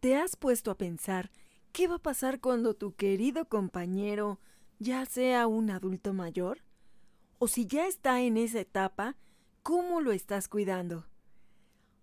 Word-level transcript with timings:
¿Te 0.00 0.16
has 0.16 0.36
puesto 0.36 0.70
a 0.70 0.78
pensar 0.78 1.32
qué 1.72 1.88
va 1.88 1.96
a 1.96 1.98
pasar 1.98 2.40
cuando 2.40 2.74
tu 2.74 2.94
querido 2.94 3.48
compañero 3.48 4.38
ya 4.78 5.04
sea 5.06 5.48
un 5.48 5.70
adulto 5.70 6.12
mayor? 6.12 6.62
O 7.40 7.48
si 7.48 7.66
ya 7.66 7.88
está 7.88 8.20
en 8.20 8.36
esa 8.36 8.60
etapa, 8.60 9.16
¿cómo 9.64 10.00
lo 10.00 10.12
estás 10.12 10.46
cuidando? 10.46 11.08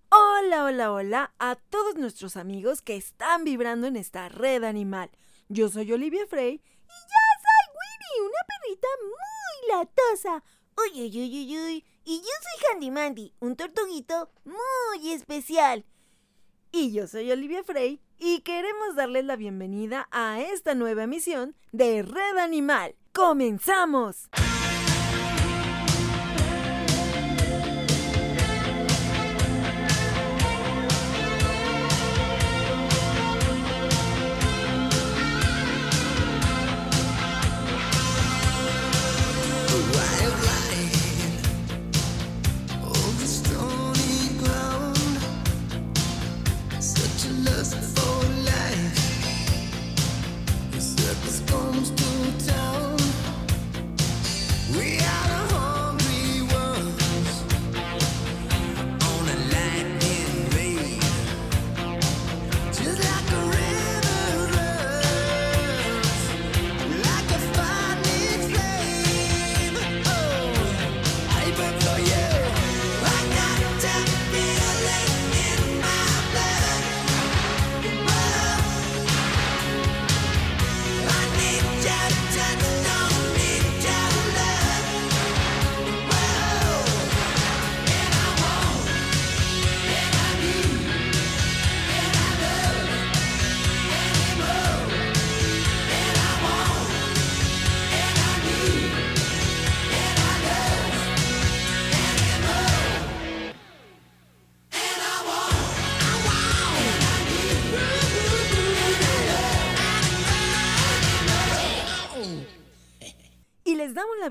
Hola, 0.10 0.66
hola, 0.66 0.92
hola 0.92 1.34
a 1.40 1.56
todos 1.56 1.96
nuestros 1.96 2.36
amigos 2.36 2.82
que 2.82 2.98
están 2.98 3.46
vibrando 3.46 3.88
en 3.88 3.96
esta 3.96 4.28
red 4.28 4.66
animal. 4.66 5.10
Yo 5.48 5.70
soy 5.70 5.90
Olivia 5.94 6.28
Frey 6.28 6.56
y 6.56 6.58
yo 6.58 7.22
soy 7.46 7.76
Winnie, 7.80 8.28
una 8.28 8.42
perrita 8.60 8.88
muy 9.06 9.78
latosa. 9.80 10.44
Uy, 10.78 11.02
uy, 11.02 11.18
uy, 11.18 11.30
uy, 11.34 11.60
uy. 11.60 11.86
Y 12.04 12.18
yo 12.18 12.24
soy 12.26 12.74
Handy 12.74 12.92
Mandy, 12.92 13.34
un 13.40 13.56
tortuguito 13.56 14.34
muy 14.44 15.14
especial. 15.14 15.86
Y 16.78 16.92
yo 16.92 17.08
soy 17.08 17.32
Olivia 17.32 17.64
Frey 17.64 18.02
y 18.20 18.42
queremos 18.42 18.98
darles 18.98 19.24
la 19.24 19.38
bienvenida 19.38 20.10
a 20.12 20.42
esta 20.42 20.76
nueva 20.76 21.04
emisión 21.04 21.56
de 21.72 22.02
Red 22.02 22.38
Animal. 22.38 22.96
¡Comenzamos! 23.14 24.28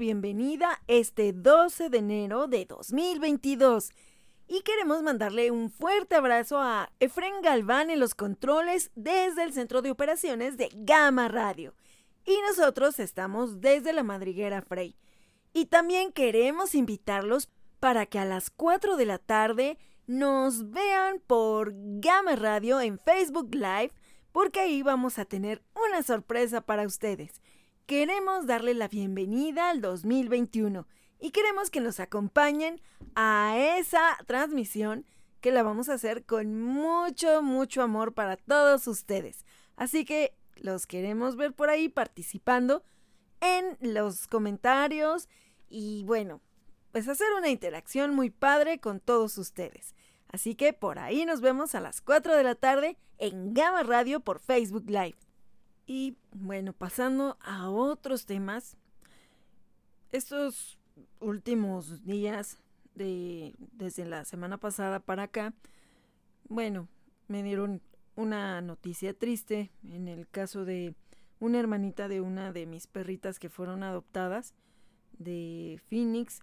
Bienvenida 0.05 0.83
este 0.87 1.33
12 1.33 1.89
de 1.89 1.97
enero 1.97 2.47
de 2.47 2.67
2022 2.67 3.89
y 4.47 4.61
queremos 4.61 5.03
mandarle 5.03 5.51
un 5.51 5.71
fuerte 5.71 6.15
abrazo 6.15 6.61
a 6.61 6.93
Efren 7.01 7.41
Galván 7.41 7.89
en 7.89 8.01
los 8.01 8.15
controles 8.15 8.91
desde 8.95 9.45
el 9.45 9.55
centro 9.55 9.81
de 9.81 9.91
operaciones 9.91 10.59
de 10.59 10.69
Gama 10.75 11.29
Radio. 11.29 11.73
Y 12.27 12.37
nosotros 12.47 12.99
estamos 12.99 13.63
desde 13.63 13.95
la 13.95 14.03
madriguera 14.03 14.61
Frey. 14.61 14.95
Y 15.55 15.67
también 15.67 16.13
queremos 16.13 16.75
invitarlos 16.75 17.49
para 17.81 18.05
que 18.05 18.19
a 18.19 18.27
las 18.27 18.51
4 18.51 18.99
de 18.99 19.07
la 19.07 19.17
tarde 19.17 19.79
nos 20.07 20.71
vean 20.71 21.19
por 21.27 21.73
Gama 21.75 22.37
Radio 22.37 22.79
en 22.83 22.99
Facebook 22.99 23.55
Live, 23.55 23.93
porque 24.33 24.61
ahí 24.61 24.83
vamos 24.83 25.19
a 25.19 25.25
tener 25.25 25.63
una 25.89 26.03
sorpresa 26.03 26.61
para 26.61 26.85
ustedes. 26.85 27.41
Queremos 27.87 28.47
darle 28.47 28.73
la 28.73 28.89
bienvenida 28.89 29.69
al 29.69 29.83
2021 29.83 30.87
y 31.21 31.33
queremos 31.33 31.69
que 31.69 31.83
nos 31.83 32.01
acompañen 32.01 32.81
a 33.15 33.59
esa 33.79 34.17
transmisión 34.27 35.05
que 35.43 35.53
la 35.53 35.63
vamos 35.63 35.91
a 35.91 35.95
hacer 35.95 36.25
con 36.25 36.63
mucho, 36.63 37.43
mucho 37.43 37.83
amor 37.83 38.15
para 38.15 38.39
todos 38.39 38.87
ustedes. 38.87 39.45
Así 39.77 40.07
que 40.07 40.35
los 40.57 40.87
queremos 40.87 41.37
ver 41.37 41.53
por 41.53 41.69
ahí 41.69 41.91
participando 41.91 42.83
en 43.43 43.77
los 43.83 44.29
comentarios 44.29 45.29
y 45.69 46.05
bueno, 46.05 46.41
pues 46.91 47.07
hacer 47.07 47.27
una 47.37 47.51
interacción 47.51 48.15
muy 48.15 48.31
padre 48.31 48.81
con 48.81 48.99
todos 48.99 49.37
ustedes. 49.37 49.95
Así 50.29 50.55
que 50.55 50.73
por 50.73 50.99
ahí 50.99 51.27
nos 51.27 51.43
vemos 51.43 51.75
a 51.75 51.81
las 51.81 52.01
4 52.01 52.35
de 52.35 52.45
la 52.45 52.55
tarde 52.55 52.97
en 53.19 53.53
Gama 53.53 53.83
Radio 53.83 54.21
por 54.21 54.39
Facebook 54.39 54.89
Live. 54.89 55.19
Y 55.87 56.17
bueno, 56.33 56.73
pasando 56.73 57.37
a 57.41 57.69
otros 57.71 58.27
temas, 58.27 58.77
estos 60.13 60.79
últimos 61.21 62.05
días, 62.05 62.59
de, 62.95 63.55
desde 63.73 64.05
la 64.05 64.25
semana 64.25 64.59
pasada 64.59 65.01
para 65.01 65.25
acá, 65.25 65.53
bueno, 66.49 66.89
me 67.29 67.43
dieron 67.43 67.83
una 68.17 68.61
noticia 68.61 69.13
triste 69.15 69.73
en 69.83 70.09
el 70.09 70.29
caso 70.29 70.65
de 70.65 70.95
una 71.41 71.59
hermanita 71.59 72.09
de 72.09 72.21
una 72.21 72.53
de 72.53 72.67
mis 72.67 72.87
perritas 72.87 73.39
que 73.39 73.49
fueron 73.49 73.83
adoptadas 73.83 74.55
de 75.19 75.81
Phoenix, 75.89 76.43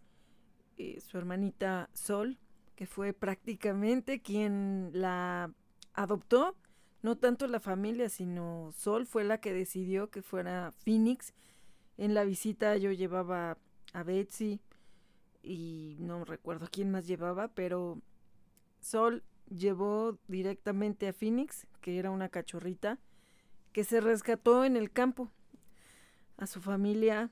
eh, 0.77 0.99
su 0.99 1.17
hermanita 1.17 1.89
Sol, 1.93 2.37
que 2.75 2.85
fue 2.85 3.13
prácticamente 3.13 4.21
quien 4.21 4.91
la 4.93 5.51
adoptó 5.93 6.55
no 7.01 7.17
tanto 7.17 7.47
la 7.47 7.59
familia, 7.59 8.09
sino 8.09 8.71
Sol 8.73 9.05
fue 9.05 9.23
la 9.23 9.39
que 9.39 9.53
decidió 9.53 10.09
que 10.09 10.21
fuera 10.21 10.71
Phoenix. 10.83 11.33
En 11.97 12.13
la 12.13 12.23
visita 12.23 12.77
yo 12.77 12.91
llevaba 12.91 13.57
a 13.93 14.03
Betsy 14.03 14.59
y 15.43 15.97
no 15.99 16.23
recuerdo 16.25 16.67
quién 16.71 16.91
más 16.91 17.07
llevaba, 17.07 17.47
pero 17.49 17.99
Sol 18.79 19.23
llevó 19.49 20.17
directamente 20.27 21.07
a 21.07 21.13
Phoenix, 21.13 21.67
que 21.81 21.97
era 21.97 22.11
una 22.11 22.29
cachorrita, 22.29 22.99
que 23.73 23.83
se 23.83 24.01
rescató 24.01 24.63
en 24.65 24.77
el 24.77 24.91
campo. 24.91 25.31
A 26.37 26.47
su 26.47 26.61
familia, 26.61 27.29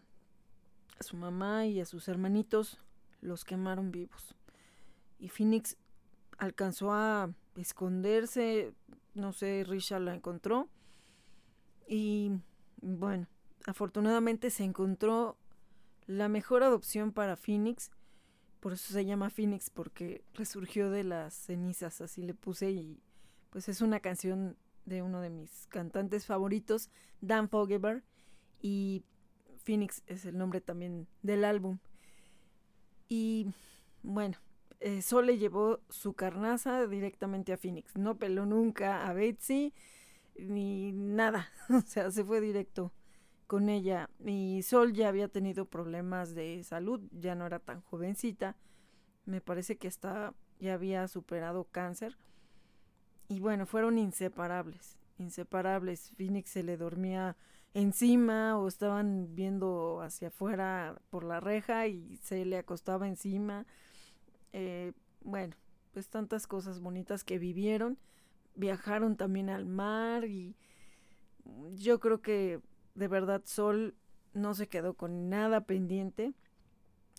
a 0.99 1.03
su 1.03 1.17
mamá 1.17 1.65
y 1.65 1.79
a 1.79 1.85
sus 1.85 2.07
hermanitos 2.07 2.79
los 3.21 3.43
quemaron 3.43 3.91
vivos. 3.91 4.35
Y 5.19 5.29
Phoenix 5.29 5.77
alcanzó 6.37 6.91
a 6.91 7.33
esconderse, 7.55 8.73
no 9.19 9.33
sé, 9.33 9.63
Risha 9.67 9.99
la 9.99 10.15
encontró. 10.15 10.69
Y 11.87 12.31
bueno, 12.81 13.27
afortunadamente 13.65 14.49
se 14.49 14.63
encontró 14.63 15.37
la 16.05 16.29
mejor 16.29 16.63
adopción 16.63 17.11
para 17.11 17.35
Phoenix. 17.35 17.91
Por 18.59 18.73
eso 18.73 18.93
se 18.93 19.05
llama 19.05 19.29
Phoenix, 19.29 19.69
porque 19.69 20.23
resurgió 20.33 20.89
de 20.89 21.03
las 21.03 21.33
cenizas, 21.33 22.01
así 22.01 22.23
le 22.23 22.33
puse. 22.33 22.71
Y 22.71 23.01
pues 23.49 23.69
es 23.69 23.81
una 23.81 23.99
canción 23.99 24.57
de 24.85 25.01
uno 25.01 25.21
de 25.21 25.29
mis 25.29 25.67
cantantes 25.67 26.25
favoritos, 26.25 26.89
Dan 27.21 27.49
Fogelberg. 27.49 28.03
Y 28.61 29.03
Phoenix 29.63 30.03
es 30.07 30.25
el 30.25 30.37
nombre 30.37 30.61
también 30.61 31.07
del 31.21 31.45
álbum. 31.45 31.79
Y 33.07 33.53
bueno, 34.03 34.37
eh, 34.79 35.01
Sole 35.01 35.37
llevó 35.37 35.81
su 35.89 36.13
carnaza 36.13 36.87
directamente 36.87 37.53
a 37.53 37.57
Phoenix. 37.57 37.95
No 37.97 38.17
peló 38.17 38.45
nunca 38.45 39.07
a 39.07 39.13
Betsy 39.13 39.73
ni 40.37 40.91
nada. 40.93 41.49
o 41.69 41.81
sea, 41.81 42.11
se 42.11 42.23
fue 42.23 42.41
directo 42.41 42.93
con 43.47 43.69
ella. 43.69 44.09
Y 44.25 44.61
Sol 44.63 44.93
ya 44.93 45.09
había 45.09 45.27
tenido 45.27 45.65
problemas 45.65 46.35
de 46.35 46.63
salud, 46.63 47.01
ya 47.11 47.35
no 47.35 47.45
era 47.45 47.59
tan 47.59 47.81
jovencita. 47.81 48.55
Me 49.25 49.41
parece 49.41 49.77
que 49.77 49.87
hasta 49.87 50.33
ya 50.59 50.75
había 50.75 51.07
superado 51.07 51.65
cáncer. 51.65 52.17
Y 53.27 53.39
bueno, 53.39 53.65
fueron 53.65 53.97
inseparables, 53.97 54.97
inseparables. 55.17 56.11
Phoenix 56.17 56.51
se 56.51 56.63
le 56.63 56.77
dormía 56.77 57.37
encima 57.73 58.57
o 58.57 58.67
estaban 58.67 59.35
viendo 59.35 60.01
hacia 60.01 60.29
afuera 60.29 61.01
por 61.09 61.23
la 61.23 61.39
reja 61.39 61.87
y 61.87 62.17
se 62.17 62.45
le 62.45 62.57
acostaba 62.57 63.07
encima. 63.07 63.65
Eh, 64.53 64.93
bueno, 65.21 65.55
pues 65.93 66.09
tantas 66.09 66.47
cosas 66.47 66.79
bonitas 66.79 67.23
que 67.23 67.39
vivieron. 67.39 67.97
viajaron 68.55 69.15
también 69.15 69.49
al 69.49 69.65
mar 69.65 70.25
y 70.25 70.55
yo 71.75 71.99
creo 71.99 72.21
que 72.21 72.59
de 72.95 73.07
verdad 73.07 73.41
Sol 73.45 73.95
no 74.33 74.53
se 74.53 74.67
quedó 74.67 74.95
con 74.95 75.29
nada 75.29 75.61
pendiente 75.61 76.33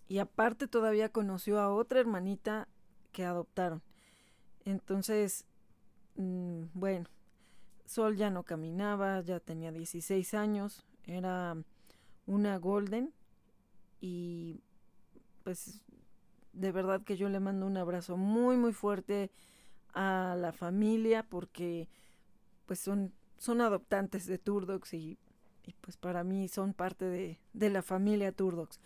y 0.09 0.19
aparte 0.19 0.67
todavía 0.67 1.11
conoció 1.11 1.61
a 1.61 1.73
otra 1.73 2.01
hermanita 2.01 2.69
que 3.13 3.25
adoptaron. 3.25 3.83
Entonces, 4.65 5.47
mm, 6.17 6.65
bueno, 6.75 7.09
Sol 7.87 8.17
ya 8.17 8.31
no 8.31 8.45
caminaba, 8.45 9.21
ya 9.23 9.41
tenía 9.41 9.73
16 9.73 10.35
años, 10.35 10.85
era 11.05 11.57
una 12.27 12.57
golden 12.59 13.13
y 14.01 14.61
pues 15.43 15.83
de 16.53 16.73
verdad 16.73 17.03
que 17.03 17.17
yo 17.17 17.29
le 17.29 17.41
mando 17.41 17.67
un 17.67 17.77
abrazo 17.77 18.17
muy 18.17 18.57
muy 18.57 18.73
fuerte 18.73 19.31
a 19.95 20.37
la 20.39 20.53
familia 20.53 21.23
porque 21.23 21.89
pues 22.67 22.79
son, 22.79 23.13
son 23.39 23.61
adoptantes 23.61 24.27
de 24.27 24.39
Turdox 24.39 24.95
y, 24.95 25.19
pues 25.81 25.97
para 25.97 26.25
mí 26.25 26.49
son 26.49 26.73
parte 26.73 27.05
de, 27.05 27.39
de 27.53 27.71
la 27.71 27.83
familia 27.83 28.33
Turdox. 28.33 28.81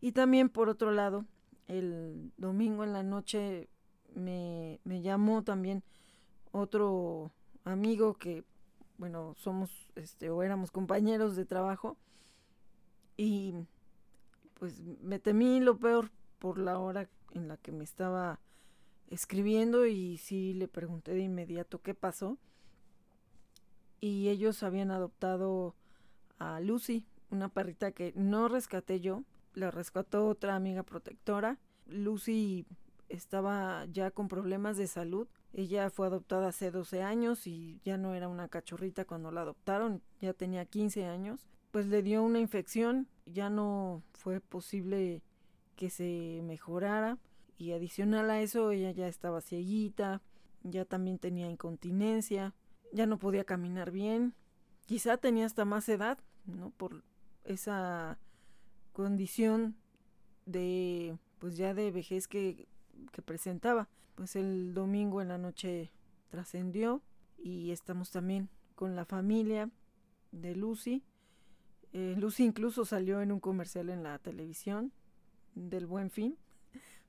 Y 0.00 0.12
también 0.12 0.48
por 0.48 0.68
otro 0.68 0.90
lado, 0.90 1.24
el 1.68 2.32
domingo 2.36 2.84
en 2.84 2.92
la 2.92 3.02
noche 3.02 3.68
me, 4.14 4.80
me 4.84 5.02
llamó 5.02 5.42
también 5.42 5.82
otro 6.52 7.32
amigo 7.64 8.14
que, 8.14 8.44
bueno, 8.98 9.34
somos 9.36 9.70
este, 9.94 10.30
o 10.30 10.42
éramos 10.42 10.70
compañeros 10.70 11.36
de 11.36 11.44
trabajo 11.44 11.96
y 13.16 13.54
pues 14.58 14.80
me 15.02 15.18
temí 15.18 15.60
lo 15.60 15.78
peor 15.78 16.10
por 16.38 16.58
la 16.58 16.78
hora 16.78 17.08
en 17.32 17.48
la 17.48 17.56
que 17.56 17.72
me 17.72 17.84
estaba 17.84 18.40
escribiendo 19.08 19.86
y 19.86 20.18
sí 20.18 20.54
le 20.54 20.68
pregunté 20.68 21.12
de 21.12 21.22
inmediato 21.22 21.80
qué 21.82 21.94
pasó. 21.94 22.38
Y 24.00 24.28
ellos 24.28 24.62
habían 24.62 24.90
adoptado 24.90 25.74
a 26.38 26.60
Lucy, 26.60 27.06
una 27.30 27.48
perrita 27.48 27.92
que 27.92 28.12
no 28.14 28.48
rescaté 28.48 29.00
yo, 29.00 29.24
la 29.54 29.70
rescató 29.70 30.28
otra 30.28 30.54
amiga 30.54 30.82
protectora. 30.82 31.58
Lucy 31.86 32.66
estaba 33.08 33.86
ya 33.86 34.10
con 34.10 34.28
problemas 34.28 34.76
de 34.76 34.86
salud. 34.86 35.28
Ella 35.52 35.88
fue 35.90 36.06
adoptada 36.06 36.48
hace 36.48 36.70
12 36.70 37.02
años 37.02 37.46
y 37.46 37.80
ya 37.84 37.96
no 37.96 38.14
era 38.14 38.28
una 38.28 38.48
cachorrita 38.48 39.06
cuando 39.06 39.30
la 39.30 39.42
adoptaron, 39.42 40.02
ya 40.20 40.34
tenía 40.34 40.66
15 40.66 41.06
años. 41.06 41.48
Pues 41.70 41.86
le 41.86 42.02
dio 42.02 42.22
una 42.22 42.38
infección, 42.38 43.08
ya 43.24 43.48
no 43.48 44.02
fue 44.12 44.40
posible 44.40 45.22
que 45.76 45.90
se 45.90 46.40
mejorara 46.44 47.18
y 47.58 47.72
adicional 47.72 48.30
a 48.30 48.40
eso 48.40 48.70
ella 48.70 48.90
ya 48.90 49.08
estaba 49.08 49.40
cieguita, 49.40 50.22
ya 50.62 50.84
también 50.84 51.18
tenía 51.18 51.48
incontinencia, 51.48 52.54
ya 52.92 53.06
no 53.06 53.18
podía 53.18 53.44
caminar 53.44 53.90
bien, 53.90 54.34
quizá 54.86 55.16
tenía 55.16 55.46
hasta 55.46 55.64
más 55.64 55.88
edad, 55.88 56.18
¿no? 56.46 56.70
Por 56.70 57.04
esa 57.44 58.18
condición 58.92 59.76
de 60.46 61.18
pues 61.38 61.56
ya 61.56 61.74
de 61.74 61.90
vejez 61.90 62.28
que, 62.28 62.66
que 63.12 63.22
presentaba. 63.22 63.88
Pues 64.14 64.36
el 64.36 64.72
domingo 64.72 65.20
en 65.20 65.28
la 65.28 65.38
noche 65.38 65.92
trascendió 66.28 67.02
y 67.36 67.70
estamos 67.70 68.10
también 68.10 68.48
con 68.74 68.96
la 68.96 69.04
familia 69.04 69.70
de 70.32 70.56
Lucy. 70.56 71.02
Eh, 71.92 72.14
Lucy 72.18 72.44
incluso 72.44 72.84
salió 72.84 73.20
en 73.20 73.32
un 73.32 73.40
comercial 73.40 73.90
en 73.90 74.02
la 74.02 74.18
televisión 74.18 74.92
del 75.56 75.86
Buen 75.86 76.10
Fin. 76.10 76.36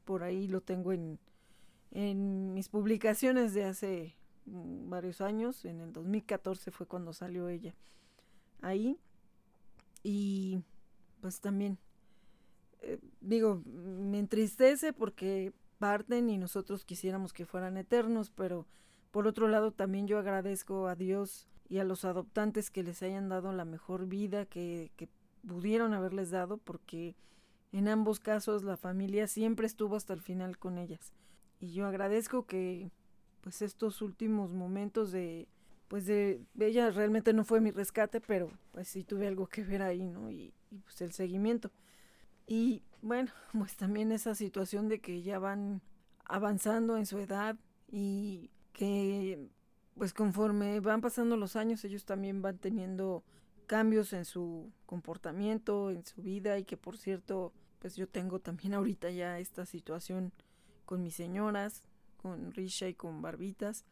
Por 0.05 0.23
ahí 0.23 0.47
lo 0.47 0.61
tengo 0.61 0.91
en, 0.91 1.19
en 1.91 2.53
mis 2.55 2.69
publicaciones 2.69 3.53
de 3.53 3.65
hace 3.65 4.15
mm, 4.45 4.89
varios 4.89 5.21
años. 5.21 5.65
En 5.65 5.81
el 5.81 5.93
2014 5.93 6.71
fue 6.71 6.87
cuando 6.87 7.13
salió 7.13 7.49
ella 7.49 7.75
ahí. 8.61 8.97
Y 10.03 10.63
pues 11.21 11.41
también, 11.41 11.77
eh, 12.81 12.99
digo, 13.21 13.61
me 13.65 14.19
entristece 14.19 14.93
porque 14.93 15.53
parten 15.79 16.29
y 16.29 16.37
nosotros 16.37 16.85
quisiéramos 16.85 17.33
que 17.33 17.45
fueran 17.45 17.77
eternos, 17.77 18.31
pero 18.31 18.65
por 19.11 19.27
otro 19.27 19.47
lado 19.47 19.71
también 19.71 20.07
yo 20.07 20.17
agradezco 20.17 20.87
a 20.87 20.95
Dios 20.95 21.47
y 21.69 21.79
a 21.79 21.83
los 21.83 22.05
adoptantes 22.05 22.69
que 22.71 22.83
les 22.83 23.03
hayan 23.03 23.29
dado 23.29 23.51
la 23.51 23.65
mejor 23.65 24.07
vida 24.07 24.45
que, 24.45 24.91
que 24.95 25.09
pudieron 25.47 25.93
haberles 25.93 26.29
dado, 26.29 26.57
porque 26.57 27.15
en 27.71 27.87
ambos 27.87 28.19
casos 28.19 28.63
la 28.63 28.77
familia 28.77 29.27
siempre 29.27 29.67
estuvo 29.67 29.95
hasta 29.95 30.13
el 30.13 30.21
final 30.21 30.57
con 30.57 30.77
ellas. 30.77 31.13
Y 31.59 31.73
yo 31.73 31.87
agradezco 31.87 32.45
que 32.45 32.91
pues 33.41 33.61
estos 33.61 34.01
últimos 34.01 34.53
momentos 34.53 35.11
de 35.11 35.47
pues 35.87 36.05
de 36.05 36.45
ella 36.59 36.89
realmente 36.91 37.31
no 37.31 37.45
fue 37.45 37.61
mi 37.61 37.71
rescate, 37.71 38.19
pero 38.19 38.51
pues 38.73 38.89
sí 38.89 39.03
tuve 39.03 39.27
algo 39.27 39.47
que 39.47 39.63
ver 39.63 39.81
ahí, 39.81 40.05
¿no? 40.05 40.29
Y, 40.29 40.53
y 40.69 40.79
pues 40.79 41.01
el 41.01 41.13
seguimiento. 41.13 41.71
Y 42.45 42.83
bueno, 43.01 43.31
pues 43.53 43.75
también 43.75 44.11
esa 44.11 44.35
situación 44.35 44.89
de 44.89 44.99
que 44.99 45.21
ya 45.21 45.39
van 45.39 45.81
avanzando 46.25 46.97
en 46.97 47.05
su 47.05 47.19
edad 47.19 47.57
y 47.87 48.51
que 48.73 49.49
pues 49.95 50.13
conforme 50.13 50.79
van 50.79 51.01
pasando 51.01 51.37
los 51.37 51.55
años 51.55 51.83
ellos 51.83 52.05
también 52.05 52.41
van 52.41 52.57
teniendo 52.59 53.23
cambios 53.67 54.13
en 54.13 54.25
su 54.25 54.71
comportamiento, 54.85 55.91
en 55.91 56.03
su 56.05 56.23
vida 56.23 56.57
y 56.57 56.63
que 56.63 56.77
por 56.77 56.97
cierto, 56.97 57.53
pues 57.79 57.95
yo 57.95 58.07
tengo 58.07 58.39
también 58.39 58.73
ahorita 58.73 59.11
ya 59.11 59.39
esta 59.39 59.65
situación 59.65 60.33
con 60.85 61.03
mis 61.03 61.15
señoras, 61.15 61.83
con 62.17 62.51
Risha 62.53 62.87
y 62.87 62.95
con 62.95 63.21
Barbitas. 63.21 63.85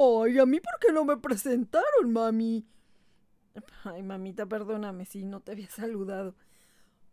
Ay, 0.00 0.38
a 0.38 0.46
mí 0.46 0.60
por 0.60 0.78
qué 0.80 0.92
no 0.92 1.04
me 1.04 1.16
presentaron, 1.16 2.12
mami. 2.12 2.66
Ay, 3.84 4.02
mamita, 4.02 4.46
perdóname 4.46 5.04
si 5.04 5.24
no 5.24 5.40
te 5.40 5.52
había 5.52 5.68
saludado. 5.70 6.34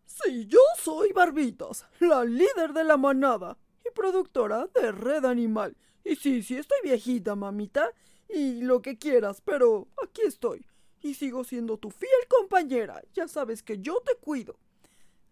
Sí, 0.04 0.46
yo 0.46 0.60
soy 0.78 1.12
Barbitas, 1.12 1.84
la 1.98 2.24
líder 2.24 2.72
de 2.72 2.84
la 2.84 2.96
manada 2.96 3.58
y 3.84 3.92
productora 3.92 4.68
de 4.72 4.92
Red 4.92 5.24
Animal. 5.24 5.76
Y 6.04 6.14
sí, 6.14 6.44
sí, 6.44 6.56
estoy 6.56 6.78
viejita, 6.84 7.34
mamita, 7.34 7.90
y 8.28 8.62
lo 8.62 8.80
que 8.80 8.96
quieras, 8.96 9.40
pero 9.40 9.88
aquí 10.00 10.22
estoy 10.22 10.64
y 11.06 11.14
sigo 11.14 11.44
siendo 11.44 11.78
tu 11.78 11.90
fiel 11.90 12.10
compañera. 12.28 13.02
Ya 13.14 13.28
sabes 13.28 13.62
que 13.62 13.78
yo 13.78 14.00
te 14.04 14.16
cuido. 14.16 14.56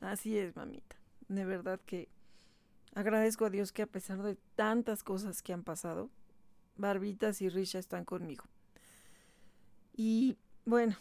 Así 0.00 0.38
es, 0.38 0.54
mamita. 0.54 0.96
De 1.28 1.44
verdad 1.44 1.80
que 1.84 2.08
agradezco 2.94 3.44
a 3.44 3.50
Dios 3.50 3.72
que 3.72 3.82
a 3.82 3.86
pesar 3.86 4.22
de 4.22 4.36
tantas 4.54 5.02
cosas 5.02 5.42
que 5.42 5.52
han 5.52 5.64
pasado, 5.64 6.10
Barbitas 6.76 7.42
y 7.42 7.48
Risha 7.48 7.78
están 7.78 8.04
conmigo. 8.04 8.44
Y 9.96 10.36
bueno, 10.64 10.96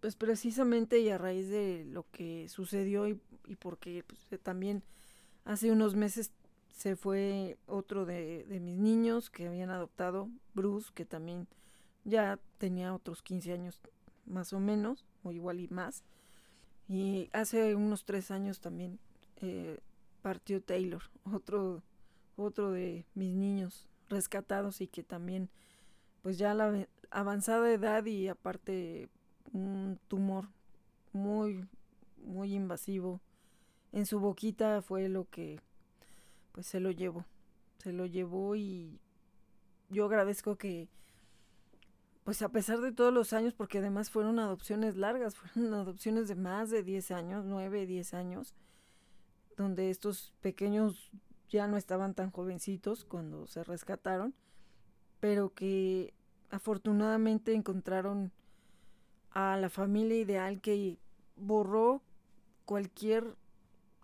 pues 0.00 0.16
precisamente 0.16 0.98
y 0.98 1.10
a 1.10 1.18
raíz 1.18 1.48
de 1.48 1.84
lo 1.84 2.04
que 2.10 2.48
sucedió 2.48 3.06
y, 3.06 3.20
porque 3.58 4.04
pues, 4.04 4.42
también 4.42 4.82
hace 5.44 5.70
unos 5.70 5.94
meses 5.94 6.32
se 6.72 6.96
fue 6.96 7.58
otro 7.66 8.06
de, 8.06 8.44
de 8.44 8.60
mis 8.60 8.78
niños 8.78 9.30
que 9.30 9.46
habían 9.46 9.70
adoptado, 9.70 10.28
Bruce, 10.54 10.90
que 10.94 11.04
también 11.04 11.46
ya 12.04 12.38
tenía 12.58 12.94
otros 12.94 13.22
15 13.22 13.52
años 13.52 13.80
más 14.26 14.52
o 14.52 14.60
menos, 14.60 15.04
o 15.22 15.32
igual 15.32 15.60
y 15.60 15.68
más. 15.68 16.04
Y 16.88 17.30
hace 17.32 17.74
unos 17.74 18.04
tres 18.04 18.30
años 18.30 18.60
también 18.60 18.98
eh, 19.40 19.78
partió 20.20 20.62
Taylor, 20.62 21.02
otro, 21.24 21.82
otro 22.36 22.70
de 22.70 23.04
mis 23.14 23.34
niños 23.34 23.88
rescatados 24.08 24.80
y 24.80 24.88
que 24.88 25.02
también, 25.02 25.48
pues 26.22 26.38
ya 26.38 26.54
la 26.54 26.86
avanzada 27.10 27.70
edad 27.72 28.04
y 28.04 28.28
aparte 28.28 29.08
un 29.52 29.98
tumor 30.08 30.48
muy, 31.12 31.66
muy 32.16 32.54
invasivo 32.54 33.20
en 33.92 34.06
su 34.06 34.18
boquita 34.20 34.80
fue 34.82 35.08
lo 35.08 35.28
que, 35.28 35.60
pues 36.52 36.66
se 36.66 36.80
lo 36.80 36.90
llevó, 36.90 37.26
se 37.78 37.92
lo 37.92 38.06
llevó 38.06 38.56
y 38.56 38.98
yo 39.90 40.06
agradezco 40.06 40.56
que 40.56 40.88
pues 42.24 42.42
a 42.42 42.50
pesar 42.50 42.80
de 42.80 42.92
todos 42.92 43.12
los 43.12 43.32
años, 43.32 43.54
porque 43.54 43.78
además 43.78 44.10
fueron 44.10 44.38
adopciones 44.38 44.96
largas, 44.96 45.36
fueron 45.36 45.74
adopciones 45.74 46.28
de 46.28 46.34
más 46.34 46.70
de 46.70 46.82
10 46.82 47.10
años, 47.10 47.44
9, 47.44 47.86
10 47.86 48.14
años, 48.14 48.54
donde 49.56 49.90
estos 49.90 50.32
pequeños 50.40 51.10
ya 51.48 51.66
no 51.66 51.76
estaban 51.76 52.14
tan 52.14 52.30
jovencitos 52.30 53.04
cuando 53.04 53.46
se 53.46 53.62
rescataron, 53.64 54.34
pero 55.20 55.52
que 55.52 56.14
afortunadamente 56.50 57.54
encontraron 57.54 58.32
a 59.30 59.56
la 59.56 59.68
familia 59.68 60.18
ideal 60.18 60.60
que 60.60 60.98
borró 61.36 62.02
cualquier 62.64 63.36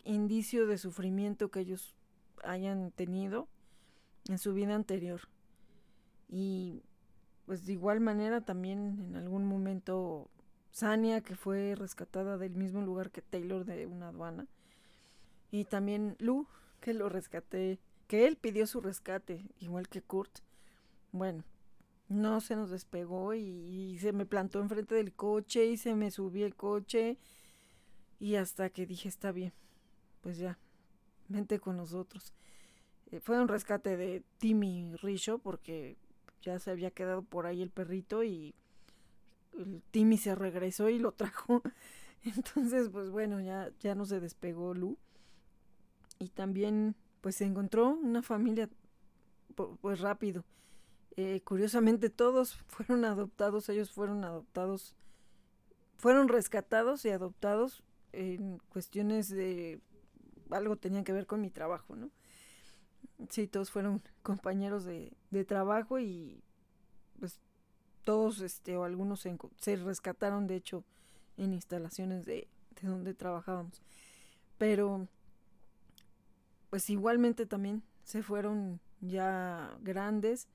indicio 0.05 0.67
de 0.67 0.79
sufrimiento 0.79 1.51
que 1.51 1.61
ellos 1.61 1.95
hayan 2.45 2.91
tenido 2.93 3.49
en 4.29 4.39
su 4.39 4.55
vida 4.55 4.75
anterior. 4.75 5.21
Y 6.29 6.83
pues 7.49 7.65
de 7.65 7.73
igual 7.73 7.99
manera 7.99 8.43
también 8.43 9.07
en 9.09 9.17
algún 9.17 9.47
momento 9.47 10.29
Sania, 10.71 11.23
que 11.23 11.35
fue 11.35 11.75
rescatada 11.75 12.37
del 12.37 12.55
mismo 12.55 12.83
lugar 12.83 13.11
que 13.11 13.23
Taylor 13.23 13.65
de 13.65 13.87
una 13.87 14.09
aduana. 14.09 14.47
Y 15.51 15.65
también 15.65 16.15
Lu, 16.19 16.47
que 16.83 16.93
lo 16.93 17.09
rescaté, 17.09 17.79
que 18.07 18.27
él 18.27 18.37
pidió 18.37 18.67
su 18.67 18.83
rescate, 18.83 19.47
igual 19.61 19.89
que 19.89 20.03
Kurt. 20.03 20.41
bueno, 21.11 21.43
no 22.11 22.43
se 22.43 22.55
nos 22.55 22.69
despegó 22.69 23.33
y, 23.33 23.97
se 23.99 24.13
me 24.13 24.27
plantó 24.27 24.61
enfrente 24.61 24.95
del 24.95 25.15
coche 25.15 25.65
y 25.65 25.79
se 25.79 25.95
me 25.95 26.11
subió 26.11 26.45
el 26.45 26.55
coche 26.55 27.17
y 28.19 28.35
hasta 28.35 28.69
que 28.69 28.85
dije 28.85 29.09
está 29.09 29.33
bien, 29.33 29.55
pues 30.21 30.37
ya, 30.37 30.59
vente 31.29 31.59
con 31.61 31.79
nosotros. 31.79 32.35
Eh, 33.11 33.21
fue 33.21 33.41
un 33.41 33.49
rescate 33.49 33.97
de 33.97 34.23
Timmy 34.37 34.95
Richo 34.97 35.39
porque 35.39 35.97
ya 36.43 36.59
se 36.59 36.71
había 36.71 36.91
quedado 36.91 37.23
por 37.23 37.47
ahí 37.47 37.63
el 37.63 37.71
perrito 37.71 38.25
y 38.25 38.55
el 39.59 39.83
Timmy 39.91 40.19
se 40.19 40.35
regresó 40.35 40.89
y 40.89 40.99
lo 40.99 41.13
trajo. 41.13 41.63
Entonces, 42.25 42.89
pues 42.91 43.11
bueno, 43.11 43.41
ya, 43.41 43.71
ya 43.81 43.95
no 43.95 44.05
se 44.05 44.21
despegó 44.21 44.75
Lu. 44.75 44.99
Y 46.19 46.29
también, 46.29 46.97
pues 47.21 47.37
se 47.37 47.45
encontró 47.45 47.91
una 47.91 48.23
familia, 48.23 48.69
pues 49.81 50.01
rápido. 50.01 50.45
Eh, 51.17 51.41
curiosamente, 51.45 52.11
todos 52.11 52.55
fueron 52.67 53.05
adoptados, 53.05 53.69
ellos 53.69 53.91
fueron 53.91 54.25
adoptados, 54.25 54.97
fueron 55.97 56.29
rescatados 56.29 57.05
y 57.05 57.11
adoptados 57.11 57.83
en 58.13 58.59
cuestiones 58.71 59.29
de 59.29 59.81
algo 60.51 60.77
tenían 60.77 61.05
que 61.05 61.13
ver 61.13 61.27
con 61.27 61.41
mi 61.41 61.51
trabajo, 61.51 61.95
¿no? 61.95 62.11
Sí, 63.29 63.47
todos 63.47 63.71
fueron 63.71 64.03
compañeros 64.23 64.85
de, 64.85 65.13
de 65.31 65.45
trabajo 65.45 65.99
y 65.99 66.43
pues 67.19 67.41
todos, 68.05 68.41
este, 68.41 68.77
o 68.77 68.85
algunos 68.85 69.21
se, 69.21 69.37
se 69.59 69.77
rescataron, 69.77 70.47
de 70.47 70.57
hecho, 70.57 70.85
en 71.37 71.53
instalaciones 71.55 72.25
de, 72.25 72.49
de 72.81 72.89
donde 72.89 73.15
trabajábamos. 73.15 73.83
Pero, 74.59 75.09
pues 76.71 76.89
igualmente 76.91 77.47
también 77.47 77.83
se 78.05 78.23
fueron 78.23 78.81
ya 79.01 79.77
grandes 79.83 80.49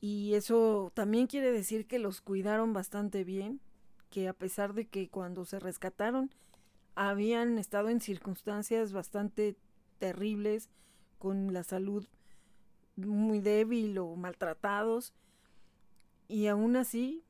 y 0.00 0.34
eso 0.34 0.92
también 0.94 1.26
quiere 1.26 1.50
decir 1.50 1.86
que 1.86 1.98
los 1.98 2.20
cuidaron 2.20 2.72
bastante 2.72 3.24
bien, 3.24 3.60
que 4.10 4.28
a 4.28 4.34
pesar 4.34 4.74
de 4.74 4.86
que 4.86 5.08
cuando 5.08 5.44
se 5.44 5.58
rescataron 5.58 6.30
habían 6.94 7.58
estado 7.58 7.88
en 7.90 8.00
circunstancias 8.00 8.92
bastante 8.92 9.56
terribles, 9.98 10.70
con 11.18 11.52
la 11.52 11.62
salud 11.62 12.06
muy 12.96 13.40
débil 13.40 13.98
o 13.98 14.16
maltratados, 14.16 15.12
y 16.28 16.46
aún 16.46 16.76
así 16.76 17.22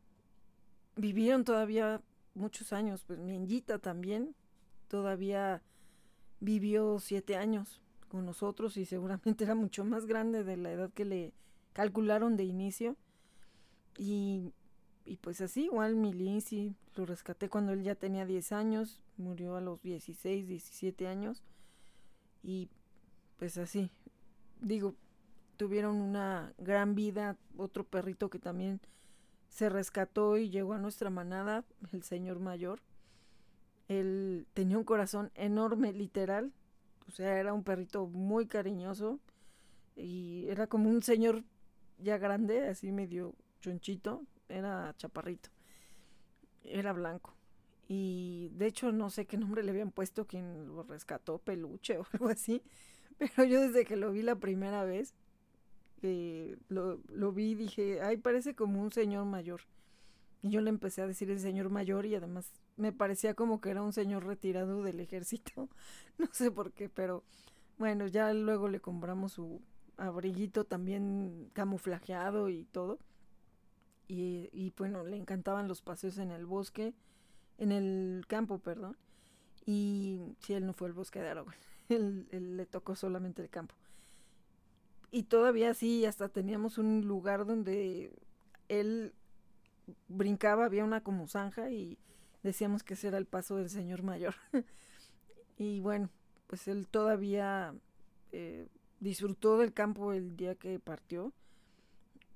vivieron 0.97 1.45
todavía 1.45 2.01
muchos 2.35 2.73
años. 2.73 3.05
Pues 3.07 3.19
mi 3.19 3.61
también 3.61 4.35
todavía 4.89 5.63
vivió 6.41 6.99
siete 7.01 7.37
años 7.37 7.81
con 8.09 8.25
nosotros 8.25 8.77
y 8.77 8.85
seguramente 8.85 9.45
era 9.45 9.55
mucho 9.55 9.85
más 9.85 10.07
grande 10.07 10.45
de 10.45 10.57
la 10.57 10.73
edad 10.73 10.91
que 10.93 11.05
le 11.05 11.33
calcularon 11.73 12.37
de 12.37 12.45
inicio. 12.45 12.97
Y, 13.99 14.53
y 15.05 15.17
pues 15.17 15.41
así, 15.41 15.65
igual 15.65 15.97
mi 15.97 16.13
Lindsay 16.13 16.75
lo 16.95 17.07
rescaté 17.07 17.49
cuando 17.49 17.73
él 17.73 17.83
ya 17.83 17.95
tenía 17.95 18.27
10 18.27 18.53
años, 18.53 19.01
murió 19.17 19.57
a 19.57 19.61
los 19.61 19.83
16, 19.83 20.47
17 20.47 21.07
años. 21.07 21.43
Y 22.43 22.69
pues 23.39 23.59
así, 23.59 23.91
digo, 24.61 24.95
tuvieron 25.57 25.97
una 25.97 26.53
gran 26.59 26.95
vida. 26.95 27.37
Otro 27.57 27.85
perrito 27.85 28.31
que 28.31 28.39
también 28.39 28.81
se 29.49 29.69
rescató 29.69 30.37
y 30.37 30.51
llegó 30.51 30.75
a 30.75 30.79
nuestra 30.79 31.11
manada, 31.11 31.65
el 31.93 32.03
señor 32.03 32.39
mayor. 32.41 32.81
Él 33.89 34.47
tenía 34.55 34.79
un 34.79 34.85
corazón 34.85 35.31
enorme, 35.35 35.93
literal. 35.93 36.53
O 37.09 37.13
sea, 37.13 37.39
era 37.39 37.53
un 37.53 37.63
perrito 37.63 38.07
muy 38.07 38.47
cariñoso. 38.47 39.21
Y 39.95 40.47
era 40.49 40.67
como 40.67 40.91
un 40.91 41.03
señor 41.03 41.45
ya 41.99 42.19
grande, 42.19 42.69
así 42.69 42.93
medio 42.93 43.35
chonchito. 43.61 44.25
Era 44.49 44.95
chaparrito. 44.99 45.51
Era 46.65 46.93
blanco. 46.93 47.35
Y 47.89 48.51
de 48.55 48.67
hecho 48.67 48.91
no 48.91 49.11
sé 49.11 49.27
qué 49.27 49.37
nombre 49.37 49.63
le 49.63 49.71
habían 49.71 49.93
puesto 49.93 50.27
quien 50.27 50.67
lo 50.67 50.83
rescató, 50.83 51.39
peluche 51.39 51.99
o 51.99 52.07
algo 52.13 52.29
así. 52.29 52.63
Pero 53.19 53.45
yo 53.45 53.61
desde 53.61 53.85
que 53.85 53.97
lo 53.97 54.13
vi 54.13 54.23
la 54.23 54.37
primera 54.37 54.85
vez, 54.85 55.15
lo, 56.69 57.01
lo 57.09 57.33
vi 57.33 57.51
y 57.51 57.55
dije, 57.55 58.01
ay, 58.03 58.17
parece 58.19 58.55
como 58.55 58.81
un 58.81 58.93
señor 58.93 59.25
mayor. 59.25 59.63
Y 60.43 60.51
yo 60.51 60.61
le 60.61 60.71
empecé 60.71 61.03
a 61.03 61.07
decir 61.07 61.31
el 61.31 61.41
señor 61.41 61.71
mayor 61.71 62.07
y 62.07 62.15
además 62.15 62.53
me 62.77 62.93
parecía 62.93 63.35
como 63.35 63.61
que 63.61 63.71
era 63.71 63.83
un 63.83 63.93
señor 63.93 64.25
retirado 64.25 64.83
del 64.83 65.01
ejército. 65.01 65.69
no 66.19 66.29
sé 66.33 66.51
por 66.51 66.73
qué, 66.73 66.89
pero 66.89 67.25
bueno, 67.79 68.07
ya 68.07 68.33
luego 68.33 68.69
le 68.69 68.81
compramos 68.81 69.33
su 69.33 69.61
abriguito 69.97 70.65
también 70.65 71.51
camuflajeado 71.53 72.49
y 72.49 72.65
todo. 72.65 72.99
Y, 74.09 74.49
y 74.53 74.73
bueno, 74.77 75.05
le 75.05 75.17
encantaban 75.17 75.67
los 75.67 75.83
paseos 75.83 76.19
en 76.19 76.31
el 76.31 76.47
bosque, 76.47 76.95
en 77.59 77.73
el 77.73 78.25
campo, 78.29 78.59
perdón. 78.59 78.97
Y 79.65 80.21
si 80.39 80.55
él 80.55 80.65
no 80.65 80.75
fue 80.75 80.87
al 80.89 80.95
bosque 80.95 81.21
de 81.21 81.31
Aragón, 81.31 81.55
él 82.31 82.57
le 82.57 82.67
tocó 82.67 82.95
solamente 82.95 83.43
el 83.43 83.51
campo 83.51 83.75
y 85.11 85.25
todavía 85.25 85.73
sí, 85.75 86.05
hasta 86.05 86.29
teníamos 86.29 86.79
un 86.79 87.07
lugar 87.07 87.47
donde 87.47 88.13
él 88.69 89.15
brincaba, 90.09 90.65
había 90.65 90.85
una 90.85 91.03
como 91.03 91.29
zanja 91.29 91.71
y 91.71 91.99
decíamos 92.43 92.83
que 92.83 92.95
ese 92.95 93.09
era 93.09 93.19
el 93.19 93.27
paso 93.27 93.57
del 93.57 93.71
señor 93.71 94.03
mayor. 94.03 94.35
y 95.59 95.81
bueno, 95.81 96.11
pues 96.49 96.69
él 96.69 96.87
todavía 96.89 97.75
eh, 98.33 98.69
disfrutó 99.01 99.59
del 99.59 99.73
campo 99.73 100.13
el 100.13 100.37
día 100.37 100.55
que 100.55 100.79
partió, 100.81 101.33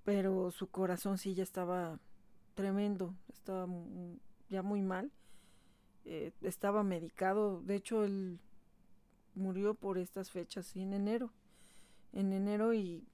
pero 0.04 0.50
su 0.50 0.68
corazón 0.68 1.18
sí 1.18 1.34
ya 1.34 1.42
estaba 1.42 1.98
tremendo, 2.54 3.14
estaba 3.28 3.66
ya 4.48 4.62
muy 4.62 4.80
mal, 4.80 5.10
eh, 6.04 6.32
estaba 6.40 6.82
medicado, 6.82 7.60
de 7.62 7.74
hecho 7.74 8.04
él 8.04 8.40
murió 9.34 9.74
por 9.74 9.98
estas 9.98 10.30
fechas, 10.30 10.74
en 10.76 10.92
enero 10.92 11.32
en 12.12 12.32
enero 12.32 12.74
y 12.74 13.04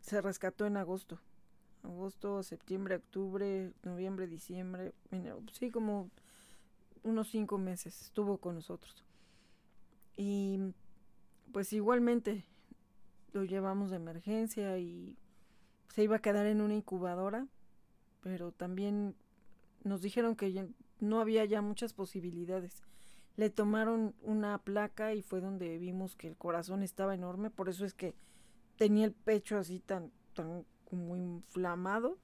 se 0.00 0.20
rescató 0.20 0.66
en 0.66 0.76
agosto. 0.76 1.18
Agosto, 1.82 2.42
septiembre, 2.42 2.96
octubre, 2.96 3.72
noviembre, 3.82 4.26
diciembre, 4.26 4.92
enero. 5.10 5.42
Sí, 5.52 5.70
como 5.70 6.10
unos 7.02 7.28
cinco 7.30 7.58
meses 7.58 8.02
estuvo 8.02 8.38
con 8.38 8.56
nosotros. 8.56 9.04
Y 10.16 10.58
pues 11.52 11.72
igualmente 11.72 12.44
lo 13.32 13.44
llevamos 13.44 13.90
de 13.90 13.96
emergencia 13.96 14.78
y 14.78 15.16
se 15.88 16.02
iba 16.02 16.16
a 16.16 16.22
quedar 16.22 16.46
en 16.46 16.60
una 16.60 16.74
incubadora, 16.74 17.46
pero 18.20 18.52
también 18.52 19.16
nos 19.82 20.02
dijeron 20.02 20.36
que 20.36 20.68
no 20.98 21.20
había 21.20 21.44
ya 21.46 21.62
muchas 21.62 21.94
posibilidades 21.94 22.82
le 23.40 23.48
tomaron 23.48 24.14
una 24.20 24.58
placa 24.58 25.14
y 25.14 25.22
fue 25.22 25.40
donde 25.40 25.78
vimos 25.78 26.14
que 26.14 26.28
el 26.28 26.36
corazón 26.36 26.82
estaba 26.82 27.14
enorme, 27.14 27.48
por 27.48 27.70
eso 27.70 27.86
es 27.86 27.94
que 27.94 28.14
tenía 28.76 29.06
el 29.06 29.14
pecho 29.14 29.56
así 29.56 29.80
tan, 29.80 30.12
tan 30.34 30.66
como 30.84 31.16
inflamado. 31.16 32.18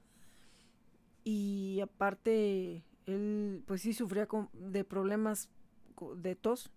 Y 1.23 1.79
aparte, 1.81 2.83
él 3.07 3.63
pues 3.65 3.81
sí 3.81 3.93
sufría 3.93 4.27
de 4.53 4.83
problemas 4.83 5.49
de 6.17 6.35
tos 6.35 6.69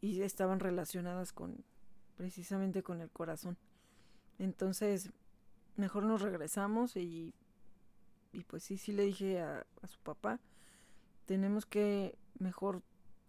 y 0.00 0.22
estaban 0.22 0.58
relacionadas 0.58 1.34
con 1.34 1.62
precisamente 2.16 2.82
con 2.82 3.02
el 3.02 3.10
corazón. 3.10 3.58
Entonces, 4.38 5.10
mejor 5.76 6.04
nos 6.04 6.22
regresamos 6.22 6.96
y, 6.96 7.34
y 8.32 8.44
pues 8.44 8.62
sí, 8.62 8.78
sí 8.78 8.92
le 8.92 9.02
dije 9.02 9.42
a, 9.42 9.66
a 9.82 9.86
su 9.88 9.98
papá, 9.98 10.40
tenemos 11.26 11.66
que 11.66 12.16
mejor 12.38 12.82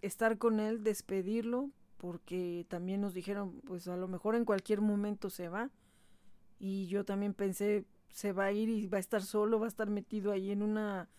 estar 0.04 0.38
con 0.38 0.60
él, 0.60 0.84
despedirlo, 0.84 1.72
porque 1.98 2.66
también 2.70 3.02
nos 3.02 3.14
dijeron, 3.14 3.62
pues 3.66 3.88
a 3.88 3.96
lo 3.96 4.08
mejor 4.08 4.36
en 4.36 4.46
cualquier 4.46 4.82
momento 4.82 5.30
se 5.30 5.48
va. 5.48 5.72
Y 6.60 6.88
yo 6.88 7.06
también 7.06 7.34
pensé, 7.34 7.86
se 8.10 8.34
va 8.34 8.46
a 8.46 8.52
ir 8.52 8.70
y 8.70 8.88
va 8.88 8.98
a 8.98 9.00
estar 9.00 9.22
solo, 9.22 9.60
va 9.60 9.66
a 9.66 9.70
estar 9.70 9.90
metido 9.90 10.32
ahí 10.32 10.52
en 10.52 10.62
una, 10.62 11.10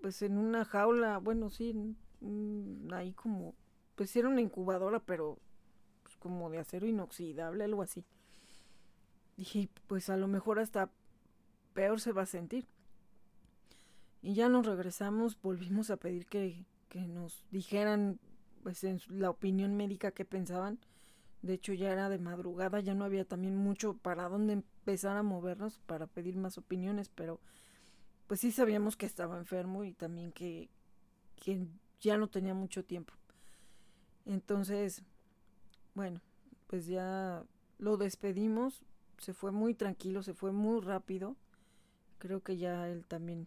pues 0.00 0.22
en 0.22 0.38
una 0.38 0.64
jaula, 0.64 1.18
bueno, 1.18 1.50
sí, 1.50 1.94
ahí 2.92 3.12
como, 3.12 3.54
pues 3.94 4.16
era 4.16 4.28
una 4.28 4.40
incubadora, 4.40 5.00
pero 5.00 5.38
pues, 6.02 6.16
como 6.16 6.50
de 6.50 6.58
acero 6.58 6.86
inoxidable, 6.86 7.64
algo 7.64 7.82
así. 7.82 8.04
Dije, 9.36 9.68
pues 9.86 10.08
a 10.08 10.16
lo 10.16 10.28
mejor 10.28 10.58
hasta 10.58 10.90
peor 11.74 12.00
se 12.00 12.12
va 12.12 12.22
a 12.22 12.26
sentir. 12.26 12.66
Y 14.22 14.34
ya 14.34 14.48
nos 14.48 14.64
regresamos, 14.64 15.38
volvimos 15.42 15.90
a 15.90 15.98
pedir 15.98 16.26
que, 16.26 16.64
que 16.88 17.00
nos 17.06 17.44
dijeran 17.50 18.18
pues 18.62 18.82
en 18.84 19.00
la 19.08 19.30
opinión 19.30 19.76
médica 19.76 20.10
que 20.10 20.24
pensaban. 20.24 20.78
De 21.42 21.54
hecho 21.54 21.72
ya 21.72 21.92
era 21.92 22.08
de 22.08 22.18
madrugada, 22.18 22.80
ya 22.80 22.94
no 22.94 23.04
había 23.04 23.24
también 23.24 23.56
mucho 23.56 23.94
para 23.94 24.28
dónde 24.28 24.54
empezar 24.54 25.16
a 25.16 25.22
movernos 25.22 25.78
para 25.86 26.06
pedir 26.06 26.36
más 26.36 26.58
opiniones, 26.58 27.08
pero 27.08 27.40
pues 28.26 28.40
sí 28.40 28.50
sabíamos 28.50 28.96
que 28.96 29.06
estaba 29.06 29.38
enfermo 29.38 29.84
y 29.84 29.92
también 29.92 30.32
que, 30.32 30.68
que 31.36 31.66
ya 32.00 32.16
no 32.16 32.28
tenía 32.28 32.54
mucho 32.54 32.84
tiempo. 32.84 33.12
Entonces, 34.24 35.04
bueno, 35.94 36.20
pues 36.66 36.86
ya 36.86 37.44
lo 37.78 37.96
despedimos 37.96 38.82
se 39.18 39.32
fue 39.32 39.52
muy 39.52 39.74
tranquilo, 39.74 40.22
se 40.22 40.34
fue 40.34 40.52
muy 40.52 40.80
rápido. 40.80 41.36
Creo 42.18 42.42
que 42.42 42.56
ya 42.56 42.88
él 42.88 43.06
también 43.06 43.46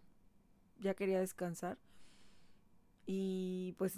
ya 0.79 0.93
quería 0.93 1.19
descansar. 1.19 1.77
Y 3.11 3.73
pues 3.79 3.97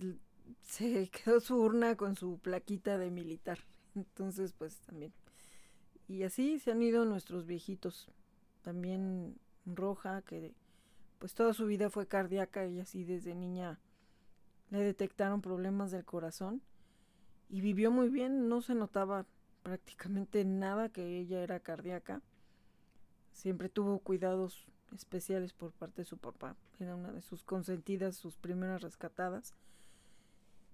se 0.62 1.10
quedó 1.12 1.42
su 1.42 1.58
urna 1.58 1.98
con 1.98 2.16
su 2.16 2.40
plaquita 2.40 2.98
de 2.98 3.12
militar. 3.12 3.60
Entonces, 3.94 4.54
pues 4.54 4.78
también. 4.86 5.12
Y 6.08 6.24
así 6.24 6.60
se 6.60 6.72
han 6.72 6.82
ido 6.82 7.04
nuestros 7.04 7.46
viejitos. 7.46 8.10
También 8.62 9.36
Roja, 9.66 10.22
que 10.22 10.54
pues 11.20 11.34
toda 11.34 11.54
su 11.54 11.66
vida 11.66 11.90
fue 11.90 12.08
cardíaca 12.08 12.66
y 12.68 12.80
así 12.80 13.04
desde 13.04 13.36
niña 13.36 13.82
le 14.70 14.80
detectaron 14.80 15.42
problemas 15.42 15.92
del 15.92 16.06
corazón. 16.06 16.62
Y 17.50 17.60
vivió 17.60 17.92
muy 17.92 18.08
bien, 18.08 18.48
no 18.48 18.62
se 18.62 18.76
notaba 18.76 19.26
prácticamente 19.62 20.46
nada 20.46 20.88
que 20.88 21.20
ella 21.20 21.44
era 21.44 21.60
cardíaca. 21.60 22.22
Siempre 23.34 23.68
tuvo 23.68 24.00
cuidados 24.00 24.68
especiales 24.96 25.54
por 25.54 25.72
parte 25.72 26.02
de 26.02 26.06
su 26.06 26.18
papá. 26.18 26.56
Era 26.80 26.96
una 26.96 27.12
de 27.12 27.22
sus 27.22 27.44
consentidas, 27.44 28.16
sus 28.16 28.36
primeras 28.36 28.82
rescatadas. 28.82 29.54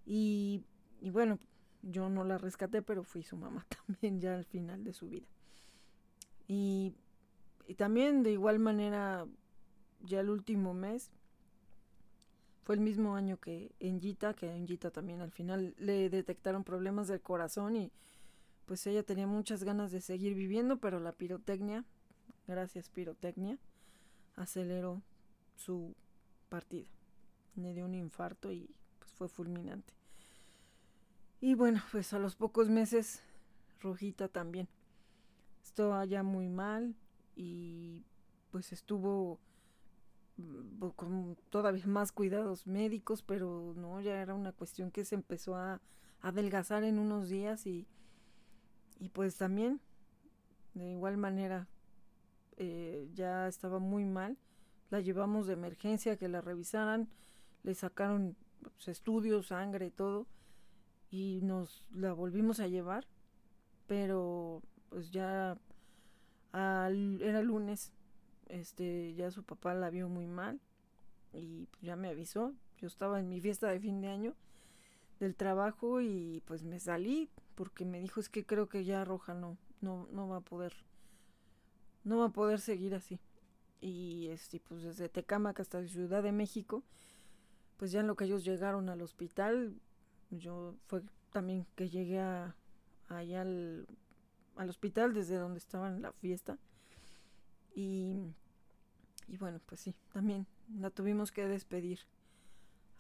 Y, 0.06 0.64
bueno, 1.02 1.40
yo 1.82 2.10
no 2.10 2.24
la 2.24 2.38
rescaté, 2.38 2.82
pero 2.82 3.04
fui 3.04 3.24
su 3.24 3.38
mamá 3.38 3.66
también 3.88 4.20
ya 4.20 4.36
al 4.36 4.46
final 4.46 4.84
de 4.84 4.94
su 4.94 5.10
vida. 5.10 5.28
Y, 6.48 6.94
y 7.68 7.76
también 7.76 8.24
de 8.24 8.32
igual 8.32 8.60
manera, 8.60 9.26
ya 10.02 10.22
el 10.22 10.30
último 10.30 10.74
mes, 10.74 11.12
fue 12.68 12.76
el 12.76 12.82
mismo 12.82 13.16
año 13.16 13.38
que 13.38 13.72
en 13.80 14.02
Gita, 14.02 14.34
que 14.34 14.54
en 14.54 14.68
Gita 14.68 14.92
también 14.92 15.22
al 15.22 15.32
final 15.32 15.74
le 15.78 16.10
detectaron 16.10 16.66
problemas 16.66 17.08
del 17.08 17.22
corazón 17.22 17.78
y 17.78 17.94
pues 18.66 18.86
ella 18.88 19.04
tenía 19.04 19.26
muchas 19.26 19.64
ganas 19.64 19.94
de 19.94 20.02
seguir 20.02 20.34
viviendo, 20.36 20.76
pero 20.76 21.00
la 21.00 21.14
pirotecnia, 21.14 21.86
gracias 22.46 22.90
pirotecnia, 22.90 23.58
aceleró 24.38 25.02
su 25.56 25.96
partida. 26.48 26.88
Le 27.56 27.74
dio 27.74 27.86
un 27.86 27.96
infarto 27.96 28.52
y 28.52 28.74
pues 29.00 29.12
fue 29.12 29.28
fulminante. 29.28 29.94
Y 31.42 31.56
bueno, 31.56 31.82
pues 31.92 32.14
a 32.14 32.20
los 32.20 32.36
pocos 32.36 32.70
meses, 32.70 33.22
Rojita 33.82 34.28
también. 34.30 34.70
Estaba 35.64 36.06
ya 36.06 36.24
muy 36.24 36.48
mal 36.48 36.96
y 37.36 38.06
pues 38.52 38.72
estuvo 38.72 39.40
mm, 40.38 40.88
con 40.96 41.38
todavía 41.50 41.86
más 41.86 42.12
cuidados 42.12 42.66
médicos, 42.66 43.22
pero 43.22 43.74
no, 43.76 44.00
ya 44.02 44.22
era 44.22 44.34
una 44.34 44.54
cuestión 44.54 44.92
que 44.92 45.06
se 45.06 45.16
empezó 45.16 45.56
a, 45.56 45.82
adelgazar 46.22 46.84
en 46.84 46.98
unos 46.98 47.30
días 47.30 47.68
y, 47.68 47.86
y 49.00 49.10
pues 49.10 49.38
también 49.38 49.80
de 50.74 50.90
igual 50.90 51.18
manera 51.18 51.68
eh, 52.58 53.10
ya 53.14 53.48
estaba 53.48 53.80
muy 53.80 54.06
mal. 54.06 54.38
La 54.90 55.02
llevamos 55.02 55.48
de 55.48 55.54
emergencia, 55.54 56.18
que 56.18 56.28
la 56.28 56.42
revisaran, 56.42 57.10
le 57.64 57.76
sacaron 57.76 58.36
pues, 58.62 58.88
estudios, 58.88 59.48
sangre, 59.48 59.92
todo 59.92 60.28
y 61.10 61.40
nos 61.42 61.86
la 61.94 62.14
volvimos 62.14 62.60
a 62.60 62.68
llevar, 62.68 63.08
pero 63.88 64.62
pues 64.90 65.12
ya 65.12 65.58
era 66.54 67.42
lunes, 67.42 67.92
este, 68.48 69.14
ya 69.14 69.30
su 69.30 69.44
papá 69.44 69.74
la 69.74 69.90
vio 69.90 70.10
muy 70.10 70.26
mal 70.26 70.60
y 71.34 71.68
pues, 71.68 71.84
ya 71.84 71.96
me 71.96 72.10
avisó. 72.10 72.54
Yo 72.80 72.88
estaba 72.88 73.20
en 73.20 73.30
mi 73.30 73.42
fiesta 73.42 73.68
de 73.68 73.80
fin 73.80 74.02
de 74.02 74.08
año 74.08 74.36
del 75.20 75.36
trabajo 75.36 76.02
y 76.02 76.44
pues 76.46 76.64
me 76.64 76.80
salí 76.80 77.30
porque 77.56 77.86
me 77.86 78.00
dijo 78.00 78.20
es 78.20 78.30
que 78.30 78.46
creo 78.46 78.70
que 78.70 78.86
ya 78.86 79.04
Roja 79.04 79.34
no, 79.34 79.58
no, 79.82 80.08
no 80.12 80.28
va 80.28 80.38
a 80.38 80.42
poder, 80.42 80.74
no 82.08 82.20
va 82.20 82.26
a 82.28 82.30
poder 82.30 82.60
seguir 82.60 82.96
así. 82.96 83.20
Y 83.82 84.28
este, 84.30 84.60
pues 84.60 84.84
desde 84.84 85.10
Tecámac 85.10 85.60
hasta 85.60 85.86
Ciudad 85.88 86.24
de 86.24 86.32
México, 86.32 86.84
pues 87.78 87.92
ya 87.92 88.00
en 88.00 88.08
lo 88.08 88.16
que 88.16 88.26
ellos 88.26 88.44
llegaron 88.44 88.90
al 88.90 89.02
hospital, 89.02 89.76
yo 90.32 90.76
fue 90.88 91.04
también 91.32 91.68
que 91.76 91.90
llegué 91.90 92.20
a, 92.20 92.56
allá 93.10 93.42
al, 93.42 93.88
al 94.56 94.70
hospital 94.70 95.14
desde 95.14 95.36
donde 95.36 95.60
estaba 95.60 95.90
en 95.90 96.02
la 96.02 96.12
fiesta. 96.14 96.58
Y, 97.76 98.16
y 99.28 99.38
bueno, 99.38 99.60
pues 99.66 99.82
sí, 99.82 99.94
también 100.14 100.48
la 100.80 100.90
tuvimos 100.90 101.32
que 101.32 101.46
despedir 101.46 102.00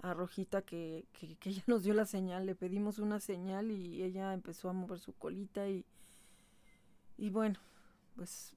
a 0.02 0.14
Rojita 0.14 0.62
que, 0.62 1.08
que, 1.14 1.36
que, 1.38 1.50
ella 1.50 1.64
nos 1.66 1.84
dio 1.84 1.94
la 1.94 2.06
señal, 2.06 2.46
le 2.46 2.56
pedimos 2.56 3.00
una 3.00 3.20
señal 3.20 3.72
y 3.72 4.04
ella 4.04 4.34
empezó 4.34 4.70
a 4.70 4.74
mover 4.74 5.00
su 5.00 5.14
colita 5.14 5.68
y, 5.68 5.86
y 7.18 7.30
bueno, 7.32 7.60
pues 8.16 8.57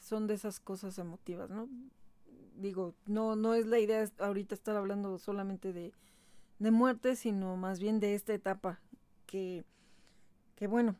son 0.00 0.26
de 0.26 0.34
esas 0.34 0.60
cosas 0.60 0.98
emotivas, 0.98 1.50
¿no? 1.50 1.68
Digo, 2.56 2.94
no, 3.06 3.36
no 3.36 3.54
es 3.54 3.66
la 3.66 3.78
idea 3.78 4.04
ahorita 4.18 4.54
estar 4.54 4.76
hablando 4.76 5.18
solamente 5.18 5.72
de, 5.72 5.92
de 6.58 6.70
muerte, 6.70 7.16
sino 7.16 7.56
más 7.56 7.78
bien 7.78 8.00
de 8.00 8.14
esta 8.14 8.34
etapa 8.34 8.80
que, 9.26 9.64
que 10.56 10.66
bueno, 10.66 10.96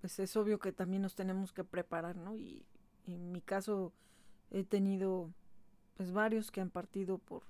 pues 0.00 0.18
es 0.18 0.36
obvio 0.36 0.58
que 0.58 0.72
también 0.72 1.02
nos 1.02 1.14
tenemos 1.14 1.52
que 1.52 1.64
preparar, 1.64 2.16
¿no? 2.16 2.36
Y, 2.36 2.66
en 3.06 3.32
mi 3.32 3.40
caso 3.40 3.92
he 4.50 4.64
tenido 4.64 5.30
pues 5.96 6.12
varios 6.12 6.50
que 6.50 6.60
han 6.60 6.70
partido 6.70 7.18
por 7.18 7.42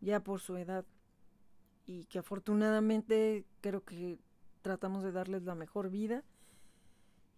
ya 0.00 0.24
por 0.24 0.40
su 0.40 0.56
edad 0.56 0.84
y 1.86 2.04
que 2.06 2.18
afortunadamente 2.20 3.44
creo 3.60 3.84
que 3.84 4.18
tratamos 4.60 5.02
de 5.02 5.10
darles 5.10 5.42
la 5.42 5.54
mejor 5.56 5.90
vida 5.90 6.22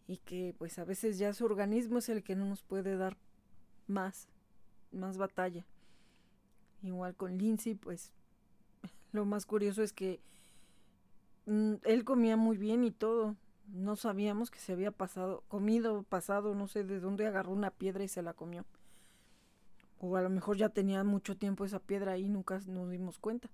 y 0.07 0.19
que 0.19 0.55
pues 0.59 0.79
a 0.79 0.85
veces 0.85 1.19
ya 1.19 1.33
su 1.33 1.45
organismo 1.45 1.99
es 1.99 2.09
el 2.09 2.23
que 2.23 2.37
no 2.37 2.45
nos 2.45 2.63
puede 2.63 2.97
dar 2.97 3.17
más, 3.87 4.29
más 4.93 5.17
batalla. 5.17 5.65
Igual 6.83 7.15
con 7.15 7.39
Lindsay, 7.39 7.75
pues 7.75 8.13
lo 9.13 9.25
más 9.25 9.47
curioso 9.47 9.83
es 9.83 9.93
que 9.93 10.21
mm, 11.47 11.75
él 11.85 12.05
comía 12.05 12.37
muy 12.37 12.57
bien 12.59 12.85
y 12.85 12.91
todo. 12.91 13.37
No 13.69 13.97
sabíamos 13.97 14.51
que 14.51 14.59
se 14.59 14.73
había 14.75 14.91
pasado, 14.91 15.43
comido, 15.49 16.03
pasado, 16.03 16.55
no 16.55 16.69
sé 16.69 16.85
de 16.85 17.01
dónde 17.01 17.27
agarró 17.27 17.53
una 17.53 17.71
piedra 17.71 18.05
y 18.05 18.09
se 18.09 18.23
la 18.23 18.35
comió. 18.35 18.67
O 20.01 20.17
a 20.17 20.23
lo 20.23 20.29
mejor 20.29 20.59
ya 20.59 20.69
tenía 20.69 21.03
mucho 21.03 21.37
tiempo 21.37 21.65
esa 21.65 21.79
piedra 21.79 22.13
ahí 22.13 22.27
y 22.27 22.29
nunca 22.29 22.61
nos 22.67 22.91
dimos 22.91 23.19
cuenta. 23.19 23.49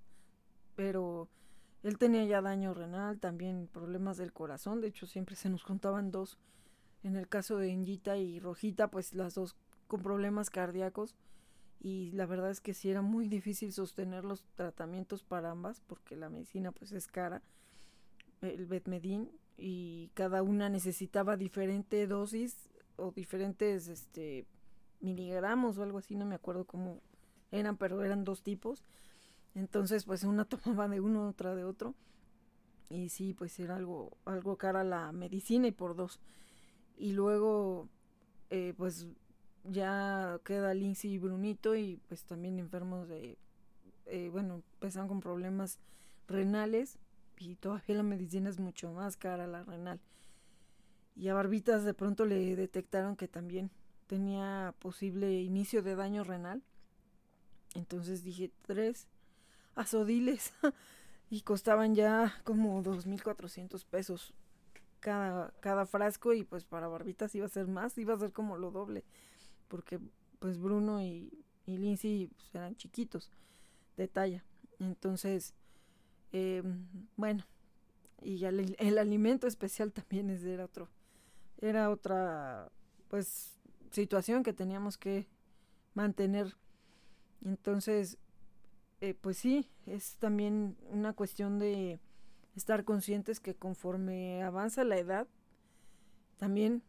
Pero 0.75 1.29
él 1.83 1.99
tenía 1.99 2.25
ya 2.25 2.43
daño 2.43 2.75
renal, 2.75 3.19
también 3.19 3.69
problemas 3.73 4.17
del 4.17 4.33
corazón. 4.33 4.81
De 4.81 4.89
hecho, 4.89 5.07
siempre 5.07 5.37
se 5.37 5.49
nos 5.49 5.63
juntaban 5.63 6.11
dos. 6.11 6.39
En 7.03 7.17
el 7.17 7.29
caso 7.29 7.57
de 7.57 7.71
Enjita 7.71 8.19
y 8.19 8.39
Rojita, 8.41 8.89
pues 8.89 9.15
las 9.15 9.35
dos 9.35 9.57
con 9.87 10.03
problemas 10.03 10.51
cardíacos 10.51 11.17
y 11.81 12.11
la 12.13 12.27
verdad 12.27 12.51
es 12.51 12.61
que 12.61 12.75
sí 12.75 12.91
era 12.91 13.03
muy 13.03 13.27
difícil 13.27 13.73
sostener 13.73 14.25
los 14.25 14.45
tratamientos 14.55 15.25
para 15.25 15.51
ambas 15.51 15.81
porque 15.81 16.15
la 16.15 16.29
medicina 16.29 16.73
pues 16.73 16.93
es 16.93 17.07
cara 17.07 17.43
el 18.43 18.67
betmedin 18.67 19.31
y 19.57 20.11
cada 20.15 20.43
una 20.43 20.69
necesitaba 20.69 21.37
diferente 21.37 22.07
dosis 22.07 22.69
o 22.97 23.13
diferentes 23.13 23.89
este 23.89 24.47
miligramos 25.01 25.79
o 25.79 25.83
algo 25.83 25.99
así 25.99 26.17
no 26.17 26.27
me 26.27 26.35
acuerdo 26.35 26.67
cómo 26.67 27.01
eran 27.51 27.77
pero 27.77 28.05
eran 28.05 28.25
dos 28.25 28.43
tipos 28.43 28.85
entonces 29.55 30.05
pues 30.05 30.25
una 30.25 30.45
tomaba 30.47 30.89
de 30.89 31.01
uno 31.01 31.29
otra 31.29 31.55
de 31.55 31.65
otro 31.65 31.95
y 32.89 33.09
sí 33.09 33.35
pues 33.35 33.59
era 33.61 33.77
algo 33.77 34.17
algo 34.25 34.57
cara 34.57 34.85
la 34.85 35.13
medicina 35.13 35.67
y 35.69 35.73
por 35.73 35.95
dos 35.95 36.21
y 36.99 37.13
luego 37.13 37.89
eh, 38.51 38.75
pues 38.77 39.07
ya 39.65 40.41
queda 40.45 40.75
Lindsay 40.75 41.13
y 41.13 41.19
Brunito 41.19 41.77
y 41.77 42.01
pues 42.09 42.25
también 42.25 42.59
enfermos 42.59 43.09
de, 43.09 43.39
eh, 44.07 44.29
bueno, 44.31 44.63
empezaron 44.75 45.09
con 45.09 45.21
problemas 45.21 45.79
renales 46.29 46.99
y 47.39 47.57
todavía 47.57 47.97
la 47.97 48.03
medicina 48.03 48.51
es 48.51 48.59
mucho 48.59 48.93
más 48.93 49.17
cara 49.17 49.47
la 49.47 49.63
renal. 49.63 50.01
Y 51.17 51.29
a 51.29 51.35
Barbitas 51.35 51.85
de 51.85 51.95
pronto 51.95 52.25
le 52.25 52.57
detectaron 52.57 53.17
que 53.17 53.29
también 53.29 53.71
tenía 54.07 54.75
posible 54.79 55.41
inicio 55.41 55.83
de 55.83 55.95
daño 55.95 56.25
renal. 56.25 56.63
Entonces 57.75 58.25
dije 58.25 58.51
tres 58.63 59.07
azodiles 59.75 60.53
y 61.31 61.43
costaban 61.43 61.95
ya 61.95 62.35
como 62.45 62.83
2.400 62.83 63.85
pesos 63.85 64.35
cada, 65.01 65.53
cada 65.61 65.87
frasco 65.87 66.33
y 66.35 66.45
pues 66.45 66.65
para 66.65 66.89
Barbitas 66.89 67.35
iba 67.35 67.47
a 67.47 67.51
ser 67.51 67.67
más, 67.67 67.97
iba 67.99 68.15
a 68.15 68.19
ser 68.19 68.33
como 68.33 68.57
lo 68.57 68.71
doble 68.71 69.05
porque 69.71 70.01
pues 70.41 70.59
Bruno 70.59 71.01
y, 71.01 71.33
y 71.65 71.79
Lindsay 71.79 72.27
pues, 72.27 72.55
eran 72.55 72.77
chiquitos 72.77 73.31
de 73.97 74.09
talla. 74.09 74.45
Entonces, 74.79 75.55
em, 76.33 76.87
bueno, 77.17 77.47
y 78.21 78.45
el, 78.45 78.77
el, 78.79 78.99
alimento 78.99 79.47
especial 79.47 79.93
también 79.93 80.29
es, 80.29 80.43
era 80.45 80.65
otro, 80.65 80.89
era 81.59 81.89
otra 81.91 82.71
pues 83.09 83.59
situación 83.91 84.43
que 84.43 84.53
teníamos 84.53 84.99
que 84.99 85.27
mantener. 85.95 86.57
Entonces, 87.45 88.19
eh, 89.01 89.15
pues 89.21 89.39
sí, 89.39 89.69
es 89.87 90.17
también 90.17 90.77
una 90.91 91.13
cuestión 91.13 91.59
de 91.59 92.01
estar 92.55 92.85
conscientes 92.85 93.41
que 93.41 93.55
conforme 93.55 94.43
avanza 94.43 94.85
la 94.85 94.99
edad, 94.99 95.27
también 96.37 96.83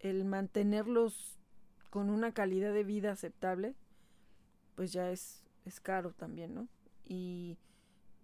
el 0.00 0.24
mantenerlos 0.24 1.38
con 1.90 2.10
una 2.10 2.32
calidad 2.32 2.72
de 2.72 2.84
vida 2.84 3.12
aceptable, 3.12 3.74
pues 4.74 4.92
ya 4.92 5.10
es, 5.10 5.42
es 5.64 5.80
caro 5.80 6.12
también, 6.12 6.54
¿no? 6.54 6.68
Y 7.04 7.58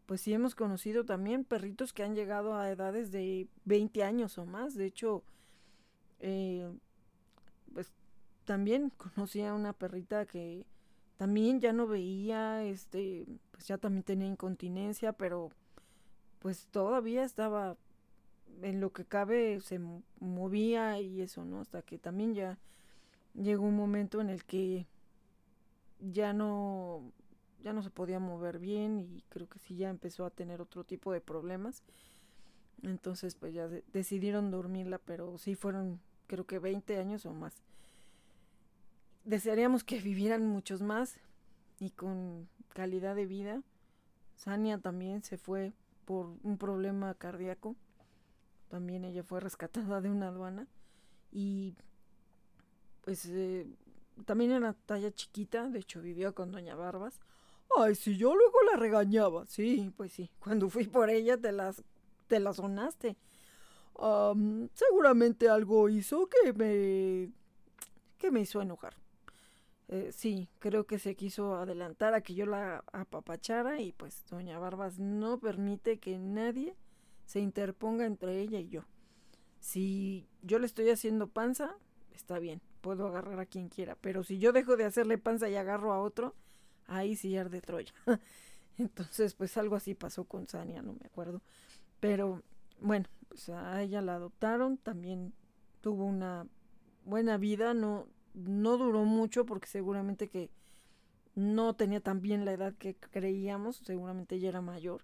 pues 0.06 0.22
sí 0.22 0.32
hemos 0.32 0.54
conocido 0.54 1.04
también 1.04 1.44
perritos 1.44 1.92
que 1.92 2.02
han 2.02 2.16
llegado 2.16 2.56
a 2.56 2.68
edades 2.68 3.12
de 3.12 3.46
20 3.64 4.02
años 4.02 4.38
o 4.38 4.44
más. 4.44 4.74
De 4.74 4.86
hecho, 4.86 5.22
eh, 6.18 6.68
pues 7.72 7.92
también 8.44 8.90
conocí 8.96 9.42
a 9.42 9.54
una 9.54 9.72
perrita 9.72 10.26
que 10.26 10.66
también 11.20 11.60
ya 11.60 11.74
no 11.74 11.86
veía, 11.86 12.64
este, 12.64 13.26
pues 13.50 13.66
ya 13.66 13.76
también 13.76 14.04
tenía 14.04 14.26
incontinencia, 14.26 15.12
pero 15.12 15.50
pues 16.38 16.66
todavía 16.68 17.24
estaba 17.24 17.76
en 18.62 18.80
lo 18.80 18.94
que 18.94 19.04
cabe, 19.04 19.60
se 19.60 19.78
movía 20.18 20.98
y 20.98 21.20
eso, 21.20 21.44
¿no? 21.44 21.60
Hasta 21.60 21.82
que 21.82 21.98
también 21.98 22.32
ya 22.34 22.58
llegó 23.34 23.66
un 23.66 23.76
momento 23.76 24.22
en 24.22 24.30
el 24.30 24.46
que 24.46 24.86
ya 25.98 26.32
no 26.32 27.12
ya 27.62 27.74
no 27.74 27.82
se 27.82 27.90
podía 27.90 28.18
mover 28.18 28.58
bien 28.58 28.98
y 28.98 29.22
creo 29.28 29.46
que 29.46 29.58
sí 29.58 29.76
ya 29.76 29.90
empezó 29.90 30.24
a 30.24 30.30
tener 30.30 30.62
otro 30.62 30.84
tipo 30.84 31.12
de 31.12 31.20
problemas. 31.20 31.82
Entonces 32.82 33.34
pues 33.34 33.52
ya 33.52 33.68
decidieron 33.92 34.50
dormirla, 34.50 34.96
pero 34.96 35.36
sí 35.36 35.54
fueron 35.54 36.00
creo 36.28 36.46
que 36.46 36.58
20 36.58 36.96
años 36.96 37.26
o 37.26 37.34
más. 37.34 37.62
Desearíamos 39.24 39.84
que 39.84 40.00
vivieran 40.00 40.46
muchos 40.46 40.82
más 40.82 41.18
y 41.78 41.90
con 41.90 42.48
calidad 42.70 43.14
de 43.14 43.26
vida. 43.26 43.62
Sania 44.36 44.78
también 44.78 45.22
se 45.22 45.36
fue 45.36 45.72
por 46.04 46.26
un 46.42 46.56
problema 46.58 47.14
cardíaco. 47.14 47.76
También 48.68 49.04
ella 49.04 49.22
fue 49.22 49.40
rescatada 49.40 50.00
de 50.00 50.10
una 50.10 50.28
aduana 50.28 50.66
y 51.32 51.74
pues 53.02 53.26
eh, 53.26 53.66
también 54.24 54.52
era 54.52 54.72
talla 54.72 55.10
chiquita, 55.12 55.68
de 55.68 55.80
hecho 55.80 56.00
vivió 56.00 56.34
con 56.34 56.50
Doña 56.52 56.74
Barbas. 56.74 57.20
Ay, 57.76 57.94
si 57.94 58.16
yo 58.16 58.34
luego 58.34 58.62
la 58.70 58.76
regañaba. 58.76 59.46
Sí, 59.46 59.92
pues 59.96 60.12
sí. 60.12 60.30
Cuando 60.40 60.68
fui 60.68 60.86
por 60.86 61.10
ella 61.10 61.36
te 61.36 61.52
las, 61.52 61.82
te 62.26 62.40
la 62.40 62.52
sonaste. 62.52 63.16
seguramente 64.74 65.48
algo 65.48 65.88
hizo 65.88 66.28
que 66.28 66.52
me, 66.52 67.32
que 68.18 68.30
me 68.30 68.40
hizo 68.40 68.60
enojar. 68.60 68.99
Eh, 69.92 70.12
sí, 70.12 70.48
creo 70.60 70.86
que 70.86 71.00
se 71.00 71.16
quiso 71.16 71.56
adelantar 71.56 72.14
a 72.14 72.20
que 72.20 72.34
yo 72.34 72.46
la 72.46 72.84
apapachara 72.92 73.80
y 73.80 73.90
pues 73.90 74.24
doña 74.30 74.56
Barbas 74.56 75.00
no 75.00 75.40
permite 75.40 75.98
que 75.98 76.16
nadie 76.16 76.76
se 77.26 77.40
interponga 77.40 78.06
entre 78.06 78.40
ella 78.40 78.60
y 78.60 78.68
yo. 78.68 78.84
Si 79.58 80.28
yo 80.42 80.60
le 80.60 80.66
estoy 80.66 80.90
haciendo 80.90 81.26
panza, 81.26 81.76
está 82.12 82.38
bien, 82.38 82.60
puedo 82.82 83.08
agarrar 83.08 83.40
a 83.40 83.46
quien 83.46 83.68
quiera, 83.68 83.96
pero 84.00 84.22
si 84.22 84.38
yo 84.38 84.52
dejo 84.52 84.76
de 84.76 84.84
hacerle 84.84 85.18
panza 85.18 85.48
y 85.48 85.56
agarro 85.56 85.92
a 85.92 86.00
otro, 86.00 86.36
ahí 86.86 87.16
sí 87.16 87.34
de 87.34 87.60
Troya. 87.60 87.92
Entonces, 88.78 89.34
pues 89.34 89.56
algo 89.56 89.74
así 89.74 89.96
pasó 89.96 90.22
con 90.22 90.46
Sania, 90.46 90.82
no 90.82 90.92
me 90.92 91.04
acuerdo. 91.04 91.42
Pero 91.98 92.44
bueno, 92.80 93.06
pues 93.28 93.48
a 93.48 93.82
ella 93.82 94.02
la 94.02 94.14
adoptaron, 94.14 94.78
también 94.78 95.34
tuvo 95.80 96.04
una 96.04 96.46
buena 97.04 97.38
vida, 97.38 97.74
no, 97.74 98.06
no 98.34 98.76
duró 98.76 99.04
mucho 99.04 99.46
porque 99.46 99.66
seguramente 99.66 100.28
que 100.28 100.50
no 101.34 101.74
tenía 101.74 102.00
tan 102.00 102.20
bien 102.20 102.44
la 102.44 102.52
edad 102.52 102.74
que 102.74 102.94
creíamos, 102.94 103.76
seguramente 103.76 104.36
ella 104.36 104.48
era 104.48 104.60
mayor. 104.60 105.02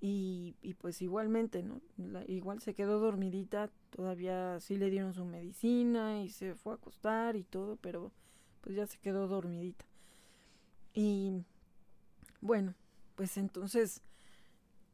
Y, 0.00 0.56
y 0.62 0.74
pues 0.74 1.02
igualmente, 1.02 1.62
¿no? 1.62 1.80
igual 2.26 2.60
se 2.62 2.74
quedó 2.74 3.00
dormidita, 3.00 3.70
todavía 3.90 4.58
sí 4.60 4.76
le 4.76 4.88
dieron 4.88 5.12
su 5.12 5.26
medicina 5.26 6.22
y 6.22 6.30
se 6.30 6.54
fue 6.54 6.72
a 6.72 6.76
acostar 6.76 7.36
y 7.36 7.44
todo, 7.44 7.76
pero 7.76 8.10
pues 8.62 8.76
ya 8.76 8.86
se 8.86 8.98
quedó 8.98 9.28
dormidita. 9.28 9.84
Y 10.94 11.44
bueno, 12.40 12.74
pues 13.14 13.36
entonces 13.36 14.02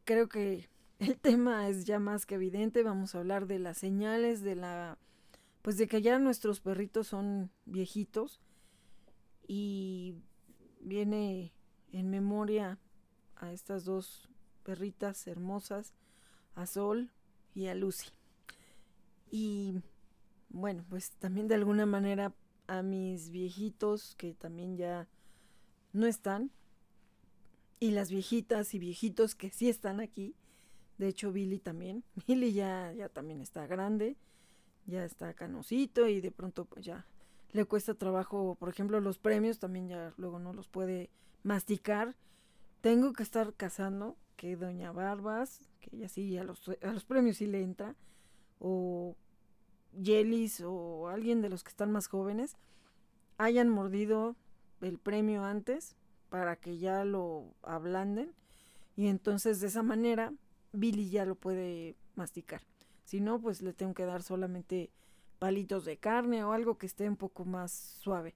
creo 0.04 0.28
que 0.28 0.68
el 0.98 1.16
tema 1.20 1.68
es 1.68 1.84
ya 1.84 1.98
más 1.98 2.26
que 2.26 2.36
evidente. 2.36 2.82
Vamos 2.82 3.14
a 3.14 3.18
hablar 3.18 3.46
de 3.46 3.58
las 3.58 3.78
señales 3.78 4.42
de 4.42 4.56
la 4.56 4.98
pues 5.66 5.78
de 5.78 5.88
que 5.88 6.00
ya 6.00 6.20
nuestros 6.20 6.60
perritos 6.60 7.08
son 7.08 7.50
viejitos 7.64 8.40
y 9.48 10.14
viene 10.78 11.52
en 11.90 12.08
memoria 12.08 12.78
a 13.34 13.50
estas 13.50 13.84
dos 13.84 14.28
perritas 14.62 15.26
hermosas, 15.26 15.92
a 16.54 16.66
Sol 16.66 17.10
y 17.52 17.66
a 17.66 17.74
Lucy. 17.74 18.12
Y 19.28 19.82
bueno, 20.50 20.84
pues 20.88 21.10
también 21.18 21.48
de 21.48 21.56
alguna 21.56 21.84
manera 21.84 22.32
a 22.68 22.82
mis 22.82 23.30
viejitos 23.30 24.14
que 24.14 24.34
también 24.34 24.76
ya 24.76 25.08
no 25.92 26.06
están. 26.06 26.52
Y 27.80 27.90
las 27.90 28.08
viejitas 28.08 28.72
y 28.72 28.78
viejitos 28.78 29.34
que 29.34 29.50
sí 29.50 29.68
están 29.68 29.98
aquí. 29.98 30.36
De 30.96 31.08
hecho, 31.08 31.32
Billy 31.32 31.58
también. 31.58 32.04
Billy 32.28 32.52
ya, 32.52 32.92
ya 32.92 33.08
también 33.08 33.40
está 33.40 33.66
grande. 33.66 34.16
Ya 34.86 35.04
está 35.04 35.34
canosito 35.34 36.06
y 36.08 36.20
de 36.20 36.30
pronto 36.30 36.64
pues 36.64 36.84
ya 36.84 37.06
le 37.52 37.64
cuesta 37.64 37.94
trabajo. 37.94 38.56
Por 38.58 38.68
ejemplo, 38.68 39.00
los 39.00 39.18
premios 39.18 39.58
también 39.58 39.88
ya 39.88 40.14
luego 40.16 40.38
no 40.38 40.52
los 40.52 40.68
puede 40.68 41.10
masticar. 41.42 42.14
Tengo 42.80 43.12
que 43.12 43.22
estar 43.22 43.54
cazando 43.54 44.16
que 44.36 44.56
Doña 44.56 44.92
Barbas, 44.92 45.60
que 45.80 45.96
ella 45.96 46.08
sí 46.08 46.36
a 46.36 46.44
los, 46.44 46.68
a 46.68 46.92
los 46.92 47.04
premios 47.04 47.38
sí 47.38 47.46
le 47.46 47.62
entra. 47.62 47.96
O 48.58 49.16
Yelis 49.92 50.60
o 50.64 51.08
alguien 51.08 51.42
de 51.42 51.48
los 51.48 51.64
que 51.64 51.70
están 51.70 51.90
más 51.90 52.06
jóvenes 52.06 52.56
hayan 53.38 53.68
mordido 53.68 54.36
el 54.80 54.98
premio 54.98 55.44
antes 55.44 55.96
para 56.28 56.56
que 56.56 56.78
ya 56.78 57.04
lo 57.04 57.54
ablanden 57.62 58.32
y 58.94 59.08
entonces 59.08 59.60
de 59.60 59.68
esa 59.68 59.82
manera 59.82 60.32
Billy 60.72 61.10
ya 61.10 61.24
lo 61.24 61.34
puede 61.34 61.96
masticar. 62.14 62.62
Si 63.06 63.20
no, 63.20 63.40
pues 63.40 63.62
le 63.62 63.72
tengo 63.72 63.94
que 63.94 64.04
dar 64.04 64.24
solamente 64.24 64.90
palitos 65.38 65.84
de 65.84 65.96
carne 65.96 66.42
o 66.42 66.50
algo 66.50 66.76
que 66.76 66.86
esté 66.86 67.08
un 67.08 67.16
poco 67.16 67.44
más 67.44 67.70
suave, 67.70 68.34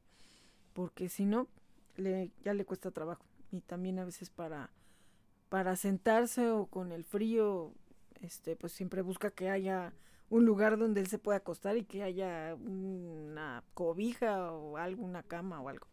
porque 0.75 1.09
si 1.09 1.27
no, 1.27 1.49
le, 1.97 2.31
ya 2.45 2.55
le 2.55 2.65
cuesta 2.65 2.93
trabajo. 2.93 3.25
Y 3.51 3.63
también 3.63 3.99
a 3.99 4.05
veces 4.05 4.31
para, 4.31 4.71
para 5.49 5.75
sentarse 5.75 6.53
o 6.53 6.67
con 6.67 6.93
el 6.93 7.03
frío, 7.03 7.73
este, 8.21 8.55
pues 8.55 8.73
siempre 8.73 9.03
busca 9.03 9.33
que 9.33 9.51
haya 9.51 9.93
un 10.29 10.45
lugar 10.45 10.79
donde 10.79 11.01
él 11.01 11.09
se 11.09 11.19
pueda 11.19 11.39
acostar 11.39 11.77
y 11.77 11.85
que 11.85 12.05
haya 12.05 12.55
una 12.55 13.65
cobija 13.75 14.53
o 14.53 14.77
algo, 14.77 15.05
una 15.05 15.25
cama 15.25 15.61
o 15.61 15.69
algo. 15.69 15.89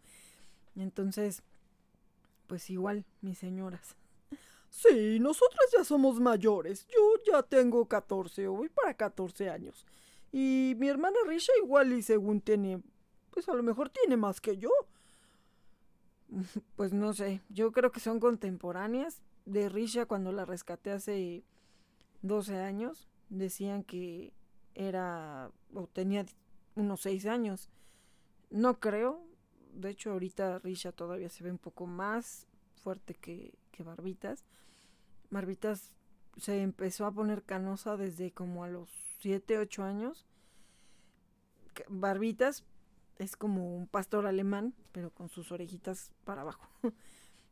Entonces, 0.75 1.41
pues 2.45 2.69
igual, 2.69 3.05
mis 3.21 3.39
señoras. 3.39 3.95
Sí, 4.69 5.19
nosotras 5.19 5.65
ya 5.75 5.83
somos 5.83 6.19
mayores. 6.19 6.85
Yo 6.87 7.31
ya 7.31 7.43
tengo 7.43 7.87
14 7.87 8.47
o 8.47 8.53
voy 8.53 8.69
para 8.69 8.93
14 8.93 9.49
años. 9.49 9.85
Y 10.31 10.75
mi 10.77 10.87
hermana 10.89 11.17
Risha 11.25 11.51
igual 11.63 11.93
y 11.93 12.01
según 12.01 12.41
tiene, 12.41 12.81
pues 13.31 13.47
a 13.49 13.53
lo 13.53 13.63
mejor 13.63 13.89
tiene 13.89 14.17
más 14.17 14.41
que 14.41 14.57
yo. 14.57 14.69
Pues 16.75 16.91
no 16.93 17.13
sé, 17.13 17.41
yo 17.49 17.71
creo 17.71 17.91
que 17.91 17.99
son 17.99 18.19
contemporáneas. 18.19 19.21
De 19.45 19.69
Risha 19.69 20.05
cuando 20.05 20.33
la 20.33 20.43
rescaté 20.43 20.91
hace 20.91 21.45
12 22.21 22.57
años, 22.59 23.07
decían 23.29 23.83
que 23.83 24.33
era 24.75 25.51
o 25.73 25.87
tenía 25.87 26.25
unos 26.75 27.01
6 27.01 27.25
años. 27.27 27.69
No 28.49 28.79
creo, 28.79 29.23
de 29.73 29.91
hecho, 29.91 30.11
ahorita 30.11 30.59
Risha 30.59 30.91
todavía 30.91 31.29
se 31.29 31.43
ve 31.43 31.51
un 31.51 31.57
poco 31.57 31.85
más 31.85 32.45
fuerte 32.83 33.13
que, 33.13 33.53
Barbitas. 33.83 34.43
Barbitas 35.29 35.91
se 36.37 36.61
empezó 36.61 37.05
a 37.05 37.11
poner 37.11 37.43
canosa 37.43 37.97
desde 37.97 38.31
como 38.31 38.63
a 38.63 38.69
los 38.69 38.89
7, 39.19 39.57
8 39.57 39.83
años. 39.83 40.25
Barbitas 41.89 42.63
es 43.17 43.35
como 43.35 43.75
un 43.75 43.87
pastor 43.87 44.25
alemán, 44.25 44.73
pero 44.91 45.11
con 45.11 45.29
sus 45.29 45.51
orejitas 45.51 46.11
para 46.23 46.41
abajo. 46.41 46.69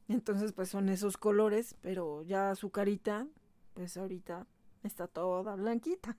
Entonces, 0.07 0.53
pues 0.53 0.69
son 0.69 0.89
esos 0.89 1.17
colores, 1.17 1.75
pero 1.81 2.21
ya 2.21 2.53
su 2.55 2.69
carita, 2.69 3.27
pues 3.73 3.97
ahorita 3.97 4.45
está 4.83 5.07
toda 5.07 5.55
blanquita. 5.55 6.17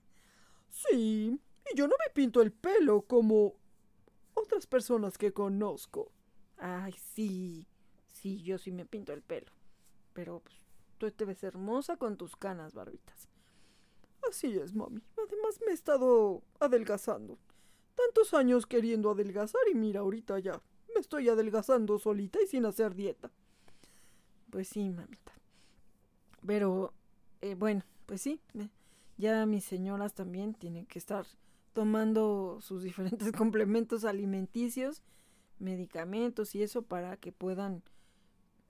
Sí, 0.69 1.39
y 1.71 1.77
yo 1.77 1.87
no 1.87 1.95
me 2.05 2.13
pinto 2.13 2.41
el 2.41 2.51
pelo 2.51 3.03
como 3.03 3.55
otras 4.33 4.67
personas 4.67 5.17
que 5.17 5.31
conozco. 5.31 6.11
Ay, 6.57 6.93
sí, 6.93 7.65
sí, 8.11 8.41
yo 8.43 8.57
sí 8.57 8.71
me 8.71 8.85
pinto 8.85 9.13
el 9.13 9.21
pelo. 9.21 9.51
Pero 10.17 10.39
pues, 10.39 10.55
tú 10.97 11.11
te 11.11 11.25
ves 11.25 11.43
hermosa 11.43 11.97
con 11.97 12.17
tus 12.17 12.35
canas, 12.35 12.73
barbitas. 12.73 13.29
Así 14.27 14.47
es, 14.47 14.73
mami. 14.73 15.03
Además 15.15 15.59
me 15.63 15.73
he 15.73 15.75
estado 15.75 16.41
adelgazando. 16.59 17.37
Tantos 17.93 18.33
años 18.33 18.65
queriendo 18.65 19.11
adelgazar 19.11 19.61
y 19.71 19.75
mira, 19.75 19.99
ahorita 19.99 20.39
ya 20.39 20.59
me 20.95 21.01
estoy 21.01 21.29
adelgazando 21.29 21.99
solita 21.99 22.41
y 22.41 22.47
sin 22.47 22.65
hacer 22.65 22.95
dieta. 22.95 23.29
Pues 24.49 24.69
sí, 24.69 24.89
mamita. 24.89 25.33
Pero, 26.43 26.95
eh, 27.41 27.53
bueno, 27.53 27.83
pues 28.07 28.21
sí, 28.21 28.41
ya 29.17 29.45
mis 29.45 29.65
señoras 29.65 30.15
también 30.15 30.55
tienen 30.55 30.87
que 30.87 30.97
estar 30.97 31.27
tomando 31.73 32.57
sus 32.59 32.81
diferentes 32.81 33.31
complementos 33.37 34.03
alimenticios, 34.03 35.03
medicamentos 35.59 36.55
y 36.55 36.63
eso 36.63 36.81
para 36.81 37.17
que 37.17 37.31
puedan 37.31 37.83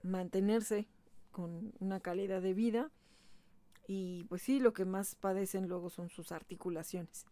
mantenerse 0.02 0.86
con 1.38 1.72
una 1.78 2.00
calidad 2.00 2.42
de 2.42 2.52
vida. 2.52 2.90
Y 3.86 4.24
pues 4.24 4.42
sí, 4.42 4.58
lo 4.58 4.72
que 4.72 4.84
más 4.84 5.14
padecen 5.14 5.68
luego 5.68 5.88
son 5.88 6.08
sus 6.08 6.32
articulaciones. 6.32 7.26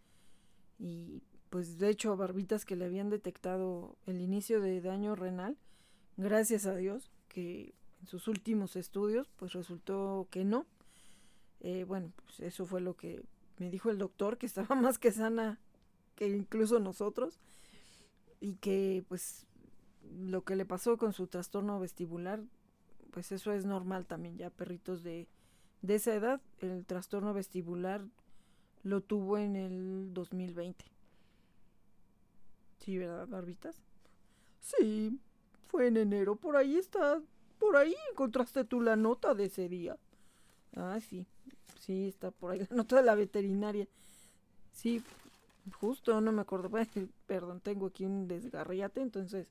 Y 0.79 1.25
pues 1.51 1.81
de 1.81 1.89
hecho, 1.89 2.17
Barbitas 2.17 2.65
que 2.65 2.77
le 2.77 2.85
habían 2.85 3.11
detectado 3.11 3.97
el 4.07 4.21
inicio 4.21 4.61
de 4.61 4.81
daño 4.81 5.17
renal, 5.17 5.57
gracias 6.17 6.67
a 6.67 6.77
Dios 6.77 7.11
que 7.27 7.75
en 8.01 8.07
sus 8.07 8.29
últimos 8.29 8.77
estudios 8.77 9.29
pues 9.35 9.55
resultó 9.55 10.29
que 10.31 10.45
no. 10.45 10.67
Eh, 11.59 11.83
bueno, 11.83 12.13
pues 12.27 12.39
eso 12.39 12.65
fue 12.65 12.81
lo 12.81 12.97
que 12.97 13.25
me 13.59 13.71
dijo 13.71 13.91
el 13.91 13.99
doctor, 13.99 14.39
que 14.39 14.47
estaba 14.47 14.77
más 14.77 15.01
que 15.01 15.11
sana 15.11 15.59
que 16.15 16.29
incluso 16.29 16.79
nosotros 16.79 17.41
y 18.41 18.55
que 18.55 19.05
pues 19.09 19.49
lo 20.17 20.45
que 20.45 20.55
le 20.55 20.65
pasó 20.65 20.97
con 20.97 21.13
su 21.13 21.27
trastorno 21.27 21.81
vestibular, 21.81 22.45
pues 23.17 23.33
eso 23.33 23.51
es 23.55 23.65
normal 23.65 24.05
también 24.05 24.37
ya 24.37 24.51
perritos 24.51 25.03
de, 25.03 25.27
de 25.81 25.95
esa 25.95 26.13
edad, 26.13 26.39
el 26.61 26.85
trastorno 26.85 27.33
vestibular 27.33 28.05
lo 28.83 29.01
tuvo 29.01 29.39
en 29.39 29.57
el 29.57 30.13
2020. 30.13 30.85
Sí, 32.79 32.99
¿verdad, 32.99 33.27
Barbitas? 33.27 33.75
Sí, 34.61 35.19
fue 35.69 35.87
en 35.87 35.97
enero, 35.97 36.37
por 36.37 36.57
ahí 36.57 36.77
está, 36.77 37.23
por 37.59 37.79
ahí 37.79 37.95
encontraste 38.11 38.67
tú 38.67 38.83
la 38.83 38.97
nota 38.97 39.35
de 39.35 39.47
ese 39.47 39.67
día. 39.67 39.97
Ah, 40.77 40.99
sí, 41.01 41.25
sí, 41.81 42.09
está 42.09 42.31
por 42.31 42.51
ahí 42.51 42.67
la 42.69 42.77
nota 42.77 42.97
de 42.97 43.03
la 43.03 43.15
veterinaria. 43.15 43.89
Sí, 44.73 45.03
Justo, 45.81 46.21
no 46.21 46.33
me 46.33 46.43
acuerdo. 46.43 46.71
perdón, 47.27 47.61
tengo 47.61 47.87
aquí 47.87 48.05
un 48.05 48.29
desgarriate, 48.29 49.01
entonces 49.01 49.49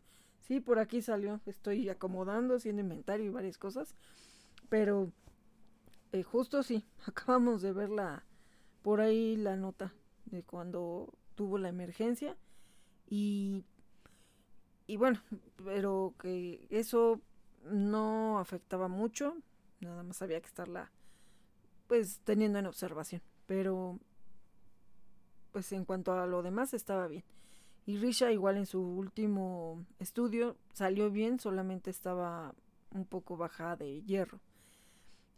sí, 0.48 0.60
por 0.60 0.80
aquí 0.80 1.02
salió. 1.02 1.42
Estoy 1.46 1.90
acomodando, 1.90 2.56
haciendo 2.56 2.82
inventario 2.82 3.26
y 3.26 3.30
varias 3.30 3.58
cosas. 3.58 3.94
Pero 4.70 5.12
eh, 6.12 6.24
justo 6.24 6.64
sí, 6.64 6.84
acabamos 7.06 7.62
de 7.62 7.74
ver 7.74 7.90
la, 7.90 8.24
por 8.82 9.02
ahí 9.02 9.36
la 9.36 9.56
nota 9.56 9.94
de 10.26 10.44
cuando 10.44 11.14
tuvo 11.36 11.58
la 11.58 11.70
emergencia. 11.70 12.38
Y, 13.08 13.64
y 14.88 14.98
bueno, 14.98 15.22
pero 15.64 16.14
que 16.20 16.68
eso 16.70 17.22
no 17.64 18.40
afectaba 18.40 18.88
mucho. 18.88 19.38
Nada 19.80 20.04
más 20.04 20.22
había 20.22 20.40
que 20.40 20.48
estarla 20.48 20.92
pues 21.88 22.20
teniendo 22.24 22.60
en 22.60 22.66
observación. 22.66 23.22
Pero 23.46 24.00
pues 25.52 25.72
en 25.72 25.86
cuanto 25.86 26.12
a 26.14 26.28
lo 26.28 26.42
demás 26.44 26.74
estaba 26.74 27.08
bien. 27.08 27.24
Y 27.86 27.98
Risha 27.98 28.32
igual 28.32 28.58
en 28.58 28.66
su 28.66 28.82
último 28.82 29.86
estudio 30.00 30.58
salió 30.74 31.12
bien, 31.12 31.40
solamente 31.40 31.92
estaba 31.92 32.56
un 32.92 33.06
poco 33.06 33.38
baja 33.38 33.76
de 33.76 34.02
hierro. 34.02 34.40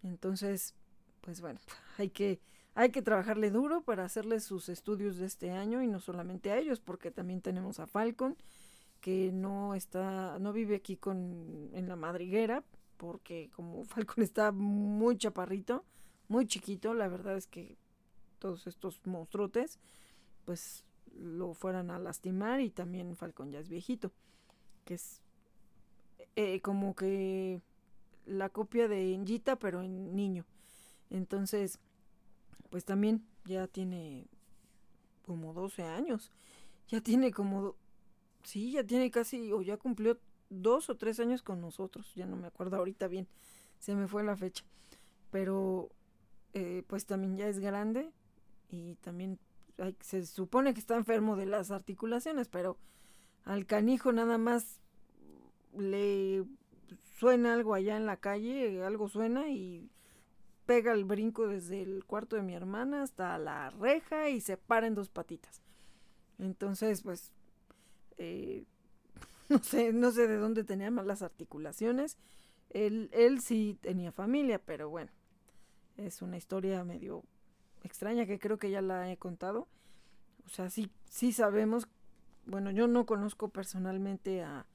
Entonces, 0.03 0.73
pues 1.21 1.41
bueno, 1.41 1.59
hay 1.97 2.09
que 2.09 2.39
hay 2.73 2.91
que 2.91 3.01
trabajarle 3.01 3.49
duro 3.49 3.81
para 3.81 4.05
hacerle 4.05 4.39
sus 4.39 4.69
estudios 4.69 5.17
de 5.17 5.25
este 5.25 5.49
año 5.51 5.81
y 5.81 5.87
no 5.87 5.99
solamente 5.99 6.51
a 6.51 6.59
ellos, 6.59 6.79
porque 6.79 7.09
también 7.09 7.41
tenemos 7.41 7.79
a 7.79 7.87
Falcon 7.87 8.37
que 9.01 9.31
no 9.31 9.73
está 9.75 10.37
no 10.39 10.53
vive 10.53 10.75
aquí 10.75 10.95
con 10.95 11.69
en 11.73 11.89
la 11.89 11.95
madriguera, 11.95 12.63
porque 12.97 13.49
como 13.55 13.83
Falcon 13.85 14.23
está 14.23 14.51
muy 14.51 15.17
chaparrito, 15.17 15.83
muy 16.29 16.45
chiquito, 16.45 16.93
la 16.93 17.07
verdad 17.07 17.35
es 17.35 17.47
que 17.47 17.77
todos 18.39 18.67
estos 18.67 19.01
monstruotes 19.05 19.79
pues 20.45 20.85
lo 21.19 21.53
fueran 21.53 21.91
a 21.91 21.99
lastimar 21.99 22.61
y 22.61 22.69
también 22.69 23.15
Falcón 23.15 23.51
ya 23.51 23.59
es 23.59 23.69
viejito, 23.69 24.11
que 24.85 24.95
es 24.95 25.21
eh, 26.35 26.61
como 26.61 26.95
que 26.95 27.61
la 28.25 28.49
copia 28.49 28.87
de 28.87 29.13
Enjita 29.13 29.57
pero 29.57 29.81
en 29.81 30.15
niño. 30.15 30.45
Entonces, 31.09 31.79
pues 32.69 32.85
también 32.85 33.25
ya 33.45 33.67
tiene 33.67 34.27
como 35.25 35.53
12 35.53 35.83
años. 35.83 36.31
Ya 36.87 37.01
tiene 37.01 37.31
como, 37.31 37.75
sí, 38.43 38.71
ya 38.71 38.83
tiene 38.83 39.11
casi, 39.11 39.51
o 39.51 39.61
ya 39.61 39.77
cumplió 39.77 40.17
dos 40.49 40.89
o 40.89 40.95
tres 40.95 41.19
años 41.19 41.41
con 41.43 41.61
nosotros. 41.61 42.13
Ya 42.15 42.25
no 42.25 42.37
me 42.37 42.47
acuerdo 42.47 42.77
ahorita 42.77 43.07
bien, 43.07 43.27
se 43.79 43.95
me 43.95 44.07
fue 44.07 44.23
la 44.23 44.37
fecha. 44.37 44.63
Pero, 45.31 45.89
eh, 46.53 46.83
pues 46.87 47.05
también 47.05 47.37
ya 47.37 47.47
es 47.47 47.59
grande 47.59 48.09
y 48.69 48.95
también 48.95 49.37
se 50.01 50.25
supone 50.25 50.73
que 50.73 50.79
está 50.79 50.95
enfermo 50.95 51.35
de 51.35 51.45
las 51.45 51.71
articulaciones, 51.71 52.47
pero 52.47 52.77
al 53.43 53.65
canijo 53.65 54.11
nada 54.11 54.37
más 54.37 54.79
le 55.77 56.43
suena 57.19 57.53
algo 57.53 57.73
allá 57.73 57.97
en 57.97 58.05
la 58.05 58.17
calle, 58.17 58.83
algo 58.83 59.09
suena 59.09 59.49
y 59.49 59.89
pega 60.65 60.91
el 60.91 61.05
brinco 61.05 61.47
desde 61.47 61.81
el 61.81 62.03
cuarto 62.05 62.35
de 62.35 62.41
mi 62.41 62.53
hermana 62.53 63.03
hasta 63.03 63.37
la 63.37 63.69
reja 63.69 64.29
y 64.29 64.41
se 64.41 64.57
para 64.57 64.87
en 64.87 64.95
dos 64.95 65.09
patitas. 65.09 65.61
Entonces, 66.39 67.01
pues, 67.01 67.31
eh, 68.17 68.65
no 69.49 69.59
sé, 69.63 69.93
no 69.93 70.11
sé 70.11 70.27
de 70.27 70.37
dónde 70.37 70.63
tenía 70.63 70.91
más 70.91 71.05
las 71.05 71.21
articulaciones. 71.21 72.17
Él, 72.69 73.09
él 73.13 73.39
sí 73.41 73.77
tenía 73.81 74.11
familia, 74.11 74.59
pero 74.59 74.89
bueno, 74.89 75.11
es 75.95 76.21
una 76.21 76.37
historia 76.37 76.83
medio 76.83 77.23
extraña 77.87 78.27
que 78.27 78.39
creo 78.39 78.57
que 78.59 78.69
ya 78.69 78.81
la 78.81 79.11
he 79.11 79.17
contado. 79.17 79.67
O 80.45 80.49
sea, 80.49 80.69
sí, 80.69 80.91
sí 81.09 81.31
sabemos, 81.31 81.87
bueno, 82.45 82.71
yo 82.71 82.87
no 82.87 83.05
conozco 83.05 83.49
personalmente 83.49 84.43
a, 84.43 84.65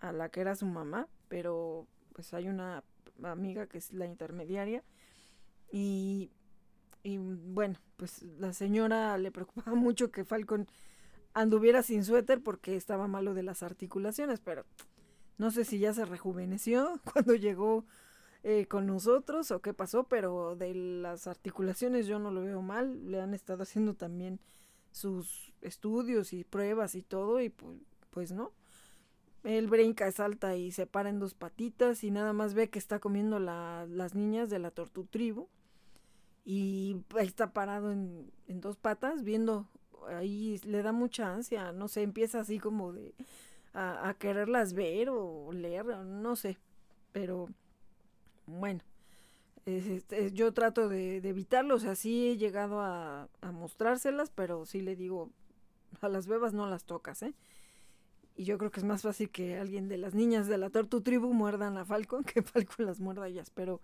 a 0.00 0.12
la 0.12 0.28
que 0.28 0.40
era 0.40 0.56
su 0.56 0.66
mamá, 0.66 1.08
pero 1.28 1.86
pues 2.12 2.34
hay 2.34 2.48
una 2.48 2.82
amiga 3.22 3.66
que 3.66 3.78
es 3.78 3.92
la 3.92 4.06
intermediaria 4.06 4.82
y, 5.70 6.30
y 7.02 7.18
bueno, 7.18 7.78
pues 7.96 8.22
la 8.22 8.52
señora 8.52 9.16
le 9.18 9.30
preocupaba 9.30 9.74
mucho 9.74 10.10
que 10.10 10.24
Falcon 10.24 10.66
anduviera 11.34 11.82
sin 11.82 12.04
suéter 12.04 12.42
porque 12.42 12.76
estaba 12.76 13.08
malo 13.08 13.34
de 13.34 13.42
las 13.42 13.62
articulaciones, 13.62 14.40
pero 14.40 14.64
no 15.38 15.50
sé 15.50 15.64
si 15.64 15.78
ya 15.78 15.92
se 15.92 16.04
rejuveneció 16.04 17.00
cuando 17.12 17.34
llegó 17.34 17.84
eh, 18.42 18.66
con 18.66 18.86
nosotros 18.86 19.50
o 19.50 19.60
qué 19.60 19.74
pasó, 19.74 20.04
pero 20.04 20.56
de 20.56 20.74
las 20.74 21.26
articulaciones 21.26 22.06
yo 22.06 22.18
no 22.18 22.30
lo 22.30 22.42
veo 22.42 22.62
mal. 22.62 23.10
Le 23.10 23.20
han 23.20 23.34
estado 23.34 23.62
haciendo 23.62 23.94
también 23.94 24.40
sus 24.92 25.52
estudios 25.60 26.32
y 26.32 26.44
pruebas 26.44 26.94
y 26.94 27.02
todo 27.02 27.40
y 27.40 27.50
pues, 27.50 27.78
pues 28.10 28.32
no. 28.32 28.52
Él 29.44 29.68
brinca, 29.68 30.10
salta 30.10 30.56
y 30.56 30.72
se 30.72 30.86
para 30.86 31.08
en 31.08 31.20
dos 31.20 31.34
patitas 31.34 32.02
y 32.02 32.10
nada 32.10 32.32
más 32.32 32.54
ve 32.54 32.68
que 32.68 32.78
está 32.78 32.98
comiendo 32.98 33.38
las 33.38 34.14
niñas 34.14 34.50
de 34.50 34.58
la 34.58 34.72
tortutribu 34.72 35.48
y 36.44 36.96
ahí 37.16 37.26
está 37.26 37.52
parado 37.52 37.92
en, 37.92 38.30
en 38.48 38.60
dos 38.60 38.76
patas 38.76 39.22
viendo, 39.24 39.68
ahí 40.08 40.60
le 40.64 40.82
da 40.82 40.92
mucha 40.92 41.32
ansia, 41.32 41.72
no 41.72 41.88
sé, 41.88 42.02
empieza 42.02 42.40
así 42.40 42.58
como 42.58 42.92
de 42.92 43.14
a, 43.72 44.08
a 44.08 44.14
quererlas 44.14 44.72
ver 44.72 45.10
o 45.10 45.52
leer, 45.52 45.86
no 45.86 46.36
sé, 46.36 46.58
pero 47.12 47.48
bueno, 48.46 48.80
yo 50.32 50.52
trato 50.52 50.88
de, 50.88 51.16
evitarlo, 51.16 51.74
o 51.74 51.78
sea, 51.78 51.96
sí 51.96 52.28
he 52.28 52.36
llegado 52.36 52.80
a, 52.80 53.28
mostrárselas, 53.52 54.30
pero 54.30 54.64
sí 54.64 54.80
le 54.80 54.94
digo, 54.94 55.30
a 56.00 56.08
las 56.08 56.26
bebas 56.26 56.52
no 56.54 56.68
las 56.68 56.84
tocas, 56.84 57.22
¿eh? 57.22 57.34
Y 58.36 58.44
yo 58.44 58.58
creo 58.58 58.70
que 58.70 58.80
es 58.80 58.84
más 58.84 59.02
fácil 59.02 59.30
que 59.30 59.58
alguien 59.58 59.88
de 59.88 59.96
las 59.96 60.14
niñas 60.14 60.46
de 60.46 60.58
la 60.58 60.68
Tortu 60.68 61.00
Tribu 61.00 61.32
muerdan 61.32 61.78
a 61.78 61.86
Falcon 61.86 62.22
que 62.24 62.42
Falcon 62.42 62.86
las 62.86 63.00
muerda 63.00 63.26
ellas, 63.26 63.50
pero 63.50 63.80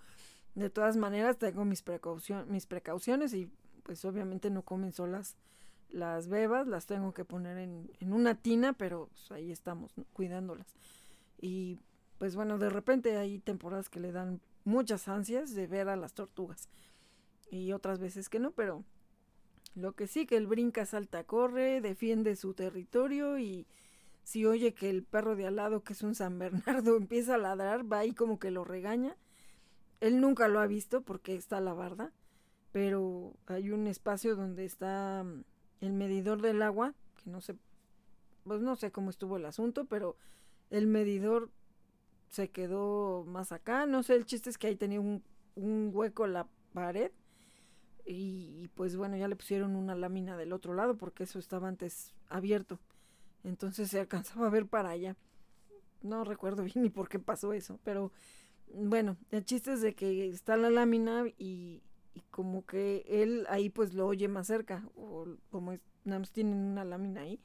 de 0.55 0.71
todas 0.71 0.97
maneras 0.97 1.39
tengo 1.39 1.65
mis, 1.65 1.83
precaución, 1.83 2.51
mis 2.51 2.67
precauciones 2.67 3.33
y 3.33 3.49
pues 3.83 4.05
obviamente 4.05 4.51
no 4.51 4.63
comen 4.63 4.93
solas 4.93 5.37
las 5.89 6.29
bebas, 6.29 6.67
las 6.67 6.87
tengo 6.87 7.13
que 7.13 7.25
poner 7.25 7.59
en, 7.59 7.91
en 8.01 8.13
una 8.13 8.35
tina, 8.35 8.73
pero 8.73 9.09
pues, 9.13 9.33
ahí 9.33 9.51
estamos 9.51 9.93
cuidándolas. 10.13 10.67
Y 11.41 11.79
pues 12.19 12.37
bueno, 12.37 12.59
de 12.59 12.71
repente 12.71 13.17
hay 13.17 13.39
temporadas 13.41 13.89
que 13.89 14.01
le 14.01 14.13
dan 14.13 14.41
muchas 14.65 15.09
ansias 15.09 15.55
de 15.55 15.67
ver 15.67 15.89
a 15.89 15.97
las 15.97 16.15
tortugas. 16.15 16.69
Y 17.51 17.73
otras 17.73 17.99
veces 17.99 18.29
que 18.29 18.39
no, 18.39 18.51
pero 18.53 18.85
lo 19.75 19.93
que 19.93 20.07
sí 20.07 20.27
que 20.27 20.37
el 20.37 20.47
brinca, 20.47 20.87
salta, 20.87 21.25
corre, 21.25 21.81
defiende 21.81 22.37
su 22.37 22.55
territorio 22.55 23.39
y 23.39 23.67
si 24.23 24.47
oye 24.47 24.75
que 24.75 24.91
el 24.91 25.03
perro 25.03 25.37
de 25.37 25.47
al 25.47 25.57
lado, 25.57 25.83
que 25.83 25.95
es 25.95 26.03
un 26.03 26.15
San 26.15 26.39
Bernardo, 26.39 26.97
empieza 26.97 27.35
a 27.35 27.39
ladrar, 27.39 27.91
va 27.91 27.99
ahí 27.99 28.13
como 28.13 28.39
que 28.39 28.51
lo 28.51 28.65
regaña. 28.65 29.17
Él 30.01 30.21
nunca 30.21 30.49
lo 30.49 30.61
ha 30.61 30.67
visto 30.67 31.03
porque 31.03 31.35
está 31.35 31.61
la 31.61 31.73
barda, 31.73 32.13
pero 32.73 33.35
hay 33.47 33.71
un 33.71 33.87
espacio 33.87 34.37
donde 34.37 34.65
está 34.65 35.25
mm, 35.25 35.45
el 35.81 35.93
medidor 35.93 36.43
del 36.43 36.63
agua, 36.63 36.95
que 37.23 37.31
no 37.31 37.41
sé, 37.41 37.57
pues 38.45 38.61
no 38.61 38.77
sé 38.77 38.91
cómo 38.91 39.11
estuvo 39.11 39.37
el 39.37 39.47
asunto, 39.47 39.85
pero 39.85 40.17
el 40.71 40.87
medidor 40.87 41.51
se 42.33 42.51
quedó 42.51 43.25
más 43.27 43.53
acá. 43.53 43.87
No 43.87 44.03
sé, 44.03 44.15
el 44.17 44.27
chiste 44.27 44.51
es 44.51 44.59
que 44.59 44.67
ahí 44.67 44.77
tenía 44.77 45.01
un, 45.01 45.23
hueco 45.55 46.27
la 46.27 46.49
pared. 46.73 47.13
y, 48.07 48.69
pues 48.75 48.97
bueno, 48.97 49.17
ya 49.17 49.29
le 49.29 49.37
pusieron 49.37 49.77
una 49.77 49.95
lámina 49.95 50.37
del 50.37 50.53
otro 50.53 50.75
lado 50.75 50.97
porque 50.97 51.25
eso 51.25 51.39
estaba 51.39 51.69
antes 51.69 52.15
abierto. 52.29 52.81
Entonces 53.45 53.91
se 53.91 54.01
alcanzaba 54.01 54.47
a 54.47 54.51
ver 54.51 54.67
para 54.67 54.91
allá. 54.91 55.17
No 56.03 56.25
recuerdo 56.25 56.65
bien 56.65 56.83
ni 56.83 56.91
por 56.91 57.09
qué 57.09 57.19
pasó 57.19 57.53
eso, 57.53 57.79
pero 57.85 58.13
bueno, 58.75 59.17
el 59.31 59.45
chiste 59.45 59.75
es 59.75 59.83
de 59.83 59.95
que 59.95 60.29
está 60.29 60.57
la 60.57 60.71
lámina 60.71 61.25
y, 61.39 61.83
y 62.15 62.23
como 62.31 62.65
que 62.65 63.05
él 63.07 63.47
ahí 63.51 63.69
pues 63.69 63.93
lo 63.93 64.07
oye 64.07 64.29
más 64.29 64.47
cerca, 64.47 64.89
o 64.97 65.27
como 65.51 65.73
es, 65.73 65.81
nada 66.05 66.21
más 66.21 66.33
tienen 66.33 66.57
una 66.57 66.85
lámina 66.85 67.21
ahí. 67.23 67.39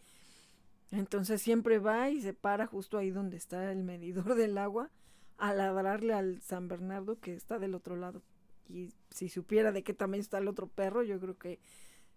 Entonces 0.91 1.41
siempre 1.41 1.79
va 1.79 2.09
y 2.09 2.21
se 2.21 2.33
para 2.33 2.65
justo 2.65 2.97
ahí 2.97 3.11
donde 3.11 3.37
está 3.37 3.71
el 3.71 3.83
medidor 3.83 4.35
del 4.35 4.57
agua 4.57 4.89
a 5.37 5.53
ladrarle 5.53 6.13
al 6.13 6.41
San 6.41 6.67
Bernardo 6.67 7.19
que 7.19 7.33
está 7.33 7.59
del 7.59 7.75
otro 7.75 7.95
lado. 7.95 8.23
Y 8.69 8.93
si 9.09 9.29
supiera 9.29 9.71
de 9.71 9.83
qué 9.83 9.93
tamaño 9.93 10.21
está 10.21 10.39
el 10.39 10.47
otro 10.47 10.67
perro, 10.67 11.03
yo 11.03 11.19
creo 11.19 11.37
que 11.37 11.59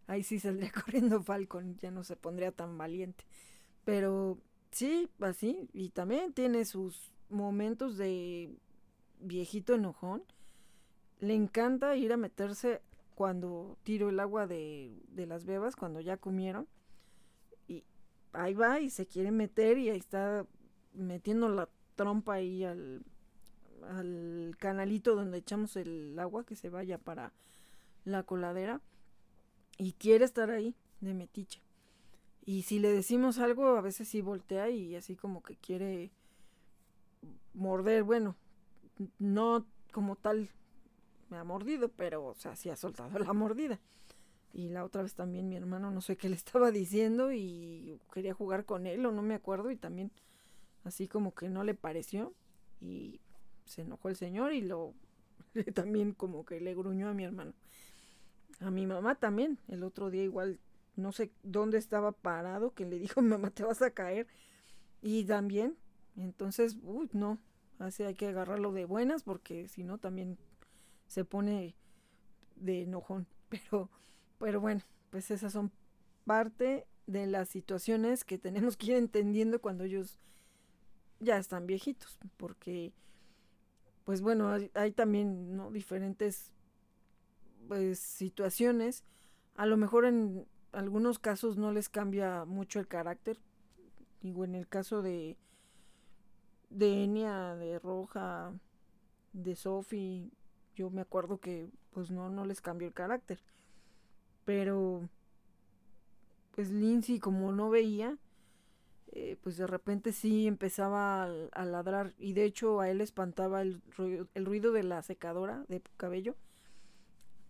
ahí 0.06 0.22
sí 0.22 0.38
saldría 0.38 0.72
corriendo 0.84 1.22
Falcon, 1.22 1.76
ya 1.78 1.90
no 1.90 2.04
se 2.04 2.16
pondría 2.16 2.52
tan 2.52 2.76
valiente. 2.78 3.24
Pero 3.84 4.38
sí, 4.70 5.08
así, 5.20 5.68
y 5.72 5.90
también 5.90 6.32
tiene 6.32 6.64
sus 6.64 7.12
momentos 7.28 7.96
de 7.96 8.50
viejito 9.20 9.74
enojón. 9.74 10.22
Le 11.20 11.34
encanta 11.34 11.96
ir 11.96 12.12
a 12.12 12.16
meterse 12.16 12.80
cuando 13.14 13.76
tiro 13.82 14.08
el 14.08 14.20
agua 14.20 14.46
de, 14.46 14.98
de 15.08 15.26
las 15.26 15.44
bebas, 15.44 15.76
cuando 15.76 16.00
ya 16.00 16.16
comieron. 16.16 16.66
Ahí 18.32 18.54
va 18.54 18.80
y 18.80 18.90
se 18.90 19.06
quiere 19.06 19.30
meter 19.30 19.78
y 19.78 19.90
ahí 19.90 19.98
está 19.98 20.46
metiendo 20.94 21.48
la 21.48 21.68
trompa 21.96 22.34
ahí 22.34 22.64
al, 22.64 23.04
al 23.88 24.54
canalito 24.58 25.14
donde 25.14 25.38
echamos 25.38 25.76
el 25.76 26.18
agua 26.18 26.44
que 26.44 26.56
se 26.56 26.68
vaya 26.68 26.98
para 26.98 27.32
la 28.04 28.22
coladera 28.22 28.80
y 29.78 29.92
quiere 29.92 30.24
estar 30.24 30.50
ahí 30.50 30.74
de 31.00 31.14
metiche. 31.14 31.60
Y 32.44 32.62
si 32.62 32.78
le 32.78 32.92
decimos 32.92 33.38
algo, 33.38 33.76
a 33.76 33.80
veces 33.80 34.08
sí 34.08 34.20
voltea 34.20 34.70
y 34.70 34.96
así 34.96 35.16
como 35.16 35.42
que 35.42 35.56
quiere 35.56 36.10
morder, 37.54 38.02
bueno, 38.02 38.36
no 39.18 39.66
como 39.92 40.16
tal 40.16 40.50
me 41.28 41.38
ha 41.38 41.44
mordido, 41.44 41.88
pero 41.88 42.24
o 42.26 42.34
sea, 42.34 42.56
sí 42.56 42.70
ha 42.70 42.76
soltado 42.76 43.18
la 43.18 43.32
mordida. 43.32 43.78
Y 44.52 44.68
la 44.68 44.84
otra 44.84 45.02
vez 45.02 45.14
también 45.14 45.48
mi 45.48 45.56
hermano 45.56 45.90
no 45.90 46.00
sé 46.00 46.16
qué 46.16 46.28
le 46.28 46.36
estaba 46.36 46.70
diciendo 46.70 47.32
y 47.32 47.98
quería 48.12 48.34
jugar 48.34 48.64
con 48.64 48.86
él 48.86 49.04
o 49.06 49.12
no 49.12 49.22
me 49.22 49.34
acuerdo 49.34 49.70
y 49.70 49.76
también 49.76 50.10
así 50.84 51.08
como 51.08 51.34
que 51.34 51.48
no 51.48 51.64
le 51.64 51.74
pareció 51.74 52.34
y 52.80 53.20
se 53.64 53.82
enojó 53.82 54.08
el 54.08 54.16
señor 54.16 54.52
y 54.52 54.62
lo 54.62 54.94
también 55.74 56.12
como 56.12 56.44
que 56.44 56.60
le 56.60 56.74
gruñó 56.74 57.08
a 57.08 57.14
mi 57.14 57.24
hermano. 57.24 57.52
A 58.60 58.70
mi 58.70 58.86
mamá 58.86 59.14
también, 59.14 59.58
el 59.68 59.82
otro 59.82 60.10
día 60.10 60.22
igual 60.22 60.58
no 60.96 61.12
sé 61.12 61.30
dónde 61.42 61.78
estaba 61.78 62.12
parado 62.12 62.74
que 62.74 62.84
le 62.84 62.98
dijo, 62.98 63.22
"Mamá, 63.22 63.50
te 63.50 63.64
vas 63.64 63.82
a 63.82 63.90
caer." 63.90 64.26
Y 65.02 65.24
también, 65.24 65.76
entonces, 66.16 66.76
uy, 66.82 67.08
no, 67.12 67.38
así 67.78 68.02
hay 68.02 68.14
que 68.14 68.28
agarrarlo 68.28 68.72
de 68.72 68.84
buenas 68.84 69.22
porque 69.22 69.68
si 69.68 69.82
no 69.82 69.98
también 69.98 70.36
se 71.06 71.24
pone 71.24 71.74
de 72.56 72.82
enojón, 72.82 73.26
pero 73.48 73.88
pero 74.40 74.60
bueno, 74.60 74.80
pues 75.10 75.30
esas 75.30 75.52
son 75.52 75.70
parte 76.24 76.86
de 77.06 77.26
las 77.26 77.48
situaciones 77.48 78.24
que 78.24 78.38
tenemos 78.38 78.76
que 78.76 78.86
ir 78.86 78.96
entendiendo 78.96 79.60
cuando 79.60 79.84
ellos 79.84 80.18
ya 81.20 81.36
están 81.36 81.66
viejitos, 81.66 82.18
porque 82.38 82.92
pues 84.04 84.22
bueno, 84.22 84.50
hay, 84.74 84.92
también 84.92 85.72
diferentes 85.72 86.52
pues, 87.68 87.98
situaciones. 87.98 89.04
A 89.56 89.66
lo 89.66 89.76
mejor 89.76 90.06
en 90.06 90.46
algunos 90.72 91.18
casos 91.18 91.58
no 91.58 91.70
les 91.70 91.88
cambia 91.88 92.44
mucho 92.46 92.80
el 92.80 92.88
carácter. 92.88 93.38
Digo, 94.22 94.44
en 94.44 94.54
el 94.54 94.66
caso 94.66 95.02
de, 95.02 95.36
de 96.70 97.04
Enia, 97.04 97.54
de 97.56 97.78
Roja, 97.78 98.52
de 99.32 99.54
Sophie, 99.54 100.30
yo 100.74 100.90
me 100.90 101.02
acuerdo 101.02 101.38
que 101.38 101.68
pues 101.90 102.10
no, 102.10 102.30
no 102.30 102.46
les 102.46 102.60
cambió 102.60 102.88
el 102.88 102.94
carácter. 102.94 103.38
Pero 104.50 105.08
pues 106.56 106.72
Lindsay 106.72 107.20
como 107.20 107.52
no 107.52 107.70
veía, 107.70 108.18
eh, 109.12 109.36
pues 109.44 109.56
de 109.56 109.68
repente 109.68 110.10
sí 110.10 110.48
empezaba 110.48 111.22
a, 111.22 111.64
ladrar 111.64 112.14
y 112.18 112.32
de 112.32 112.46
hecho 112.46 112.80
a 112.80 112.90
él 112.90 113.00
espantaba 113.00 113.62
el 113.62 113.80
ruido, 113.96 114.26
el 114.34 114.44
ruido 114.44 114.72
de 114.72 114.82
la 114.82 115.02
secadora 115.02 115.64
de 115.68 115.80
cabello 115.96 116.34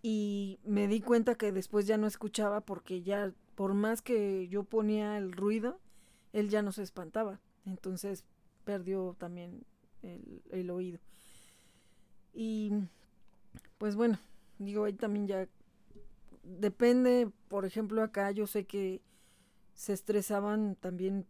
y 0.02 0.58
me 0.62 0.88
di 0.88 1.00
cuenta 1.00 1.36
que 1.36 1.52
después 1.52 1.86
ya 1.86 1.96
no 1.96 2.06
escuchaba 2.06 2.60
porque 2.60 3.00
ya 3.00 3.32
por 3.54 3.72
más 3.72 4.02
que 4.02 4.46
yo 4.48 4.64
ponía 4.64 5.16
el 5.16 5.32
ruido 5.32 5.80
él 6.34 6.50
ya 6.50 6.60
no 6.60 6.70
se 6.70 6.82
espantaba 6.82 7.40
entonces 7.64 8.26
perdió 8.66 9.16
también 9.18 9.64
el, 10.02 10.42
el 10.50 10.68
oído. 10.68 10.98
Y 12.34 12.72
pues 13.78 13.96
bueno 13.96 14.18
digo 14.58 14.84
ahí 14.84 14.92
también 14.92 15.26
ya 15.26 15.48
depende 16.42 17.30
por 17.48 17.64
ejemplo 17.64 18.02
acá 18.02 18.30
yo 18.30 18.46
sé 18.46 18.66
que 18.66 19.02
se 19.74 19.92
estresaban 19.92 20.76
también 20.76 21.26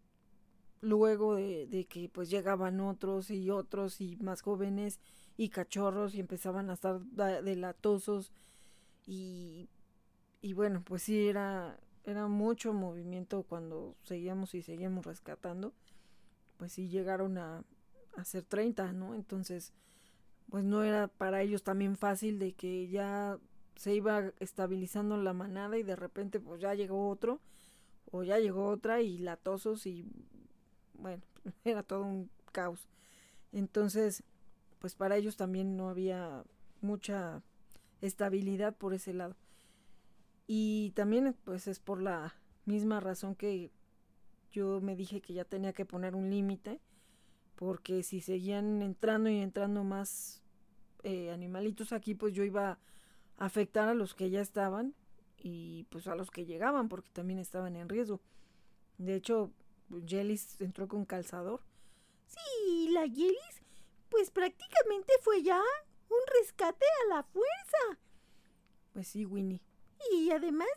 luego 0.81 1.37
de, 1.37 1.87
que 1.88 2.09
pues 2.09 2.31
llegaban 2.31 2.81
otros 2.81 3.31
y 3.31 3.51
otros 3.51 4.01
y 4.01 4.16
más 4.16 4.42
jóvenes 4.42 4.99
y 5.37 5.51
cachorros 5.51 6.14
y 6.14 6.20
empezaban 6.20 6.70
a 6.70 6.75
estar 6.75 7.01
delatosos 7.01 8.33
y, 9.07 9.68
y 10.40 10.53
bueno 10.55 10.83
pues 10.85 11.03
sí 11.03 11.29
era 11.29 11.79
era 12.05 12.29
mucho 12.29 12.73
movimiento 12.73 13.42
cuando 13.42 13.94
seguíamos 14.03 14.55
y 14.55 14.62
seguíamos 14.62 15.05
rescatando 15.05 15.75
pues 16.57 16.73
sí 16.73 16.88
llegaron 16.88 17.37
a, 17.38 17.62
a 18.16 18.25
ser 18.25 18.44
30 18.44 18.92
no 18.92 19.14
entonces 19.14 19.75
pues 20.49 20.64
no 20.64 20.83
era 20.83 21.09
para 21.09 21.42
ellos 21.42 21.62
también 21.62 21.96
fácil 21.96 22.38
de 22.38 22.55
que 22.55 22.88
ya 22.88 23.38
se 23.81 23.95
iba 23.95 24.31
estabilizando 24.40 25.16
la 25.16 25.33
manada 25.33 25.79
y 25.79 25.83
de 25.83 25.97
repente 25.97 26.38
pues 26.38 26.61
ya 26.61 26.75
llegó 26.75 27.09
otro 27.09 27.40
o 28.11 28.23
ya 28.23 28.38
llegó 28.38 28.66
otra 28.66 29.01
y 29.01 29.16
latosos 29.16 29.87
y 29.87 30.05
bueno, 30.93 31.23
era 31.64 31.83
todo 31.83 32.03
un 32.03 32.29
caos. 32.53 32.87
Entonces, 33.53 34.23
pues 34.81 34.95
para 34.95 35.16
ellos 35.16 35.38
también 35.38 35.79
no 35.79 35.88
había 35.88 36.45
mucha 36.83 37.43
estabilidad 38.03 38.77
por 38.77 38.93
ese 38.93 39.14
lado. 39.14 39.35
Y 40.47 40.90
también 40.90 41.35
pues 41.45 41.66
es 41.66 41.81
por 41.81 42.03
la 42.03 42.35
misma 42.66 43.01
razón 43.01 43.35
que 43.35 43.71
yo 44.53 44.83
me 44.83 44.95
dije 44.95 45.23
que 45.23 45.33
ya 45.33 45.47
tenía 45.47 45.73
que 45.73 45.87
poner 45.87 46.14
un 46.14 46.29
límite, 46.29 46.83
porque 47.55 48.03
si 48.03 48.21
seguían 48.21 48.83
entrando 48.83 49.31
y 49.31 49.38
entrando 49.38 49.85
más 49.85 50.43
eh, 51.03 51.31
animalitos 51.31 51.95
aquí, 51.95 52.14
pues 52.14 52.35
yo 52.35 52.45
iba 52.45 52.79
afectar 53.40 53.88
a 53.88 53.94
los 53.94 54.14
que 54.14 54.31
ya 54.31 54.40
estaban 54.40 54.94
y 55.38 55.85
pues 55.85 56.07
a 56.07 56.14
los 56.14 56.31
que 56.31 56.44
llegaban, 56.44 56.88
porque 56.88 57.11
también 57.11 57.38
estaban 57.38 57.74
en 57.74 57.88
riesgo. 57.88 58.20
De 58.98 59.14
hecho, 59.14 59.50
Jellis 60.07 60.61
entró 60.61 60.87
con 60.87 61.07
calzador. 61.07 61.62
Sí, 62.26 62.90
la 62.90 63.03
Jellis, 63.09 63.62
pues 64.11 64.31
prácticamente 64.31 65.14
fue 65.22 65.42
ya 65.42 65.61
un 66.11 66.18
rescate 66.38 66.85
a 66.85 67.16
la 67.16 67.22
fuerza. 67.22 67.98
Pues 68.92 69.09
sí, 69.09 69.24
Winnie. 69.24 69.62
Y 70.12 70.31
además, 70.31 70.68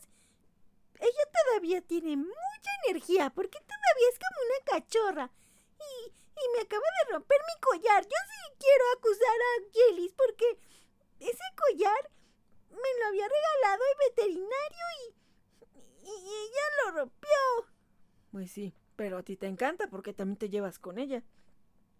ella 0.99 1.31
todavía 1.45 1.81
tiene 1.81 2.15
mucha 2.15 2.71
energía 2.87 3.29
porque 3.29 3.59
todavía 3.59 4.09
es 4.09 4.19
como 4.19 4.39
una 4.45 4.79
cachorra. 4.79 5.31
Y, 5.79 6.07
y 6.07 6.55
me 6.55 6.61
acaba 6.61 6.81
de 6.81 7.13
romper 7.13 7.37
mi 7.41 7.61
collar. 7.61 8.03
Yo 8.03 8.09
sí 8.09 8.55
quiero 8.57 8.83
acusar 8.95 9.37
a 9.41 9.63
Jellis 9.73 10.13
porque 10.13 10.45
ese 11.19 11.43
collar 11.57 12.09
me 12.73 12.99
lo 12.99 13.05
había 13.07 13.27
regalado 13.27 13.83
el 13.91 14.09
veterinario 14.09 14.85
y, 15.01 16.07
y 16.07 16.35
ella 16.45 16.65
lo 16.85 16.91
rompió. 16.99 17.37
Pues 18.31 18.51
sí. 18.51 18.73
Pero 18.95 19.17
a 19.17 19.23
ti 19.23 19.35
te 19.37 19.47
encanta 19.47 19.87
porque 19.87 20.13
también 20.13 20.37
te 20.37 20.49
llevas 20.49 20.79
con 20.79 20.99
ella. 20.99 21.23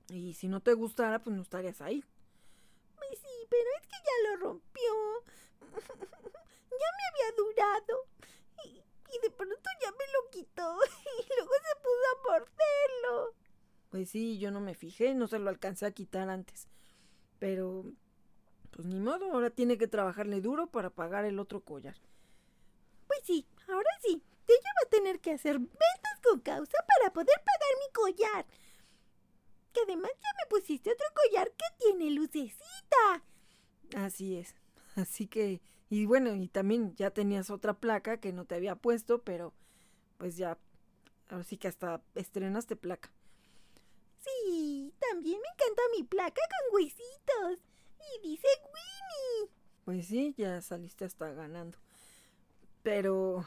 Y 0.10 0.34
si 0.34 0.48
no 0.48 0.62
te 0.62 0.74
gustara, 0.74 1.20
pues 1.20 1.36
no 1.36 1.42
estarías 1.42 1.82
ahí. 1.82 2.04
Pues 2.96 3.20
sí, 3.20 3.48
pero 3.50 3.70
es 3.82 3.88
que 3.88 3.98
ya 3.98 4.30
lo 4.30 4.38
rompió. 4.38 4.92
ya 5.62 6.90
me 6.98 7.04
había 7.10 7.36
durado. 7.38 8.08
Y, 8.66 8.70
y, 8.70 9.20
de 9.22 9.32
pronto 9.32 9.70
ya 9.82 9.92
me 9.92 10.06
lo 10.14 10.30
quitó. 10.30 10.80
Y 11.20 11.36
luego 11.36 11.54
se 11.54 11.76
puso 11.82 12.06
a 12.12 12.40
morderlo. 12.40 13.36
Pues 13.90 14.10
sí, 14.10 14.40
yo 14.40 14.52
no 14.52 14.60
me 14.60 14.76
fijé, 14.76 15.14
no 15.16 15.28
se 15.28 15.40
lo 15.40 15.50
alcancé 15.50 15.86
a 15.86 15.92
quitar 15.92 16.30
antes. 16.30 16.68
Pero, 17.40 17.86
pues 18.76 18.88
ni 18.88 19.00
modo, 19.00 19.32
ahora 19.32 19.52
tiene 19.52 19.78
que 19.78 19.88
trabajarle 19.88 20.42
duro 20.42 20.68
para 20.68 20.90
pagar 20.90 21.26
el 21.26 21.40
otro 21.40 21.62
collar. 21.62 21.96
Pues 23.08 23.20
sí, 23.24 23.46
ahora 23.68 23.90
sí. 24.02 24.24
Ella 24.48 24.70
va 24.82 24.88
a 24.88 24.90
tener 24.90 25.20
que 25.22 25.32
hacer 25.32 25.58
ventas 25.60 26.20
con 26.24 26.40
causa 26.42 26.78
para 26.98 27.14
poder 27.14 27.36
pagar 27.46 27.70
mi 27.80 27.94
collar. 27.94 28.46
Que 29.72 29.82
además 29.82 30.12
ya 30.12 30.30
me 30.44 30.50
pusiste 30.50 30.92
otro 30.92 31.06
collar 31.16 31.50
que 31.52 31.66
tiene 31.80 32.12
lucecita. 32.12 33.24
Así 33.96 34.38
es. 34.38 34.56
Así 34.96 35.28
que 35.28 35.62
Y 35.90 36.08
bueno, 36.08 36.34
y 36.34 36.48
también 36.48 36.96
ya 36.96 37.12
tenías 37.12 37.52
otra 37.52 37.76
placa 37.76 38.20
que 38.20 38.34
no 38.34 38.46
te 38.46 38.56
había 38.56 38.76
puesto, 38.76 39.22
pero 39.22 39.54
pues 40.18 40.38
ya, 40.38 40.58
ahora 41.30 41.44
sí 41.44 41.58
que 41.58 41.68
hasta 41.68 42.02
estrenaste 42.16 42.76
placa. 42.76 43.12
Sí, 44.18 44.92
también 45.00 45.40
me 45.40 45.48
encanta 45.50 45.84
mi 45.96 46.02
placa 46.04 46.42
con 46.50 46.76
huesitos. 46.76 47.60
Y 48.18 48.28
dice 48.28 48.48
Winnie. 48.64 49.52
Pues 49.86 50.08
sí, 50.08 50.34
ya 50.38 50.62
saliste 50.62 51.06
hasta 51.06 51.32
ganando. 51.34 51.78
Pero, 52.84 53.46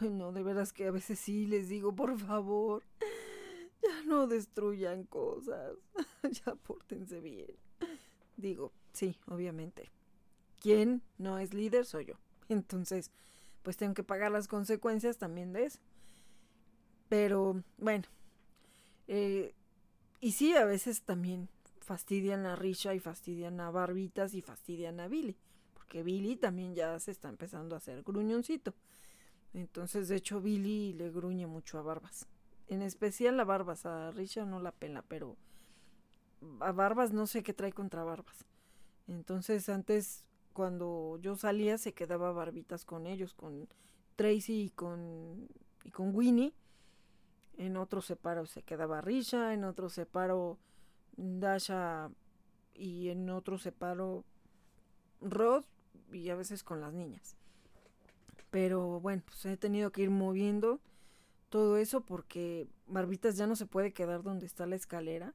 ay 0.00 0.10
no, 0.10 0.32
de 0.32 0.42
veras 0.42 0.72
que 0.72 0.86
a 0.86 0.90
veces 0.90 1.18
sí 1.18 1.46
les 1.46 1.68
digo, 1.68 1.94
por 1.94 2.18
favor, 2.18 2.82
ya 3.82 4.02
no 4.04 4.26
destruyan 4.26 5.04
cosas. 5.04 5.76
ya 6.44 6.54
pórtense 6.54 7.20
bien. 7.20 7.54
Digo, 8.36 8.72
sí, 8.92 9.16
obviamente. 9.26 9.90
¿Quién 10.60 11.02
no 11.18 11.38
es 11.38 11.54
líder? 11.54 11.84
Soy 11.84 12.06
yo. 12.06 12.14
Entonces, 12.48 13.10
pues 13.62 13.76
tengo 13.76 13.94
que 13.94 14.04
pagar 14.04 14.30
las 14.32 14.48
consecuencias 14.48 15.18
también 15.18 15.52
de 15.52 15.66
eso. 15.66 15.78
Pero, 17.08 17.62
bueno. 17.78 18.04
Eh, 19.06 19.54
y 20.20 20.32
sí, 20.32 20.54
a 20.54 20.64
veces 20.64 21.02
también 21.02 21.48
fastidian 21.88 22.44
a 22.44 22.54
Risha 22.54 22.92
y 22.92 23.00
fastidian 23.00 23.58
a 23.60 23.70
Barbitas 23.70 24.34
y 24.34 24.42
fastidian 24.42 25.00
a 25.00 25.08
Billy. 25.08 25.38
Porque 25.72 26.02
Billy 26.02 26.36
también 26.36 26.74
ya 26.74 26.98
se 26.98 27.10
está 27.10 27.30
empezando 27.30 27.74
a 27.74 27.78
hacer 27.78 28.02
gruñoncito. 28.02 28.74
Entonces, 29.54 30.08
de 30.08 30.16
hecho, 30.16 30.42
Billy 30.42 30.92
le 30.92 31.10
gruñe 31.10 31.46
mucho 31.46 31.78
a 31.78 31.82
Barbas. 31.82 32.26
En 32.66 32.82
especial 32.82 33.40
a 33.40 33.44
Barbas. 33.44 33.86
A 33.86 34.10
Risha 34.10 34.44
no 34.44 34.60
la 34.60 34.72
pela, 34.72 35.00
pero 35.00 35.38
a 36.60 36.72
Barbas 36.72 37.14
no 37.14 37.26
sé 37.26 37.42
qué 37.42 37.54
trae 37.54 37.72
contra 37.72 38.04
Barbas. 38.04 38.44
Entonces, 39.06 39.70
antes, 39.70 40.26
cuando 40.52 41.18
yo 41.22 41.36
salía, 41.36 41.78
se 41.78 41.94
quedaba 41.94 42.32
Barbitas 42.32 42.84
con 42.84 43.06
ellos, 43.06 43.32
con 43.32 43.66
Tracy 44.14 44.64
y 44.64 44.70
con, 44.72 45.48
y 45.84 45.90
con 45.90 46.14
Winnie. 46.14 46.52
En 47.56 47.78
otro 47.78 48.02
separo 48.02 48.44
se 48.44 48.62
quedaba 48.62 49.00
Risha, 49.00 49.54
en 49.54 49.64
otro 49.64 49.88
separo 49.88 50.58
Dasha 51.18 52.10
y 52.74 53.08
en 53.10 53.28
otro 53.28 53.58
separo 53.58 54.24
Rod 55.20 55.64
y 56.12 56.30
a 56.30 56.36
veces 56.36 56.62
con 56.62 56.80
las 56.80 56.92
niñas. 56.92 57.36
Pero 58.50 59.00
bueno, 59.00 59.22
pues 59.26 59.44
he 59.44 59.56
tenido 59.56 59.90
que 59.90 60.02
ir 60.02 60.10
moviendo 60.10 60.80
todo 61.48 61.76
eso 61.76 62.02
porque 62.02 62.68
Barbitas 62.86 63.36
ya 63.36 63.46
no 63.46 63.56
se 63.56 63.66
puede 63.66 63.92
quedar 63.92 64.22
donde 64.22 64.46
está 64.46 64.66
la 64.66 64.76
escalera. 64.76 65.34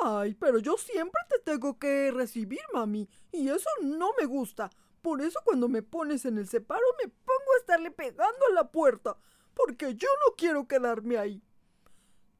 Ay, 0.00 0.34
pero 0.34 0.58
yo 0.60 0.76
siempre 0.76 1.20
te 1.28 1.40
tengo 1.40 1.78
que 1.78 2.12
recibir, 2.12 2.60
mami, 2.72 3.08
y 3.32 3.48
eso 3.48 3.68
no 3.82 4.10
me 4.18 4.26
gusta. 4.26 4.70
Por 5.02 5.20
eso 5.20 5.40
cuando 5.44 5.68
me 5.68 5.82
pones 5.82 6.24
en 6.24 6.38
el 6.38 6.48
separo 6.48 6.84
me 7.02 7.08
pongo 7.08 7.52
a 7.56 7.58
estarle 7.58 7.90
pegando 7.90 8.46
a 8.48 8.54
la 8.54 8.70
puerta, 8.70 9.16
porque 9.54 9.96
yo 9.96 10.08
no 10.24 10.36
quiero 10.36 10.68
quedarme 10.68 11.18
ahí. 11.18 11.42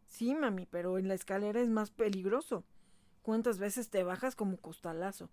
Sí, 0.08 0.34
mami, 0.34 0.66
pero 0.66 0.98
en 0.98 1.06
la 1.06 1.14
escalera 1.14 1.60
es 1.60 1.68
más 1.68 1.90
peligroso. 1.90 2.64
¿Cuántas 3.22 3.58
veces 3.58 3.90
te 3.90 4.02
bajas 4.02 4.34
como 4.34 4.56
costalazo? 4.56 5.30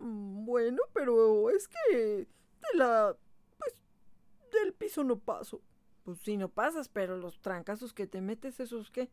Mm, 0.00 0.44
bueno, 0.44 0.82
pero 0.92 1.50
es 1.50 1.68
que 1.68 1.96
de 1.96 2.26
la... 2.74 3.16
pues 3.58 3.74
del 4.52 4.74
piso 4.74 5.04
no 5.04 5.18
paso. 5.18 5.62
Pues 6.04 6.18
sí, 6.18 6.36
no 6.36 6.48
pasas, 6.48 6.88
pero 6.88 7.16
los 7.16 7.40
trancazos 7.40 7.92
que 7.92 8.06
te 8.06 8.20
metes, 8.20 8.60
¿esos 8.60 8.90
qué? 8.90 9.08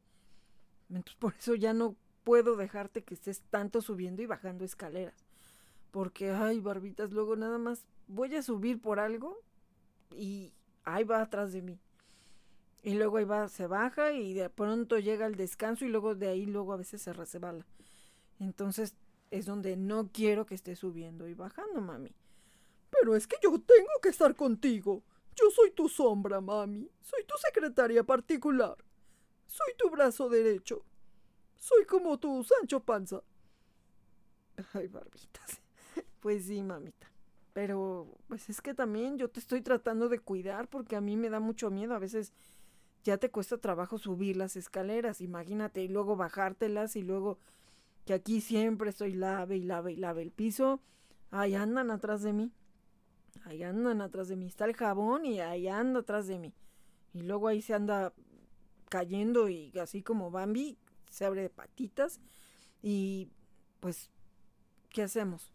Entonces 0.90 1.16
por 1.16 1.34
eso 1.36 1.56
ya 1.56 1.74
no 1.74 1.96
puedo 2.24 2.56
dejarte 2.56 3.04
que 3.04 3.14
estés 3.14 3.42
tanto 3.50 3.82
subiendo 3.82 4.22
y 4.22 4.26
bajando 4.26 4.66
escaleras. 4.66 5.26
Porque, 5.92 6.32
ay, 6.32 6.60
barbitas, 6.60 7.12
luego 7.12 7.36
nada 7.36 7.58
más 7.58 7.86
voy 8.08 8.36
a 8.36 8.42
subir 8.42 8.82
por 8.82 9.00
algo 9.00 9.40
y 10.16 10.54
ahí 10.84 11.04
va 11.04 11.22
atrás 11.22 11.54
de 11.54 11.62
mí. 11.62 11.80
Y 12.84 12.96
luego 12.96 13.18
ahí 13.18 13.24
va, 13.24 13.48
se 13.48 13.66
baja 13.66 14.12
y 14.12 14.34
de 14.34 14.50
pronto 14.50 15.00
llega 15.00 15.26
el 15.26 15.36
descanso 15.36 15.86
y 15.86 15.88
luego 15.88 16.16
de 16.16 16.28
ahí 16.28 16.46
luego 16.46 16.74
a 16.74 16.78
veces 16.78 17.02
se 17.02 17.14
resbala. 17.14 17.66
Entonces 18.40 18.94
es 19.32 19.46
donde 19.46 19.78
no 19.78 20.10
quiero 20.12 20.46
que 20.46 20.54
esté 20.54 20.76
subiendo 20.76 21.28
y 21.28 21.34
bajando, 21.34 21.80
mami. 21.80 22.14
Pero 22.90 23.16
es 23.16 23.26
que 23.26 23.38
yo 23.42 23.52
tengo 23.52 23.90
que 24.02 24.10
estar 24.10 24.36
contigo. 24.36 25.02
Yo 25.36 25.50
soy 25.50 25.72
tu 25.72 25.88
sombra, 25.88 26.42
mami. 26.42 26.90
Soy 27.02 27.24
tu 27.26 27.36
secretaria 27.38 28.04
particular. 28.04 28.76
Soy 29.48 29.74
tu 29.78 29.90
brazo 29.90 30.30
derecho. 30.30 30.84
Soy 31.56 31.86
como 31.86 32.20
tu 32.20 32.44
Sancho 32.44 32.82
Panza. 32.82 33.24
Ay, 34.74 34.88
barbitas. 34.88 35.62
Pues 36.20 36.46
sí, 36.46 36.64
mamita. 36.64 37.12
Pero, 37.52 38.18
pues 38.28 38.50
es 38.50 38.62
que 38.62 38.74
también 38.74 39.18
yo 39.18 39.30
te 39.30 39.42
estoy 39.42 39.62
tratando 39.62 40.08
de 40.08 40.20
cuidar 40.20 40.70
porque 40.70 40.96
a 40.96 41.02
mí 41.02 41.18
me 41.18 41.30
da 41.30 41.42
mucho 41.42 41.70
miedo. 41.70 41.94
A 41.94 42.00
veces 42.00 42.34
ya 43.04 43.18
te 43.18 43.30
cuesta 43.30 43.58
trabajo 43.58 43.98
subir 43.98 44.38
las 44.38 44.56
escaleras, 44.56 45.22
imagínate, 45.22 45.84
y 45.84 45.88
luego 45.88 46.16
bajártelas 46.16 46.96
y 46.96 47.04
luego 47.04 47.38
que 48.06 48.14
aquí 48.14 48.42
siempre 48.42 48.90
estoy 48.90 49.14
lave 49.14 49.58
y 49.58 49.64
lave 49.64 49.94
y 49.94 49.96
lave 49.96 50.22
el 50.22 50.32
piso. 50.32 50.82
Ahí 51.32 51.56
andan 51.56 51.92
atrás 51.92 52.22
de 52.22 52.34
mí. 52.34 52.52
Ahí 53.46 53.64
andan 53.64 54.02
atrás 54.02 54.28
de 54.28 54.36
mí. 54.36 54.46
Está 54.46 54.66
el 54.66 54.76
jabón 54.76 55.26
y 55.26 55.40
ahí 55.40 55.68
anda 55.68 56.02
atrás 56.02 56.28
de 56.28 56.40
mí. 56.40 56.54
Y 57.14 57.22
luego 57.22 57.48
ahí 57.48 57.62
se 57.62 57.74
anda 57.74 58.14
cayendo 58.90 59.50
y 59.50 59.72
así 59.80 60.02
como 60.02 60.32
Bambi 60.32 60.78
se 61.10 61.26
abre 61.26 61.42
de 61.42 61.50
patitas. 61.50 62.20
Y 62.82 63.30
pues, 63.80 64.12
¿qué 64.90 65.04
hacemos? 65.04 65.54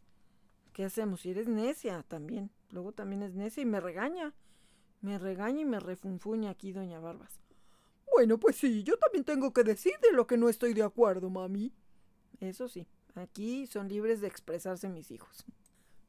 ¿Qué 0.72 0.84
hacemos? 0.84 1.20
Si 1.20 1.30
eres 1.30 1.49
necia 1.49 2.03
también. 2.09 2.51
Luego 2.70 2.92
también 2.92 3.22
es 3.22 3.34
necia 3.34 3.62
y 3.62 3.66
me 3.66 3.80
regaña. 3.80 4.34
Me 5.01 5.18
regaña 5.18 5.61
y 5.61 5.64
me 5.64 5.80
refunfuña 5.80 6.51
aquí 6.51 6.72
doña 6.72 7.01
Barbas. 7.01 7.40
Bueno, 8.11 8.38
pues 8.38 8.57
sí, 8.57 8.82
yo 8.82 8.96
también 8.99 9.24
tengo 9.24 9.53
que 9.53 9.62
decir 9.62 9.92
de 10.03 10.12
lo 10.12 10.26
que 10.26 10.36
no 10.36 10.49
estoy 10.49 10.74
de 10.74 10.82
acuerdo, 10.82 11.30
mami. 11.30 11.72
Eso 12.40 12.68
sí, 12.68 12.86
aquí 13.14 13.66
son 13.66 13.88
libres 13.88 14.20
de 14.20 14.26
expresarse 14.26 14.88
mis 14.88 15.11
hijos. 15.11 15.44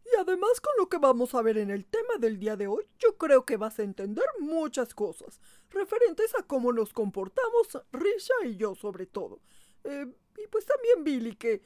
Y 0.05 0.15
además 0.19 0.59
con 0.59 0.73
lo 0.77 0.89
que 0.89 0.97
vamos 0.97 1.35
a 1.35 1.41
ver 1.41 1.57
en 1.57 1.69
el 1.69 1.85
tema 1.85 2.17
del 2.19 2.39
día 2.39 2.55
de 2.55 2.67
hoy, 2.67 2.87
yo 2.97 3.17
creo 3.17 3.45
que 3.45 3.57
vas 3.57 3.77
a 3.79 3.83
entender 3.83 4.25
muchas 4.39 4.95
cosas, 4.95 5.39
referentes 5.69 6.33
a 6.35 6.43
cómo 6.43 6.73
nos 6.73 6.93
comportamos, 6.93 7.67
Risha 7.91 8.33
y 8.45 8.55
yo 8.55 8.73
sobre 8.73 9.05
todo. 9.05 9.39
Eh, 9.83 10.07
y 10.37 10.47
pues 10.47 10.65
también 10.65 11.03
Billy, 11.03 11.35
que 11.35 11.61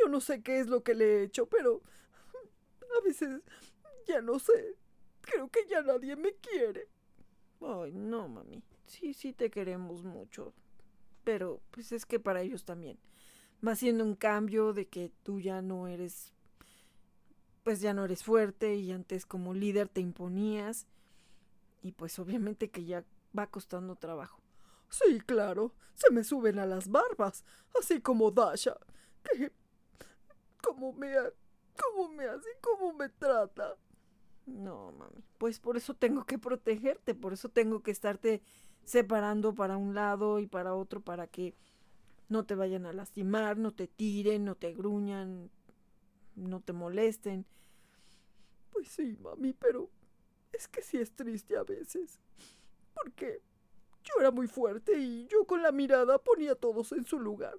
yo 0.00 0.08
no 0.08 0.20
sé 0.20 0.42
qué 0.42 0.58
es 0.58 0.66
lo 0.66 0.82
que 0.82 0.94
le 0.94 1.04
he 1.04 1.22
hecho, 1.24 1.46
pero 1.46 1.82
a 2.98 3.04
veces 3.04 3.42
ya 4.06 4.20
no 4.20 4.38
sé. 4.38 4.76
Creo 5.24 5.48
que 5.48 5.66
ya 5.68 5.82
nadie 5.82 6.16
me 6.16 6.34
quiere. 6.34 6.88
Ay, 7.60 7.92
no, 7.92 8.28
mami. 8.28 8.62
Sí, 8.86 9.14
sí 9.14 9.32
te 9.32 9.50
queremos 9.50 10.04
mucho. 10.04 10.52
Pero, 11.24 11.60
pues 11.70 11.92
es 11.92 12.04
que 12.04 12.20
para 12.20 12.42
ellos 12.42 12.64
también. 12.64 12.98
Va 13.66 13.74
siendo 13.74 14.04
un 14.04 14.14
cambio 14.14 14.72
de 14.74 14.86
que 14.86 15.10
tú 15.22 15.40
ya 15.40 15.62
no 15.62 15.88
eres. 15.88 16.32
Pues 17.62 17.80
ya 17.80 17.94
no 17.94 18.04
eres 18.04 18.22
fuerte 18.22 18.74
y 18.74 18.92
antes 18.92 19.24
como 19.24 19.54
líder 19.54 19.88
te 19.88 20.02
imponías. 20.02 20.86
Y 21.82 21.92
pues 21.92 22.18
obviamente 22.18 22.70
que 22.70 22.84
ya 22.84 23.04
va 23.36 23.46
costando 23.46 23.96
trabajo. 23.96 24.42
Sí, 24.90 25.20
claro. 25.20 25.72
Se 25.94 26.10
me 26.10 26.24
suben 26.24 26.58
a 26.58 26.66
las 26.66 26.88
barbas. 26.88 27.44
Así 27.80 28.00
como 28.00 28.30
Dasha. 28.30 28.76
Que. 29.22 29.50
¿Cómo 30.62 30.92
me, 30.92 31.14
cómo 31.76 32.08
me 32.10 32.24
hace, 32.24 32.48
cómo 32.60 32.92
me 32.92 33.08
trata. 33.08 33.76
No, 34.46 34.92
mami. 34.92 35.24
Pues 35.38 35.58
por 35.58 35.76
eso 35.76 35.94
tengo 35.94 36.24
que 36.24 36.38
protegerte, 36.38 37.14
por 37.14 37.32
eso 37.32 37.48
tengo 37.48 37.82
que 37.82 37.90
estarte 37.90 38.42
separando 38.84 39.54
para 39.54 39.76
un 39.76 39.94
lado 39.94 40.38
y 40.38 40.46
para 40.46 40.74
otro 40.74 41.00
para 41.00 41.26
que 41.26 41.54
no 42.28 42.44
te 42.44 42.54
vayan 42.54 42.84
a 42.86 42.92
lastimar, 42.92 43.56
no 43.56 43.72
te 43.72 43.88
tiren, 43.88 44.44
no 44.44 44.54
te 44.54 44.74
gruñan, 44.74 45.50
no 46.36 46.60
te 46.60 46.72
molesten. 46.72 47.46
Pues 48.70 48.88
sí, 48.88 49.16
mami, 49.20 49.54
pero 49.54 49.90
es 50.52 50.68
que 50.68 50.82
sí 50.82 50.98
es 50.98 51.12
triste 51.12 51.56
a 51.56 51.62
veces. 51.64 52.20
Porque 52.94 53.40
yo 54.02 54.14
era 54.20 54.30
muy 54.30 54.46
fuerte 54.46 54.98
y 54.98 55.26
yo 55.26 55.46
con 55.46 55.62
la 55.62 55.72
mirada 55.72 56.18
ponía 56.18 56.52
a 56.52 56.56
todos 56.56 56.92
en 56.92 57.06
su 57.06 57.18
lugar. 57.18 57.56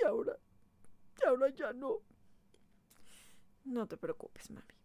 Y 0.00 0.04
ahora, 0.04 0.36
y 1.22 1.28
ahora 1.28 1.48
ya 1.50 1.72
no. 1.72 2.02
No 3.64 3.86
te 3.86 3.96
preocupes, 3.96 4.50
mami 4.50 4.77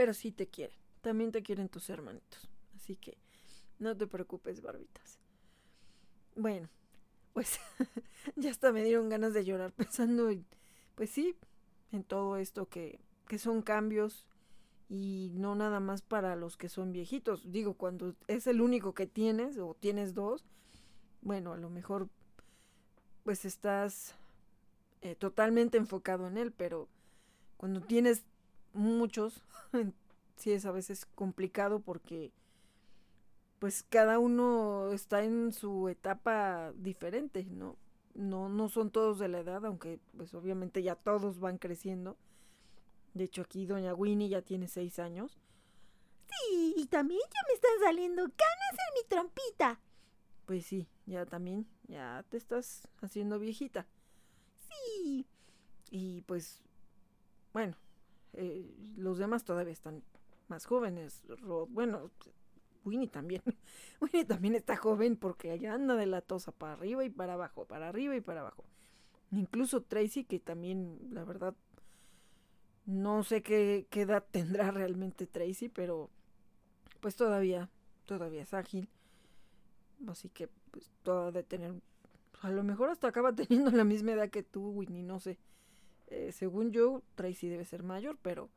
pero 0.00 0.14
sí 0.14 0.32
te 0.32 0.46
quieren. 0.46 0.78
También 1.02 1.30
te 1.30 1.42
quieren 1.42 1.68
tus 1.68 1.90
hermanitos. 1.90 2.48
Así 2.74 2.96
que 2.96 3.18
no 3.78 3.94
te 3.94 4.06
preocupes, 4.06 4.62
barbitas. 4.62 5.18
Bueno, 6.34 6.70
pues 7.34 7.60
ya 8.36 8.50
hasta 8.50 8.72
me 8.72 8.82
dieron 8.82 9.10
ganas 9.10 9.34
de 9.34 9.44
llorar 9.44 9.72
pensando 9.76 10.30
en, 10.30 10.46
pues 10.94 11.10
sí, 11.10 11.36
en 11.92 12.02
todo 12.02 12.38
esto 12.38 12.66
que, 12.66 12.98
que 13.28 13.36
son 13.36 13.60
cambios 13.60 14.24
y 14.88 15.32
no 15.34 15.54
nada 15.54 15.80
más 15.80 16.00
para 16.00 16.34
los 16.34 16.56
que 16.56 16.70
son 16.70 16.92
viejitos. 16.92 17.52
Digo, 17.52 17.74
cuando 17.74 18.14
es 18.26 18.46
el 18.46 18.62
único 18.62 18.94
que 18.94 19.06
tienes 19.06 19.58
o 19.58 19.76
tienes 19.78 20.14
dos, 20.14 20.46
bueno, 21.20 21.52
a 21.52 21.58
lo 21.58 21.68
mejor 21.68 22.08
pues 23.22 23.44
estás 23.44 24.14
eh, 25.02 25.14
totalmente 25.14 25.76
enfocado 25.76 26.26
en 26.26 26.38
él, 26.38 26.52
pero 26.52 26.88
cuando 27.58 27.82
tienes 27.82 28.24
muchos, 28.72 29.42
sí 30.36 30.52
es 30.52 30.64
a 30.66 30.72
veces 30.72 31.06
complicado 31.14 31.80
porque 31.80 32.32
pues 33.58 33.84
cada 33.88 34.18
uno 34.18 34.90
está 34.92 35.22
en 35.22 35.52
su 35.52 35.88
etapa 35.88 36.72
diferente, 36.76 37.44
¿no? 37.44 37.76
No, 38.14 38.48
no 38.48 38.68
son 38.68 38.90
todos 38.90 39.18
de 39.18 39.28
la 39.28 39.40
edad, 39.40 39.64
aunque 39.66 40.00
pues 40.16 40.34
obviamente 40.34 40.82
ya 40.82 40.96
todos 40.96 41.38
van 41.40 41.58
creciendo. 41.58 42.16
De 43.14 43.24
hecho 43.24 43.42
aquí 43.42 43.66
doña 43.66 43.94
Winnie 43.94 44.28
ya 44.28 44.42
tiene 44.42 44.66
seis 44.66 44.98
años. 44.98 45.38
Sí, 46.28 46.74
y 46.76 46.86
también 46.86 47.20
ya 47.20 47.40
me 47.48 47.54
están 47.54 47.80
saliendo 47.82 48.22
canas 48.22 48.72
en 48.72 48.94
mi 48.94 49.08
trompita. 49.08 49.80
Pues 50.46 50.66
sí, 50.66 50.88
ya 51.06 51.26
también, 51.26 51.66
ya 51.86 52.24
te 52.28 52.36
estás 52.36 52.88
haciendo 53.02 53.38
viejita. 53.38 53.86
Sí. 54.58 55.26
Y 55.90 56.22
pues, 56.22 56.62
bueno, 57.52 57.76
eh, 58.34 58.68
los 58.96 59.18
demás 59.18 59.44
todavía 59.44 59.72
están 59.72 60.02
más 60.48 60.66
jóvenes. 60.66 61.22
bueno, 61.68 62.10
Winnie 62.84 63.08
también. 63.08 63.42
Winnie 64.00 64.24
también 64.24 64.54
está 64.54 64.76
joven 64.76 65.16
porque 65.16 65.50
allá 65.50 65.74
anda 65.74 65.96
de 65.96 66.06
la 66.06 66.20
tosa 66.20 66.52
para 66.52 66.74
arriba 66.74 67.04
y 67.04 67.10
para 67.10 67.34
abajo, 67.34 67.66
para 67.66 67.88
arriba 67.88 68.16
y 68.16 68.20
para 68.20 68.40
abajo. 68.40 68.64
Incluso 69.32 69.82
Tracy, 69.82 70.24
que 70.24 70.40
también, 70.40 70.98
la 71.12 71.24
verdad, 71.24 71.54
no 72.86 73.22
sé 73.22 73.42
qué, 73.42 73.86
qué 73.90 74.02
edad 74.02 74.24
tendrá 74.30 74.70
realmente 74.70 75.26
Tracy, 75.26 75.68
pero 75.68 76.10
pues 77.00 77.16
todavía, 77.16 77.70
todavía 78.06 78.42
es 78.42 78.54
ágil. 78.54 78.88
Así 80.08 80.28
que, 80.30 80.48
pues, 80.70 80.90
toda 81.02 81.30
de 81.30 81.42
tener. 81.42 81.74
A 82.40 82.50
lo 82.50 82.62
mejor 82.62 82.88
hasta 82.88 83.08
acaba 83.08 83.34
teniendo 83.34 83.70
la 83.70 83.84
misma 83.84 84.12
edad 84.12 84.30
que 84.30 84.42
tú, 84.42 84.70
Winnie, 84.70 85.02
no 85.02 85.20
sé. 85.20 85.38
Eh, 86.10 86.32
según 86.32 86.72
yo, 86.72 87.02
Tracy 87.14 87.48
debe 87.48 87.64
ser 87.64 87.82
mayor, 87.82 88.18
pero 88.20 88.50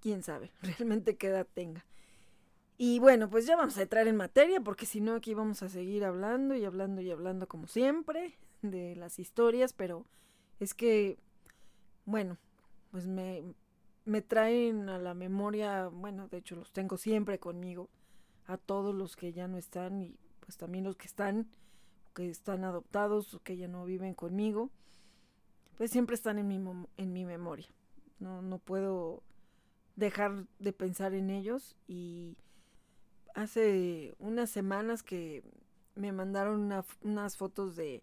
quién 0.00 0.22
sabe 0.22 0.52
realmente 0.62 1.16
qué 1.16 1.28
edad 1.28 1.46
tenga. 1.52 1.84
Y 2.76 2.98
bueno, 2.98 3.30
pues 3.30 3.46
ya 3.46 3.56
vamos 3.56 3.76
a 3.78 3.82
entrar 3.82 4.08
en 4.08 4.16
materia, 4.16 4.60
porque 4.60 4.86
si 4.86 5.00
no, 5.00 5.14
aquí 5.14 5.34
vamos 5.34 5.62
a 5.62 5.68
seguir 5.68 6.04
hablando 6.04 6.56
y 6.56 6.64
hablando 6.64 7.00
y 7.00 7.10
hablando 7.10 7.46
como 7.46 7.68
siempre 7.68 8.36
de 8.62 8.96
las 8.96 9.18
historias, 9.18 9.72
pero 9.72 10.06
es 10.58 10.74
que, 10.74 11.18
bueno, 12.04 12.38
pues 12.90 13.06
me, 13.06 13.42
me 14.04 14.22
traen 14.22 14.88
a 14.88 14.98
la 14.98 15.14
memoria, 15.14 15.86
bueno, 15.86 16.26
de 16.28 16.38
hecho 16.38 16.56
los 16.56 16.72
tengo 16.72 16.96
siempre 16.96 17.38
conmigo, 17.38 17.90
a 18.46 18.56
todos 18.56 18.94
los 18.94 19.16
que 19.16 19.32
ya 19.32 19.48
no 19.48 19.56
están 19.56 20.02
y 20.02 20.18
pues 20.40 20.56
también 20.56 20.84
los 20.84 20.96
que 20.96 21.06
están, 21.06 21.48
que 22.14 22.28
están 22.28 22.64
adoptados 22.64 23.40
que 23.44 23.56
ya 23.56 23.68
no 23.68 23.84
viven 23.84 24.14
conmigo, 24.14 24.70
pues 25.76 25.90
siempre 25.90 26.14
están 26.14 26.38
en 26.38 26.48
mi, 26.48 26.60
en 26.96 27.12
mi 27.12 27.24
memoria. 27.24 27.68
No, 28.18 28.42
no 28.42 28.58
puedo 28.58 29.22
dejar 29.96 30.46
de 30.58 30.72
pensar 30.72 31.14
en 31.14 31.30
ellos 31.30 31.76
y 31.86 32.36
hace 33.34 34.14
unas 34.18 34.50
semanas 34.50 35.02
que 35.02 35.42
me 35.94 36.12
mandaron 36.12 36.72
unas 37.02 37.36
fotos 37.36 37.76
de, 37.76 38.02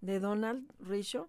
de 0.00 0.20
Donald 0.20 0.70
Risho, 0.78 1.28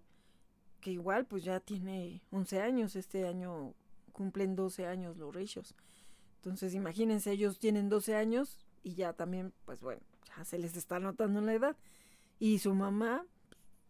que 0.80 0.90
igual 0.92 1.26
pues 1.26 1.44
ya 1.44 1.60
tiene 1.60 2.22
11 2.30 2.60
años, 2.60 2.96
este 2.96 3.26
año 3.26 3.74
cumplen 4.12 4.56
12 4.56 4.86
años 4.86 5.16
los 5.16 5.34
Rishos. 5.34 5.74
Entonces 6.36 6.74
imagínense, 6.74 7.32
ellos 7.32 7.58
tienen 7.58 7.88
12 7.88 8.14
años 8.14 8.64
y 8.82 8.94
ya 8.94 9.12
también, 9.12 9.52
pues 9.64 9.80
bueno, 9.80 10.00
ya 10.28 10.44
se 10.44 10.58
les 10.58 10.76
está 10.76 11.00
notando 11.00 11.40
la 11.40 11.54
edad. 11.54 11.76
Y 12.38 12.58
su 12.60 12.74
mamá 12.74 13.26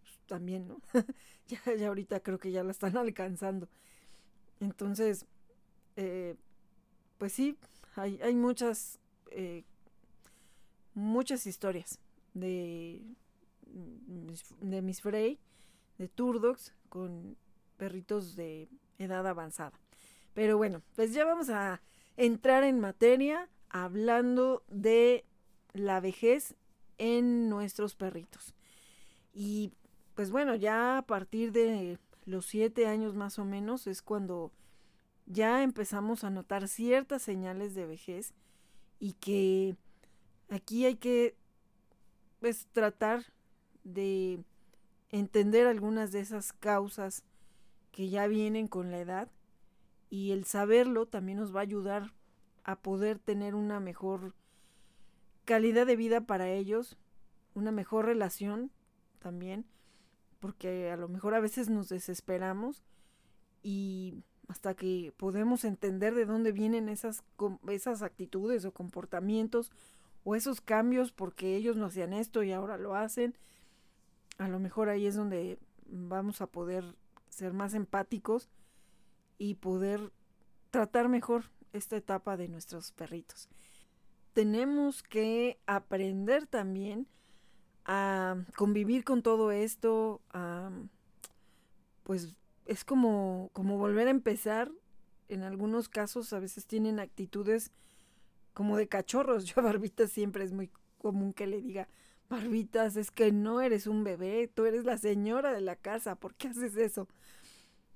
pues, 0.01 0.19
también, 0.27 0.69
¿no? 0.69 0.81
ya, 1.79 1.89
ahorita 1.89 2.21
creo 2.21 2.39
que 2.39 2.51
ya 2.51 2.63
la 2.63 2.71
están 2.71 2.97
alcanzando. 2.97 3.69
Entonces, 4.61 5.27
eh, 5.97 6.37
pues 7.19 7.33
sí, 7.33 7.57
hay, 7.95 8.21
hay 8.23 8.35
muchas, 8.35 8.99
eh, 9.31 9.65
muchas 10.95 11.47
historias 11.47 11.99
de, 12.35 13.03
de 14.61 14.83
Miss 14.83 15.01
Frey, 15.01 15.39
de 15.99 16.09
Turdox, 16.09 16.73
con 16.89 17.37
perritos 17.77 18.37
de 18.37 18.69
edad 18.99 19.27
avanzada. 19.27 19.79
Pero 20.35 20.57
bueno, 20.57 20.83
pues 20.95 21.13
ya 21.13 21.25
vamos 21.25 21.49
a 21.51 21.81
entrar 22.17 22.65
en 22.65 22.81
materia 22.81 23.49
hablando 23.69 24.63
de 24.69 25.25
la 25.73 26.01
vejez 26.01 26.55
en 26.99 27.49
nuestros 27.49 27.95
perritos. 27.95 28.55
Y 29.35 29.73
pues 30.17 30.31
bueno, 30.31 30.55
ya 30.55 30.97
a 30.99 31.03
partir 31.03 31.53
de 31.53 31.99
los 32.25 32.47
siete 32.47 32.87
años 32.87 33.15
más 33.15 33.39
o 33.39 33.45
menos 33.45 33.87
es 33.87 34.01
cuando 34.01 34.51
ya 35.27 35.63
empezamos 35.63 36.25
a 36.25 36.31
notar 36.31 36.69
ciertas 36.69 37.21
señales 37.21 37.75
de 37.75 37.87
vejez 37.87 38.33
y 38.99 39.13
que 39.13 39.77
aquí 40.49 40.87
hay 40.87 40.97
que 40.97 41.37
pues 42.41 42.67
tratar 42.73 43.27
de 43.85 44.43
entender 45.11 45.67
algunas 45.67 46.13
de 46.13 46.21
esas 46.21 46.55
causas 46.55 47.23
que 47.93 48.09
ya 48.09 48.27
vienen 48.27 48.69
con 48.69 48.91
la 48.91 49.01
edad 49.01 49.29
y 50.09 50.33
el 50.33 50.47
saberlo 50.47 51.05
también 51.05 51.39
nos 51.39 51.55
va 51.55 51.61
a 51.61 51.65
ayudar 51.65 52.15
a 52.65 52.77
poder 52.77 53.19
tener 53.19 53.55
una 53.55 53.81
mejor 53.81 54.35
calidad 55.45 55.87
de 55.87 55.97
vida 55.97 56.23
para 56.23 56.49
ellos, 56.49 56.97
una 57.55 57.71
mejor 57.71 58.07
relación 58.07 58.71
también, 59.19 59.67
porque 60.47 60.93
a 60.93 60.97
lo 60.97 61.09
mejor 61.09 61.35
a 61.35 61.41
veces 61.41 61.69
nos 61.69 61.89
desesperamos 61.89 62.85
y 63.65 64.23
hasta 64.47 64.75
que 64.75 65.13
podemos 65.17 65.65
entender 65.65 66.15
de 66.15 66.25
dónde 66.25 66.53
vienen 66.53 66.89
esas, 66.89 67.25
esas 67.69 68.03
actitudes 68.03 68.65
o 68.65 68.71
comportamientos 68.71 69.73
o 70.23 70.37
esos 70.37 70.61
cambios 70.61 71.11
porque 71.11 71.57
ellos 71.57 71.75
no 71.75 71.87
hacían 71.87 72.13
esto 72.13 72.45
y 72.45 72.53
ahora 72.53 72.79
lo 72.79 72.95
hacen, 72.95 73.37
a 74.39 74.47
lo 74.47 74.61
mejor 74.61 74.89
ahí 74.89 75.09
es 75.09 75.17
donde 75.17 75.59
vamos 75.89 76.41
a 76.41 76.47
poder 76.47 76.95
ser 77.29 77.53
más 77.53 77.75
empáticos 77.75 78.49
y 79.39 79.55
poder 79.55 80.13
tratar 80.71 81.09
mejor 81.09 81.51
esta 81.73 81.97
etapa 81.97 82.37
de 82.37 82.47
nuestros 82.47 82.93
perritos. 82.93 83.49
Tenemos 84.33 85.03
que 85.03 85.59
aprender 85.67 86.47
también 86.47 87.09
a 87.87 88.37
convivir 88.57 89.05
con 89.05 89.23
todo 89.23 89.53
esto, 89.53 90.21
pues 92.03 92.35
es 92.67 92.85
como, 92.85 93.51
como 93.53 93.79
volver 93.79 94.09
a 94.09 94.11
empezar. 94.11 94.71
En 95.29 95.43
algunos 95.43 95.89
casos 95.89 96.33
a 96.33 96.39
veces 96.41 96.67
tienen 96.67 97.01
actitudes 97.01 97.71
como 98.55 98.77
de 98.77 98.89
cachorros. 98.89 99.45
Yo 99.47 99.55
a 99.61 99.63
Barbitas 99.63 100.11
siempre 100.11 100.45
es 100.45 100.53
muy 100.53 100.71
común 100.99 101.33
que 101.33 101.47
le 101.47 101.61
diga, 101.61 101.89
Barbitas, 102.29 102.97
es 102.97 103.13
que 103.13 103.31
no 103.31 103.61
eres 103.61 103.87
un 103.87 104.03
bebé, 104.03 104.51
tú 104.53 104.67
eres 104.67 104.85
la 104.85 104.99
señora 104.99 105.53
de 105.53 105.61
la 105.61 105.77
casa, 105.77 106.17
¿por 106.17 106.35
qué 106.35 106.49
haces 106.49 106.77
eso? 106.77 107.07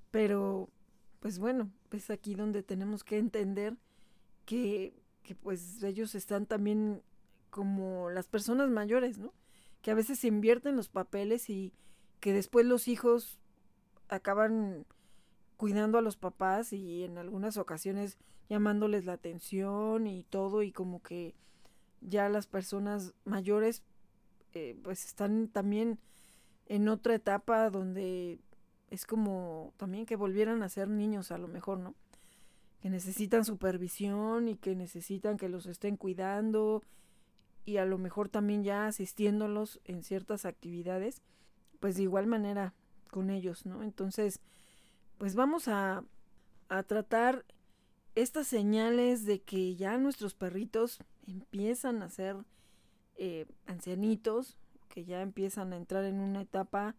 Pero, 0.09 0.69
pues 1.19 1.37
bueno, 1.37 1.69
es 1.91 2.09
aquí 2.09 2.35
donde 2.35 2.63
tenemos 2.63 3.03
que 3.03 3.17
entender 3.17 3.75
que, 4.45 4.93
que 5.23 5.35
pues 5.35 5.83
ellos 5.83 6.15
están 6.15 6.45
también 6.45 7.01
como 7.49 8.09
las 8.09 8.27
personas 8.27 8.69
mayores, 8.69 9.17
¿no? 9.17 9.33
Que 9.81 9.91
a 9.91 9.95
veces 9.95 10.19
se 10.19 10.27
invierten 10.27 10.75
los 10.75 10.89
papeles 10.89 11.49
y 11.49 11.73
que 12.19 12.33
después 12.33 12.65
los 12.65 12.87
hijos 12.87 13.39
acaban 14.09 14.85
cuidando 15.57 15.97
a 15.97 16.01
los 16.01 16.17
papás 16.17 16.73
y 16.73 17.03
en 17.03 17.17
algunas 17.17 17.57
ocasiones 17.57 18.17
llamándoles 18.49 19.05
la 19.05 19.13
atención 19.13 20.07
y 20.07 20.23
todo 20.23 20.63
y 20.63 20.71
como 20.71 21.01
que 21.01 21.35
ya 22.01 22.29
las 22.29 22.47
personas 22.47 23.13
mayores 23.25 23.83
eh, 24.53 24.77
pues 24.83 25.05
están 25.05 25.47
también 25.47 25.99
en 26.67 26.89
otra 26.89 27.15
etapa 27.15 27.69
donde 27.69 28.39
es 28.89 29.05
como 29.05 29.73
también 29.77 30.05
que 30.05 30.15
volvieran 30.15 30.63
a 30.63 30.69
ser 30.69 30.89
niños 30.89 31.31
a 31.31 31.37
lo 31.37 31.47
mejor, 31.47 31.79
¿no? 31.79 31.95
Que 32.81 32.89
necesitan 32.89 33.45
supervisión 33.45 34.49
y 34.49 34.55
que 34.55 34.75
necesitan 34.75 35.37
que 35.37 35.47
los 35.47 35.65
estén 35.65 35.95
cuidando 35.95 36.83
y 37.65 37.77
a 37.77 37.85
lo 37.85 37.97
mejor 37.97 38.29
también 38.29 38.63
ya 38.63 38.87
asistiéndolos 38.87 39.79
en 39.85 40.03
ciertas 40.03 40.45
actividades, 40.45 41.21
pues 41.79 41.95
de 41.95 42.03
igual 42.03 42.27
manera 42.27 42.73
con 43.09 43.29
ellos, 43.29 43.65
¿no? 43.65 43.83
Entonces, 43.83 44.39
pues 45.17 45.35
vamos 45.35 45.67
a, 45.67 46.03
a 46.69 46.83
tratar 46.83 47.45
estas 48.15 48.47
señales 48.47 49.25
de 49.25 49.41
que 49.41 49.75
ya 49.75 49.97
nuestros 49.97 50.33
perritos 50.33 50.99
empiezan 51.27 52.01
a 52.01 52.09
ser 52.09 52.37
eh, 53.17 53.45
ancianitos, 53.67 54.57
que 54.89 55.05
ya 55.05 55.21
empiezan 55.21 55.73
a 55.73 55.77
entrar 55.77 56.03
en 56.05 56.19
una 56.19 56.41
etapa 56.41 56.95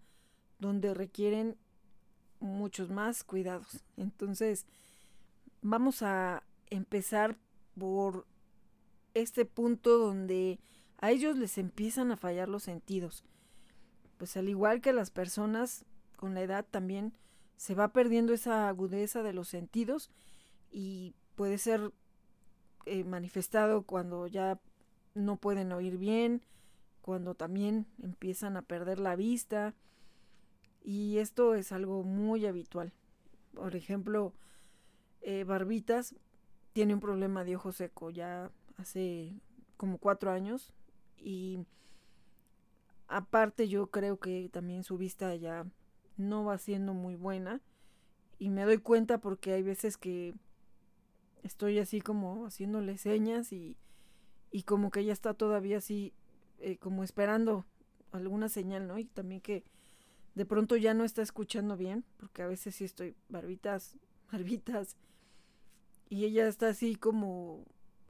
donde 0.58 0.94
requieren 0.94 1.56
muchos 2.40 2.90
más 2.90 3.24
cuidados. 3.24 3.84
Entonces, 3.96 4.66
vamos 5.60 6.02
a 6.02 6.42
empezar 6.70 7.36
por 7.78 8.26
este 9.14 9.44
punto 9.44 9.98
donde 9.98 10.58
a 10.98 11.10
ellos 11.10 11.36
les 11.36 11.58
empiezan 11.58 12.12
a 12.12 12.16
fallar 12.16 12.48
los 12.48 12.62
sentidos. 12.62 13.24
Pues 14.18 14.36
al 14.36 14.48
igual 14.48 14.80
que 14.80 14.92
las 14.92 15.10
personas 15.10 15.84
con 16.16 16.34
la 16.34 16.42
edad 16.42 16.64
también 16.70 17.12
se 17.56 17.74
va 17.74 17.92
perdiendo 17.92 18.32
esa 18.32 18.68
agudeza 18.68 19.22
de 19.22 19.32
los 19.32 19.48
sentidos 19.48 20.10
y 20.70 21.14
puede 21.34 21.58
ser 21.58 21.92
eh, 22.86 23.04
manifestado 23.04 23.82
cuando 23.82 24.26
ya 24.26 24.60
no 25.14 25.36
pueden 25.36 25.72
oír 25.72 25.98
bien, 25.98 26.42
cuando 27.00 27.34
también 27.34 27.86
empiezan 28.02 28.56
a 28.56 28.62
perder 28.62 28.98
la 28.98 29.16
vista. 29.16 29.74
Y 30.84 31.18
esto 31.18 31.54
es 31.54 31.72
algo 31.72 32.02
muy 32.02 32.46
habitual. 32.46 32.92
Por 33.54 33.76
ejemplo, 33.76 34.32
eh, 35.20 35.44
Barbitas 35.44 36.14
tiene 36.72 36.94
un 36.94 37.00
problema 37.00 37.44
de 37.44 37.56
ojo 37.56 37.72
seco 37.72 38.10
ya 38.10 38.50
hace 38.82 39.34
como 39.76 39.98
cuatro 39.98 40.30
años 40.30 40.72
y 41.16 41.66
aparte 43.08 43.68
yo 43.68 43.88
creo 43.90 44.18
que 44.18 44.48
también 44.52 44.84
su 44.84 44.96
vista 44.96 45.34
ya 45.34 45.66
no 46.16 46.44
va 46.44 46.58
siendo 46.58 46.94
muy 46.94 47.16
buena 47.16 47.60
y 48.38 48.50
me 48.50 48.64
doy 48.64 48.78
cuenta 48.78 49.18
porque 49.18 49.52
hay 49.52 49.62
veces 49.62 49.96
que 49.96 50.34
estoy 51.42 51.78
así 51.78 52.00
como 52.00 52.46
haciéndole 52.46 52.98
señas 52.98 53.52
y, 53.52 53.76
y 54.50 54.62
como 54.62 54.90
que 54.90 55.00
ella 55.00 55.12
está 55.12 55.34
todavía 55.34 55.78
así 55.78 56.12
eh, 56.58 56.78
como 56.78 57.02
esperando 57.02 57.66
alguna 58.12 58.48
señal, 58.48 58.86
¿no? 58.86 58.98
Y 58.98 59.06
también 59.06 59.40
que 59.40 59.64
de 60.34 60.46
pronto 60.46 60.76
ya 60.76 60.94
no 60.94 61.04
está 61.04 61.22
escuchando 61.22 61.76
bien, 61.76 62.04
porque 62.18 62.42
a 62.42 62.46
veces 62.46 62.74
sí 62.76 62.84
estoy 62.84 63.16
barbitas, 63.28 63.96
barbitas, 64.32 64.96
y 66.08 66.24
ella 66.24 66.46
está 66.46 66.68
así 66.68 66.94
como 66.94 67.64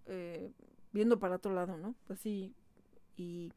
eh, 0.06 0.52
viendo 0.92 1.18
para 1.18 1.36
otro 1.36 1.52
lado, 1.52 1.76
¿no? 1.76 1.94
Así, 2.08 2.54
y 3.16 3.52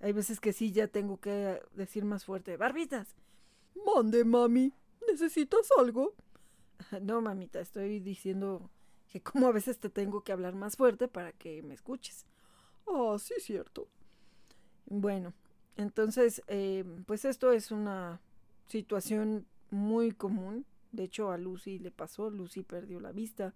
hay 0.00 0.12
veces 0.12 0.40
que 0.40 0.52
sí 0.52 0.72
ya 0.72 0.88
tengo 0.88 1.20
que 1.20 1.60
decir 1.74 2.04
más 2.04 2.24
fuerte, 2.24 2.56
barbitas. 2.56 3.14
Mande, 3.86 4.24
mami, 4.24 4.72
¿necesitas 5.08 5.68
algo? 5.78 6.14
No, 7.00 7.20
mamita, 7.20 7.60
estoy 7.60 8.00
diciendo 8.00 8.70
que 9.08 9.22
como 9.22 9.46
a 9.46 9.52
veces 9.52 9.78
te 9.78 9.88
tengo 9.88 10.22
que 10.22 10.32
hablar 10.32 10.54
más 10.54 10.76
fuerte 10.76 11.08
para 11.08 11.32
que 11.32 11.62
me 11.62 11.74
escuches. 11.74 12.26
Ah, 12.86 13.16
sí, 13.18 13.34
cierto. 13.38 13.88
Bueno, 14.86 15.32
entonces, 15.76 16.42
eh, 16.48 16.84
pues 17.06 17.24
esto 17.24 17.52
es 17.52 17.70
una 17.70 18.20
situación 18.66 19.46
muy 19.70 20.12
común. 20.12 20.66
De 20.92 21.04
hecho, 21.04 21.30
a 21.30 21.38
Lucy 21.38 21.78
le 21.78 21.90
pasó, 21.90 22.30
Lucy 22.30 22.62
perdió 22.62 23.00
la 23.00 23.12
vista. 23.12 23.54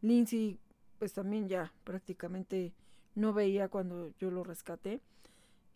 Lindsay, 0.00 0.58
pues 0.98 1.12
también 1.12 1.48
ya 1.48 1.72
prácticamente 1.84 2.72
no 3.14 3.32
veía 3.32 3.68
cuando 3.68 4.12
yo 4.18 4.30
lo 4.30 4.44
rescaté. 4.44 5.00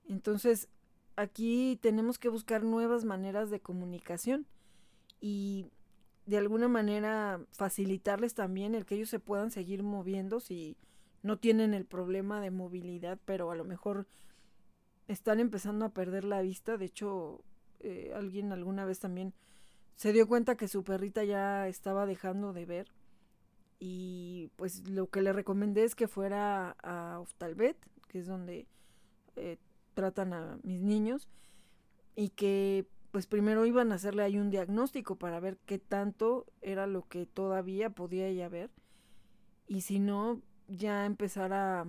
Entonces, 0.09 0.69
aquí 1.17 1.79
tenemos 1.83 2.19
que 2.19 2.29
buscar 2.29 2.63
nuevas 2.65 3.05
maneras 3.05 3.51
de 3.51 3.61
comunicación 3.61 4.47
y 5.21 5.67
de 6.27 6.39
alguna 6.39 6.69
manera 6.69 7.41
facilitarles 7.53 8.35
también 8.35 8.75
el 8.75 8.85
que 8.85 8.97
ellos 8.97 9.09
se 9.09 9.19
puedan 9.19 9.51
seguir 9.51 9.83
moviendo 9.83 10.41
si 10.41 10.77
no 11.23 11.39
tienen 11.39 11.75
el 11.75 11.85
problema 11.85 12.41
de 12.41 12.51
movilidad, 12.51 13.19
pero 13.25 13.51
a 13.51 13.57
lo 13.57 13.65
mejor 13.65 14.07
están 15.09 15.41
empezando 15.41 15.85
a 15.85 15.91
perder 15.91 16.25
la 16.25 16.43
vista. 16.43 16.77
De 16.77 16.85
hecho, 16.85 17.43
eh, 17.81 18.13
alguien 18.15 18.53
alguna 18.53 18.85
vez 18.85 19.01
también 19.01 19.35
se 19.97 20.13
dio 20.13 20.29
cuenta 20.29 20.57
que 20.57 20.69
su 20.69 20.85
perrita 20.85 21.25
ya 21.25 21.67
estaba 21.67 22.07
dejando 22.07 22.53
de 22.53 22.67
ver. 22.67 22.89
Y 23.79 24.51
pues 24.57 24.89
lo 24.89 25.09
que 25.09 25.23
le 25.23 25.33
recomendé 25.33 25.85
es 25.85 25.95
que 25.95 26.09
fuera 26.09 26.77
a 26.83 27.21
Oftalvet, 27.21 27.77
que 28.09 28.19
es 28.19 28.27
donde 28.27 28.67
eh, 29.37 29.59
tratan 29.95 30.33
a 30.33 30.59
mis 30.63 30.81
niños. 30.81 31.29
Y 32.17 32.31
que 32.31 32.87
pues 33.11 33.27
primero 33.27 33.65
iban 33.65 33.93
a 33.93 33.95
hacerle 33.95 34.23
ahí 34.23 34.39
un 34.39 34.51
diagnóstico 34.51 35.17
para 35.17 35.41
ver 35.41 35.59
qué 35.67 35.79
tanto 35.79 36.47
era 36.61 36.87
lo 36.87 37.07
que 37.09 37.27
todavía 37.27 37.91
podía 37.91 38.27
ella 38.27 38.49
ver. 38.49 38.71
Y 39.67 39.83
si 39.83 39.99
no, 39.99 40.43
ya 40.69 41.07
empezar 41.07 41.53
a 41.53 41.87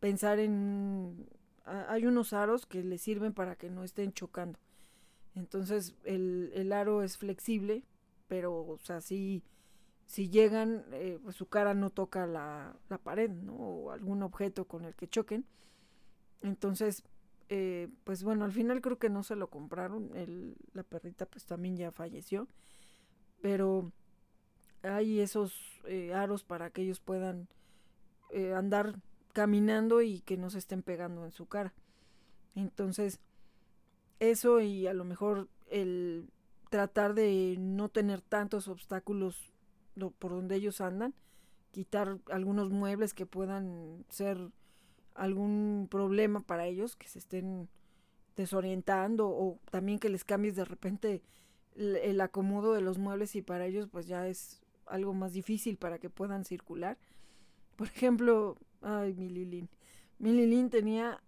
pensar 0.00 0.38
en 0.38 1.28
hay 1.64 2.06
unos 2.06 2.32
aros 2.32 2.66
que 2.66 2.82
le 2.82 2.98
sirven 2.98 3.32
para 3.32 3.54
que 3.56 3.70
no 3.70 3.84
estén 3.84 4.12
chocando. 4.12 4.58
Entonces 5.34 5.94
el, 6.04 6.50
el 6.54 6.72
aro 6.72 7.02
es 7.02 7.16
flexible, 7.16 7.84
pero 8.26 8.66
o 8.66 8.78
sea, 8.78 9.00
si, 9.00 9.44
si 10.10 10.28
llegan, 10.28 10.84
eh, 10.90 11.20
pues 11.22 11.36
su 11.36 11.46
cara 11.46 11.72
no 11.72 11.88
toca 11.90 12.26
la, 12.26 12.74
la, 12.88 12.98
pared, 12.98 13.30
¿no? 13.30 13.54
O 13.54 13.90
algún 13.92 14.24
objeto 14.24 14.64
con 14.64 14.84
el 14.84 14.96
que 14.96 15.06
choquen. 15.06 15.46
Entonces, 16.42 17.04
eh, 17.48 17.88
pues 18.02 18.24
bueno, 18.24 18.44
al 18.44 18.50
final 18.50 18.80
creo 18.80 18.98
que 18.98 19.08
no 19.08 19.22
se 19.22 19.36
lo 19.36 19.50
compraron. 19.50 20.10
El, 20.16 20.56
la 20.72 20.82
perrita 20.82 21.26
pues 21.26 21.46
también 21.46 21.76
ya 21.76 21.92
falleció. 21.92 22.48
Pero 23.40 23.92
hay 24.82 25.20
esos 25.20 25.80
eh, 25.84 26.12
aros 26.12 26.42
para 26.42 26.70
que 26.70 26.82
ellos 26.82 26.98
puedan 26.98 27.46
andar 28.56 28.96
caminando 29.32 30.02
y 30.02 30.22
que 30.22 30.36
no 30.36 30.50
se 30.50 30.58
estén 30.58 30.82
pegando 30.82 31.24
en 31.24 31.30
su 31.30 31.46
cara. 31.46 31.72
Entonces, 32.56 33.20
eso 34.18 34.60
y 34.60 34.88
a 34.88 34.92
lo 34.92 35.04
mejor 35.04 35.48
el 35.68 36.30
tratar 36.68 37.14
de 37.14 37.54
no 37.60 37.88
tener 37.88 38.22
tantos 38.22 38.66
obstáculos 38.66 39.49
por 40.18 40.30
donde 40.32 40.56
ellos 40.56 40.80
andan, 40.80 41.14
quitar 41.72 42.18
algunos 42.30 42.70
muebles 42.70 43.14
que 43.14 43.26
puedan 43.26 44.04
ser 44.08 44.50
algún 45.14 45.88
problema 45.90 46.40
para 46.40 46.66
ellos, 46.66 46.96
que 46.96 47.08
se 47.08 47.18
estén 47.18 47.68
desorientando 48.36 49.28
o 49.28 49.58
también 49.70 49.98
que 49.98 50.08
les 50.08 50.24
cambies 50.24 50.56
de 50.56 50.64
repente 50.64 51.22
el, 51.76 52.20
acomodo 52.20 52.72
de 52.72 52.80
los 52.80 52.98
muebles 52.98 53.36
y 53.36 53.42
para 53.42 53.66
ellos 53.66 53.88
pues 53.90 54.06
ya 54.06 54.26
es 54.26 54.62
algo 54.86 55.14
más 55.14 55.32
difícil 55.32 55.76
para 55.76 55.98
que 55.98 56.10
puedan 56.10 56.44
circular. 56.44 56.98
Por 57.76 57.86
ejemplo, 57.88 58.56
Ay, 58.82 59.14
mi 59.14 59.28
Lilín. 59.28 59.68
Mi 60.18 60.32
Lilín 60.32 60.70
tenía 60.70 61.22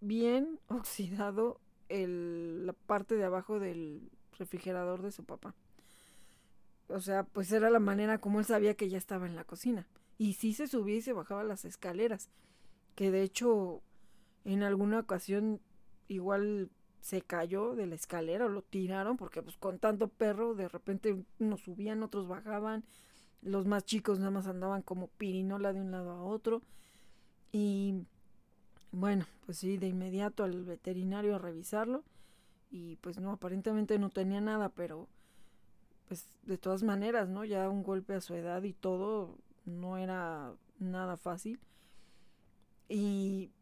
bien 0.00 0.58
oxidado 0.68 1.60
el, 1.88 2.66
la 2.66 2.72
parte 2.72 3.16
de 3.16 3.24
abajo 3.24 3.60
del 3.60 4.10
refrigerador 4.38 5.02
de 5.02 5.12
su 5.12 5.24
papá. 5.24 5.54
O 6.88 7.00
sea, 7.00 7.24
pues 7.24 7.52
era 7.52 7.70
la 7.70 7.80
manera 7.80 8.18
como 8.18 8.38
él 8.40 8.46
sabía 8.46 8.74
que 8.74 8.88
ya 8.88 8.98
estaba 8.98 9.26
en 9.26 9.36
la 9.36 9.44
cocina. 9.44 9.86
Y 10.16 10.34
sí 10.34 10.52
se 10.52 10.66
subía 10.66 10.96
y 10.96 11.02
se 11.02 11.12
bajaba 11.12 11.44
las 11.44 11.64
escaleras. 11.64 12.30
Que 12.94 13.10
de 13.10 13.22
hecho, 13.22 13.82
en 14.44 14.62
alguna 14.62 15.00
ocasión, 15.00 15.60
igual 16.08 16.70
se 17.00 17.22
cayó 17.22 17.74
de 17.74 17.86
la 17.86 17.94
escalera 17.94 18.46
o 18.46 18.48
lo 18.48 18.62
tiraron, 18.62 19.16
porque 19.16 19.42
pues 19.42 19.56
con 19.56 19.78
tanto 19.78 20.08
perro, 20.08 20.54
de 20.54 20.68
repente 20.68 21.24
unos 21.38 21.60
subían, 21.60 22.02
otros 22.02 22.26
bajaban. 22.26 22.84
Los 23.42 23.66
más 23.66 23.84
chicos 23.84 24.18
nada 24.18 24.32
más 24.32 24.46
andaban 24.46 24.82
como 24.82 25.08
pirinola 25.08 25.72
de 25.72 25.80
un 25.80 25.92
lado 25.92 26.10
a 26.10 26.22
otro. 26.24 26.62
Y 27.52 28.06
bueno, 28.90 29.26
pues 29.46 29.58
sí, 29.58 29.76
de 29.76 29.88
inmediato 29.88 30.42
al 30.42 30.64
veterinario 30.64 31.36
a 31.36 31.38
revisarlo. 31.38 32.02
Y 32.70 32.96
pues 32.96 33.18
no, 33.20 33.32
aparentemente 33.32 33.98
no 33.98 34.10
tenía 34.10 34.40
nada, 34.40 34.70
pero 34.70 35.08
pues 36.08 36.26
de 36.42 36.58
todas 36.58 36.82
maneras, 36.82 37.28
¿no? 37.28 37.44
Ya 37.44 37.68
un 37.68 37.82
golpe 37.82 38.14
a 38.14 38.20
su 38.20 38.34
edad 38.34 38.62
y 38.62 38.72
todo 38.72 39.38
no 39.64 39.98
era 39.98 40.54
nada 40.78 41.16
fácil. 41.16 41.60
Y, 42.88 43.52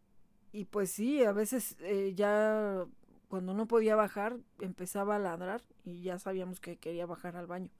y 0.52 0.64
pues 0.66 0.92
sí, 0.92 1.24
a 1.24 1.32
veces 1.32 1.76
eh, 1.80 2.14
ya 2.14 2.86
cuando 3.28 3.54
no 3.54 3.66
podía 3.66 3.96
bajar 3.96 4.38
empezaba 4.60 5.16
a 5.16 5.18
ladrar 5.18 5.62
y 5.84 6.02
ya 6.02 6.18
sabíamos 6.18 6.60
que 6.60 6.76
quería 6.76 7.06
bajar 7.06 7.36
al 7.36 7.46
baño. 7.46 7.70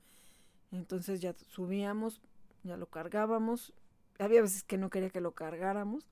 Entonces 0.72 1.20
ya 1.20 1.34
subíamos, 1.48 2.20
ya 2.64 2.76
lo 2.76 2.86
cargábamos 2.86 3.72
había 4.18 4.42
veces 4.42 4.62
que 4.64 4.78
no 4.78 4.90
quería 4.90 5.10
que 5.10 5.20
lo 5.20 5.32
cargáramos. 5.32 6.08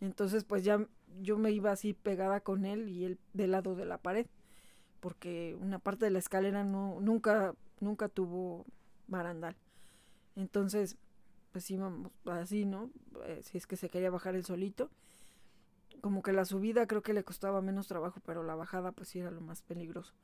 Entonces, 0.00 0.44
pues 0.44 0.64
ya 0.64 0.86
yo 1.20 1.38
me 1.38 1.50
iba 1.50 1.72
así 1.72 1.94
pegada 1.94 2.40
con 2.40 2.64
él 2.64 2.88
y 2.88 3.04
él 3.04 3.18
del 3.32 3.52
lado 3.52 3.74
de 3.74 3.84
la 3.84 3.98
pared, 3.98 4.26
porque 5.00 5.56
una 5.60 5.78
parte 5.78 6.04
de 6.04 6.10
la 6.10 6.18
escalera 6.18 6.64
no 6.64 7.00
nunca 7.00 7.54
nunca 7.80 8.08
tuvo 8.08 8.66
barandal. 9.06 9.56
Entonces, 10.36 10.96
pues 11.52 11.70
íbamos 11.70 12.12
así, 12.26 12.64
¿no? 12.64 12.90
Eh, 13.24 13.40
si 13.42 13.58
es 13.58 13.66
que 13.66 13.76
se 13.76 13.90
quería 13.90 14.10
bajar 14.10 14.34
el 14.34 14.44
solito. 14.44 14.90
Como 16.00 16.22
que 16.22 16.32
la 16.32 16.44
subida 16.44 16.86
creo 16.86 17.02
que 17.02 17.12
le 17.12 17.24
costaba 17.24 17.60
menos 17.60 17.88
trabajo, 17.88 18.20
pero 18.24 18.42
la 18.44 18.54
bajada 18.54 18.92
pues 18.92 19.08
sí 19.08 19.18
era 19.18 19.30
lo 19.30 19.40
más 19.40 19.62
peligroso. 19.62 20.14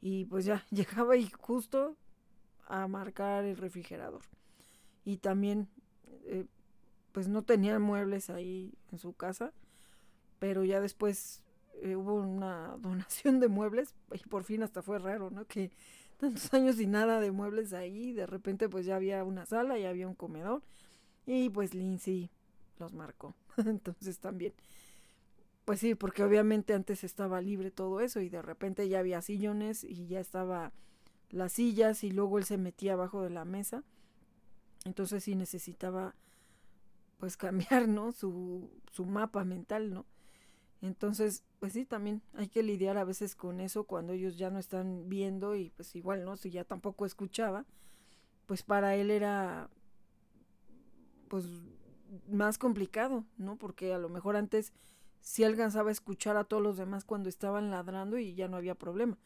Y 0.00 0.26
pues 0.26 0.44
ya 0.44 0.64
llegaba 0.70 1.16
y 1.16 1.28
justo 1.30 1.96
a 2.66 2.86
marcar 2.86 3.44
el 3.44 3.56
refrigerador. 3.56 4.22
Y 5.04 5.18
también 5.18 5.68
eh, 6.24 6.46
pues 7.12 7.28
no 7.28 7.42
tenía 7.42 7.78
muebles 7.78 8.28
ahí 8.28 8.74
en 8.92 8.98
su 8.98 9.14
casa, 9.14 9.52
pero 10.38 10.64
ya 10.64 10.80
después 10.80 11.42
eh, 11.82 11.96
hubo 11.96 12.14
una 12.14 12.76
donación 12.80 13.40
de 13.40 13.48
muebles 13.48 13.94
y 14.12 14.18
por 14.28 14.44
fin 14.44 14.62
hasta 14.62 14.82
fue 14.82 14.98
raro, 14.98 15.30
¿no? 15.30 15.46
Que 15.46 15.70
tantos 16.18 16.52
años 16.54 16.80
y 16.80 16.86
nada 16.86 17.20
de 17.20 17.30
muebles 17.30 17.72
ahí, 17.72 18.12
de 18.12 18.26
repente 18.26 18.68
pues 18.68 18.86
ya 18.86 18.96
había 18.96 19.24
una 19.24 19.46
sala, 19.46 19.78
ya 19.78 19.90
había 19.90 20.08
un 20.08 20.14
comedor 20.14 20.62
y 21.26 21.50
pues 21.50 21.74
Lindsay 21.74 22.30
los 22.78 22.94
marcó. 22.94 23.34
Entonces 23.58 24.18
también, 24.18 24.54
pues 25.64 25.80
sí, 25.80 25.94
porque 25.94 26.22
obviamente 26.22 26.74
antes 26.74 27.04
estaba 27.04 27.40
libre 27.40 27.70
todo 27.70 28.00
eso 28.00 28.20
y 28.20 28.28
de 28.28 28.42
repente 28.42 28.88
ya 28.88 29.00
había 29.00 29.20
sillones 29.22 29.84
y 29.84 30.06
ya 30.06 30.20
estaba 30.20 30.72
las 31.30 31.52
sillas 31.52 32.04
y 32.04 32.10
luego 32.12 32.38
él 32.38 32.44
se 32.44 32.56
metía 32.58 32.92
abajo 32.94 33.22
de 33.22 33.30
la 33.30 33.44
mesa. 33.44 33.82
Entonces 34.84 35.24
sí 35.24 35.34
necesitaba 35.34 36.14
pues 37.18 37.36
cambiar, 37.38 37.88
¿no? 37.88 38.12
Su, 38.12 38.70
su 38.92 39.06
mapa 39.06 39.44
mental, 39.44 39.92
¿no? 39.92 40.06
Entonces, 40.82 41.44
pues 41.58 41.72
sí, 41.72 41.84
también 41.84 42.22
hay 42.34 42.48
que 42.48 42.62
lidiar 42.62 42.98
a 42.98 43.04
veces 43.04 43.34
con 43.34 43.60
eso 43.60 43.84
cuando 43.84 44.12
ellos 44.12 44.36
ya 44.36 44.50
no 44.50 44.58
están 44.58 45.08
viendo 45.08 45.54
y 45.56 45.70
pues 45.70 45.94
igual, 45.96 46.24
¿no? 46.24 46.36
Si 46.36 46.50
ya 46.50 46.64
tampoco 46.64 47.06
escuchaba, 47.06 47.64
pues 48.46 48.62
para 48.62 48.94
él 48.96 49.10
era 49.10 49.70
pues 51.28 51.46
más 52.28 52.58
complicado, 52.58 53.24
¿no? 53.36 53.56
Porque 53.56 53.92
a 53.92 53.98
lo 53.98 54.08
mejor 54.08 54.36
antes 54.36 54.72
sí 55.20 55.44
alcanzaba 55.44 55.88
a 55.88 55.92
escuchar 55.92 56.36
a 56.36 56.44
todos 56.44 56.62
los 56.62 56.76
demás 56.76 57.04
cuando 57.04 57.28
estaban 57.28 57.70
ladrando 57.70 58.18
y 58.18 58.34
ya 58.34 58.48
no 58.48 58.56
había 58.56 58.74
problema. 58.74 59.18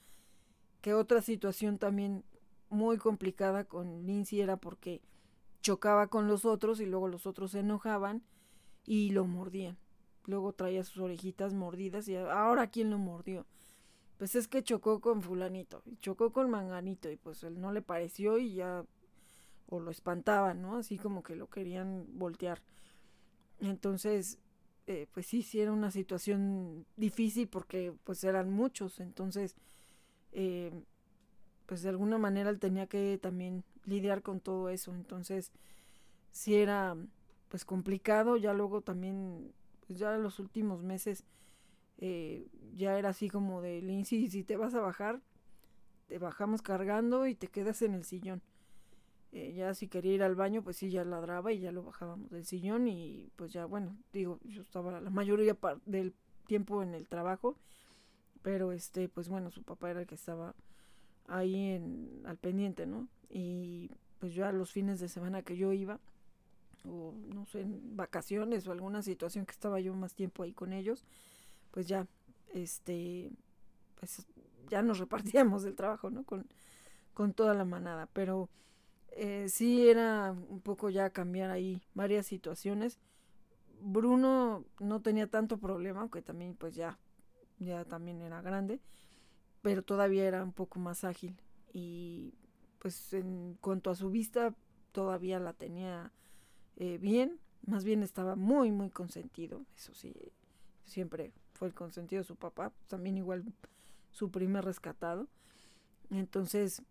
Que 0.81 0.95
otra 0.95 1.21
situación 1.21 1.79
también 1.79 2.25
muy 2.71 2.97
complicada 2.97 3.65
con 3.65 4.07
Lindsay 4.07 4.41
era 4.41 4.57
porque 4.57 5.03
chocaba 5.61 6.07
con 6.07 6.27
los 6.27 6.45
otros 6.45 6.81
y 6.81 6.87
luego 6.87 7.09
los 7.09 7.27
otros 7.27 7.51
se 7.51 7.61
enojaban 7.61 8.23
y 8.87 9.11
lo 9.11 9.27
mordían. 9.27 9.77
Luego 10.27 10.53
traía 10.53 10.85
sus 10.85 10.99
orejitas 10.99 11.55
mordidas 11.55 12.09
y 12.09 12.17
ahora 12.17 12.69
quién 12.69 12.91
lo 12.91 12.99
mordió. 12.99 13.47
Pues 14.19 14.35
es 14.35 14.49
que 14.49 14.63
chocó 14.63 15.01
con 15.01 15.23
fulanito, 15.23 15.83
y 15.87 15.97
chocó 15.97 16.31
con 16.31 16.51
manganito 16.51 17.11
y 17.11 17.17
pues 17.17 17.43
él 17.43 17.61
no 17.61 17.73
le 17.73 17.81
pareció 17.81 18.39
y 18.39 18.55
ya 18.55 18.85
o 19.71 19.81
lo 19.81 19.91
espantaban, 19.91 20.61
¿no? 20.61 20.77
Así 20.77 20.99
como 20.99 21.23
que 21.23 21.37
lo 21.37 21.49
querían 21.49 22.05
voltear. 22.19 22.61
Entonces, 23.61 24.39
eh, 24.87 25.07
pues 25.13 25.27
sí, 25.27 25.43
sí 25.43 25.61
era 25.61 25.73
una 25.73 25.91
situación 25.91 26.85
difícil 26.97 27.49
porque 27.49 27.95
pues 28.05 28.25
eran 28.25 28.51
muchos, 28.53 29.01
entonces, 29.01 29.57
eh, 30.33 30.71
pues 31.67 31.83
de 31.83 31.89
alguna 31.91 32.19
manera 32.19 32.51
él 32.51 32.59
tenía 32.59 32.87
que 32.87 33.19
también 33.23 33.65
lidiar 33.87 34.23
con 34.23 34.41
todo 34.41 34.69
eso, 34.69 34.95
entonces, 34.95 35.53
sí 36.33 36.57
era 36.57 36.97
pues 37.49 37.65
complicado, 37.65 38.37
ya 38.37 38.53
luego 38.53 38.81
también 38.81 39.53
pues 39.91 39.99
ya 39.99 40.17
los 40.19 40.39
últimos 40.39 40.85
meses 40.85 41.25
eh, 41.99 42.47
ya 42.77 42.97
era 42.97 43.09
así 43.09 43.29
como 43.29 43.61
de 43.61 43.83
Lindsay, 43.83 44.29
si 44.31 44.45
te 44.45 44.57
vas 44.57 44.73
a 44.77 44.81
bajar, 44.81 45.21
te 46.07 46.21
bajamos 46.21 46.63
cargando 46.63 47.27
y 47.27 47.35
te 47.35 47.49
quedas 47.49 47.83
en 47.83 47.95
el 47.95 48.05
sillón. 48.05 48.41
Eh, 49.33 49.53
ya 49.53 49.75
si 49.75 49.89
quería 49.89 50.15
ir 50.15 50.23
al 50.23 50.37
baño, 50.37 50.63
pues 50.63 50.77
sí, 50.77 50.93
ya 50.93 51.05
ladraba 51.05 51.53
y 51.53 51.59
ya 51.59 51.73
lo 51.73 51.83
bajábamos 51.83 52.31
del 52.31 52.45
sillón 52.47 52.87
y 52.87 53.33
pues 53.35 53.53
ya, 53.53 53.65
bueno, 53.65 53.97
digo, 54.13 54.39
yo 54.45 54.63
estaba 54.63 55.01
la 55.01 55.11
mayoría 55.11 55.59
del 55.87 56.15
tiempo 56.47 56.85
en 56.85 56.95
el 56.95 57.09
trabajo, 57.09 57.57
pero 58.43 58.71
este, 58.71 59.09
pues 59.09 59.29
bueno, 59.29 59.51
su 59.51 59.65
papá 59.65 59.91
era 59.91 60.03
el 60.03 60.07
que 60.07 60.15
estaba 60.15 60.55
ahí 61.27 61.83
al 62.27 62.37
pendiente, 62.37 62.87
¿no? 62.87 63.09
Y 63.29 63.91
pues 64.21 64.37
ya 64.37 64.53
los 64.53 64.71
fines 64.71 65.01
de 65.01 65.09
semana 65.09 65.43
que 65.43 65.57
yo 65.57 65.73
iba, 65.73 65.99
o 66.87 67.15
no 67.35 67.47
sé, 67.47 67.65
vacaciones 67.67 68.67
o 68.67 68.73
alguna 68.73 69.03
situación 69.03 69.47
que 69.47 69.53
estaba 69.53 69.81
yo 69.81 69.95
más 69.95 70.15
tiempo 70.15 70.43
ahí 70.43 70.53
con 70.53 70.73
ellos, 70.73 71.05
pues 71.71 71.87
ya, 71.89 72.07
este, 72.55 73.31
pues 73.99 74.27
ya 74.69 74.83
nos 74.83 74.99
repartíamos 75.01 75.65
el 75.65 75.77
trabajo, 75.77 76.11
¿no? 76.11 76.25
Con, 76.25 76.47
con 77.15 77.33
toda 77.35 77.55
la 77.55 77.65
manada, 77.65 78.09
pero 78.13 78.49
eh, 79.13 79.49
sí 79.49 79.89
era 79.89 80.33
un 80.49 80.61
poco 80.61 80.91
ya 80.91 81.11
cambiar 81.11 81.51
ahí 81.51 81.83
varias 81.95 82.27
situaciones. 82.27 82.99
Bruno 83.81 84.65
no 84.79 85.01
tenía 85.01 85.27
tanto 85.27 85.59
problema, 85.59 86.01
aunque 86.01 86.23
también 86.23 86.55
pues 86.55 86.75
ya, 86.75 86.99
ya 87.59 87.85
también 87.85 88.21
era 88.23 88.43
grande, 88.43 88.81
pero 89.63 89.83
todavía 89.83 90.25
era 90.27 90.43
un 90.45 90.53
poco 90.53 90.79
más 90.79 91.05
ágil 91.05 91.37
y 91.73 92.35
pues 92.79 93.13
en 93.13 93.57
cuanto 93.61 93.91
a 93.91 93.95
su 93.95 94.11
vista 94.11 94.55
todavía 94.93 95.39
la 95.39 95.53
tenía 95.53 96.13
eh, 96.81 96.97
bien, 96.97 97.39
más 97.67 97.85
bien 97.85 98.03
estaba 98.03 98.37
muy, 98.37 98.73
muy 98.73 98.89
consentido, 98.89 99.67
eso 99.77 99.93
sí, 99.95 100.15
siempre 100.87 101.31
fue 101.53 101.69
el 101.69 101.75
consentido 101.75 102.23
de 102.23 102.27
su 102.27 102.37
papá, 102.37 102.73
también 102.89 103.19
igual 103.19 103.45
su 104.11 104.31
primer 104.31 104.65
rescatado. 104.65 105.29
Entonces, 106.09 106.83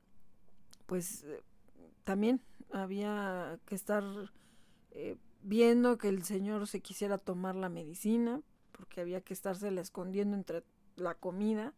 pues 0.86 1.24
eh, 1.24 1.42
también 2.04 2.40
había 2.72 3.60
que 3.66 3.74
estar 3.74 4.04
eh, 4.92 5.18
viendo 5.42 5.98
que 5.98 6.10
el 6.10 6.24
señor 6.24 6.68
se 6.68 6.82
quisiera 6.82 7.18
tomar 7.18 7.56
la 7.56 7.70
medicina, 7.70 8.44
porque 8.72 9.02
había 9.02 9.22
que 9.22 9.34
estársela 9.34 9.82
escondiendo 9.82 10.38
entre 10.38 10.64
la 10.98 11.16
comida, 11.16 11.74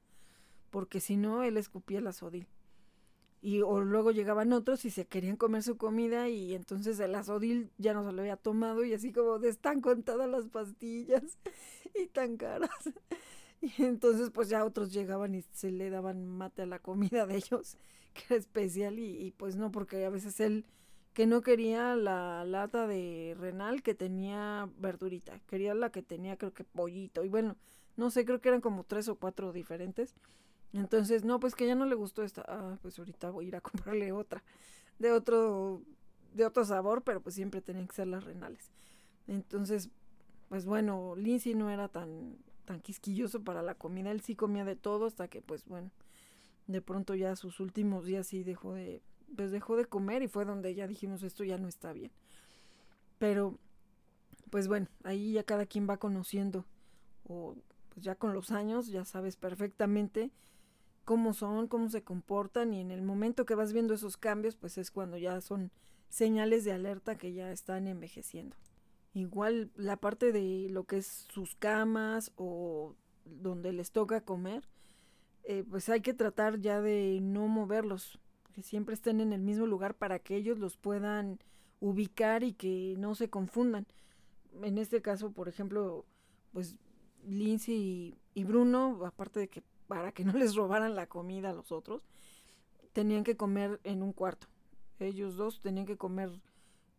porque 0.69 0.99
si 0.99 1.15
no, 1.15 1.43
él 1.43 1.55
escupía 1.55 2.01
la 2.01 2.11
sodil 2.11 2.45
y 3.41 3.61
o 3.61 3.81
luego 3.81 4.11
llegaban 4.11 4.53
otros 4.53 4.85
y 4.85 4.91
se 4.91 5.05
querían 5.07 5.35
comer 5.35 5.63
su 5.63 5.75
comida 5.75 6.29
y 6.29 6.53
entonces 6.53 6.99
el 6.99 7.15
azodil 7.15 7.71
ya 7.77 7.93
no 7.93 8.05
se 8.05 8.11
lo 8.11 8.21
había 8.21 8.37
tomado 8.37 8.85
y 8.85 8.93
así 8.93 9.11
como 9.11 9.39
de 9.39 9.49
están 9.49 9.81
contadas 9.81 10.29
las 10.29 10.45
pastillas 10.47 11.23
y 11.95 12.07
tan 12.07 12.37
caras. 12.37 12.69
Y 13.63 13.83
entonces 13.83 14.31
pues 14.31 14.49
ya 14.49 14.65
otros 14.65 14.91
llegaban 14.91 15.35
y 15.35 15.43
se 15.53 15.69
le 15.69 15.91
daban 15.91 16.25
mate 16.25 16.63
a 16.63 16.65
la 16.65 16.79
comida 16.79 17.27
de 17.27 17.35
ellos, 17.37 17.77
que 18.15 18.23
era 18.29 18.35
especial 18.37 18.97
y, 18.97 19.23
y 19.23 19.31
pues 19.31 19.55
no, 19.55 19.71
porque 19.71 20.03
a 20.03 20.09
veces 20.09 20.39
él 20.39 20.65
que 21.13 21.27
no 21.27 21.41
quería 21.41 21.95
la 21.95 22.43
lata 22.43 22.87
de 22.87 23.35
renal 23.39 23.83
que 23.83 23.93
tenía 23.93 24.67
verdurita, 24.79 25.39
quería 25.47 25.75
la 25.75 25.91
que 25.91 26.01
tenía 26.01 26.37
creo 26.37 26.53
que 26.53 26.63
pollito 26.63 27.23
y 27.23 27.29
bueno, 27.29 27.55
no 27.97 28.09
sé, 28.09 28.25
creo 28.25 28.41
que 28.41 28.49
eran 28.49 28.61
como 28.61 28.83
tres 28.83 29.07
o 29.09 29.15
cuatro 29.15 29.51
diferentes 29.53 30.15
entonces, 30.73 31.25
no, 31.25 31.39
pues 31.39 31.55
que 31.55 31.67
ya 31.67 31.75
no 31.75 31.85
le 31.85 31.95
gustó 31.95 32.23
esta. 32.23 32.43
Ah, 32.47 32.77
pues 32.81 32.97
ahorita 32.97 33.29
voy 33.29 33.45
a 33.45 33.47
ir 33.49 33.55
a 33.55 33.61
comprarle 33.61 34.11
otra. 34.11 34.43
De 34.99 35.11
otro, 35.11 35.81
de 36.33 36.45
otro 36.45 36.63
sabor, 36.65 37.03
pero 37.03 37.21
pues 37.21 37.35
siempre 37.35 37.61
tenían 37.61 37.87
que 37.87 37.95
ser 37.95 38.07
las 38.07 38.23
renales. 38.23 38.71
Entonces, 39.27 39.89
pues 40.49 40.65
bueno, 40.65 41.15
Lindsay 41.15 41.55
no 41.55 41.69
era 41.69 41.87
tan, 41.87 42.37
tan 42.65 42.81
quisquilloso 42.81 43.43
para 43.43 43.61
la 43.61 43.75
comida. 43.75 44.11
Él 44.11 44.21
sí 44.21 44.35
comía 44.35 44.65
de 44.65 44.75
todo 44.75 45.05
hasta 45.05 45.27
que, 45.27 45.41
pues 45.41 45.65
bueno, 45.65 45.91
de 46.67 46.81
pronto 46.81 47.15
ya 47.15 47.35
sus 47.35 47.59
últimos 47.59 48.05
días 48.05 48.27
sí 48.27 48.43
dejó 48.43 48.73
de, 48.73 49.01
pues 49.35 49.51
dejó 49.51 49.75
de 49.75 49.85
comer 49.85 50.23
y 50.23 50.27
fue 50.27 50.45
donde 50.45 50.73
ya 50.75 50.87
dijimos 50.87 51.23
esto 51.23 51.43
ya 51.43 51.57
no 51.57 51.67
está 51.67 51.93
bien. 51.93 52.11
Pero, 53.17 53.57
pues 54.49 54.67
bueno, 54.67 54.87
ahí 55.03 55.33
ya 55.33 55.43
cada 55.43 55.65
quien 55.65 55.87
va 55.89 55.97
conociendo 55.97 56.65
o 57.27 57.55
pues 57.89 58.03
ya 58.03 58.15
con 58.15 58.33
los 58.33 58.51
años 58.51 58.87
ya 58.87 59.05
sabes 59.05 59.35
perfectamente 59.35 60.31
cómo 61.05 61.33
son, 61.33 61.67
cómo 61.67 61.89
se 61.89 62.03
comportan 62.03 62.73
y 62.73 62.81
en 62.81 62.91
el 62.91 63.01
momento 63.01 63.45
que 63.45 63.55
vas 63.55 63.73
viendo 63.73 63.93
esos 63.93 64.17
cambios, 64.17 64.55
pues 64.55 64.77
es 64.77 64.91
cuando 64.91 65.17
ya 65.17 65.41
son 65.41 65.71
señales 66.09 66.63
de 66.65 66.73
alerta 66.73 67.17
que 67.17 67.33
ya 67.33 67.51
están 67.51 67.87
envejeciendo. 67.87 68.55
Igual 69.13 69.71
la 69.75 69.97
parte 69.97 70.31
de 70.31 70.67
lo 70.69 70.85
que 70.85 70.97
es 70.97 71.27
sus 71.29 71.55
camas 71.55 72.31
o 72.35 72.95
donde 73.25 73.73
les 73.73 73.91
toca 73.91 74.21
comer, 74.21 74.67
eh, 75.43 75.63
pues 75.69 75.89
hay 75.89 76.01
que 76.01 76.13
tratar 76.13 76.59
ya 76.59 76.81
de 76.81 77.19
no 77.21 77.47
moverlos, 77.47 78.19
que 78.53 78.61
siempre 78.61 78.93
estén 78.93 79.21
en 79.21 79.33
el 79.33 79.41
mismo 79.41 79.65
lugar 79.65 79.95
para 79.95 80.19
que 80.19 80.35
ellos 80.35 80.59
los 80.59 80.77
puedan 80.77 81.39
ubicar 81.79 82.43
y 82.43 82.53
que 82.53 82.95
no 82.97 83.15
se 83.15 83.29
confundan. 83.29 83.87
En 84.61 84.77
este 84.77 85.01
caso, 85.01 85.31
por 85.31 85.47
ejemplo, 85.49 86.05
pues 86.51 86.75
Lindsay 87.27 88.17
y 88.33 88.43
Bruno, 88.43 88.99
aparte 89.05 89.39
de 89.39 89.47
que 89.49 89.63
para 89.91 90.13
que 90.13 90.23
no 90.23 90.31
les 90.31 90.55
robaran 90.55 90.95
la 90.95 91.07
comida 91.07 91.49
a 91.49 91.53
los 91.53 91.73
otros, 91.73 92.07
tenían 92.93 93.25
que 93.25 93.35
comer 93.35 93.81
en 93.83 94.03
un 94.03 94.13
cuarto. 94.13 94.47
Ellos 95.01 95.35
dos 95.35 95.59
tenían 95.59 95.85
que 95.85 95.97
comer 95.97 96.29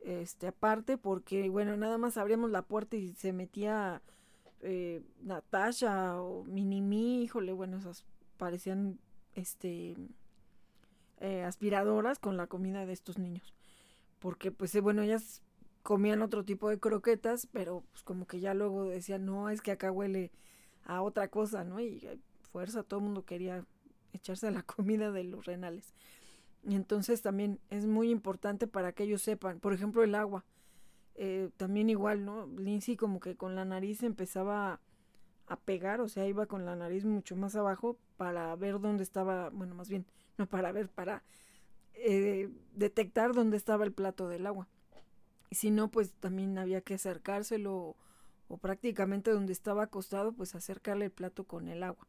este 0.00 0.48
aparte 0.48 0.98
porque 0.98 1.48
bueno, 1.48 1.74
nada 1.78 1.96
más 1.96 2.18
abríamos 2.18 2.50
la 2.50 2.60
puerta 2.60 2.96
y 2.96 3.14
se 3.14 3.32
metía 3.32 4.02
eh, 4.60 5.00
Natasha 5.22 6.20
o 6.20 6.44
Minimi, 6.44 7.22
híjole, 7.22 7.54
bueno, 7.54 7.78
esas 7.78 8.04
parecían 8.36 8.98
este 9.36 9.96
eh, 11.20 11.44
aspiradoras 11.44 12.18
con 12.18 12.36
la 12.36 12.46
comida 12.46 12.84
de 12.84 12.92
estos 12.92 13.16
niños. 13.16 13.54
Porque 14.18 14.52
pues 14.52 14.74
eh, 14.74 14.82
bueno, 14.82 15.00
ellas 15.00 15.40
comían 15.82 16.20
otro 16.20 16.44
tipo 16.44 16.68
de 16.68 16.78
croquetas, 16.78 17.48
pero 17.50 17.84
pues 17.90 18.02
como 18.02 18.26
que 18.26 18.38
ya 18.38 18.52
luego 18.52 18.84
decían, 18.84 19.24
no, 19.24 19.48
es 19.48 19.62
que 19.62 19.70
acá 19.70 19.90
huele 19.90 20.30
a 20.84 21.00
otra 21.00 21.28
cosa, 21.28 21.64
¿no? 21.64 21.80
Y 21.80 22.06
fuerza, 22.52 22.82
todo 22.82 23.00
el 23.00 23.06
mundo 23.06 23.24
quería 23.24 23.64
echarse 24.12 24.50
la 24.50 24.62
comida 24.76 25.10
de 25.10 25.24
los 25.24 25.46
renales. 25.46 25.94
Entonces 26.64 27.22
también 27.22 27.58
es 27.70 27.86
muy 27.86 28.10
importante 28.10 28.68
para 28.68 28.92
que 28.92 29.04
ellos 29.04 29.22
sepan, 29.22 29.58
por 29.58 29.72
ejemplo, 29.72 30.04
el 30.04 30.14
agua. 30.14 30.44
Eh, 31.14 31.50
también 31.56 31.90
igual, 31.90 32.24
¿no? 32.24 32.46
Lindsay 32.46 32.96
como 32.96 33.20
que 33.20 33.36
con 33.36 33.54
la 33.54 33.64
nariz 33.64 34.02
empezaba 34.02 34.80
a, 35.46 35.56
pegar, 35.56 36.00
o 36.00 36.08
sea, 36.08 36.26
iba 36.26 36.46
con 36.46 36.64
la 36.64 36.76
nariz 36.76 37.04
mucho 37.04 37.36
más 37.36 37.56
abajo 37.56 37.98
para 38.16 38.54
ver 38.56 38.80
dónde 38.80 39.02
estaba, 39.02 39.50
bueno, 39.50 39.74
más 39.74 39.88
bien, 39.88 40.06
no 40.38 40.46
para 40.46 40.72
ver, 40.72 40.88
para 40.88 41.22
eh, 41.94 42.48
detectar 42.74 43.34
dónde 43.34 43.58
estaba 43.58 43.84
el 43.84 43.92
plato 43.92 44.28
del 44.28 44.46
agua. 44.46 44.68
Y 45.50 45.56
si 45.56 45.70
no, 45.70 45.90
pues 45.90 46.12
también 46.12 46.56
había 46.58 46.80
que 46.80 46.94
acercárselo 46.94 47.96
o 48.48 48.56
prácticamente 48.56 49.30
donde 49.30 49.52
estaba 49.52 49.82
acostado, 49.82 50.32
pues 50.32 50.54
acercarle 50.54 51.06
el 51.06 51.10
plato 51.10 51.44
con 51.44 51.68
el 51.68 51.82
agua 51.82 52.06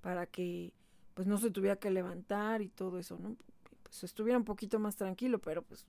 para 0.00 0.26
que 0.26 0.72
pues 1.14 1.26
no 1.26 1.38
se 1.38 1.50
tuviera 1.50 1.76
que 1.76 1.90
levantar 1.90 2.62
y 2.62 2.68
todo 2.68 2.98
eso, 2.98 3.18
¿no? 3.18 3.36
Pues 3.82 4.04
estuviera 4.04 4.38
un 4.38 4.44
poquito 4.44 4.78
más 4.78 4.96
tranquilo, 4.96 5.40
pero 5.40 5.62
pues 5.62 5.86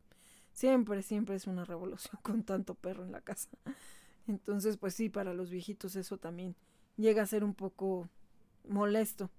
Siempre, 0.59 1.03
siempre 1.03 1.35
es 1.35 1.47
una 1.47 1.63
revolución 1.63 2.19
con 2.21 2.43
tanto 2.43 2.75
perro 2.75 3.03
en 3.03 3.11
la 3.11 3.21
casa. 3.21 3.49
Entonces, 4.27 4.77
pues 4.77 4.93
sí, 4.93 5.09
para 5.09 5.33
los 5.33 5.49
viejitos 5.49 5.95
eso 5.95 6.17
también 6.17 6.55
llega 6.97 7.23
a 7.23 7.27
ser 7.27 7.43
un 7.43 7.53
poco 7.53 8.09
molesto. 8.67 9.29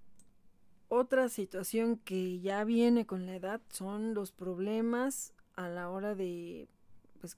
Otra 0.89 1.29
situación 1.29 1.99
que 1.99 2.41
ya 2.41 2.65
viene 2.65 3.07
con 3.07 3.27
la 3.27 3.37
edad 3.37 3.61
son 3.69 4.15
los 4.15 4.33
problemas 4.33 5.35
a 5.55 5.69
la 5.69 5.91
hora 5.91 6.15
de 6.15 6.69
pues, 7.21 7.37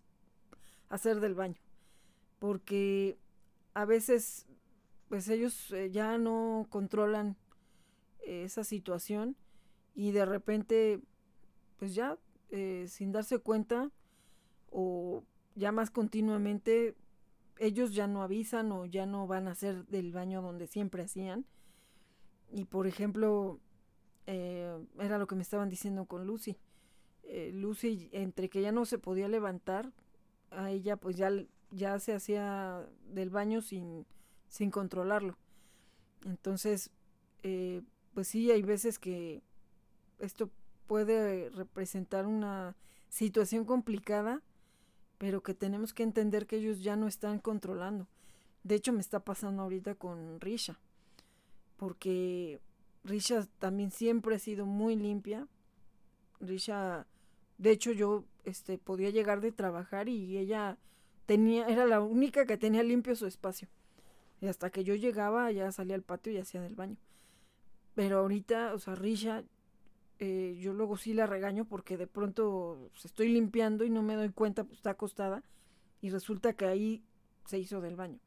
hacer 0.89 1.21
del 1.21 1.35
baño. 1.35 1.61
Porque 2.39 3.19
a 3.75 3.85
veces 3.85 4.47
pues 5.13 5.29
ellos 5.29 5.71
eh, 5.73 5.91
ya 5.91 6.17
no 6.17 6.67
controlan 6.71 7.37
esa 8.25 8.65
situación 8.65 9.37
y 9.95 10.13
de 10.13 10.25
repente 10.25 11.01
pues 11.79 11.95
ya 11.95 12.17
eh, 12.49 12.87
sin 12.89 13.13
darse 13.13 13.39
cuenta 13.39 13.91
o 14.71 15.23
ya 15.55 15.71
más 15.71 15.91
continuamente 15.91 16.95
ellos 17.59 17.95
ya 17.95 18.07
no 18.07 18.23
avisan 18.23 18.73
o 18.73 18.87
ya 18.87 19.05
no 19.05 19.27
van 19.27 19.49
a 19.49 19.51
hacer 19.51 19.85
del 19.89 20.13
baño 20.13 20.41
donde 20.41 20.67
siempre 20.67 21.03
hacían 21.03 21.45
y 22.53 22.65
por 22.67 22.87
ejemplo, 22.87 23.61
eh, 24.27 24.79
era 24.99 25.19
lo 25.19 25.27
que 25.27 25.35
me 25.35 25.43
estaban 25.43 25.69
diciendo 25.71 26.05
con 26.05 26.27
Lucy. 26.27 26.59
Eh, 27.23 27.51
Lucy, 27.53 28.11
entre 28.13 28.51
que 28.51 28.61
ya 28.61 28.73
no 28.73 28.85
se 28.85 28.99
podía 28.99 29.29
levantar, 29.29 29.93
a 30.51 30.71
ella 30.71 30.97
pues 30.97 31.17
ya, 31.17 31.31
ya 31.71 31.99
se 31.99 32.13
hacía 32.13 32.87
del 33.07 33.31
baño 33.31 33.63
sin, 33.63 34.07
sin 34.53 34.71
controlarlo. 34.71 35.37
Entonces, 36.25 36.91
eh, 37.43 37.83
pues 38.15 38.29
sí, 38.29 38.51
hay 38.51 38.63
veces 38.63 38.99
que 38.99 39.43
esto 40.19 40.51
puede 40.87 41.51
representar 41.51 42.27
una 42.27 42.77
situación 43.09 43.65
complicada, 43.65 44.43
pero 45.19 45.43
que 45.43 45.55
tenemos 45.55 45.93
que 45.93 46.03
entender 46.03 46.47
que 46.47 46.57
ellos 46.57 46.83
ya 46.83 46.97
no 46.97 47.09
están 47.09 47.39
controlando. 47.39 48.07
De 48.63 48.75
hecho, 48.75 48.93
me 48.93 49.01
está 49.01 49.21
pasando 49.25 49.63
ahorita 49.63 49.95
con 49.95 50.41
Risha 50.41 50.79
porque 51.83 52.61
Risha 53.03 53.45
también 53.59 53.91
siempre 53.91 54.37
ha 54.37 54.39
sido 54.39 54.67
muy 54.67 54.95
limpia. 54.95 55.49
Risha, 56.39 57.09
de 57.59 57.73
hecho 57.73 57.91
yo 57.91 58.25
este 58.45 58.79
podía 58.79 59.11
llegar 59.11 59.41
de 59.41 59.51
trabajar 59.51 60.09
y 60.09 60.39
ella 60.39 60.79
tenía 61.27 61.67
era 61.67 61.85
la 61.85 62.01
única 62.01 62.47
que 62.47 62.57
tenía 62.57 62.85
limpio 62.85 63.17
su 63.17 63.27
espacio. 63.27 63.67
Y 64.43 64.49
hasta 64.49 64.69
que 64.69 64.85
yo 64.85 64.95
llegaba 64.95 65.51
ya 65.53 65.73
salía 65.73 65.95
al 65.95 66.03
patio 66.03 66.33
y 66.33 66.37
hacía 66.37 66.61
del 66.61 66.75
baño. 66.75 66.99
Pero 67.95 68.19
ahorita, 68.19 68.75
o 68.75 68.79
sea, 68.79 68.95
Risha 68.95 69.45
eh, 70.19 70.57
yo 70.61 70.73
luego 70.73 70.97
sí 70.97 71.15
la 71.15 71.27
regaño 71.27 71.65
porque 71.65 71.97
de 71.97 72.07
pronto 72.07 72.91
se 72.95 73.09
estoy 73.09 73.29
limpiando 73.29 73.85
y 73.85 73.91
no 73.91 74.03
me 74.03 74.15
doy 74.15 74.31
cuenta, 74.31 74.63
pues 74.63 74.79
está 74.79 74.91
acostada 74.91 75.43
y 76.01 76.11
resulta 76.11 76.53
que 76.53 76.67
ahí 76.67 77.03
se 77.47 77.59
hizo 77.59 77.81
del 77.81 77.97
baño. 77.97 78.21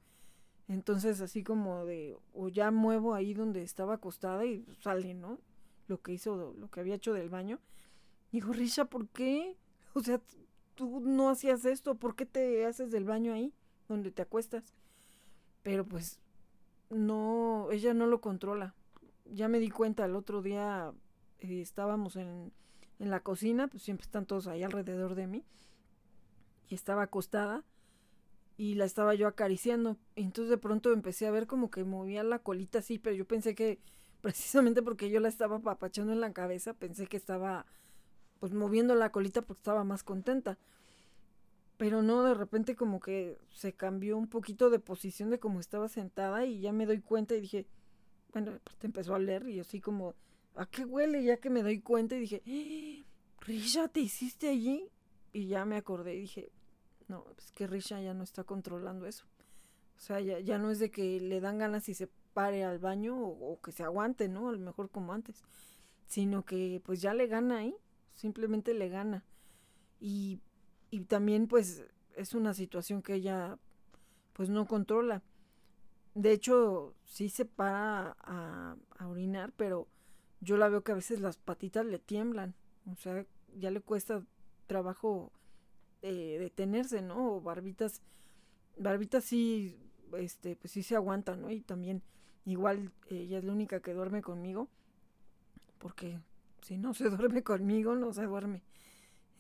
Entonces, 0.68 1.22
así 1.22 1.44
como 1.44 1.86
de, 1.86 2.18
o 2.34 2.50
ya 2.50 2.72
muevo 2.72 3.14
ahí 3.14 3.34
donde 3.34 3.62
estaba 3.62 3.94
acostada 3.94 4.46
y 4.46 4.66
sale, 4.82 5.14
¿no? 5.14 5.40
Lo 5.88 6.02
que 6.02 6.12
hizo, 6.12 6.54
lo 6.58 6.70
que 6.70 6.80
había 6.80 6.96
hecho 6.96 7.14
del 7.14 7.30
baño. 7.30 7.60
Digo, 8.32 8.52
Risha, 8.52 8.86
¿por 8.86 9.08
qué? 9.08 9.56
O 9.94 10.02
sea, 10.02 10.20
tú 10.76 11.00
no 11.00 11.30
hacías 11.30 11.64
esto, 11.64 11.96
¿por 11.96 12.16
qué 12.16 12.26
te 12.26 12.66
haces 12.66 12.92
del 12.92 13.06
baño 13.06 13.34
ahí, 13.34 13.54
donde 13.88 14.12
te 14.12 14.22
acuestas? 14.22 14.74
Pero 15.66 15.84
pues, 15.84 16.20
no, 16.92 17.70
ella 17.72 17.96
no 17.96 18.06
lo 18.06 18.22
controla. 18.22 18.76
Ya 19.26 19.48
me 19.48 19.60
di 19.60 19.72
cuenta, 19.72 20.06
el 20.06 20.16
otro 20.16 20.44
día 20.44 20.94
eh, 21.40 21.60
estábamos 21.60 22.18
en, 22.18 22.54
en 23.00 23.10
la 23.10 23.22
cocina, 23.22 23.68
pues 23.68 23.82
siempre 23.82 24.04
están 24.04 24.28
todos 24.28 24.46
ahí 24.46 24.62
alrededor 24.62 25.16
de 25.16 25.26
mí. 25.26 25.44
Y 26.70 26.76
estaba 26.76 27.02
acostada 27.02 27.64
y 28.58 28.76
la 28.76 28.86
estaba 28.86 29.16
yo 29.16 29.28
acariciando. 29.28 29.98
Y 30.16 30.22
entonces 30.22 30.52
de 30.52 30.60
pronto 30.60 30.94
empecé 30.94 31.26
a 31.26 31.32
ver 31.32 31.48
como 31.48 31.72
que 31.72 31.84
movía 31.84 32.24
la 32.24 32.38
colita 32.38 32.78
así, 32.78 33.00
pero 33.00 33.16
yo 33.16 33.26
pensé 33.26 33.56
que 33.56 33.80
precisamente 34.22 34.84
porque 34.84 35.10
yo 35.10 35.20
la 35.20 35.30
estaba 35.30 35.58
papachando 35.58 36.14
en 36.14 36.22
la 36.22 36.32
cabeza, 36.32 36.76
pensé 36.76 37.08
que 37.08 37.18
estaba 37.18 37.66
pues 38.40 38.54
moviendo 38.54 38.94
la 38.94 39.12
colita 39.12 39.42
porque 39.42 39.62
estaba 39.62 39.84
más 39.84 40.04
contenta. 40.04 40.60
Pero 41.78 42.02
no, 42.02 42.24
de 42.24 42.34
repente 42.34 42.76
como 42.76 43.00
que 43.00 43.38
se 43.54 43.74
cambió 43.74 44.18
un 44.18 44.28
poquito 44.28 44.70
de 44.70 44.80
posición 44.80 45.30
de 45.30 45.40
como 45.40 45.60
estaba 45.60 45.90
sentada 45.90 46.46
y 46.46 46.62
ya 46.62 46.72
me 46.72 46.86
doy 46.86 47.02
cuenta 47.02 47.36
y 47.36 47.42
dije, 47.42 47.68
bueno, 48.32 48.52
aparte 48.52 48.88
empezó 48.88 49.16
a 49.16 49.20
leer 49.20 49.48
y 49.50 49.60
así 49.60 49.82
como, 49.82 50.16
¿a 50.56 50.66
qué 50.66 50.86
huele? 50.86 51.24
Ya 51.24 51.38
que 51.38 51.50
me 51.50 51.64
doy 51.64 51.80
cuenta 51.80 52.16
y 52.16 52.20
dije, 52.22 52.42
¡Ah! 52.48 53.06
Risha, 53.42 53.88
¿te 53.90 54.00
hiciste 54.00 54.50
allí? 54.50 54.90
Y 55.34 55.48
ya 55.48 55.66
me 55.66 55.76
acordé 55.76 56.16
y 56.16 56.22
dije, 56.22 56.52
no, 57.08 57.26
es 57.38 57.52
que 57.52 57.68
Risha 57.68 58.02
ya 58.02 58.14
no 58.14 58.24
está 58.24 58.44
controlando 58.44 59.06
eso. 59.06 59.26
O 59.98 60.00
sea, 60.00 60.20
ya, 60.20 60.40
ya 60.40 60.58
no 60.58 60.72
es 60.72 60.80
de 60.80 60.92
que 60.92 61.20
le 61.20 61.40
dan 61.40 61.58
ganas 61.58 61.88
y 61.90 61.94
se 61.94 62.08
pare 62.34 62.64
al 62.64 62.80
baño 62.80 63.18
o, 63.18 63.60
que 63.62 63.72
se 63.72 63.84
aguante, 63.84 64.28
¿no? 64.28 64.50
A 64.50 64.52
lo 64.52 64.60
mejor 64.60 64.90
como 64.90 65.14
antes. 65.14 65.44
Sino 66.08 66.44
que 66.44 66.82
pues 66.84 67.02
ya 67.02 67.14
le 67.14 67.28
gana 67.28 67.60
ahí. 67.60 67.76
Simplemente 68.14 68.74
le 68.74 68.90
gana. 68.90 69.24
Y, 70.00 70.40
y 70.96 71.02
también 71.02 71.48
pues 71.48 71.86
es 72.16 72.34
una 72.34 72.54
situación 72.54 73.02
que 73.02 73.16
ella 73.16 73.58
pues 74.32 74.50
no 74.50 74.66
controla. 74.66 75.22
De 76.14 76.32
hecho, 76.32 76.96
sí 77.04 77.28
se 77.28 77.44
para 77.44 78.16
a, 78.22 78.78
orinar, 79.06 79.52
pero 79.58 79.90
yo 80.40 80.56
la 80.56 80.70
veo 80.70 80.86
que 80.86 80.94
a 80.94 80.96
veces 80.96 81.20
las 81.20 81.36
patitas 81.36 81.86
le 81.86 82.00
tiemblan. 82.00 82.56
O 82.90 82.96
sea, 82.96 83.26
ya 83.58 83.72
le 83.72 83.82
cuesta 83.82 84.24
trabajo 84.68 85.34
eh, 86.02 86.38
detenerse, 86.40 87.02
¿no? 87.02 87.36
O 87.36 87.42
barbitas, 87.42 88.02
barbitas 88.78 89.26
sí, 89.26 89.78
este, 90.18 90.56
pues 90.56 90.72
sí 90.72 90.82
se 90.82 90.96
aguanta, 90.96 91.36
¿no? 91.36 91.52
Y 91.52 91.60
también, 91.60 92.04
igual, 92.46 92.94
ella 93.10 93.40
es 93.40 93.44
la 93.44 93.52
única 93.52 93.82
que 93.82 93.94
duerme 93.94 94.22
conmigo, 94.22 94.70
porque 95.78 96.22
si 96.62 96.78
no 96.78 96.94
se 96.94 97.10
duerme 97.10 97.44
conmigo, 97.44 97.98
no 97.98 98.14
se 98.14 98.24
duerme. 98.24 98.64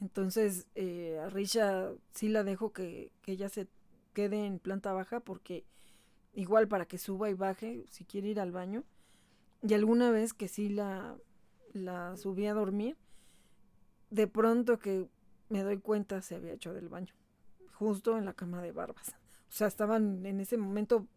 Entonces, 0.02 0.68
eh, 0.76 1.20
a 1.20 1.30
Risha 1.30 1.92
sí 2.12 2.30
la 2.30 2.44
dejo 2.44 2.74
que, 2.74 3.12
que 3.22 3.34
ella 3.34 3.50
se 3.50 3.68
quede 4.14 4.46
en 4.46 4.60
planta 4.60 4.94
baja, 4.94 5.20
porque 5.20 5.66
igual 6.34 6.68
para 6.68 6.86
que 6.86 6.98
suba 6.98 7.30
y 7.30 7.34
baje, 7.34 7.86
si 7.90 8.06
quiere 8.06 8.30
ir 8.30 8.40
al 8.40 8.52
baño. 8.52 8.84
Y 9.62 9.74
alguna 9.74 10.12
vez 10.12 10.34
que 10.34 10.48
sí 10.48 10.70
la, 10.70 11.18
la 11.74 12.16
subí 12.18 12.46
a 12.46 12.54
dormir, 12.54 12.98
de 14.10 14.28
pronto 14.28 14.80
que 14.80 15.10
me 15.50 15.64
doy 15.64 15.78
cuenta 15.80 16.22
se 16.22 16.36
había 16.36 16.54
hecho 16.54 16.74
del 16.74 16.90
baño, 16.90 17.14
justo 17.74 18.18
en 18.18 18.26
la 18.26 18.34
cama 18.34 18.62
de 18.62 18.72
Barbas. 18.72 19.10
O 19.50 19.52
sea, 19.52 19.68
estaban 19.68 20.26
en 20.26 20.40
ese 20.40 20.58
momento 20.58 21.08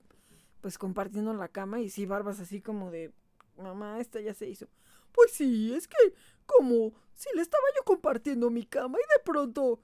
pues 0.60 0.78
compartiendo 0.78 1.32
la 1.34 1.48
cama 1.48 1.80
y 1.80 1.90
sí, 1.90 2.06
Barbas 2.06 2.40
así 2.40 2.60
como 2.60 2.90
de, 2.90 3.12
mamá, 3.56 4.00
esta 4.00 4.20
ya 4.20 4.34
se 4.34 4.48
hizo. 4.48 4.66
Pues 5.12 5.32
sí, 5.32 5.74
es 5.74 5.88
que 5.88 5.96
como 6.46 6.92
si 7.18 7.28
le 7.34 7.42
estaba 7.42 7.64
yo 7.76 7.82
compartiendo 7.82 8.48
mi 8.48 8.64
cama 8.64 8.96
y 8.96 9.18
de 9.18 9.24
pronto, 9.24 9.80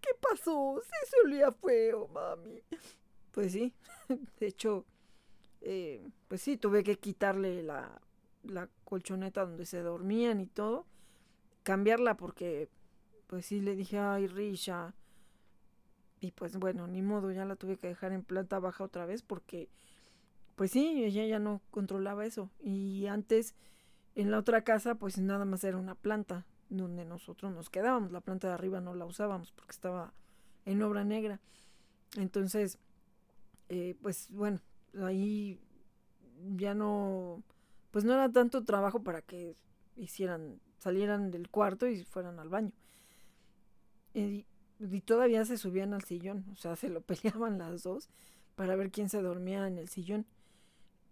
¿qué 0.00 0.08
pasó? 0.18 0.80
Sí 0.82 1.10
se 1.10 1.26
olía 1.26 1.52
feo, 1.52 2.08
mami. 2.08 2.62
Pues 3.30 3.52
sí, 3.52 3.74
de 4.40 4.46
hecho, 4.46 4.86
eh, 5.60 6.02
pues 6.28 6.40
sí, 6.40 6.56
tuve 6.56 6.82
que 6.82 6.96
quitarle 6.96 7.62
la, 7.62 8.00
la 8.44 8.70
colchoneta 8.84 9.44
donde 9.44 9.66
se 9.66 9.82
dormían 9.82 10.40
y 10.40 10.46
todo, 10.46 10.86
cambiarla 11.62 12.16
porque 12.16 12.70
pues 13.26 13.44
sí 13.44 13.60
le 13.60 13.76
dije, 13.76 13.98
ay, 13.98 14.26
Risha. 14.26 14.94
Y 16.20 16.30
pues 16.30 16.56
bueno, 16.56 16.86
ni 16.86 17.02
modo, 17.02 17.32
ya 17.32 17.44
la 17.44 17.56
tuve 17.56 17.76
que 17.76 17.88
dejar 17.88 18.12
en 18.12 18.22
planta 18.22 18.58
baja 18.60 18.84
otra 18.84 19.04
vez 19.04 19.20
porque, 19.20 19.68
pues 20.56 20.70
sí, 20.70 21.04
ella 21.04 21.26
ya 21.26 21.38
no 21.38 21.60
controlaba 21.70 22.24
eso. 22.24 22.48
Y 22.60 23.08
antes, 23.08 23.54
en 24.14 24.30
la 24.30 24.38
otra 24.38 24.64
casa, 24.64 24.94
pues 24.94 25.18
nada 25.18 25.44
más 25.44 25.64
era 25.64 25.76
una 25.76 25.96
planta 25.96 26.46
donde 26.76 27.04
nosotros 27.04 27.52
nos 27.52 27.70
quedábamos. 27.70 28.12
La 28.12 28.20
planta 28.20 28.48
de 28.48 28.54
arriba 28.54 28.80
no 28.80 28.94
la 28.94 29.04
usábamos 29.04 29.52
porque 29.52 29.72
estaba 29.72 30.12
en 30.64 30.82
obra 30.82 31.04
negra. 31.04 31.40
Entonces, 32.16 32.78
eh, 33.68 33.96
pues 34.02 34.28
bueno, 34.30 34.60
ahí 35.02 35.58
ya 36.56 36.74
no, 36.74 37.42
pues 37.90 38.04
no 38.04 38.12
era 38.12 38.30
tanto 38.30 38.64
trabajo 38.64 39.02
para 39.02 39.22
que 39.22 39.54
hicieran, 39.96 40.60
salieran 40.78 41.30
del 41.30 41.48
cuarto 41.48 41.86
y 41.86 42.04
fueran 42.04 42.38
al 42.38 42.48
baño. 42.48 42.72
Y, 44.14 44.46
todavía 45.04 45.44
se 45.44 45.56
subían 45.56 45.94
al 45.94 46.02
sillón, 46.02 46.44
o 46.52 46.56
sea, 46.56 46.76
se 46.76 46.88
lo 46.88 47.00
peleaban 47.02 47.58
las 47.58 47.82
dos 47.82 48.08
para 48.56 48.76
ver 48.76 48.90
quién 48.90 49.08
se 49.08 49.22
dormía 49.22 49.66
en 49.66 49.78
el 49.78 49.88
sillón. 49.88 50.26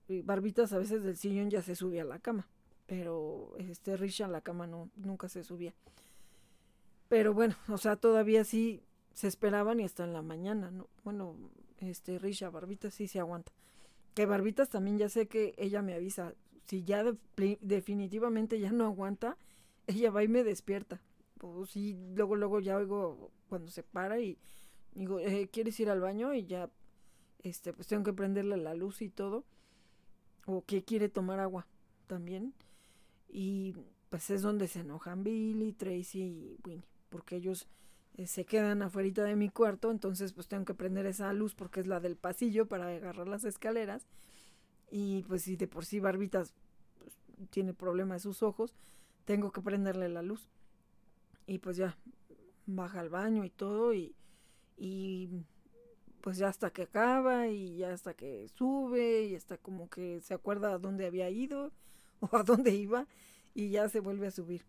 Y 0.08 0.22
Barbitas 0.22 0.72
a 0.72 0.78
veces 0.78 1.04
del 1.04 1.16
sillón 1.16 1.50
ya 1.50 1.62
se 1.62 1.76
subía 1.76 2.02
a 2.02 2.06
la 2.06 2.18
cama, 2.18 2.48
pero 2.91 3.55
este 3.59 3.97
Risha 3.97 4.24
a 4.24 4.28
la 4.28 4.41
cama 4.41 4.66
no, 4.66 4.91
nunca 4.97 5.28
se 5.28 5.45
subía. 5.45 5.72
Pero 7.09 7.32
bueno, 7.32 7.55
o 7.68 7.78
sea, 7.78 7.95
todavía 7.95 8.43
sí 8.43 8.82
se 9.12 9.28
esperaban 9.28 9.78
y 9.78 9.84
hasta 9.84 10.03
en 10.03 10.12
la 10.12 10.22
mañana, 10.22 10.72
¿no? 10.72 10.88
Bueno, 11.05 11.36
este 11.78 12.18
Risha, 12.18 12.51
Barbitas 12.51 12.95
sí 12.95 13.07
se 13.07 13.20
aguanta. 13.20 13.53
Que 14.14 14.26
Barbitas 14.26 14.68
también 14.68 14.99
ya 14.99 15.09
sé 15.09 15.28
que 15.28 15.55
ella 15.57 15.82
me 15.82 15.95
avisa, 15.95 16.34
si 16.66 16.82
ya 16.82 17.05
definitivamente 17.61 18.59
ya 18.59 18.72
no 18.72 18.86
aguanta, 18.86 19.36
ella 19.86 20.11
va 20.11 20.24
y 20.24 20.28
me 20.28 20.43
despierta 20.43 21.01
pues 21.41 21.70
sí, 21.70 21.97
luego, 22.14 22.36
luego 22.36 22.61
ya 22.61 22.76
oigo 22.76 23.30
cuando 23.49 23.70
se 23.70 23.82
para 23.82 24.20
y 24.20 24.38
digo, 24.95 25.20
eh, 25.20 25.49
¿quieres 25.51 25.80
ir 25.80 25.88
al 25.88 26.01
baño? 26.01 26.34
Y 26.34 26.45
ya, 26.47 26.70
este, 27.43 27.72
pues 27.72 27.88
tengo 27.88 28.05
que 28.05 28.12
prenderle 28.12 28.59
la 28.59 28.74
luz 28.74 29.01
y 29.01 29.09
todo. 29.09 29.45
O 30.47 30.64
que 30.64 30.84
quiere 30.84 31.09
tomar 31.09 31.41
agua 31.41 31.66
también. 32.07 32.53
Y 33.33 33.74
pues 34.09 34.28
es 34.31 34.43
donde 34.43 34.68
se 34.68 34.81
enojan 34.81 35.22
Billy, 35.22 35.72
Tracy 35.72 36.20
y 36.20 36.59
Winnie, 36.64 36.85
porque 37.09 37.37
ellos 37.37 37.68
eh, 38.16 38.26
se 38.26 38.45
quedan 38.45 38.83
afuera 38.83 39.24
de 39.24 39.37
mi 39.37 39.49
cuarto, 39.49 39.91
entonces 39.91 40.33
pues 40.33 40.49
tengo 40.49 40.64
que 40.64 40.74
prender 40.74 41.07
esa 41.07 41.33
luz 41.33 41.55
porque 41.55 41.81
es 41.81 41.87
la 41.87 42.01
del 42.01 42.16
pasillo 42.16 42.66
para 42.66 42.89
agarrar 42.89 43.28
las 43.28 43.45
escaleras. 43.45 44.07
Y 44.91 45.22
pues 45.22 45.43
si 45.43 45.57
de 45.57 45.68
por 45.68 45.85
sí 45.85 46.01
Barbitas 46.01 46.53
pues, 46.99 47.16
tiene 47.51 47.72
problema 47.72 48.14
de 48.14 48.20
sus 48.20 48.43
ojos, 48.43 48.74
tengo 49.24 49.53
que 49.53 49.62
prenderle 49.62 50.09
la 50.09 50.22
luz. 50.22 50.49
Y 51.47 51.59
pues 51.59 51.76
ya 51.76 51.97
baja 52.66 53.01
al 53.01 53.11
baño 53.11 53.45
y 53.45 53.51
todo 53.51 53.95
y, 53.95 54.14
y 54.76 55.28
pues 56.20 56.37
ya 56.37 56.49
hasta 56.49 56.70
que 56.70 56.83
acaba 56.83 57.47
y 57.49 57.76
ya 57.76 57.93
hasta 57.93 58.14
que 58.14 58.49
sube 58.49 59.24
y 59.24 59.37
hasta 59.37 59.57
como 59.57 59.89
que 59.89 60.20
se 60.20 60.35
acuerda 60.35 60.72
a 60.72 60.78
dónde 60.78 61.07
había 61.07 61.31
ido 61.31 61.72
o 62.32 62.36
a 62.36 62.42
dónde 62.42 62.70
iba 62.70 63.06
y 63.54 63.70
ya 63.70 63.88
se 63.88 64.00
vuelve 64.00 64.28
a 64.28 64.30
subir. 64.30 64.64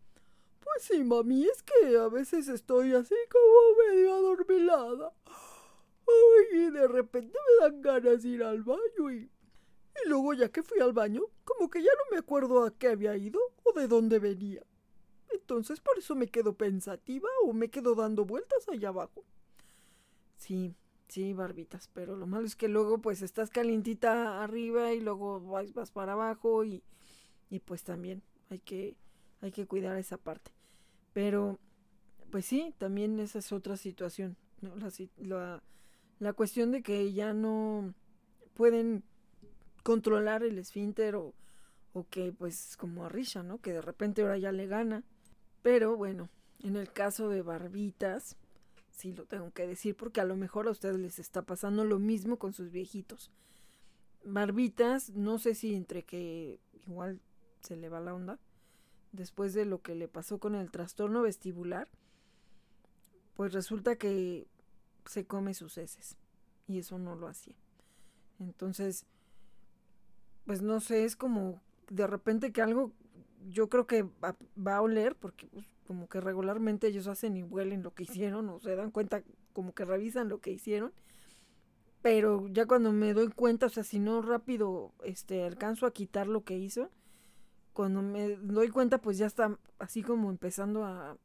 Pues 0.63 0.83
sí, 0.83 1.03
mami, 1.03 1.45
es 1.45 1.63
que 1.63 1.97
a 1.97 2.07
veces 2.07 2.47
estoy 2.47 2.93
así 2.93 3.15
como 3.31 3.89
medio 3.89 4.13
adormilada. 4.15 5.13
Ay, 5.27 6.59
y 6.59 6.69
de 6.71 6.87
repente 6.87 7.37
me 7.47 7.65
dan 7.65 7.81
ganas 7.81 8.23
de 8.23 8.29
ir 8.29 8.43
al 8.43 8.63
baño 8.63 9.11
y... 9.11 9.29
Y 10.03 10.07
luego 10.07 10.33
ya 10.33 10.49
que 10.49 10.63
fui 10.63 10.79
al 10.79 10.93
baño, 10.93 11.21
como 11.43 11.69
que 11.69 11.83
ya 11.83 11.89
no 11.91 12.15
me 12.15 12.17
acuerdo 12.17 12.63
a 12.63 12.71
qué 12.71 12.87
había 12.87 13.17
ido 13.17 13.39
o 13.63 13.73
de 13.73 13.87
dónde 13.87 14.19
venía. 14.19 14.63
Entonces 15.33 15.81
por 15.81 15.97
eso 15.97 16.15
me 16.15 16.27
quedo 16.27 16.53
pensativa 16.53 17.27
o 17.43 17.53
me 17.53 17.69
quedo 17.69 17.93
dando 17.95 18.25
vueltas 18.25 18.67
allá 18.69 18.89
abajo. 18.89 19.25
Sí, 20.37 20.75
sí, 21.07 21.33
barbitas, 21.33 21.89
pero 21.93 22.15
lo 22.15 22.25
malo 22.25 22.45
es 22.47 22.55
que 22.55 22.69
luego 22.69 22.99
pues 22.99 23.21
estás 23.21 23.49
calientita 23.49 24.41
arriba 24.41 24.93
y 24.93 25.01
luego 25.01 25.41
vas, 25.41 25.73
vas 25.73 25.91
para 25.91 26.13
abajo 26.13 26.63
y, 26.63 26.83
y 27.51 27.59
pues 27.59 27.83
también 27.83 28.23
hay 28.49 28.59
que, 28.59 28.95
hay 29.41 29.51
que 29.51 29.67
cuidar 29.67 29.97
esa 29.97 30.17
parte. 30.17 30.51
Pero, 31.13 31.59
pues 32.31 32.45
sí, 32.45 32.73
también 32.79 33.19
esa 33.19 33.39
es 33.39 33.51
otra 33.51 33.77
situación, 33.77 34.37
¿no? 34.61 34.75
La, 34.77 34.89
la, 35.17 35.63
la 36.19 36.33
cuestión 36.33 36.71
de 36.71 36.81
que 36.81 37.11
ya 37.11 37.33
no 37.33 37.93
pueden 38.53 39.03
controlar 39.83 40.43
el 40.43 40.57
esfínter 40.57 41.15
o, 41.15 41.33
o 41.93 42.07
que 42.09 42.31
pues 42.31 42.77
como 42.77 43.05
a 43.05 43.09
Risha, 43.09 43.43
¿no? 43.43 43.59
Que 43.59 43.73
de 43.73 43.81
repente 43.81 44.21
ahora 44.21 44.37
ya 44.37 44.53
le 44.53 44.65
gana. 44.65 45.03
Pero 45.61 45.97
bueno, 45.97 46.29
en 46.59 46.77
el 46.77 46.91
caso 46.91 47.27
de 47.27 47.41
Barbitas, 47.41 48.37
sí 48.91 49.11
lo 49.11 49.25
tengo 49.25 49.51
que 49.51 49.67
decir 49.67 49.95
porque 49.97 50.21
a 50.21 50.25
lo 50.25 50.37
mejor 50.37 50.67
a 50.67 50.71
ustedes 50.71 50.97
les 50.97 51.19
está 51.19 51.41
pasando 51.41 51.83
lo 51.83 51.99
mismo 51.99 52.39
con 52.39 52.53
sus 52.53 52.71
viejitos. 52.71 53.29
Barbitas, 54.23 55.09
no 55.09 55.37
sé 55.37 55.53
si 55.53 55.75
entre 55.75 56.03
que 56.03 56.61
igual 56.87 57.19
se 57.62 57.76
le 57.76 57.89
va 57.89 57.99
la 57.99 58.14
onda, 58.14 58.39
después 59.12 59.53
de 59.53 59.66
lo 59.66 59.82
que 59.82 59.95
le 59.95 60.07
pasó 60.07 60.39
con 60.39 60.55
el 60.55 60.72
trastorno 60.72 61.22
vestibular, 61.22 61.89
pues 63.36 63.53
resulta 63.53 63.95
que 63.95 64.47
se 65.05 65.26
come 65.26 65.53
sus 65.53 65.78
heces 65.78 66.18
y 66.68 66.80
eso 66.80 66.99
no 66.99 67.16
lo 67.16 67.28
hacía. 67.28 67.55
Entonces, 68.39 69.05
pues 70.45 70.62
no 70.62 70.80
sé, 70.80 71.05
es 71.05 71.16
como 71.16 71.62
de 71.89 72.07
repente 72.07 72.51
que 72.51 72.62
algo 72.62 72.91
yo 73.49 73.70
creo 73.70 73.88
que 73.88 74.03
va, 74.03 74.36
a 74.66 74.82
oler 74.82 75.16
porque 75.16 75.47
pues, 75.47 75.66
como 75.88 76.07
que 76.07 76.22
regularmente 76.22 76.88
ellos 76.88 77.07
hacen 77.07 77.36
y 77.36 77.43
huelen 77.43 77.84
lo 77.84 77.93
que 77.93 78.03
hicieron 78.03 78.49
o 78.49 78.59
se 78.59 78.76
dan 78.76 78.91
cuenta 78.91 79.24
como 79.53 79.74
que 79.74 79.86
revisan 79.86 80.30
lo 80.30 80.39
que 80.39 80.51
hicieron 80.51 80.93
pero 82.01 82.47
ya 82.47 82.66
cuando 82.66 82.91
me 82.91 83.14
doy 83.14 83.30
cuenta 83.30 83.66
o 83.66 83.70
sea 83.70 83.84
si 83.84 83.99
no 83.99 84.22
rápido 84.22 84.91
este 85.03 85.43
alcanzo 85.43 85.86
a 85.86 85.91
quitar 85.91 86.28
lo 86.28 86.43
que 86.43 86.57
hizo 86.57 86.89
cuando 87.74 88.01
me 88.01 88.36
doy 88.38 88.69
cuenta, 88.69 88.99
pues 88.99 89.17
ya 89.17 89.26
está 89.26 89.57
así 89.80 90.03
como 90.03 90.30
empezando 90.30 90.84
a, 90.86 91.17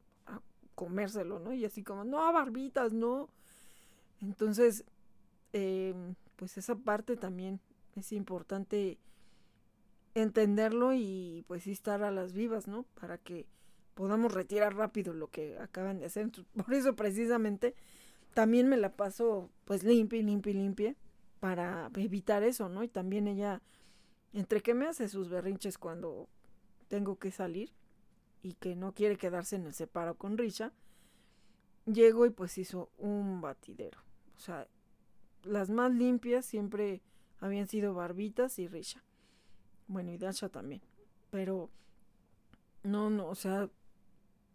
comérselo, 0.75 1.39
¿no? 1.39 1.53
Y 1.53 1.65
así 1.65 1.83
como, 1.83 2.03
no, 2.03 2.31
barbitas, 2.31 2.93
no. 2.93 3.29
Entonces, 4.21 4.85
em, 5.51 6.13
pues 6.35 6.55
esa 6.59 6.75
parte 6.75 7.17
también 7.17 7.59
es 7.95 8.11
importante 8.11 8.99
entenderlo 10.13 10.93
y 10.93 11.43
pues 11.47 11.63
sí 11.63 11.71
estar 11.71 12.03
a 12.03 12.11
las 12.11 12.33
vivas, 12.33 12.67
¿no? 12.67 12.83
Para 12.93 13.17
que 13.17 13.47
podamos 13.95 14.31
retirar 14.31 14.75
rápido 14.75 15.13
lo 15.13 15.29
que 15.31 15.57
acaban 15.57 15.97
de 15.97 16.05
hacer. 16.05 16.29
por 16.55 16.73
eso 16.73 16.95
precisamente 16.95 17.73
también 18.35 18.69
me 18.69 18.77
la 18.77 18.95
paso 18.95 19.49
pues 19.65 19.83
limpia, 19.83 20.21
limpia, 20.21 20.53
limpia 20.53 20.95
para 21.39 21.89
evitar 21.95 22.43
eso, 22.43 22.69
¿no? 22.69 22.83
Y 22.83 22.87
también 22.87 23.27
ella, 23.27 23.61
entre 24.33 24.61
que 24.61 24.75
me 24.75 24.85
hace 24.85 25.07
sus 25.09 25.29
berrinches 25.29 25.79
cuando 25.79 26.29
tengo 26.87 27.17
que 27.17 27.31
salir 27.31 27.71
y 28.43 28.53
que 28.53 28.75
no 28.75 28.93
quiere 28.93 29.17
quedarse 29.17 29.55
en 29.55 29.65
el 29.65 29.73
separo 29.73 30.15
con 30.15 30.37
Risha, 30.37 30.71
llego 31.85 32.25
y 32.25 32.29
pues 32.29 32.57
hizo 32.57 32.89
un 32.97 33.41
batidero. 33.41 33.99
O 34.35 34.39
sea, 34.39 34.67
las 35.43 35.69
más 35.69 35.91
limpias 35.91 36.45
siempre 36.45 37.01
habían 37.39 37.67
sido 37.67 37.93
Barbitas 37.93 38.59
y 38.59 38.67
Risha. 38.67 39.03
Bueno, 39.87 40.11
y 40.11 40.17
Dasha 40.17 40.49
también. 40.49 40.81
Pero 41.29 41.69
no, 42.83 43.09
no, 43.09 43.27
o 43.27 43.35
sea, 43.35 43.69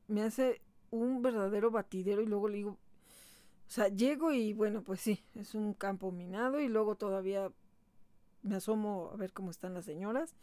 me 0.08 0.22
hace 0.22 0.60
un 0.90 1.22
verdadero 1.22 1.70
batidero 1.70 2.22
y 2.22 2.26
luego 2.26 2.48
le 2.48 2.56
digo, 2.58 2.70
o 2.70 3.70
sea, 3.70 3.88
llego 3.88 4.32
y 4.32 4.52
bueno, 4.52 4.82
pues 4.82 5.00
sí, 5.00 5.24
es 5.34 5.54
un 5.54 5.74
campo 5.74 6.12
minado 6.12 6.60
y 6.60 6.68
luego 6.68 6.96
todavía 6.96 7.50
me 8.42 8.56
asomo 8.56 9.10
a 9.12 9.16
ver 9.16 9.32
cómo 9.32 9.50
están 9.50 9.74
las 9.74 9.84
señoras 9.84 10.34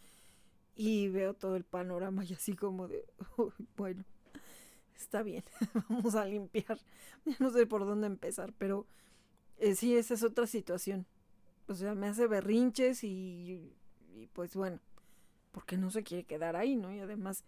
y 0.79 1.09
veo 1.09 1.33
todo 1.33 1.57
el 1.57 1.65
panorama 1.65 2.23
y 2.23 2.31
así 2.33 2.55
como 2.55 2.87
de, 2.87 3.03
bueno, 3.75 4.05
está 4.95 5.23
bien, 5.23 5.43
vamos 5.89 6.15
a 6.15 6.25
limpiar. 6.25 6.79
Ya 7.25 7.35
no 7.39 7.49
sé 7.51 7.67
por 7.67 7.85
dónde 7.85 8.07
empezar, 8.07 8.53
pero 8.57 8.87
eh, 9.57 9.75
sí, 9.75 9.97
esa 9.97 10.13
es 10.13 10.23
otra 10.23 10.47
situación. 10.47 11.05
O 11.67 11.75
sea, 11.75 11.95
me 11.95 12.07
hace 12.07 12.27
berrinches 12.27 13.03
y, 13.03 13.73
y 14.15 14.27
pues 14.31 14.55
bueno, 14.55 14.79
porque 15.51 15.75
no 15.75 15.91
se 15.91 16.03
quiere 16.03 16.23
quedar 16.23 16.55
ahí, 16.55 16.77
¿no? 16.77 16.93
Y 16.93 16.99
además, 16.99 17.43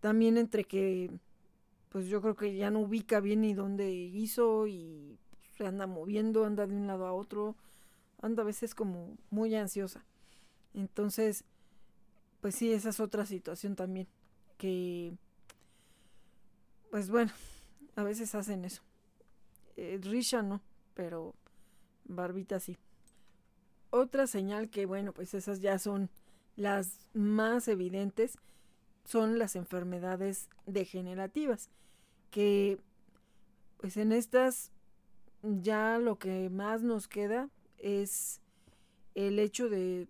también 0.00 0.36
entre 0.36 0.64
que, 0.64 1.12
pues 1.90 2.08
yo 2.08 2.20
creo 2.20 2.34
que 2.34 2.56
ya 2.56 2.72
no 2.72 2.80
ubica 2.80 3.20
bien 3.20 3.42
ni 3.42 3.54
dónde 3.54 3.92
hizo 3.92 4.66
y 4.66 5.16
se 5.56 5.64
anda 5.64 5.86
moviendo, 5.86 6.44
anda 6.44 6.66
de 6.66 6.74
un 6.74 6.88
lado 6.88 7.06
a 7.06 7.12
otro, 7.12 7.54
anda 8.20 8.42
a 8.42 8.46
veces 8.46 8.74
como 8.74 9.16
muy 9.30 9.54
ansiosa. 9.54 10.04
Entonces, 10.74 11.44
pues 12.40 12.54
sí, 12.54 12.72
esa 12.72 12.90
es 12.90 13.00
otra 13.00 13.26
situación 13.26 13.76
también. 13.76 14.06
Que, 14.56 15.12
pues 16.90 17.10
bueno, 17.10 17.32
a 17.96 18.02
veces 18.02 18.34
hacen 18.34 18.64
eso. 18.64 18.82
Eh, 19.76 19.98
Risha 20.02 20.42
no, 20.42 20.60
pero 20.94 21.34
Barbita 22.04 22.60
sí. 22.60 22.76
Otra 23.90 24.26
señal 24.26 24.70
que, 24.70 24.86
bueno, 24.86 25.12
pues 25.12 25.34
esas 25.34 25.60
ya 25.60 25.78
son 25.78 26.10
las 26.56 27.06
más 27.14 27.68
evidentes, 27.68 28.36
son 29.04 29.38
las 29.38 29.56
enfermedades 29.56 30.48
degenerativas. 30.66 31.70
Que, 32.30 32.78
pues 33.78 33.96
en 33.96 34.12
estas 34.12 34.72
ya 35.42 35.98
lo 35.98 36.18
que 36.18 36.50
más 36.50 36.82
nos 36.82 37.08
queda 37.08 37.48
es 37.78 38.40
el 39.14 39.38
hecho 39.38 39.68
de 39.68 40.08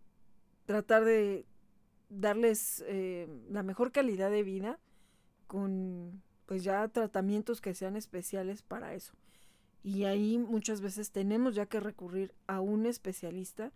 tratar 0.67 1.05
de 1.05 1.47
darles 2.09 2.85
eh, 2.87 3.29
la 3.51 3.63
mejor 3.63 3.93
calidad 3.93 4.31
de 4.31 4.43
vida 4.43 4.79
con 5.47 6.23
pues 6.47 6.65
ya 6.65 6.89
tratamientos 6.89 7.61
que 7.61 7.75
sean 7.75 7.97
especiales 7.97 8.63
para 8.63 8.95
eso. 8.95 9.13
Y 9.83 10.05
ahí 10.05 10.39
muchas 10.39 10.81
veces 10.81 11.11
tenemos 11.11 11.55
ya 11.55 11.67
que 11.67 11.79
recurrir 11.79 12.35
a 12.47 12.61
un 12.61 12.87
especialista 12.87 13.71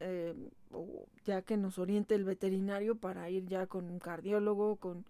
eh, 0.00 0.34
o 0.72 1.06
ya 1.24 1.42
que 1.42 1.56
nos 1.56 1.78
oriente 1.78 2.14
el 2.14 2.24
veterinario 2.24 2.96
para 2.96 3.30
ir 3.30 3.46
ya 3.46 3.66
con 3.66 3.88
un 3.88 3.98
cardiólogo, 3.98 4.76
con 4.76 5.04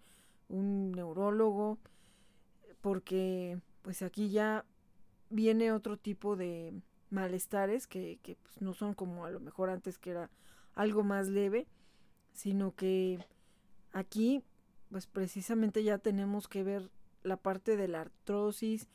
un 0.49 0.91
neurólogo, 0.91 1.79
porque 2.81 3.59
pues 3.81 4.01
aquí 4.01 4.29
ya 4.29 4.65
viene 5.29 5.71
otro 5.71 5.97
tipo 5.97 6.35
de 6.35 6.73
malestares 7.09 7.87
que, 7.87 8.19
que 8.21 8.35
pues, 8.35 8.61
no 8.61 8.73
son 8.73 8.93
como 8.93 9.25
a 9.25 9.31
lo 9.31 9.39
mejor 9.39 9.69
antes 9.69 9.97
que 9.97 10.11
era 10.11 10.29
algo 10.75 11.03
más 11.03 11.27
leve 11.27 11.67
sino 12.33 12.75
que 12.75 13.25
aquí 13.91 14.43
pues 14.91 15.07
precisamente 15.07 15.83
ya 15.83 15.97
tenemos 15.97 16.47
que 16.47 16.63
ver 16.63 16.91
la 17.23 17.37
parte 17.37 17.77
de 17.77 17.87
la 17.87 18.01
artrosis, 18.01 18.89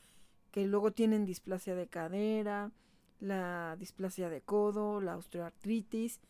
que 0.51 0.67
luego 0.67 0.93
tienen 0.93 1.25
displasia 1.25 1.75
de 1.75 1.89
cadera, 1.89 2.71
la 3.19 3.77
displasia 3.79 4.29
de 4.29 4.43
codo, 4.43 5.01
la 5.01 5.17
osteoartritis. 5.17 6.21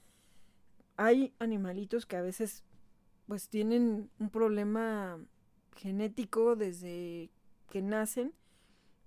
Hay 0.97 1.35
animalitos 1.41 2.07
que 2.07 2.17
a 2.17 2.23
veces 2.23 2.63
pues 3.27 3.49
tienen 3.49 4.09
un 4.21 4.31
problema 4.31 5.19
genético 5.75 6.55
desde 6.55 7.31
que 7.69 7.83
nacen, 7.83 8.33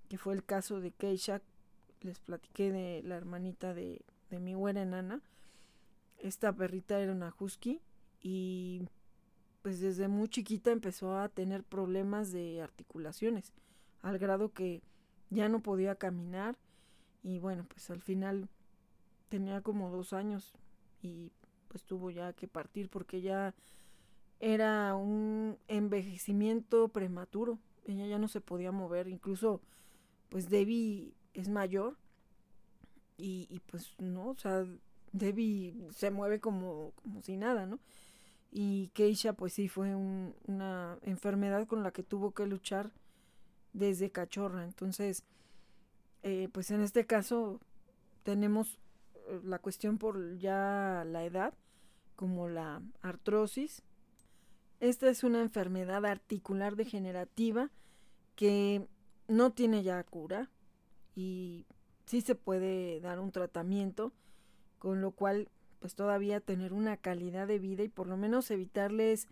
que 0.10 0.18
fue 0.18 0.34
el 0.34 0.43
caso 0.43 0.82
de 0.82 0.91
Keisha, 0.91 1.41
les 2.02 2.20
platiqué 2.20 2.72
de 2.72 3.02
la 3.04 3.16
hermanita 3.16 3.74
de, 3.74 4.02
de 4.30 4.39
mi 4.39 4.56
güera 4.56 4.82
enana. 4.82 5.22
Esta 6.18 6.52
perrita 6.54 7.00
era 7.00 7.14
una 7.14 7.34
husky 7.39 7.82
y 8.22 8.88
pues 9.61 9.80
desde 9.80 10.07
muy 10.07 10.30
chiquita 10.30 10.72
empezó 10.72 11.17
a 11.17 11.30
tener 11.30 11.63
problemas 11.63 12.32
de 12.32 12.61
articulaciones, 12.61 13.53
al 14.01 14.17
grado 14.17 14.53
que 14.53 14.82
ya 15.30 15.49
no 15.49 15.61
podía 15.61 15.95
caminar 15.95 16.57
y 17.24 17.39
bueno, 17.39 17.65
pues 17.67 17.89
al 17.89 18.01
final 18.01 18.49
tenía 19.28 19.61
como 19.61 19.91
dos 19.91 20.13
años 20.13 20.53
y 21.01 21.32
pues 21.67 21.84
tuvo 21.84 22.09
ya 22.09 22.34
que 22.34 22.47
partir 22.47 22.89
porque 22.89 23.22
ya 23.22 23.53
era 24.39 24.95
un 24.95 25.57
envejecimiento 25.67 26.88
prematuro, 26.88 27.59
ella 27.86 28.07
ya 28.07 28.17
no 28.17 28.28
se 28.28 28.41
podía 28.41 28.72
mover, 28.72 29.07
incluso 29.07 29.61
pues 30.30 30.49
Debbie 30.49 31.13
es 31.34 31.49
mayor 31.49 31.97
y, 33.17 33.47
y 33.49 33.59
pues 33.59 33.95
no, 33.99 34.30
o 34.30 34.38
sea, 34.38 34.65
Debbie 35.11 35.76
se 35.91 36.11
mueve 36.11 36.39
como, 36.39 36.93
como 37.03 37.22
si 37.22 37.36
nada, 37.36 37.65
¿no? 37.65 37.80
Y 38.52 38.89
Keisha, 38.89 39.34
pues 39.34 39.54
sí, 39.54 39.68
fue 39.68 39.95
un, 39.95 40.36
una 40.47 40.97
enfermedad 41.04 41.68
con 41.68 41.84
la 41.84 41.91
que 41.91 42.04
tuvo 42.04 42.32
que 42.32 42.47
luchar 42.47 42.91
desde 43.74 44.12
cachorra. 44.12 44.64
Entonces, 44.64 45.24
eh, 46.24 46.50
pues 46.52 46.72
en 46.72 46.82
este 46.82 47.06
caso 47.06 47.60
tenemos 48.24 48.80
eh, 49.28 49.39
la 49.43 49.60
cuestión 49.60 49.97
por 49.97 50.38
ya 50.38 51.04
la 51.06 51.24
edad, 51.24 51.54
como 52.16 52.50
la 52.50 52.82
artrosis. 53.02 53.84
Esta 54.80 55.10
es 55.10 55.24
una 55.24 55.41
enfermedad 55.41 56.06
articular 56.06 56.76
degenerativa 56.76 57.70
que 58.36 58.88
no 59.28 59.52
tiene 59.52 59.84
ya 59.84 60.04
cura 60.04 60.50
y 61.16 61.66
sí 62.06 62.22
se 62.22 62.36
puede 62.36 63.00
dar 63.02 63.20
un 63.20 63.32
tratamiento, 63.32 64.14
con 64.80 65.02
lo 65.02 65.12
cual 65.12 65.50
pues 65.80 65.95
todavía 65.95 66.39
tener 66.39 66.73
una 66.73 66.97
calidad 66.97 67.47
de 67.47 67.59
vida 67.59 67.84
y 67.84 67.89
por 67.89 68.07
lo 68.07 68.17
menos 68.17 68.51
evitarles 68.51 69.27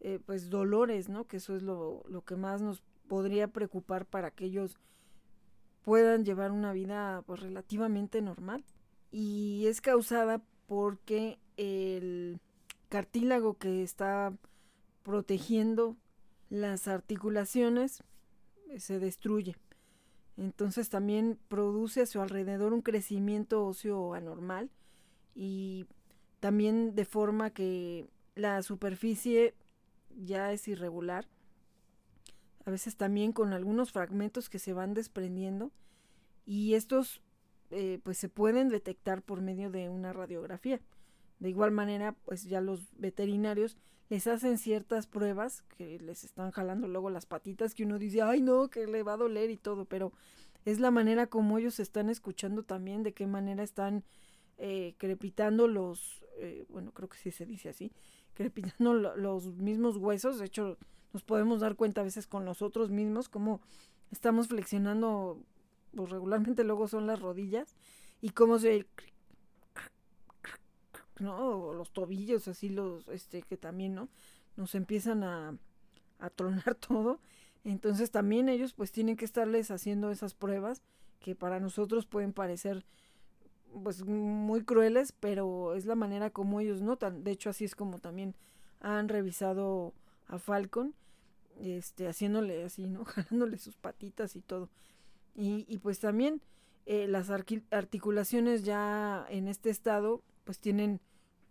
eh, 0.00 0.18
pues 0.24 0.48
dolores, 0.50 1.08
¿no? 1.08 1.26
Que 1.26 1.38
eso 1.38 1.56
es 1.56 1.62
lo, 1.62 2.02
lo, 2.08 2.22
que 2.22 2.36
más 2.36 2.62
nos 2.62 2.82
podría 3.08 3.48
preocupar 3.48 4.06
para 4.06 4.30
que 4.30 4.46
ellos 4.46 4.78
puedan 5.82 6.24
llevar 6.24 6.52
una 6.52 6.72
vida 6.72 7.22
pues 7.26 7.40
relativamente 7.40 8.22
normal. 8.22 8.64
Y 9.10 9.66
es 9.66 9.80
causada 9.80 10.40
porque 10.66 11.38
el 11.56 12.40
cartílago 12.88 13.54
que 13.58 13.82
está 13.82 14.32
protegiendo 15.02 15.96
las 16.48 16.88
articulaciones 16.88 18.02
eh, 18.68 18.80
se 18.80 18.98
destruye. 18.98 19.56
Entonces 20.36 20.88
también 20.88 21.38
produce 21.48 22.02
a 22.02 22.06
su 22.06 22.20
alrededor 22.20 22.72
un 22.72 22.82
crecimiento 22.82 23.66
óseo 23.66 24.14
anormal 24.14 24.70
y 25.40 25.86
también 26.38 26.94
de 26.94 27.06
forma 27.06 27.48
que 27.48 28.10
la 28.34 28.62
superficie 28.62 29.54
ya 30.14 30.52
es 30.52 30.68
irregular. 30.68 31.26
A 32.66 32.70
veces 32.70 32.96
también 32.96 33.32
con 33.32 33.54
algunos 33.54 33.90
fragmentos 33.90 34.50
que 34.50 34.58
se 34.58 34.74
van 34.74 34.92
desprendiendo 34.92 35.72
y 36.44 36.74
estos 36.74 37.22
eh, 37.70 38.00
pues 38.02 38.18
se 38.18 38.28
pueden 38.28 38.68
detectar 38.68 39.22
por 39.22 39.40
medio 39.40 39.70
de 39.70 39.88
una 39.88 40.12
radiografía. 40.12 40.78
De 41.38 41.48
igual 41.48 41.70
manera, 41.70 42.12
pues 42.26 42.44
ya 42.44 42.60
los 42.60 42.86
veterinarios 42.98 43.78
les 44.10 44.26
hacen 44.26 44.58
ciertas 44.58 45.06
pruebas 45.06 45.62
que 45.78 45.98
les 46.00 46.22
están 46.22 46.50
jalando 46.50 46.86
luego 46.86 47.08
las 47.08 47.24
patitas 47.24 47.74
que 47.74 47.84
uno 47.84 47.98
dice, 47.98 48.20
ay 48.20 48.42
no, 48.42 48.68
que 48.68 48.86
le 48.86 49.02
va 49.02 49.14
a 49.14 49.16
doler 49.16 49.48
y 49.48 49.56
todo, 49.56 49.86
pero 49.86 50.12
es 50.66 50.80
la 50.80 50.90
manera 50.90 51.28
como 51.28 51.56
ellos 51.56 51.80
están 51.80 52.10
escuchando 52.10 52.62
también, 52.62 53.02
de 53.02 53.14
qué 53.14 53.26
manera 53.26 53.62
están 53.62 54.04
eh, 54.62 54.94
crepitando 54.98 55.68
los, 55.68 56.22
eh, 56.36 56.66
bueno, 56.68 56.92
creo 56.92 57.08
que 57.08 57.16
sí 57.16 57.30
se 57.30 57.46
dice 57.46 57.70
así, 57.70 57.92
crepitando 58.34 58.92
los 58.92 59.46
mismos 59.54 59.96
huesos. 59.96 60.38
De 60.38 60.44
hecho, 60.44 60.76
nos 61.14 61.22
podemos 61.22 61.60
dar 61.60 61.76
cuenta 61.76 62.02
a 62.02 62.04
veces 62.04 62.26
con 62.26 62.44
nosotros 62.44 62.90
mismos 62.90 63.30
cómo 63.30 63.62
estamos 64.10 64.48
flexionando, 64.48 65.42
pues 65.96 66.10
regularmente 66.10 66.62
luego 66.62 66.88
son 66.88 67.06
las 67.06 67.20
rodillas 67.20 67.74
y 68.20 68.30
cómo 68.30 68.58
se 68.58 68.86
¿no? 71.20 71.72
los 71.72 71.90
tobillos, 71.90 72.46
así 72.46 72.68
los, 72.68 73.08
este, 73.08 73.40
que 73.40 73.56
también, 73.56 73.94
¿no? 73.94 74.10
Nos 74.56 74.74
empiezan 74.74 75.24
a, 75.24 75.56
a 76.18 76.28
tronar 76.28 76.74
todo. 76.88 77.18
Entonces 77.64 78.10
también 78.10 78.50
ellos 78.50 78.74
pues 78.74 78.92
tienen 78.92 79.16
que 79.16 79.24
estarles 79.24 79.70
haciendo 79.70 80.10
esas 80.10 80.34
pruebas 80.34 80.82
que 81.18 81.34
para 81.34 81.60
nosotros 81.60 82.04
pueden 82.04 82.34
parecer 82.34 82.84
pues 83.82 84.04
muy 84.04 84.64
crueles, 84.64 85.12
pero 85.12 85.74
es 85.74 85.86
la 85.86 85.94
manera 85.94 86.30
como 86.30 86.60
ellos 86.60 86.82
notan. 86.82 87.24
De 87.24 87.30
hecho, 87.30 87.50
así 87.50 87.64
es 87.64 87.74
como 87.74 87.98
también 87.98 88.34
han 88.80 89.08
revisado 89.08 89.94
a 90.26 90.38
Falcon, 90.38 90.94
este, 91.60 92.08
haciéndole 92.08 92.64
así, 92.64 92.86
¿no? 92.86 93.04
Jalándole 93.06 93.58
sus 93.58 93.76
patitas 93.76 94.36
y 94.36 94.40
todo. 94.40 94.68
Y, 95.34 95.64
y 95.68 95.78
pues 95.78 96.00
también 96.00 96.42
eh, 96.86 97.06
las 97.06 97.30
articulaciones 97.30 98.64
ya 98.64 99.26
en 99.28 99.48
este 99.48 99.70
estado, 99.70 100.22
pues 100.44 100.58
tienen 100.58 101.00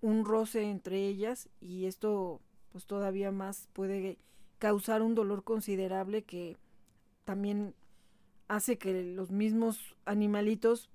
un 0.01 0.26
roce 0.26 0.63
entre 0.63 1.07
ellas 1.07 1.49
y 1.61 1.86
esto 1.86 2.41
pues 2.72 2.86
todavía 2.86 3.32
más 3.32 3.67
puede 3.74 4.17
causar 4.59 5.01
un 5.01 5.15
dolor 5.15 5.43
considerable 5.43 6.24
que 6.24 6.57
también 7.26 7.74
hace 8.47 8.78
que 8.78 9.03
los 9.03 9.32
mismos 9.32 9.95
animalitos 10.05 10.89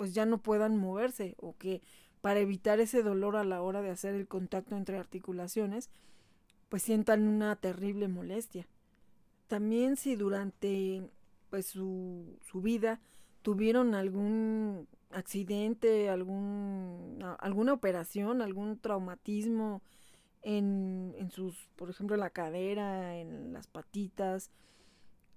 pues 0.00 0.14
ya 0.14 0.24
no 0.24 0.38
puedan 0.38 0.78
moverse 0.78 1.34
o 1.36 1.54
que 1.58 1.82
para 2.22 2.40
evitar 2.40 2.80
ese 2.80 3.02
dolor 3.02 3.36
a 3.36 3.44
la 3.44 3.60
hora 3.60 3.82
de 3.82 3.90
hacer 3.90 4.14
el 4.14 4.26
contacto 4.26 4.74
entre 4.74 4.96
articulaciones, 4.96 5.90
pues 6.70 6.82
sientan 6.82 7.28
una 7.28 7.54
terrible 7.56 8.08
molestia. 8.08 8.66
También 9.46 9.96
si 9.96 10.16
durante 10.16 11.02
pues 11.50 11.66
su, 11.66 12.38
su 12.50 12.62
vida 12.62 12.98
tuvieron 13.42 13.94
algún 13.94 14.88
accidente, 15.10 16.08
algún, 16.08 17.22
alguna 17.38 17.74
operación, 17.74 18.40
algún 18.40 18.78
traumatismo 18.78 19.82
en, 20.40 21.14
en, 21.18 21.30
sus, 21.30 21.68
por 21.76 21.90
ejemplo, 21.90 22.16
la 22.16 22.30
cadera, 22.30 23.18
en 23.18 23.52
las 23.52 23.66
patitas, 23.66 24.50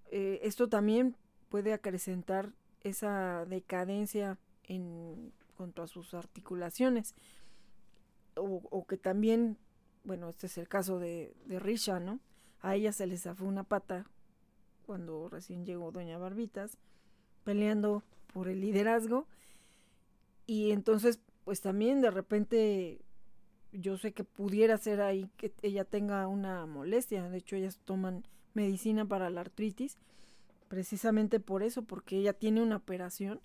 eh, 0.10 0.40
esto 0.42 0.70
también 0.70 1.18
puede 1.50 1.74
acrecentar 1.74 2.54
esa 2.80 3.44
decadencia 3.44 4.38
en 4.66 5.34
cuanto 5.56 5.82
a 5.82 5.88
sus 5.88 6.14
articulaciones. 6.14 7.16
O, 8.36 8.86
que 8.88 8.98
también, 8.98 9.58
bueno, 10.04 10.30
este 10.30 10.48
es 10.48 10.58
el 10.58 10.68
caso 10.68 11.00
de, 11.00 11.36
de 11.46 11.60
Risha, 11.60 12.00
¿no? 12.00 12.20
A 12.62 12.76
ella 12.76 12.92
se 12.92 13.06
le 13.06 13.18
zafó 13.18 13.46
una 13.46 13.64
pata 13.64 14.06
cuando 14.86 15.30
recién 15.30 15.66
llegó 15.66 15.92
Doña 15.92 16.18
Barbitas, 16.18 16.78
peleando 17.44 18.04
por 18.34 18.48
el 18.48 18.62
liderazgo. 18.62 19.28
Y 20.48 20.72
entonces, 20.72 21.20
pues 21.44 21.62
también 21.62 22.02
de 22.02 22.12
repente 22.12 23.02
yo 23.74 23.98
sé 23.98 24.14
que 24.14 24.24
pudiera 24.24 24.78
ser 24.78 25.02
ahí 25.02 25.30
que 25.38 25.54
ella 25.62 25.86
tenga 25.86 26.28
una 26.28 26.66
molestia. 26.66 27.30
De 27.30 27.38
hecho, 27.38 27.56
ellas 27.56 27.80
toman 27.86 28.24
medicina 28.54 29.06
para 29.06 29.30
la 29.30 29.42
artritis, 29.42 29.98
precisamente 30.68 31.40
por 31.40 31.64
eso, 31.64 31.84
porque 31.84 32.18
ella 32.18 32.34
tiene 32.34 32.62
una 32.62 32.78
operación 32.78 33.42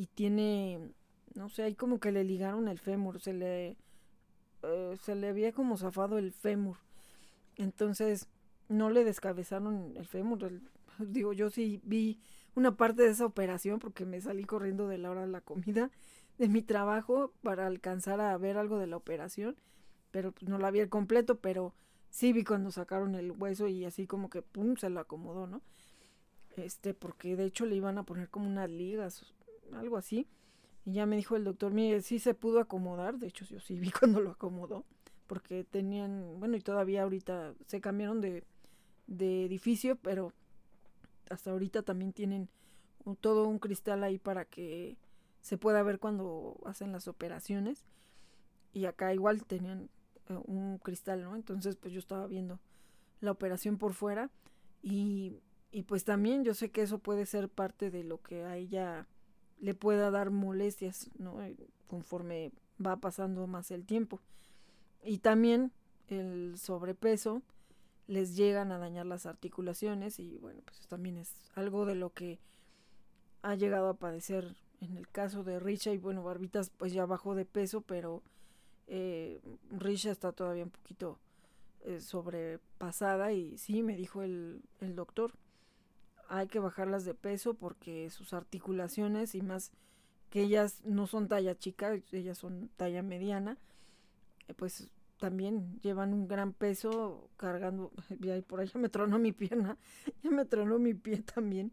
y 0.00 0.06
tiene, 0.06 0.94
no 1.34 1.50
sé, 1.50 1.62
ahí 1.62 1.74
como 1.74 2.00
que 2.00 2.10
le 2.10 2.24
ligaron 2.24 2.68
el 2.68 2.78
fémur, 2.78 3.20
se 3.20 3.34
le, 3.34 3.76
eh, 4.62 4.96
se 5.02 5.14
le 5.14 5.28
había 5.28 5.52
como 5.52 5.76
zafado 5.76 6.16
el 6.16 6.32
fémur. 6.32 6.78
Entonces, 7.56 8.26
no 8.70 8.88
le 8.88 9.04
descabezaron 9.04 9.92
el 9.98 10.06
fémur. 10.06 10.62
digo, 10.98 11.34
yo 11.34 11.50
sí 11.50 11.82
vi 11.84 12.18
una 12.54 12.78
parte 12.78 13.02
de 13.02 13.10
esa 13.10 13.26
operación 13.26 13.78
porque 13.78 14.06
me 14.06 14.22
salí 14.22 14.44
corriendo 14.44 14.88
de 14.88 14.96
la 14.96 15.10
hora 15.10 15.20
de 15.20 15.32
la 15.32 15.42
comida 15.42 15.90
de 16.38 16.48
mi 16.48 16.62
trabajo 16.62 17.34
para 17.42 17.66
alcanzar 17.66 18.22
a 18.22 18.38
ver 18.38 18.56
algo 18.56 18.78
de 18.78 18.86
la 18.86 18.96
operación, 18.96 19.54
pero 20.12 20.32
pues, 20.32 20.48
no 20.48 20.56
la 20.56 20.70
vi 20.70 20.80
al 20.80 20.88
completo, 20.88 21.40
pero 21.40 21.74
sí 22.08 22.32
vi 22.32 22.42
cuando 22.42 22.70
sacaron 22.70 23.16
el 23.16 23.32
hueso 23.32 23.68
y 23.68 23.84
así 23.84 24.06
como 24.06 24.30
que 24.30 24.40
pum, 24.40 24.76
se 24.76 24.88
lo 24.88 25.00
acomodó, 25.00 25.46
¿no? 25.46 25.60
Este, 26.56 26.94
porque 26.94 27.36
de 27.36 27.44
hecho 27.44 27.66
le 27.66 27.76
iban 27.76 27.98
a 27.98 28.04
poner 28.04 28.30
como 28.30 28.46
unas 28.46 28.70
ligas 28.70 29.34
algo 29.74 29.96
así. 29.96 30.26
Y 30.84 30.94
ya 30.94 31.06
me 31.06 31.16
dijo 31.16 31.36
el 31.36 31.44
doctor, 31.44 31.72
mire, 31.72 32.00
sí 32.00 32.18
se 32.18 32.34
pudo 32.34 32.60
acomodar, 32.60 33.18
de 33.18 33.28
hecho 33.28 33.44
yo 33.44 33.60
sí 33.60 33.78
vi 33.78 33.90
cuando 33.98 34.20
lo 34.20 34.30
acomodó, 34.30 34.84
porque 35.26 35.64
tenían, 35.64 36.38
bueno, 36.38 36.56
y 36.56 36.60
todavía 36.60 37.02
ahorita 37.02 37.54
se 37.66 37.80
cambiaron 37.80 38.20
de, 38.20 38.44
de 39.06 39.44
edificio, 39.44 39.96
pero 39.96 40.32
hasta 41.28 41.50
ahorita 41.50 41.82
también 41.82 42.12
tienen 42.12 42.48
todo 43.20 43.46
un 43.46 43.58
cristal 43.58 44.04
ahí 44.04 44.18
para 44.18 44.44
que 44.44 44.96
se 45.40 45.56
pueda 45.58 45.82
ver 45.82 45.98
cuando 45.98 46.60
hacen 46.64 46.92
las 46.92 47.08
operaciones. 47.08 47.84
Y 48.72 48.84
acá 48.84 49.12
igual 49.14 49.44
tenían 49.44 49.90
eh, 50.28 50.38
un 50.44 50.78
cristal, 50.78 51.22
¿no? 51.22 51.34
Entonces 51.34 51.76
pues 51.76 51.92
yo 51.92 51.98
estaba 51.98 52.26
viendo 52.26 52.60
la 53.20 53.32
operación 53.32 53.78
por 53.78 53.94
fuera 53.94 54.30
y, 54.82 55.34
y 55.72 55.82
pues 55.82 56.04
también 56.04 56.44
yo 56.44 56.54
sé 56.54 56.70
que 56.70 56.82
eso 56.82 56.98
puede 56.98 57.26
ser 57.26 57.48
parte 57.48 57.90
de 57.90 58.04
lo 58.04 58.22
que 58.22 58.44
a 58.44 58.56
ella 58.56 59.06
le 59.60 59.74
pueda 59.74 60.10
dar 60.10 60.30
molestias, 60.30 61.10
¿no? 61.18 61.42
Eh, 61.42 61.56
conforme 61.86 62.52
va 62.84 62.96
pasando 62.96 63.46
más 63.46 63.70
el 63.70 63.84
tiempo. 63.84 64.20
Y 65.04 65.18
también 65.18 65.72
el 66.08 66.58
sobrepeso 66.58 67.42
les 68.06 68.36
llegan 68.36 68.72
a 68.72 68.78
dañar 68.78 69.06
las 69.06 69.26
articulaciones 69.26 70.18
y 70.18 70.36
bueno, 70.38 70.62
pues 70.64 70.86
también 70.88 71.16
es 71.16 71.32
algo 71.54 71.86
de 71.86 71.94
lo 71.94 72.10
que 72.12 72.40
ha 73.42 73.54
llegado 73.54 73.88
a 73.88 73.94
padecer 73.94 74.56
en 74.80 74.96
el 74.96 75.08
caso 75.08 75.44
de 75.44 75.60
Richa 75.60 75.92
y 75.92 75.98
bueno, 75.98 76.24
Barbitas 76.24 76.70
pues 76.70 76.92
ya 76.92 77.06
bajó 77.06 77.34
de 77.34 77.44
peso, 77.44 77.82
pero 77.82 78.22
eh, 78.88 79.40
Richa 79.70 80.10
está 80.10 80.32
todavía 80.32 80.64
un 80.64 80.70
poquito 80.70 81.18
eh, 81.82 82.00
sobrepasada 82.00 83.32
y 83.32 83.56
sí, 83.58 83.82
me 83.82 83.96
dijo 83.96 84.22
el, 84.22 84.62
el 84.80 84.96
doctor, 84.96 85.32
hay 86.30 86.46
que 86.46 86.60
bajarlas 86.60 87.04
de 87.04 87.14
peso 87.14 87.54
porque 87.54 88.08
sus 88.10 88.32
articulaciones 88.32 89.34
y 89.34 89.42
más 89.42 89.72
que 90.30 90.42
ellas 90.42 90.80
no 90.84 91.08
son 91.08 91.28
talla 91.28 91.58
chica, 91.58 91.98
ellas 92.12 92.38
son 92.38 92.70
talla 92.76 93.02
mediana, 93.02 93.58
eh, 94.46 94.54
pues 94.54 94.88
también 95.18 95.80
llevan 95.82 96.14
un 96.14 96.28
gran 96.28 96.52
peso 96.52 97.28
cargando, 97.36 97.90
y 98.20 98.40
por 98.42 98.64
ya 98.64 98.78
me 98.78 98.88
tronó 98.88 99.18
mi 99.18 99.32
pierna, 99.32 99.76
ya 100.22 100.30
me 100.30 100.44
tronó 100.44 100.78
mi 100.78 100.94
pie 100.94 101.22
también. 101.22 101.72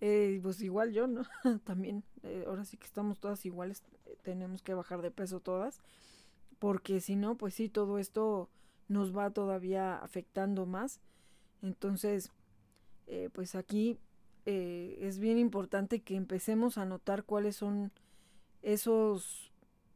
Eh, 0.00 0.38
pues 0.42 0.60
igual 0.60 0.92
yo, 0.92 1.08
¿no? 1.08 1.22
también, 1.64 2.04
eh, 2.22 2.44
ahora 2.46 2.64
sí 2.64 2.76
que 2.76 2.86
estamos 2.86 3.18
todas 3.18 3.44
iguales, 3.46 3.82
tenemos 4.22 4.62
que 4.62 4.74
bajar 4.74 5.02
de 5.02 5.10
peso 5.10 5.40
todas, 5.40 5.80
porque 6.58 7.00
si 7.00 7.16
no, 7.16 7.36
pues 7.36 7.54
sí, 7.54 7.68
todo 7.68 7.98
esto 7.98 8.48
nos 8.86 9.16
va 9.16 9.30
todavía 9.30 9.96
afectando 9.96 10.66
más. 10.66 11.00
Entonces, 11.62 12.30
eh, 13.08 13.30
pues 13.32 13.54
aquí 13.54 13.98
eh, 14.44 14.98
es 15.00 15.18
bien 15.18 15.38
importante 15.38 16.00
que 16.00 16.14
empecemos 16.14 16.78
a 16.78 16.84
notar 16.84 17.24
cuáles 17.24 17.56
son 17.56 17.90
esos 18.62 19.50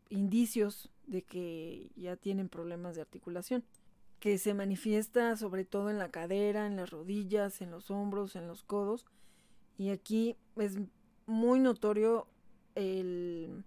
indicios 0.09 0.90
de 1.06 1.22
que 1.22 1.90
ya 1.97 2.16
tienen 2.16 2.48
problemas 2.48 2.97
de 2.97 3.02
articulación, 3.02 3.64
que 4.18 4.39
se 4.39 4.55
manifiesta 4.55 5.36
sobre 5.36 5.64
todo 5.64 5.90
en 5.90 5.98
la 5.98 6.10
cadera, 6.10 6.66
en 6.66 6.76
las 6.76 6.90
rodillas, 6.90 7.60
en 7.60 7.70
los 7.70 7.90
hombros, 7.90 8.34
en 8.34 8.47
los 8.47 8.62
codos, 8.62 9.05
y 9.76 9.90
aquí 9.90 10.36
es 10.56 10.78
muy 11.26 11.60
notorio 11.60 12.26
el 12.74 13.64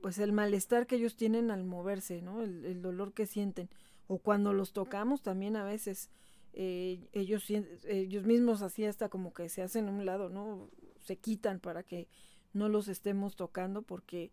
pues 0.00 0.18
el 0.18 0.32
malestar 0.32 0.86
que 0.86 0.96
ellos 0.96 1.16
tienen 1.16 1.50
al 1.50 1.64
moverse, 1.64 2.20
¿no? 2.20 2.42
El, 2.42 2.66
el 2.66 2.82
dolor 2.82 3.14
que 3.14 3.24
sienten. 3.24 3.70
O 4.06 4.18
cuando 4.18 4.52
los 4.52 4.74
tocamos 4.74 5.22
también 5.22 5.56
a 5.56 5.64
veces 5.64 6.10
eh, 6.56 7.08
ellos, 7.12 7.50
ellos 7.50 8.24
mismos 8.24 8.62
así 8.62 8.84
hasta 8.84 9.08
como 9.08 9.34
que 9.34 9.48
se 9.48 9.62
hacen 9.62 9.88
a 9.88 9.90
un 9.90 10.06
lado, 10.06 10.28
¿no? 10.28 10.70
Se 11.00 11.16
quitan 11.16 11.58
para 11.58 11.82
que 11.82 12.06
no 12.52 12.68
los 12.68 12.86
estemos 12.86 13.34
tocando 13.34 13.82
porque 13.82 14.30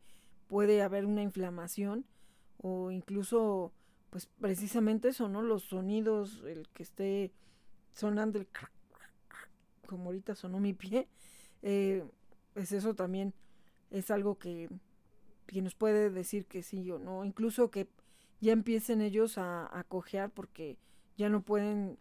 puede 0.48 0.84
haber 0.84 1.07
una 1.07 1.23
inflamación 1.23 2.06
o 2.57 2.91
incluso 2.91 3.73
pues 4.11 4.27
precisamente 4.39 5.07
eso, 5.07 5.30
¿no? 5.30 5.41
Los 5.41 5.64
sonidos, 5.64 6.43
el 6.45 6.69
que 6.69 6.84
esté 6.84 7.31
sonando 7.93 8.38
el 8.38 8.48
como 9.88 10.06
ahorita 10.06 10.35
sonó 10.35 10.60
mi 10.60 10.73
pie, 10.73 11.07
eh, 11.64 12.06
pues 12.53 12.72
eso 12.72 12.93
también 12.93 13.34
es 13.89 14.11
algo 14.11 14.38
que, 14.38 14.69
que, 15.48 15.61
nos 15.61 15.73
puede 15.73 16.11
decir 16.11 16.45
que 16.45 16.61
sí 16.61 16.89
o 16.91 16.99
no, 16.99 17.26
incluso 17.26 17.72
que 17.72 17.89
ya 18.39 18.53
empiecen 18.53 19.02
ellos 19.02 19.38
a, 19.38 19.76
a 19.77 19.84
cojear 19.84 20.30
porque 20.30 20.77
ya 21.18 21.27
no 21.27 21.41
pueden 21.41 21.98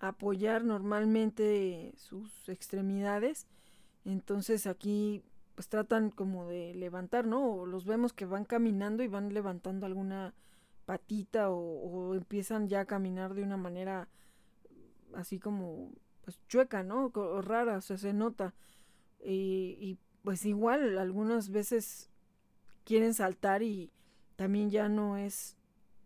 apoyar 0.00 0.64
normalmente 0.64 1.92
sus 1.96 2.48
extremidades. 2.48 3.46
Entonces 4.04 4.66
aquí 4.66 5.22
pues 5.54 5.68
tratan 5.68 6.10
como 6.10 6.48
de 6.48 6.74
levantar, 6.74 7.26
¿no? 7.26 7.52
O 7.52 7.66
los 7.66 7.84
vemos 7.84 8.14
que 8.14 8.24
van 8.24 8.46
caminando 8.46 9.02
y 9.02 9.08
van 9.08 9.34
levantando 9.34 9.86
alguna 9.86 10.34
patita 10.86 11.50
o, 11.50 12.14
empiezan 12.14 12.68
ya 12.68 12.80
a 12.80 12.84
caminar 12.86 13.34
de 13.34 13.42
una 13.42 13.58
manera 13.58 14.08
así 15.14 15.38
como 15.38 15.92
pues 16.22 16.40
chueca, 16.48 16.82
¿no? 16.82 17.12
O 17.14 17.42
rara, 17.42 17.76
o 17.76 17.80
sea, 17.80 17.98
se 17.98 18.14
nota. 18.14 18.54
Y, 19.22 19.76
y 19.78 19.98
pues 20.24 20.46
igual 20.46 20.98
algunas 20.98 21.50
veces 21.50 22.10
quieren 22.84 23.12
saltar 23.12 23.62
y 23.62 23.90
también 24.36 24.70
ya 24.70 24.88
no 24.88 25.18
es 25.18 25.56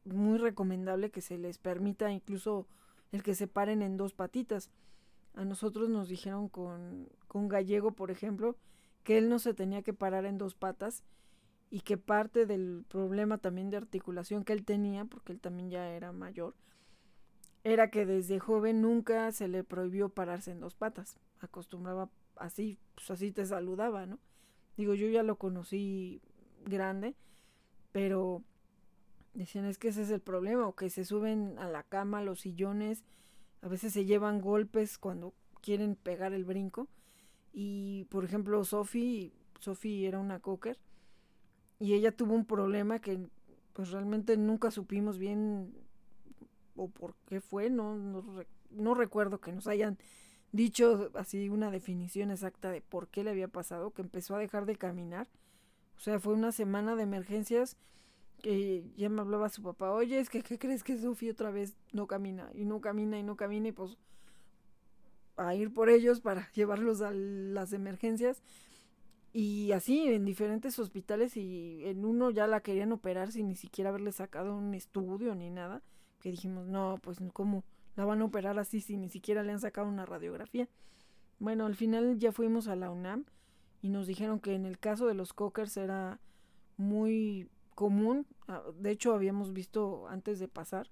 muy 0.04 0.38
recomendable 0.38 1.10
que 1.10 1.20
se 1.20 1.38
les 1.38 1.58
permita 1.58 2.10
incluso 2.10 2.66
el 3.14 3.22
que 3.22 3.36
se 3.36 3.46
paren 3.46 3.80
en 3.80 3.96
dos 3.96 4.12
patitas. 4.12 4.70
A 5.34 5.44
nosotros 5.44 5.88
nos 5.88 6.08
dijeron 6.08 6.48
con, 6.48 7.08
con 7.28 7.46
Gallego, 7.46 7.92
por 7.92 8.10
ejemplo, 8.10 8.56
que 9.04 9.18
él 9.18 9.28
no 9.28 9.38
se 9.38 9.54
tenía 9.54 9.82
que 9.82 9.92
parar 9.92 10.26
en 10.26 10.36
dos 10.36 10.56
patas 10.56 11.04
y 11.70 11.82
que 11.82 11.96
parte 11.96 12.44
del 12.44 12.84
problema 12.88 13.38
también 13.38 13.70
de 13.70 13.76
articulación 13.76 14.42
que 14.42 14.52
él 14.52 14.64
tenía, 14.64 15.04
porque 15.04 15.30
él 15.30 15.38
también 15.38 15.70
ya 15.70 15.90
era 15.90 16.10
mayor, 16.10 16.56
era 17.62 17.88
que 17.88 18.04
desde 18.04 18.40
joven 18.40 18.82
nunca 18.82 19.30
se 19.30 19.46
le 19.46 19.62
prohibió 19.62 20.08
pararse 20.08 20.50
en 20.50 20.58
dos 20.58 20.74
patas. 20.74 21.16
Acostumbraba 21.38 22.10
así, 22.34 22.78
pues 22.96 23.12
así 23.12 23.30
te 23.30 23.46
saludaba, 23.46 24.06
¿no? 24.06 24.18
Digo, 24.76 24.94
yo 24.94 25.06
ya 25.06 25.22
lo 25.22 25.36
conocí 25.36 26.20
grande, 26.64 27.14
pero 27.92 28.42
Decían, 29.34 29.64
es 29.64 29.78
que 29.78 29.88
ese 29.88 30.02
es 30.02 30.10
el 30.10 30.20
problema, 30.20 30.66
o 30.66 30.74
que 30.74 30.90
se 30.90 31.04
suben 31.04 31.58
a 31.58 31.68
la 31.68 31.82
cama, 31.82 32.22
los 32.22 32.40
sillones, 32.40 33.04
a 33.62 33.68
veces 33.68 33.92
se 33.92 34.04
llevan 34.04 34.40
golpes 34.40 34.98
cuando 34.98 35.34
quieren 35.60 35.96
pegar 35.96 36.32
el 36.32 36.44
brinco. 36.44 36.88
Y, 37.52 38.04
por 38.10 38.24
ejemplo, 38.24 38.64
Sophie, 38.64 39.32
Sophie 39.58 40.06
era 40.06 40.18
una 40.18 40.40
cocker, 40.40 40.78
y 41.78 41.94
ella 41.94 42.12
tuvo 42.12 42.34
un 42.34 42.46
problema 42.46 43.00
que 43.00 43.18
pues 43.72 43.90
realmente 43.90 44.36
nunca 44.36 44.70
supimos 44.70 45.18
bien 45.18 45.74
o 46.76 46.88
por 46.88 47.14
qué 47.26 47.40
fue, 47.40 47.70
no, 47.70 47.96
no, 47.96 48.44
no 48.70 48.94
recuerdo 48.94 49.40
que 49.40 49.52
nos 49.52 49.66
hayan 49.66 49.98
dicho 50.52 51.10
así 51.14 51.48
una 51.48 51.70
definición 51.70 52.30
exacta 52.30 52.70
de 52.70 52.80
por 52.80 53.08
qué 53.08 53.24
le 53.24 53.30
había 53.30 53.48
pasado, 53.48 53.90
que 53.90 54.02
empezó 54.02 54.36
a 54.36 54.38
dejar 54.38 54.66
de 54.66 54.76
caminar. 54.76 55.28
O 55.96 56.00
sea, 56.00 56.20
fue 56.20 56.34
una 56.34 56.52
semana 56.52 56.94
de 56.94 57.02
emergencias 57.02 57.76
que 58.42 58.84
ya 58.96 59.08
me 59.08 59.20
hablaba 59.20 59.48
su 59.48 59.62
papá, 59.62 59.92
oye, 59.92 60.18
es 60.18 60.28
que 60.30 60.42
¿qué 60.42 60.58
crees 60.58 60.84
que 60.84 60.98
Sofi 60.98 61.30
otra 61.30 61.50
vez 61.50 61.74
no 61.92 62.06
camina? 62.06 62.50
Y 62.54 62.64
no 62.64 62.80
camina 62.80 63.18
y 63.18 63.22
no 63.22 63.36
camina 63.36 63.68
y 63.68 63.72
pues 63.72 63.96
a 65.36 65.54
ir 65.54 65.72
por 65.72 65.88
ellos 65.90 66.20
para 66.20 66.50
llevarlos 66.54 67.00
a 67.00 67.10
las 67.12 67.72
emergencias. 67.72 68.42
Y 69.32 69.72
así 69.72 70.06
en 70.08 70.24
diferentes 70.24 70.78
hospitales 70.78 71.36
y 71.36 71.84
en 71.86 72.04
uno 72.04 72.30
ya 72.30 72.46
la 72.46 72.60
querían 72.60 72.92
operar 72.92 73.32
sin 73.32 73.48
ni 73.48 73.56
siquiera 73.56 73.90
haberle 73.90 74.12
sacado 74.12 74.54
un 74.54 74.74
estudio 74.74 75.34
ni 75.34 75.50
nada. 75.50 75.82
Que 76.20 76.30
dijimos, 76.30 76.68
no, 76.68 76.98
pues 77.02 77.18
¿cómo 77.32 77.64
la 77.96 78.04
van 78.04 78.22
a 78.22 78.26
operar 78.26 78.58
así 78.58 78.80
si 78.80 78.96
ni 78.96 79.08
siquiera 79.08 79.42
le 79.42 79.52
han 79.52 79.60
sacado 79.60 79.88
una 79.88 80.06
radiografía? 80.06 80.68
Bueno, 81.40 81.66
al 81.66 81.74
final 81.74 82.18
ya 82.18 82.30
fuimos 82.30 82.68
a 82.68 82.76
la 82.76 82.90
UNAM 82.90 83.24
y 83.82 83.88
nos 83.88 84.06
dijeron 84.06 84.38
que 84.38 84.54
en 84.54 84.66
el 84.66 84.78
caso 84.78 85.06
de 85.06 85.14
los 85.14 85.32
cockers 85.32 85.76
era 85.76 86.20
muy 86.76 87.48
común, 87.74 88.26
ah, 88.48 88.62
de 88.78 88.90
hecho 88.90 89.14
habíamos 89.14 89.52
visto 89.52 90.06
antes 90.08 90.38
de 90.38 90.48
pasar 90.48 90.88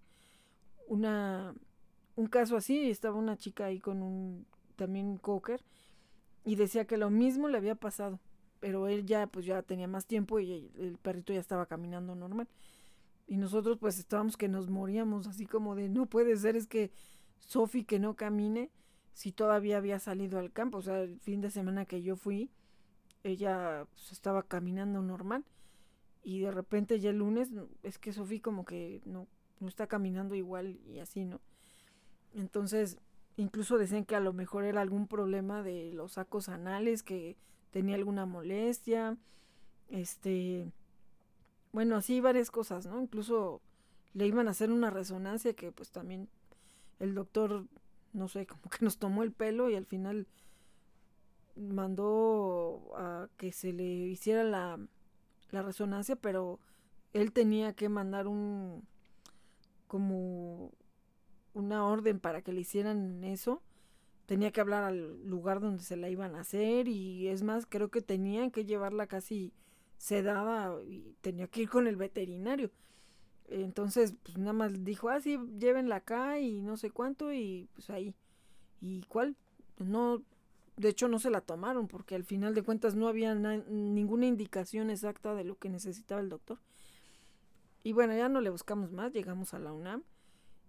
una 0.89 1.55
un 2.15 2.27
caso 2.27 2.57
así, 2.57 2.91
estaba 2.91 3.17
una 3.17 3.37
chica 3.37 3.67
ahí 3.67 3.81
con 3.81 4.03
un 4.03 4.47
también 4.77 5.17
cocker 5.17 5.63
y 6.45 6.57
decía 6.57 6.87
que 6.87 6.97
lo 6.97 7.11
mismo 7.11 7.49
le 7.49 7.59
había 7.59 7.75
pasado, 7.75 8.21
pero 8.61 8.89
él 8.89 9.07
ya 9.07 9.27
pues 9.27 9.47
ya 9.47 9.63
tenía 9.63 9.89
más 9.89 10.07
tiempo 10.07 10.41
y 10.41 10.71
el 10.79 10.99
perrito 10.99 11.33
ya 11.33 11.41
estaba 11.41 11.67
caminando 11.67 12.15
normal. 12.15 12.49
Y 13.27 13.37
nosotros 13.37 13.79
pues 13.79 13.99
estábamos 13.99 14.37
que 14.37 14.49
nos 14.49 14.69
moríamos 14.69 15.27
así 15.27 15.47
como 15.47 15.75
de 15.75 15.89
no 15.89 16.07
puede 16.07 16.37
ser 16.37 16.57
es 16.57 16.67
que 16.67 16.91
Sofi 17.41 17.85
que 17.85 17.99
no 17.99 18.15
camine 18.15 18.71
si 19.15 19.33
todavía 19.33 19.79
había 19.79 19.99
salido 19.99 20.39
al 20.39 20.53
campo, 20.53 20.79
o 20.79 20.83
sea, 20.83 21.03
el 21.03 21.21
fin 21.21 21.41
de 21.41 21.51
semana 21.51 21.87
que 21.87 22.03
yo 22.03 22.17
fui 22.17 22.51
ella 23.25 23.87
pues, 23.95 24.13
estaba 24.13 24.43
caminando 24.43 25.01
normal 25.03 25.45
y 26.23 26.41
de 26.41 26.51
repente 26.51 27.01
ya 27.01 27.11
el 27.11 27.19
lunes 27.19 27.51
es 27.83 27.99
que 27.99 28.13
Sofía 28.13 28.41
como 28.41 28.65
que 28.65 29.01
no, 29.05 29.27
no 29.61 29.69
está 29.69 29.87
caminando 29.87 30.35
igual 30.35 30.79
y 30.87 31.01
así, 31.01 31.25
¿no? 31.25 31.41
Entonces, 32.35 32.99
incluso 33.37 33.79
decían 33.79 34.05
que 34.05 34.17
a 34.17 34.21
lo 34.21 34.33
mejor 34.33 34.65
era 34.65 34.81
algún 34.81 35.07
problema 35.07 35.63
de 35.63 35.93
los 35.93 36.13
sacos 36.13 36.49
anales, 36.49 37.03
que 37.03 37.37
tenía 37.71 37.97
alguna 37.97 38.27
molestia, 38.27 39.17
este, 39.89 40.71
bueno, 41.73 41.97
así 41.97 42.21
varias 42.21 42.51
cosas, 42.51 42.87
¿no? 42.87 43.01
Incluso 43.01 43.61
le 44.15 44.27
iban 44.27 44.49
a 44.49 44.53
hacer 44.53 44.71
una 44.71 44.91
resonancia 44.91 45.55
que 45.55 45.73
pues 45.73 45.91
también 45.91 46.29
el 47.01 47.15
doctor, 47.15 47.67
no 48.13 48.29
sé, 48.29 48.47
como 48.47 48.63
que 48.71 48.85
nos 48.85 48.99
tomó 48.99 49.23
el 49.23 49.33
pelo 49.33 49.71
y 49.71 49.75
al 49.75 49.87
final 49.87 50.27
mandó 51.57 52.93
a 52.97 53.29
que 53.37 53.53
se 53.53 53.73
le 53.73 53.85
hiciera 53.85 54.45
la 54.45 54.79
la 55.53 55.63
resonancia, 55.63 56.17
pero 56.17 56.59
él 57.13 57.33
tenía 57.33 57.75
que 57.75 57.89
mandar 57.89 58.27
un 58.27 58.87
como 59.87 60.73
una 61.55 61.87
orden 61.87 62.19
para 62.19 62.43
que 62.43 62.53
le 62.53 62.63
hicieran 62.63 63.23
eso, 63.25 63.63
tenía 64.27 64.51
que 64.51 64.63
hablar 64.63 64.85
al 64.85 65.23
lugar 65.27 65.61
donde 65.61 65.83
se 65.83 65.97
la 65.97 66.09
iban 66.09 66.35
a 66.35 66.41
hacer 66.41 66.89
y 66.89 67.29
es 67.29 67.43
más, 67.43 67.67
creo 67.67 67.91
que 67.91 68.01
tenían 68.01 68.51
que 68.51 68.65
llevarla 68.65 69.07
casi 69.07 69.53
sedada 69.99 70.83
y 70.83 71.15
tenía 71.21 71.47
que 71.49 71.63
ir 71.63 71.69
con 71.69 71.87
el 71.87 71.97
veterinario. 71.97 72.71
Entonces, 73.49 74.15
pues 74.23 74.39
nada 74.39 74.55
más 74.55 74.85
dijo, 74.85 75.11
ah, 75.11 75.21
sí, 75.21 75.39
llévenla 75.59 75.97
acá 75.97 76.39
y 76.41 76.63
no 76.63 76.79
sé 76.79 76.91
cuánto 76.91 77.33
y 77.33 77.69
pues 77.75 77.91
ahí. 77.91 78.15
¿Y 78.81 79.03
cuál? 79.03 79.37
No, 79.79 80.23
de 80.77 80.89
hecho 80.89 81.09
no 81.09 81.19
se 81.19 81.31
la 81.31 81.41
tomaron 81.41 81.89
porque 81.89 82.15
al 82.15 82.25
final 82.25 82.55
de 82.55 82.63
cuentas 82.63 82.95
no 82.95 83.09
había 83.09 83.35
ninguna 83.35 84.27
indicación 84.27 84.91
exacta 84.91 85.35
de 85.35 85.45
lo 85.45 85.59
que 85.59 85.69
necesitaba 85.69 86.21
el 86.21 86.29
doctor. 86.29 86.59
Y 87.85 87.93
bueno, 87.93 88.15
ya 88.17 88.29
no 88.29 88.41
le 88.41 88.51
buscamos 88.51 88.93
más, 88.93 89.13
llegamos 89.13 89.55
a 89.55 89.59
la 89.59 89.73
UNAM 89.73 90.03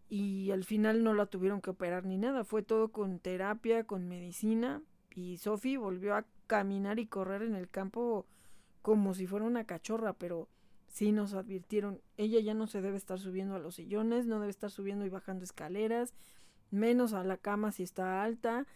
y 0.09 0.51
al 0.51 0.63
final 0.63 1.03
no 1.03 1.13
la 1.13 1.27
tuvieron 1.27 1.61
que 1.61 1.69
operar 1.69 2.05
ni 2.05 2.17
nada, 2.17 2.43
fue 2.43 2.63
todo 2.63 2.91
con 2.91 3.19
terapia, 3.19 3.83
con 3.85 4.07
medicina 4.07 4.81
y 5.15 5.37
Sophie 5.37 5.77
volvió 5.77 6.15
a 6.15 6.25
caminar 6.47 6.99
y 6.99 7.07
correr 7.07 7.43
en 7.43 7.55
el 7.55 7.69
campo 7.69 8.25
como 8.81 9.13
si 9.13 9.27
fuera 9.27 9.45
una 9.45 9.63
cachorra, 9.63 10.13
pero 10.13 10.49
sí 10.87 11.11
nos 11.11 11.33
advirtieron, 11.33 12.01
ella 12.17 12.39
ya 12.39 12.53
no 12.53 12.67
se 12.67 12.81
debe 12.81 12.97
estar 12.97 13.19
subiendo 13.19 13.55
a 13.55 13.59
los 13.59 13.75
sillones, 13.75 14.25
no 14.25 14.39
debe 14.39 14.51
estar 14.51 14.69
subiendo 14.69 15.05
y 15.05 15.09
bajando 15.09 15.43
escaleras, 15.43 16.13
menos 16.69 17.13
a 17.13 17.23
la 17.23 17.37
cama 17.37 17.71
si 17.71 17.83
está 17.83 18.23
alta. 18.23 18.67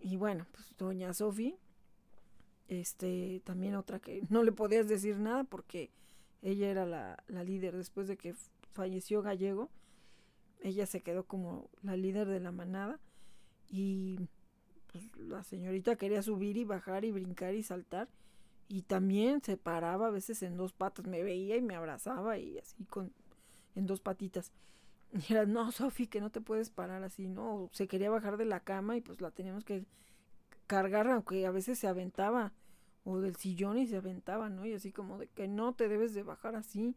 Y 0.00 0.16
bueno, 0.16 0.46
pues 0.52 0.74
doña 0.78 1.12
Sophie, 1.12 1.56
este, 2.68 3.42
también 3.44 3.74
otra 3.74 4.00
que 4.00 4.22
no 4.30 4.42
le 4.42 4.52
podías 4.52 4.88
decir 4.88 5.18
nada 5.18 5.44
porque 5.44 5.90
ella 6.42 6.70
era 6.70 6.86
la, 6.86 7.22
la 7.28 7.44
líder 7.44 7.76
después 7.76 8.08
de 8.08 8.16
que 8.16 8.34
falleció 8.72 9.22
Gallego. 9.22 9.70
Ella 10.60 10.86
se 10.86 11.00
quedó 11.00 11.24
como 11.24 11.70
la 11.82 11.96
líder 11.96 12.28
de 12.28 12.40
la 12.40 12.52
manada 12.52 12.98
y 13.68 14.18
pues, 14.92 15.04
la 15.16 15.42
señorita 15.42 15.96
quería 15.96 16.22
subir 16.22 16.56
y 16.56 16.64
bajar 16.64 17.04
y 17.04 17.12
brincar 17.12 17.54
y 17.54 17.62
saltar 17.62 18.08
y 18.70 18.82
también 18.82 19.42
se 19.42 19.56
paraba 19.56 20.06
a 20.06 20.10
veces 20.10 20.44
en 20.44 20.56
dos 20.56 20.72
patas, 20.72 21.04
me 21.04 21.24
veía 21.24 21.56
y 21.56 21.60
me 21.60 21.74
abrazaba 21.74 22.38
y 22.38 22.56
así 22.56 22.84
con 22.84 23.12
en 23.74 23.86
dos 23.86 24.00
patitas. 24.00 24.52
Y 25.28 25.32
era, 25.32 25.44
no, 25.46 25.72
Sofi, 25.72 26.06
que 26.06 26.20
no 26.20 26.30
te 26.30 26.40
puedes 26.40 26.70
parar 26.70 27.02
así, 27.02 27.28
¿no? 27.28 27.68
Se 27.72 27.88
quería 27.88 28.10
bajar 28.10 28.36
de 28.36 28.44
la 28.44 28.60
cama 28.60 28.96
y 28.96 29.00
pues 29.00 29.20
la 29.20 29.30
teníamos 29.30 29.64
que 29.64 29.84
cargar, 30.66 31.08
aunque 31.08 31.46
a 31.46 31.50
veces 31.50 31.78
se 31.78 31.88
aventaba 31.88 32.52
o 33.04 33.20
del 33.20 33.36
sillón 33.36 33.78
y 33.78 33.86
se 33.86 33.96
aventaba, 33.96 34.50
¿no? 34.50 34.66
Y 34.66 34.74
así 34.74 34.92
como 34.92 35.18
de 35.18 35.26
que 35.28 35.48
no 35.48 35.74
te 35.74 35.88
debes 35.88 36.14
de 36.14 36.22
bajar 36.22 36.54
así, 36.54 36.96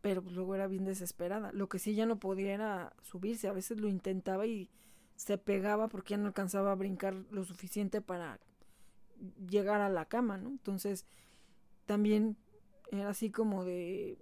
pero 0.00 0.22
pues 0.22 0.34
luego 0.34 0.54
era 0.54 0.66
bien 0.66 0.84
desesperada. 0.84 1.52
Lo 1.52 1.68
que 1.68 1.78
sí 1.78 1.94
ya 1.94 2.06
no 2.06 2.18
podía 2.18 2.54
era 2.54 2.92
subirse, 3.02 3.48
a 3.48 3.52
veces 3.52 3.80
lo 3.80 3.88
intentaba 3.88 4.46
y 4.46 4.70
se 5.14 5.38
pegaba 5.38 5.88
porque 5.88 6.12
ya 6.12 6.16
no 6.16 6.26
alcanzaba 6.26 6.72
a 6.72 6.76
brincar 6.76 7.14
lo 7.30 7.44
suficiente 7.44 8.00
para 8.00 8.40
llegar 9.48 9.82
a 9.82 9.90
la 9.90 10.06
cama, 10.06 10.38
¿no? 10.38 10.48
Entonces 10.48 11.04
también 11.86 12.36
era 12.90 13.10
así 13.10 13.30
como 13.30 13.64
de, 13.64 14.18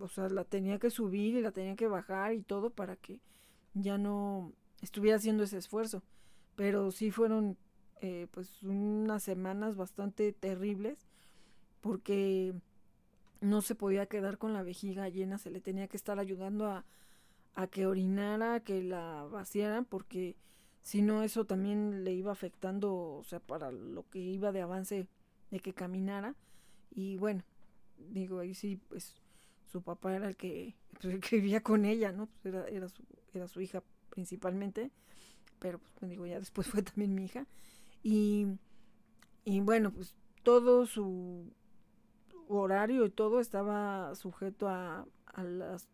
o 0.00 0.08
sea, 0.08 0.28
la 0.28 0.44
tenía 0.44 0.78
que 0.78 0.90
subir 0.90 1.34
y 1.36 1.42
la 1.42 1.52
tenía 1.52 1.76
que 1.76 1.88
bajar 1.88 2.34
y 2.34 2.42
todo 2.42 2.70
para 2.70 2.96
que 2.96 3.20
ya 3.74 3.98
no 3.98 4.52
estuviera 4.82 5.16
haciendo 5.16 5.42
ese 5.42 5.58
esfuerzo. 5.58 6.02
Pero 6.56 6.90
sí 6.90 7.10
fueron 7.10 7.56
eh, 8.00 8.26
pues 8.30 8.62
unas 8.62 9.22
semanas 9.22 9.76
bastante 9.76 10.32
terribles 10.32 11.08
porque 11.80 12.54
no 13.40 13.60
se 13.62 13.74
podía 13.74 14.06
quedar 14.06 14.38
con 14.38 14.52
la 14.52 14.62
vejiga 14.62 15.08
llena, 15.08 15.38
se 15.38 15.50
le 15.50 15.60
tenía 15.60 15.88
que 15.88 15.96
estar 15.96 16.18
ayudando 16.18 16.66
a, 16.66 16.84
a 17.54 17.66
que 17.68 17.86
orinara, 17.86 18.60
que 18.60 18.82
la 18.82 19.24
vaciaran, 19.30 19.84
porque 19.84 20.36
si 20.82 21.02
no 21.02 21.22
eso 21.22 21.44
también 21.44 22.04
le 22.04 22.12
iba 22.12 22.32
afectando, 22.32 22.94
o 22.94 23.24
sea, 23.24 23.40
para 23.40 23.70
lo 23.70 24.08
que 24.08 24.18
iba 24.18 24.52
de 24.52 24.62
avance 24.62 25.08
de 25.50 25.60
que 25.60 25.72
caminara. 25.72 26.34
Y 26.90 27.16
bueno, 27.16 27.42
digo, 27.98 28.40
ahí 28.40 28.54
sí, 28.54 28.80
pues 28.88 29.14
su 29.70 29.82
papá 29.82 30.14
era 30.14 30.28
el 30.30 30.36
que, 30.36 30.74
vivía 31.30 31.62
con 31.62 31.84
ella, 31.84 32.12
¿no? 32.12 32.26
Pues 32.26 32.54
era, 32.54 32.66
era, 32.68 32.88
su, 32.88 33.02
era 33.32 33.48
su 33.48 33.60
hija 33.60 33.82
principalmente, 34.10 34.90
pero 35.58 35.78
pues 35.78 36.10
digo, 36.10 36.26
ya 36.26 36.38
después 36.38 36.66
fue 36.68 36.82
también 36.82 37.14
mi 37.14 37.24
hija. 37.24 37.46
Y, 38.02 38.46
y 39.44 39.60
bueno, 39.60 39.92
pues 39.92 40.14
todo 40.42 40.86
su 40.86 41.52
horario 42.48 43.04
y 43.04 43.10
todo 43.10 43.40
estaba 43.40 44.14
sujeto 44.14 44.68
a, 44.68 45.06
a 45.26 45.42
las 45.42 45.88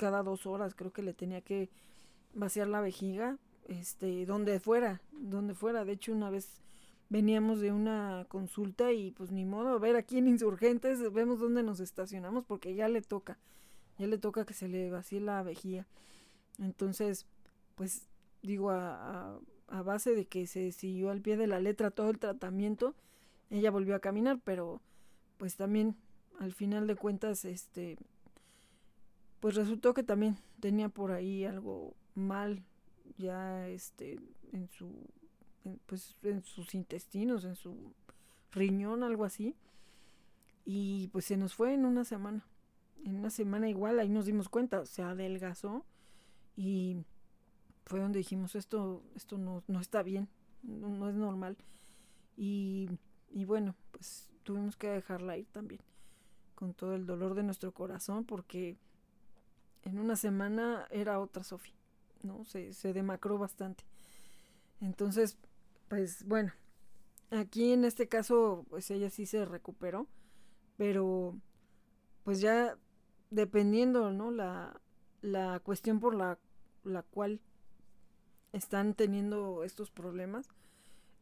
cada 0.00 0.22
dos 0.22 0.46
horas 0.46 0.74
creo 0.74 0.94
que 0.94 1.02
le 1.02 1.12
tenía 1.12 1.42
que 1.42 1.68
vaciar 2.32 2.68
la 2.68 2.80
vejiga, 2.80 3.36
este, 3.68 4.24
donde 4.24 4.58
fuera, 4.58 5.02
donde 5.12 5.54
fuera. 5.54 5.84
De 5.84 5.92
hecho, 5.92 6.12
una 6.12 6.30
vez 6.30 6.62
veníamos 7.10 7.60
de 7.60 7.72
una 7.72 8.24
consulta 8.28 8.92
y 8.92 9.10
pues 9.10 9.30
ni 9.30 9.44
modo, 9.44 9.68
a 9.68 9.78
ver 9.78 9.96
aquí 9.96 10.16
en 10.18 10.28
Insurgentes 10.28 11.12
vemos 11.12 11.40
dónde 11.40 11.62
nos 11.62 11.80
estacionamos 11.80 12.44
porque 12.46 12.74
ya 12.74 12.88
le 12.88 13.02
toca, 13.02 13.38
ya 13.98 14.06
le 14.06 14.16
toca 14.16 14.46
que 14.46 14.54
se 14.54 14.68
le 14.68 14.90
vacíe 14.90 15.20
la 15.20 15.42
vejiga. 15.42 15.86
Entonces, 16.58 17.26
pues 17.74 18.06
digo, 18.42 18.70
a, 18.70 19.38
a 19.68 19.82
base 19.82 20.14
de 20.14 20.24
que 20.24 20.46
se 20.46 20.72
siguió 20.72 21.10
al 21.10 21.20
pie 21.20 21.36
de 21.36 21.48
la 21.48 21.60
letra 21.60 21.90
todo 21.90 22.10
el 22.10 22.18
tratamiento, 22.18 22.94
ella 23.50 23.70
volvió 23.70 23.96
a 23.96 24.00
caminar, 24.00 24.40
pero 24.44 24.80
pues 25.36 25.56
también 25.56 25.96
al 26.38 26.54
final 26.54 26.86
de 26.86 26.96
cuentas, 26.96 27.44
este, 27.44 27.98
pues 29.40 29.56
resultó 29.56 29.94
que 29.94 30.02
también 30.02 30.38
tenía 30.60 30.88
por 30.88 31.10
ahí 31.12 31.44
algo 31.44 31.94
mal 32.14 32.62
ya 33.18 33.68
este 33.68 34.18
en 34.52 34.68
su 34.68 34.88
pues 35.86 36.16
en 36.22 36.42
sus 36.42 36.74
intestinos 36.74 37.44
en 37.44 37.56
su 37.56 37.92
riñón 38.52 39.02
algo 39.02 39.24
así 39.24 39.54
y 40.64 41.08
pues 41.08 41.26
se 41.26 41.36
nos 41.36 41.54
fue 41.54 41.74
en 41.74 41.84
una 41.84 42.04
semana 42.04 42.44
en 43.04 43.16
una 43.16 43.30
semana 43.30 43.68
igual 43.68 43.98
ahí 43.98 44.08
nos 44.08 44.26
dimos 44.26 44.48
cuenta 44.48 44.84
se 44.86 45.02
adelgazó 45.02 45.84
y 46.56 47.04
fue 47.84 48.00
donde 48.00 48.18
dijimos 48.18 48.54
esto 48.54 49.02
esto 49.14 49.38
no, 49.38 49.62
no 49.68 49.80
está 49.80 50.02
bien 50.02 50.28
no, 50.62 50.88
no 50.88 51.08
es 51.08 51.14
normal 51.14 51.56
y, 52.36 52.88
y 53.30 53.44
bueno 53.44 53.74
pues 53.92 54.28
tuvimos 54.42 54.76
que 54.76 54.88
dejarla 54.88 55.36
ir 55.36 55.46
también 55.46 55.80
con 56.54 56.74
todo 56.74 56.94
el 56.94 57.06
dolor 57.06 57.34
de 57.34 57.42
nuestro 57.42 57.72
corazón 57.72 58.24
porque 58.24 58.76
en 59.82 59.98
una 59.98 60.16
semana 60.16 60.86
era 60.90 61.20
otra 61.20 61.42
Sofía, 61.42 61.74
¿no? 62.22 62.44
Se, 62.44 62.72
se 62.72 62.92
demacró 62.92 63.38
bastante. 63.38 63.84
Entonces, 64.80 65.38
pues 65.90 66.24
bueno, 66.24 66.52
aquí 67.32 67.72
en 67.72 67.84
este 67.84 68.06
caso, 68.06 68.64
pues 68.70 68.90
ella 68.92 69.10
sí 69.10 69.26
se 69.26 69.44
recuperó, 69.44 70.06
pero 70.76 71.36
pues 72.22 72.40
ya 72.40 72.78
dependiendo, 73.30 74.12
¿no? 74.12 74.30
La, 74.30 74.80
la 75.20 75.58
cuestión 75.58 75.98
por 75.98 76.14
la, 76.14 76.38
la 76.84 77.02
cual 77.02 77.40
están 78.52 78.94
teniendo 78.94 79.64
estos 79.64 79.90
problemas. 79.90 80.48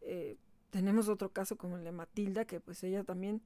Eh, 0.02 0.36
tenemos 0.68 1.08
otro 1.08 1.32
caso 1.32 1.56
como 1.56 1.78
el 1.78 1.84
de 1.84 1.92
Matilda, 1.92 2.44
que 2.44 2.60
pues 2.60 2.84
ella 2.84 3.04
también, 3.04 3.40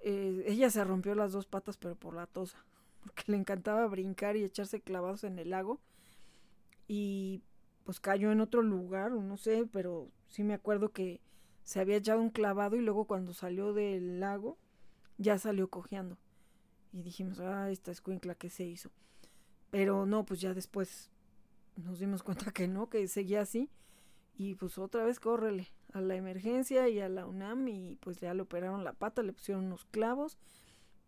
eh, 0.00 0.42
ella 0.48 0.70
se 0.70 0.82
rompió 0.82 1.14
las 1.14 1.30
dos 1.30 1.46
patas, 1.46 1.76
pero 1.76 1.94
por 1.94 2.14
la 2.14 2.26
tosa 2.26 2.64
porque 3.00 3.22
le 3.28 3.36
encantaba 3.36 3.86
brincar 3.86 4.36
y 4.36 4.42
echarse 4.42 4.80
clavados 4.80 5.22
en 5.22 5.38
el 5.38 5.50
lago. 5.50 5.80
Y 6.88 7.42
pues 7.84 8.00
cayó 8.00 8.32
en 8.32 8.40
otro 8.40 8.60
lugar, 8.62 9.12
no 9.12 9.36
sé, 9.36 9.68
pero 9.72 10.10
sí 10.32 10.42
me 10.42 10.54
acuerdo 10.54 10.92
que 10.92 11.20
se 11.62 11.78
había 11.78 11.96
echado 11.96 12.20
un 12.20 12.30
clavado 12.30 12.76
y 12.76 12.80
luego 12.80 13.04
cuando 13.04 13.34
salió 13.34 13.72
del 13.72 14.18
lago 14.18 14.58
ya 15.18 15.38
salió 15.38 15.68
cojeando. 15.68 16.18
Y 16.92 17.02
dijimos, 17.02 17.38
ah, 17.40 17.70
esta 17.70 17.90
escuincla 17.90 18.34
que 18.34 18.50
se 18.50 18.64
hizo. 18.64 18.90
Pero 19.70 20.06
no, 20.06 20.24
pues 20.24 20.40
ya 20.40 20.54
después 20.54 21.10
nos 21.76 21.98
dimos 21.98 22.22
cuenta 22.24 22.50
que 22.50 22.66
no, 22.66 22.88
que 22.88 23.06
seguía 23.08 23.42
así. 23.42 23.70
Y 24.34 24.54
pues 24.54 24.78
otra 24.78 25.04
vez 25.04 25.20
córrele 25.20 25.68
a 25.92 26.00
la 26.00 26.16
emergencia 26.16 26.88
y 26.88 27.00
a 27.00 27.08
la 27.10 27.26
UNAM 27.26 27.68
y 27.68 27.96
pues 27.96 28.18
ya 28.18 28.32
le 28.32 28.42
operaron 28.42 28.82
la 28.82 28.94
pata, 28.94 29.22
le 29.22 29.34
pusieron 29.34 29.66
unos 29.66 29.84
clavos. 29.84 30.38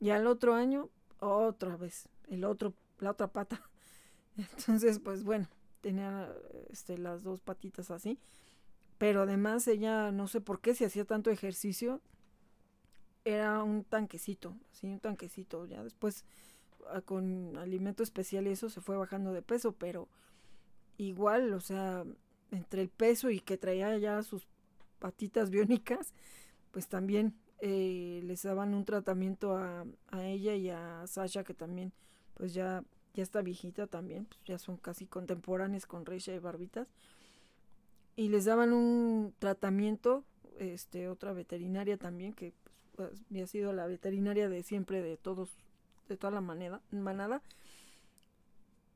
Y 0.00 0.10
al 0.10 0.26
otro 0.26 0.54
año 0.54 0.90
otra 1.18 1.76
vez, 1.78 2.10
el 2.28 2.44
otro, 2.44 2.74
la 2.98 3.12
otra 3.12 3.28
pata. 3.28 3.62
Entonces, 4.36 4.98
pues 4.98 5.24
bueno, 5.24 5.48
tenía 5.80 6.30
este, 6.68 6.98
las 6.98 7.22
dos 7.22 7.40
patitas 7.40 7.90
así. 7.90 8.18
Pero 8.98 9.22
además 9.22 9.66
ella, 9.68 10.12
no 10.12 10.28
sé 10.28 10.40
por 10.40 10.60
qué, 10.60 10.74
si 10.74 10.84
hacía 10.84 11.04
tanto 11.04 11.30
ejercicio, 11.30 12.00
era 13.24 13.62
un 13.62 13.84
tanquecito, 13.84 14.56
así 14.72 14.86
un 14.86 15.00
tanquecito. 15.00 15.66
Ya 15.66 15.82
después 15.82 16.24
ah, 16.90 17.00
con 17.00 17.56
alimento 17.56 18.02
especial 18.02 18.46
y 18.46 18.50
eso 18.50 18.70
se 18.70 18.80
fue 18.80 18.96
bajando 18.96 19.32
de 19.32 19.42
peso, 19.42 19.72
pero 19.72 20.08
igual, 20.98 21.52
o 21.54 21.60
sea, 21.60 22.04
entre 22.50 22.82
el 22.82 22.88
peso 22.88 23.30
y 23.30 23.40
que 23.40 23.56
traía 23.56 23.96
ya 23.98 24.22
sus 24.22 24.46
patitas 24.98 25.50
biónicas, 25.50 26.14
pues 26.70 26.88
también 26.88 27.34
eh, 27.60 28.20
les 28.24 28.42
daban 28.42 28.74
un 28.74 28.84
tratamiento 28.84 29.56
a, 29.56 29.84
a, 30.08 30.24
ella 30.24 30.54
y 30.54 30.70
a 30.70 31.06
Sasha 31.06 31.44
que 31.44 31.54
también 31.54 31.92
pues 32.34 32.52
ya 32.52 32.84
ya 33.14 33.22
está 33.22 33.42
viejita 33.42 33.86
también, 33.86 34.26
pues 34.26 34.40
ya 34.44 34.58
son 34.58 34.76
casi 34.76 35.06
contemporáneas 35.06 35.86
con 35.86 36.04
Reisha 36.04 36.34
y 36.34 36.40
Barbitas. 36.40 36.88
Y 38.16 38.28
les 38.28 38.44
daban 38.44 38.72
un 38.72 39.34
tratamiento, 39.38 40.24
este, 40.58 41.08
otra 41.08 41.32
veterinaria 41.32 41.96
también, 41.96 42.32
que 42.32 42.52
pues, 42.96 43.10
había 43.30 43.46
sido 43.46 43.72
la 43.72 43.86
veterinaria 43.86 44.48
de 44.48 44.62
siempre 44.62 45.02
de 45.02 45.16
todos, 45.16 45.50
de 46.08 46.16
toda 46.16 46.30
la 46.30 46.40
manera, 46.40 46.80
manada. 46.90 47.42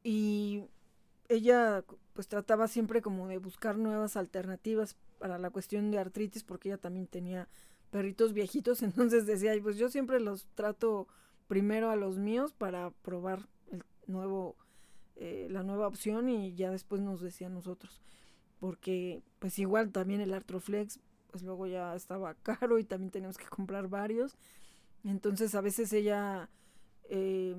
Y 0.05 0.65
ella 1.29 1.85
pues 2.15 2.27
trataba 2.27 2.69
siempre 2.69 3.03
como 3.03 3.29
de 3.29 3.39
buscar 3.39 3.77
nuevas 3.77 4.17
alternativas 4.17 4.97
para 5.19 5.39
la 5.39 5.51
cuestión 5.51 5.91
de 5.91 5.99
artritis, 5.99 6.43
porque 6.43 6.69
ella 6.69 6.79
también 6.79 7.07
tenía 7.07 7.49
perritos 7.91 8.33
viejitos, 8.33 8.83
entonces 8.83 9.27
decía, 9.27 9.53
pues 9.63 9.77
yo 9.77 9.89
siempre 9.89 10.21
los 10.21 10.47
trato 10.55 11.07
primero 11.47 11.91
a 11.91 11.97
los 11.97 12.19
míos 12.19 12.53
para 12.53 12.91
probar 12.91 13.49
el 13.71 13.83
nuevo, 14.07 14.57
eh, 15.17 15.49
la 15.51 15.63
nueva 15.63 15.87
opción 15.87 16.29
y 16.29 16.55
ya 16.55 16.71
después 16.71 17.01
nos 17.01 17.21
decía 17.21 17.47
a 17.47 17.51
nosotros, 17.51 18.01
porque 18.61 19.23
pues 19.39 19.59
igual 19.59 19.91
también 19.91 20.21
el 20.21 20.35
Artroflex, 20.35 21.01
pues 21.31 21.43
luego 21.43 21.67
ya 21.67 21.95
estaba 21.95 22.35
caro 22.43 22.79
y 22.79 22.85
también 22.85 23.11
teníamos 23.11 23.39
que 23.39 23.47
comprar 23.47 23.89
varios, 23.89 24.37
entonces 25.05 25.55
a 25.55 25.61
veces 25.61 25.93
ella 25.93 26.49
eh, 27.09 27.55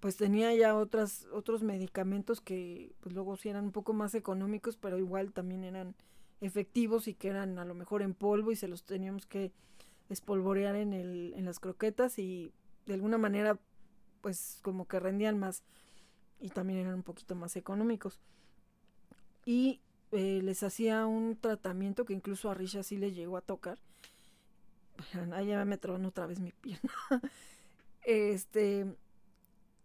pues 0.00 0.16
tenía 0.16 0.54
ya 0.54 0.76
otras, 0.76 1.26
otros 1.32 1.62
medicamentos 1.62 2.40
que 2.40 2.92
pues 3.00 3.14
luego 3.14 3.36
sí 3.36 3.48
eran 3.48 3.64
un 3.64 3.72
poco 3.72 3.92
más 3.92 4.14
económicos, 4.14 4.76
pero 4.76 4.98
igual 4.98 5.32
también 5.32 5.64
eran 5.64 5.94
efectivos 6.40 7.08
y 7.08 7.14
que 7.14 7.28
eran 7.28 7.58
a 7.58 7.64
lo 7.64 7.74
mejor 7.74 8.02
en 8.02 8.14
polvo 8.14 8.52
y 8.52 8.56
se 8.56 8.68
los 8.68 8.84
teníamos 8.84 9.26
que 9.26 9.52
espolvorear 10.08 10.76
en, 10.76 10.92
el, 10.92 11.34
en 11.36 11.44
las 11.44 11.58
croquetas 11.58 12.18
y 12.18 12.52
de 12.86 12.94
alguna 12.94 13.18
manera 13.18 13.58
pues 14.20 14.60
como 14.62 14.86
que 14.86 15.00
rendían 15.00 15.38
más 15.38 15.62
y 16.40 16.50
también 16.50 16.78
eran 16.80 16.94
un 16.94 17.02
poquito 17.02 17.34
más 17.34 17.56
económicos. 17.56 18.20
Y 19.44 19.80
eh, 20.12 20.40
les 20.42 20.62
hacía 20.62 21.06
un 21.06 21.36
tratamiento 21.36 22.04
que 22.04 22.14
incluso 22.14 22.50
a 22.50 22.54
Risha 22.54 22.82
sí 22.82 22.96
le 22.96 23.12
llegó 23.12 23.36
a 23.36 23.42
tocar. 23.42 23.78
Allá 25.32 25.64
me 25.64 25.78
tronó 25.78 26.08
otra 26.08 26.26
vez 26.26 26.40
mi 26.40 26.52
pierna. 26.52 26.92
este, 28.02 28.86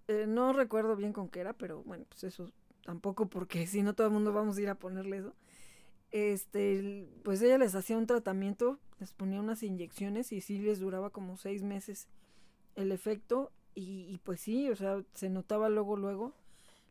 eh, 0.08 0.26
no 0.28 0.54
recuerdo 0.54 0.96
bien 0.96 1.14
con 1.14 1.30
qué 1.30 1.42
era, 1.42 1.54
pero 1.54 1.84
bueno, 1.84 2.06
pues 2.10 2.24
eso 2.24 2.52
tampoco 2.84 3.28
porque 3.28 3.68
si 3.68 3.84
no 3.84 3.94
todo 3.94 4.08
el 4.08 4.14
mundo 4.14 4.34
vamos 4.34 4.58
a 4.58 4.62
ir 4.62 4.70
a 4.70 4.76
ponerle 4.76 5.18
eso 5.18 5.36
este, 6.14 7.10
pues 7.24 7.42
ella 7.42 7.58
les 7.58 7.74
hacía 7.74 7.98
un 7.98 8.06
tratamiento, 8.06 8.80
les 9.00 9.14
ponía 9.14 9.40
unas 9.40 9.64
inyecciones 9.64 10.32
y 10.32 10.42
sí 10.42 10.60
les 10.60 10.80
duraba 10.80 11.10
como 11.10 11.38
seis 11.38 11.64
meses 11.64 12.08
el 12.76 12.92
efecto 12.92 13.52
y, 13.76 14.20
pues 14.24 14.40
sí, 14.40 14.70
o 14.70 14.76
sea, 14.76 15.04
se 15.16 15.32
notaba 15.32 15.68
luego, 15.70 15.98
luego 15.98 16.36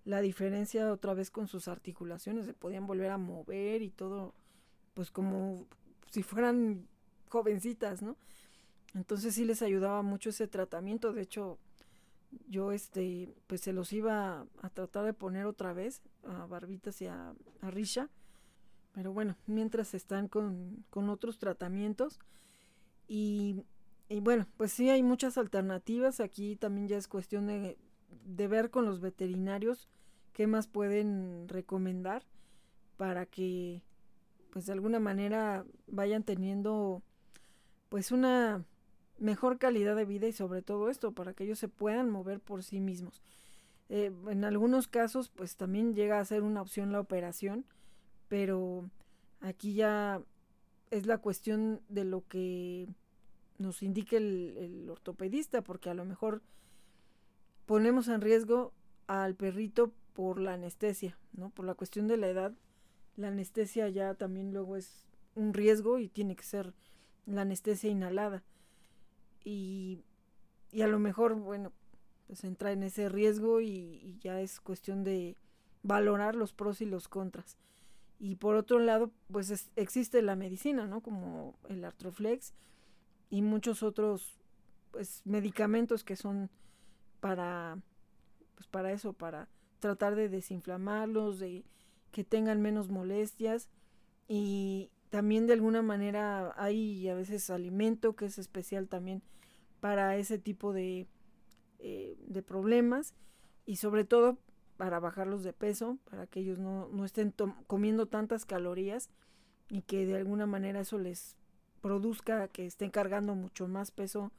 la 0.04 0.20
diferencia 0.20 0.92
otra 0.92 1.14
vez 1.14 1.30
con 1.30 1.46
sus 1.48 1.68
articulaciones, 1.68 2.46
se 2.46 2.54
podían 2.54 2.86
volver 2.86 3.10
a 3.10 3.18
mover 3.18 3.82
y 3.82 3.90
todo, 3.90 4.34
pues 4.94 5.10
como 5.10 5.66
si 6.10 6.22
fueran 6.22 6.88
jovencitas, 7.28 8.02
¿no? 8.02 8.16
Entonces 8.94 9.34
sí 9.34 9.44
les 9.44 9.62
ayudaba 9.62 10.02
mucho 10.02 10.30
ese 10.30 10.48
tratamiento, 10.48 11.12
de 11.12 11.22
hecho 11.22 11.58
yo 12.48 12.72
este, 12.72 13.34
pues 13.46 13.60
se 13.60 13.72
los 13.72 13.92
iba 13.92 14.46
a 14.62 14.70
tratar 14.70 15.04
de 15.04 15.12
poner 15.12 15.46
otra 15.46 15.72
vez 15.72 16.02
a 16.24 16.46
Barbitas 16.46 17.00
y 17.02 17.06
a, 17.06 17.34
a 17.60 17.70
Risha, 17.70 18.10
pero 18.92 19.12
bueno, 19.12 19.36
mientras 19.46 19.94
están 19.94 20.28
con, 20.28 20.84
otros 20.92 21.38
tratamientos. 21.38 22.18
Y, 23.08 23.64
bueno, 24.20 24.46
pues 24.56 24.72
sí 24.72 24.90
hay 24.90 25.02
muchas 25.02 25.38
alternativas. 25.38 26.20
Aquí 26.20 26.56
también 26.56 26.88
ya 26.88 26.98
es 26.98 27.08
cuestión 27.08 27.46
de, 27.46 27.78
de 28.24 28.48
ver 28.48 28.70
con 28.70 28.84
los 28.84 29.00
veterinarios 29.00 29.88
qué 30.32 30.46
más 30.46 30.66
pueden 30.66 31.48
recomendar 31.48 32.24
para 32.96 33.26
que 33.26 33.82
pues 34.50 34.66
de 34.66 34.72
alguna 34.72 35.00
manera 35.00 35.64
vayan 35.86 36.22
teniendo 36.22 37.02
pues 37.88 38.12
una 38.12 38.64
mejor 39.18 39.58
calidad 39.58 39.96
de 39.96 40.04
vida 40.04 40.26
y 40.26 40.32
sobre 40.32 40.62
todo 40.62 40.90
esto 40.90 41.12
para 41.12 41.34
que 41.34 41.44
ellos 41.44 41.58
se 41.58 41.68
puedan 41.68 42.10
mover 42.10 42.40
por 42.40 42.62
sí 42.62 42.80
mismos. 42.80 43.22
Eh, 43.88 44.12
en 44.28 44.44
algunos 44.44 44.88
casos 44.88 45.28
pues 45.28 45.56
también 45.56 45.94
llega 45.94 46.18
a 46.18 46.24
ser 46.24 46.42
una 46.42 46.62
opción 46.62 46.92
la 46.92 47.00
operación 47.00 47.66
pero 48.28 48.88
aquí 49.40 49.74
ya 49.74 50.22
es 50.90 51.06
la 51.06 51.18
cuestión 51.18 51.82
de 51.88 52.04
lo 52.04 52.26
que 52.28 52.88
nos 53.58 53.82
indique 53.82 54.16
el, 54.16 54.88
ortopedista, 54.90 55.62
porque 55.62 55.90
a 55.90 55.94
lo 55.94 56.04
mejor 56.04 56.42
ponemos 57.72 58.08
en 58.08 58.20
riesgo 58.20 58.74
al 59.06 59.34
perrito 59.34 59.94
por 60.12 60.38
la 60.38 60.52
anestesia, 60.52 61.16
¿no? 61.32 61.48
Por 61.48 61.64
la 61.64 61.74
cuestión 61.74 62.06
de 62.06 62.18
la 62.18 62.28
edad, 62.28 62.52
la 63.16 63.28
anestesia 63.28 63.88
ya 63.88 64.12
también 64.12 64.52
luego 64.52 64.76
es 64.76 65.06
un 65.34 65.54
riesgo 65.54 65.98
y 65.98 66.10
tiene 66.10 66.36
que 66.36 66.42
ser 66.42 66.74
la 67.24 67.40
anestesia 67.40 67.88
inhalada. 67.88 68.42
Y, 69.42 70.04
a 70.74 70.86
lo 70.86 70.98
mejor, 70.98 71.34
bueno, 71.34 71.72
pues 72.26 72.44
entra 72.44 72.72
en 72.72 72.82
ese 72.82 73.08
riesgo 73.08 73.62
y, 73.62 73.68
y 73.68 74.18
ya 74.20 74.42
es 74.42 74.60
cuestión 74.60 75.02
de 75.02 75.38
valorar 75.82 76.34
los 76.34 76.52
pros 76.52 76.82
y 76.82 76.84
los 76.84 77.08
contras. 77.08 77.56
Y 78.18 78.34
por 78.34 78.54
otro 78.56 78.80
lado, 78.80 79.10
pues 79.30 79.70
existe 79.76 80.20
la 80.20 80.36
medicina, 80.36 80.86
¿no? 80.86 81.00
Como 81.00 81.54
el 81.70 81.86
Artroflex 81.86 82.52
y 83.30 83.40
muchos 83.40 83.82
otros 83.82 84.36
pues, 84.90 85.22
medicamentos 85.24 86.04
que 86.04 86.16
son 86.16 86.50
para, 87.22 87.78
pues 88.56 88.66
para 88.66 88.90
eso, 88.90 89.12
para 89.12 89.48
tratar 89.78 90.16
de 90.16 90.28
desinflamarlos, 90.28 91.38
de 91.38 91.64
que 92.10 92.24
tengan 92.24 92.60
menos 92.60 92.90
molestias 92.90 93.68
y 94.26 94.90
también 95.08 95.46
de 95.46 95.52
alguna 95.52 95.82
manera 95.82 96.52
hay 96.56 97.08
a 97.08 97.14
veces 97.14 97.48
alimento 97.48 98.16
que 98.16 98.24
es 98.26 98.38
especial 98.38 98.88
también 98.88 99.22
para 99.78 100.16
ese 100.16 100.36
tipo 100.36 100.72
de, 100.72 101.06
eh, 101.78 102.16
de 102.26 102.42
problemas 102.42 103.14
y 103.66 103.76
sobre 103.76 104.04
todo 104.04 104.36
para 104.76 104.98
bajarlos 104.98 105.44
de 105.44 105.52
peso, 105.52 105.98
para 106.10 106.26
que 106.26 106.40
ellos 106.40 106.58
no, 106.58 107.04
estén 107.04 107.32
comiendo 107.68 108.06
tantas 108.06 108.44
calorías 108.44 109.10
y 109.68 109.82
que 109.82 110.06
de 110.06 110.16
alguna 110.16 110.46
manera 110.46 110.80
eso 110.80 110.98
les 110.98 111.36
produzca 111.80 112.48
que 112.48 112.66
estén 112.66 112.90
cargando 112.90 113.36
mucho 113.36 113.68
más 113.68 113.92
peso 113.92 114.32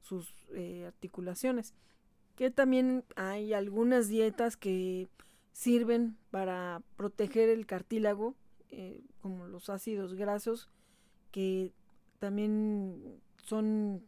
sus 0.00 0.32
eh, 0.54 0.84
articulaciones. 0.86 1.74
Que 2.40 2.50
también 2.50 3.04
hay 3.16 3.52
algunas 3.52 4.08
dietas 4.08 4.56
que 4.56 5.10
sirven 5.52 6.16
para 6.30 6.80
proteger 6.96 7.50
el 7.50 7.66
cartílago, 7.66 8.34
eh, 8.70 9.04
como 9.20 9.46
los 9.46 9.68
ácidos 9.68 10.14
grasos, 10.14 10.70
que 11.32 11.74
también 12.18 13.20
son 13.44 14.02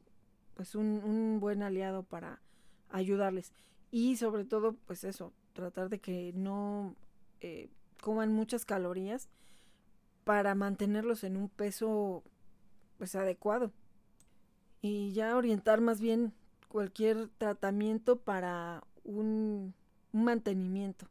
pues 0.55 0.75
un, 0.75 1.41
buen 1.41 1.63
aliado 1.63 2.05
para 2.05 2.41
ayudarles. 2.89 3.53
Y 3.91 4.17
sobre 4.17 4.47
todo, 4.47 4.77
pues 4.87 5.05
eso, 5.05 5.35
tratar 5.53 5.91
de 5.91 5.99
que 5.99 6.33
no 6.35 6.97
eh, 7.43 7.69
coman 8.01 8.33
muchas 8.33 8.65
calorías 8.65 9.29
para 10.25 10.55
mantenerlos 10.55 11.23
en 11.23 11.37
un 11.37 11.51
peso 11.51 12.25
pues 12.97 13.15
adecuado 13.15 13.73
y 14.81 15.13
ya 15.13 15.37
orientar 15.37 15.83
más 15.83 16.01
bien 16.01 16.33
cualquier 16.73 17.29
tratamiento 17.37 18.17
para 18.17 18.83
un, 19.05 19.75
mantenimiento 20.11 21.07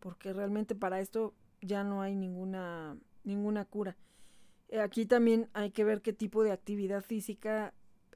porque 0.00 0.32
realmente 0.32 0.74
para 0.74 1.00
esto 1.00 1.34
ya 1.60 1.82
no 1.82 2.02
hay 2.02 2.14
ninguna 2.14 2.96
ninguna 3.24 3.64
cura 3.64 3.96
eh, 4.68 4.80
aquí 4.80 5.06
también 5.06 5.48
hay 5.54 5.70
que 5.70 5.84
ver 5.84 6.02
qué 6.02 6.12
tipo 6.12 6.42
de 6.42 6.52
actividad 6.52 7.02
física 7.02 7.74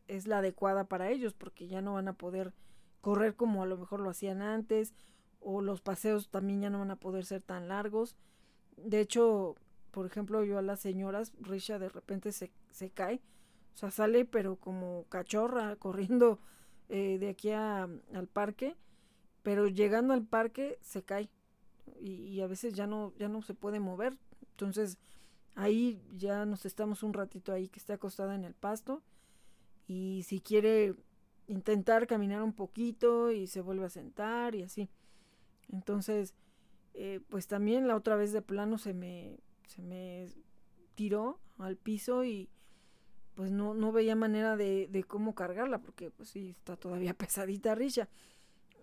es 0.09 0.27
la 0.27 0.39
adecuada 0.39 0.89
para 0.89 1.11
ellos 1.11 1.35
porque 1.35 1.69
ya 1.69 1.83
no 1.83 1.95
van 1.95 2.09
a 2.09 2.13
poder 2.15 2.53
correr 3.01 3.37
como 3.37 3.63
a 3.63 3.67
lo 3.67 3.77
mejor 3.77 4.01
lo 4.01 4.11
hacían 4.11 4.43
antes 4.43 4.95
o 5.41 5.61
los 5.61 5.81
paseos 5.81 6.31
también 6.31 6.63
ya 6.63 6.71
no 6.71 6.81
van 6.81 6.91
a 6.91 6.97
poder 6.97 7.25
ser 7.25 7.43
tan 7.43 7.69
largos. 7.69 8.17
De 8.77 9.01
hecho, 9.01 9.55
por 9.93 10.07
ejemplo, 10.07 10.43
yo 10.45 10.59
a 10.59 10.63
las 10.63 10.81
señoras, 10.81 11.33
Risha 11.41 11.79
de 11.79 11.89
repente 11.89 12.33
se, 12.33 12.51
se 12.71 12.91
cae, 12.91 13.21
o 13.75 13.77
sea, 13.77 13.91
sale 13.91 14.25
pero 14.25 14.57
como 14.57 15.05
cachorra 15.09 15.77
corriendo 15.81 16.41
eh, 16.89 17.19
de 17.19 17.29
aquí 17.29 17.51
al 17.51 18.29
parque, 18.33 18.77
pero 19.43 19.69
llegando 19.69 20.15
al 20.15 20.25
parque 20.25 20.79
se 20.83 21.03
cae 21.03 21.29
y, 22.01 22.41
a 22.41 22.47
veces 22.47 22.75
ya 22.75 22.87
no, 22.87 23.13
ya 23.19 23.29
no 23.29 23.43
se 23.43 23.55
puede 23.55 23.81
mover. 23.81 24.17
Entonces, 24.53 24.99
ahí 25.55 26.01
ya 26.17 26.45
nos 26.47 26.67
estamos 26.67 27.03
un 27.03 27.13
ratito 27.13 27.53
ahí 27.53 27.69
que 27.69 27.79
esté 27.79 27.93
acostada 27.93 28.35
en 28.35 28.45
el 28.45 28.55
pasto 28.55 29.03
y 29.87 30.23
si 30.25 30.41
quiere 30.41 30.95
intentar 31.47 32.07
caminar 32.07 32.43
un 32.43 32.53
poquito 32.53 33.33
y 33.33 33.47
se 33.47 33.61
vuelve 33.61 33.87
a 33.87 33.91
sentar 33.91 34.55
y 34.55 34.63
así. 34.63 34.89
Entonces, 35.71 36.35
eh, 36.95 37.21
pues 37.29 37.47
también 37.47 37.89
la 37.89 37.97
otra 37.97 38.17
vez 38.17 38.33
de 38.33 38.43
plano 38.43 38.79
se 38.79 38.95
me, 38.95 39.39
se 39.67 39.83
me 39.83 40.29
tiró 40.95 41.39
al 41.59 41.77
piso 41.77 42.25
y 42.25 42.49
pues 43.39 43.53
no, 43.53 43.73
no 43.73 43.93
veía 43.93 44.17
manera 44.17 44.57
de, 44.57 44.89
de 44.91 45.05
cómo 45.05 45.37
cargarla 45.37 45.79
porque 45.79 46.11
pues 46.11 46.31
sí 46.31 46.57
está 46.59 46.75
todavía 46.75 47.15
pesadita 47.17 47.77
Risha. 47.77 48.09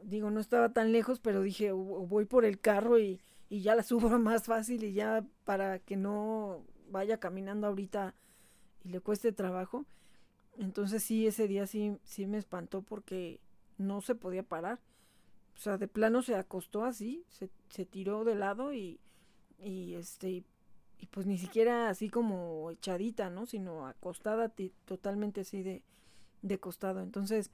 digo, 0.02 0.32
no 0.32 0.40
estaba 0.40 0.70
tan 0.72 0.94
lejos, 0.94 1.20
pero 1.20 1.42
dije, 1.42 1.74
voy 1.74 2.24
por 2.24 2.46
el 2.46 2.62
carro 2.62 2.98
y, 2.98 3.20
y 3.50 3.64
ya 3.64 3.76
la 3.76 3.84
subo 3.84 4.08
más 4.18 4.46
fácil 4.46 4.86
y 4.86 4.94
ya 4.94 5.26
para 5.44 5.80
que 5.80 5.98
no 5.98 6.64
vaya 6.90 7.20
caminando 7.20 7.68
ahorita 7.68 8.16
y 8.86 8.92
le 8.92 9.02
cueste 9.02 9.34
trabajo. 9.34 9.86
Entonces 10.58 11.04
sí, 11.04 11.28
ese 11.28 11.50
día 11.50 11.68
sí, 11.68 11.98
sí 12.06 12.26
me 12.26 12.38
espantó 12.38 12.82
porque 12.82 13.42
no 13.78 14.00
se 14.00 14.16
podía 14.16 14.44
parar. 14.44 14.80
O 15.54 15.60
sea, 15.60 15.78
de 15.78 15.90
plano 15.90 16.22
se 16.22 16.36
acostó 16.36 16.86
así, 16.86 17.26
se, 17.28 17.50
se 17.68 17.86
tiró 17.86 18.24
de 18.24 18.36
lado 18.36 18.72
y, 18.72 19.02
y 19.62 19.96
este 19.96 20.46
y 21.00 21.08
pues 21.08 21.26
ni 21.26 21.38
siquiera 21.38 21.90
así 21.90 22.10
como 22.10 22.72
echadita, 22.72 23.30
¿no? 23.30 23.46
Sino 23.46 23.88
acostada 23.88 24.54
totalmente 24.86 25.42
así 25.42 25.64
de, 25.64 25.84
de 26.42 26.60
costado. 26.60 27.02
Entonces, 27.02 27.52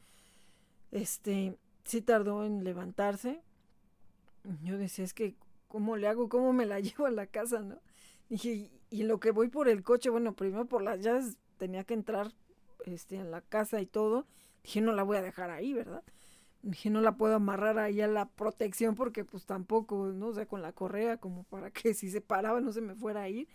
este, 0.91 1.57
sí 1.84 2.01
tardó 2.01 2.45
en 2.45 2.63
levantarse. 2.63 3.41
Yo 4.63 4.77
decía, 4.77 5.05
es 5.05 5.13
que, 5.13 5.35
¿cómo 5.68 5.97
le 5.97 6.07
hago? 6.07 6.30
¿Cómo 6.30 6.53
me 6.53 6.65
la 6.65 6.80
llevo 6.80 7.05
a 7.05 7.11
la 7.11 7.27
casa, 7.27 7.59
no? 7.59 7.80
Dije, 8.30 8.72
y, 8.89 9.03
lo 9.03 9.19
que 9.19 9.31
voy 9.31 9.49
por 9.49 9.68
el 9.68 9.84
coche, 9.84 10.09
bueno, 10.09 10.34
primero 10.34 10.65
por 10.65 10.81
las 10.81 11.01
llaves 11.01 11.38
tenía 11.57 11.84
que 11.84 11.93
entrar 11.93 12.31
este, 12.85 13.18
en 13.18 13.31
la 13.31 13.41
casa 13.41 13.81
y 13.81 13.85
todo. 13.85 14.26
Dije, 14.63 14.81
no 14.81 14.93
la 14.93 15.03
voy 15.03 15.18
a 15.18 15.22
dejar 15.22 15.49
ahí, 15.49 15.73
¿verdad? 15.73 16.03
Dije, 16.64 16.90
no 16.90 17.02
la 17.02 17.18
puedo 17.18 17.36
amarrar 17.36 17.80
ahí 17.80 18.02
a 18.02 18.08
la 18.08 18.28
protección 18.28 18.96
porque 18.96 19.26
pues 19.26 19.46
tampoco, 19.46 20.08
¿no? 20.14 20.28
O 20.28 20.34
sea, 20.34 20.46
con 20.46 20.62
la 20.62 20.74
correa 20.74 21.18
como 21.18 21.44
para 21.46 21.72
que 21.72 21.94
si 21.94 22.10
se 22.12 22.22
paraba 22.22 22.62
no 22.62 22.72
se 22.72 22.82
me 22.82 22.96
fuera 22.96 23.24
a 23.24 23.30
ir. 23.30 23.48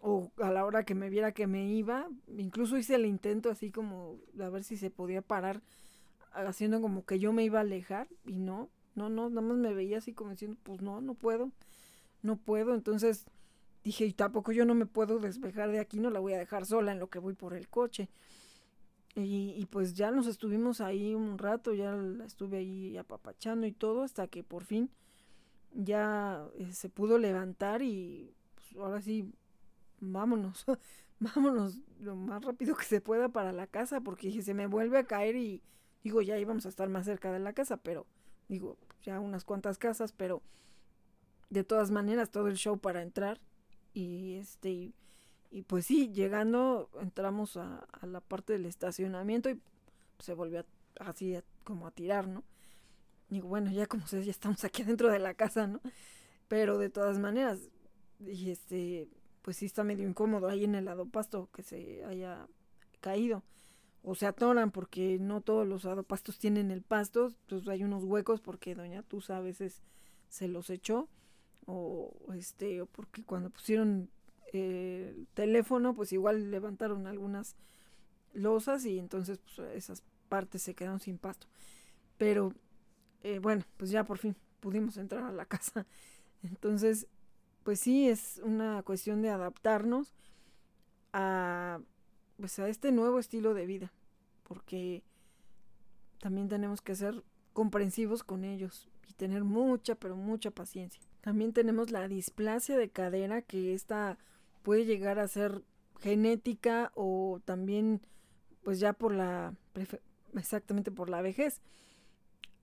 O 0.00 0.30
a 0.38 0.50
la 0.52 0.64
hora 0.64 0.84
que 0.84 0.94
me 0.94 1.10
viera 1.10 1.32
que 1.32 1.46
me 1.46 1.68
iba. 1.68 2.08
Incluso 2.36 2.78
hice 2.78 2.94
el 2.94 3.06
intento 3.06 3.50
así 3.50 3.70
como 3.70 4.16
a 4.40 4.48
ver 4.48 4.64
si 4.64 4.76
se 4.76 4.90
podía 4.90 5.22
parar 5.22 5.62
haciendo 6.32 6.80
como 6.80 7.04
que 7.04 7.18
yo 7.18 7.32
me 7.32 7.44
iba 7.44 7.58
a 7.58 7.62
alejar 7.62 8.08
y 8.24 8.38
no, 8.38 8.70
no, 8.94 9.08
no, 9.08 9.28
nada 9.28 9.40
más 9.40 9.56
me 9.56 9.74
veía 9.74 9.98
así 9.98 10.12
como 10.12 10.30
diciendo, 10.30 10.58
pues 10.62 10.80
no, 10.82 11.00
no 11.00 11.14
puedo, 11.14 11.50
no 12.22 12.36
puedo. 12.36 12.74
Entonces 12.74 13.26
dije, 13.84 14.06
y 14.06 14.12
tampoco 14.12 14.52
yo 14.52 14.64
no 14.64 14.74
me 14.74 14.86
puedo 14.86 15.18
despejar 15.18 15.70
de 15.70 15.80
aquí, 15.80 16.00
no 16.00 16.10
la 16.10 16.20
voy 16.20 16.34
a 16.34 16.38
dejar 16.38 16.66
sola 16.66 16.92
en 16.92 16.98
lo 16.98 17.08
que 17.08 17.18
voy 17.18 17.34
por 17.34 17.54
el 17.54 17.68
coche. 17.68 18.08
Y, 19.20 19.66
pues 19.66 19.94
ya 19.94 20.12
nos 20.12 20.28
estuvimos 20.28 20.80
ahí 20.80 21.14
un 21.14 21.38
rato, 21.38 21.74
ya 21.74 21.92
la 21.92 22.24
estuve 22.24 22.58
ahí 22.58 22.96
apapachando 22.96 23.66
y 23.66 23.72
todo, 23.72 24.02
hasta 24.02 24.28
que 24.28 24.44
por 24.44 24.64
fin 24.64 24.90
ya 25.72 26.46
eh, 26.56 26.72
se 26.72 26.88
pudo 26.88 27.18
levantar 27.18 27.82
y 27.82 28.32
pues 28.54 28.76
ahora 28.76 29.00
sí, 29.00 29.32
vámonos, 30.00 30.64
vámonos 31.18 31.80
lo 32.00 32.14
más 32.14 32.44
rápido 32.44 32.76
que 32.76 32.84
se 32.84 33.00
pueda 33.00 33.28
para 33.28 33.52
la 33.52 33.66
casa, 33.66 34.00
porque 34.00 34.40
se 34.40 34.54
me 34.54 34.68
vuelve 34.68 34.98
a 34.98 35.04
caer 35.04 35.34
y 35.34 35.62
digo, 36.04 36.22
ya 36.22 36.38
íbamos 36.38 36.66
a 36.66 36.68
estar 36.68 36.88
más 36.88 37.04
cerca 37.04 37.32
de 37.32 37.40
la 37.40 37.52
casa, 37.52 37.76
pero 37.78 38.06
digo, 38.48 38.78
ya 39.02 39.18
unas 39.18 39.44
cuantas 39.44 39.78
casas, 39.78 40.12
pero 40.12 40.42
de 41.50 41.64
todas 41.64 41.90
maneras 41.90 42.30
todo 42.30 42.46
el 42.46 42.56
show 42.56 42.78
para 42.78 43.02
entrar 43.02 43.40
y 43.94 44.34
este 44.34 44.70
y 44.70 44.94
pues 45.66 45.86
sí, 45.86 46.12
llegando, 46.12 46.90
entramos 47.00 47.56
a, 47.56 47.86
la 48.02 48.20
parte 48.20 48.52
del 48.52 48.66
estacionamiento 48.66 49.50
y 49.50 49.60
se 50.18 50.34
volvió 50.34 50.64
así 51.00 51.38
como 51.64 51.86
a 51.86 51.90
tirar, 51.90 52.28
¿no? 52.28 52.44
Digo, 53.30 53.48
bueno, 53.48 53.70
ya 53.70 53.86
como 53.86 54.06
sé, 54.06 54.24
ya 54.24 54.30
estamos 54.30 54.64
aquí 54.64 54.82
adentro 54.82 55.10
de 55.10 55.18
la 55.18 55.34
casa, 55.34 55.66
¿no? 55.66 55.80
Pero 56.48 56.78
de 56.78 56.90
todas 56.90 57.18
maneras, 57.18 57.60
y 58.20 58.50
este, 58.50 59.08
pues 59.42 59.58
sí 59.58 59.66
está 59.66 59.84
medio 59.84 60.08
incómodo 60.08 60.48
ahí 60.48 60.64
en 60.64 60.74
el 60.74 60.86
lado 60.86 61.06
pasto 61.06 61.48
que 61.52 61.62
se 61.62 62.04
haya 62.04 62.46
caído. 63.00 63.42
O 64.02 64.14
se 64.14 64.26
atoran 64.26 64.70
porque 64.70 65.18
no 65.18 65.40
todos 65.40 65.66
los 65.66 65.84
adopastos 65.84 66.38
tienen 66.38 66.70
el 66.70 66.82
pasto, 66.82 67.28
entonces 67.42 67.68
hay 67.68 67.84
unos 67.84 68.04
huecos 68.04 68.40
porque 68.40 68.74
doña 68.74 69.02
Tusa 69.02 69.38
a 69.38 69.40
veces 69.40 69.82
se 70.28 70.48
los 70.48 70.70
echó 70.70 71.08
o 71.66 72.14
este 72.34 72.80
o 72.80 72.86
porque 72.86 73.24
cuando 73.24 73.50
pusieron 73.50 74.08
el 74.52 75.26
teléfono, 75.34 75.94
pues 75.94 76.12
igual 76.12 76.50
levantaron 76.50 77.06
algunas 77.06 77.56
losas 78.32 78.84
y 78.84 78.98
entonces 78.98 79.38
pues, 79.38 79.58
esas 79.74 80.02
partes 80.28 80.62
se 80.62 80.74
quedaron 80.74 81.00
sin 81.00 81.18
pasto. 81.18 81.46
Pero 82.16 82.52
eh, 83.22 83.38
bueno, 83.38 83.64
pues 83.76 83.90
ya 83.90 84.04
por 84.04 84.18
fin 84.18 84.36
pudimos 84.60 84.96
entrar 84.96 85.24
a 85.24 85.32
la 85.32 85.44
casa. 85.46 85.86
Entonces, 86.42 87.06
pues 87.64 87.80
sí, 87.80 88.08
es 88.08 88.40
una 88.44 88.82
cuestión 88.82 89.22
de 89.22 89.30
adaptarnos 89.30 90.14
a, 91.12 91.80
pues 92.38 92.58
a 92.58 92.68
este 92.68 92.92
nuevo 92.92 93.18
estilo 93.18 93.54
de 93.54 93.66
vida, 93.66 93.92
porque 94.44 95.02
también 96.20 96.48
tenemos 96.48 96.80
que 96.80 96.94
ser 96.94 97.22
comprensivos 97.52 98.22
con 98.22 98.44
ellos 98.44 98.88
y 99.08 99.14
tener 99.14 99.44
mucha, 99.44 99.96
pero 99.96 100.16
mucha 100.16 100.50
paciencia. 100.50 101.02
También 101.20 101.52
tenemos 101.52 101.90
la 101.90 102.06
displasia 102.06 102.78
de 102.78 102.88
cadera, 102.88 103.42
que 103.42 103.74
esta 103.74 104.18
puede 104.68 104.84
llegar 104.84 105.18
a 105.18 105.26
ser 105.28 105.64
genética 105.98 106.92
o 106.94 107.40
también 107.46 108.02
pues 108.62 108.78
ya 108.78 108.92
por 108.92 109.14
la 109.14 109.54
exactamente 110.34 110.90
por 110.90 111.08
la 111.08 111.22
vejez. 111.22 111.62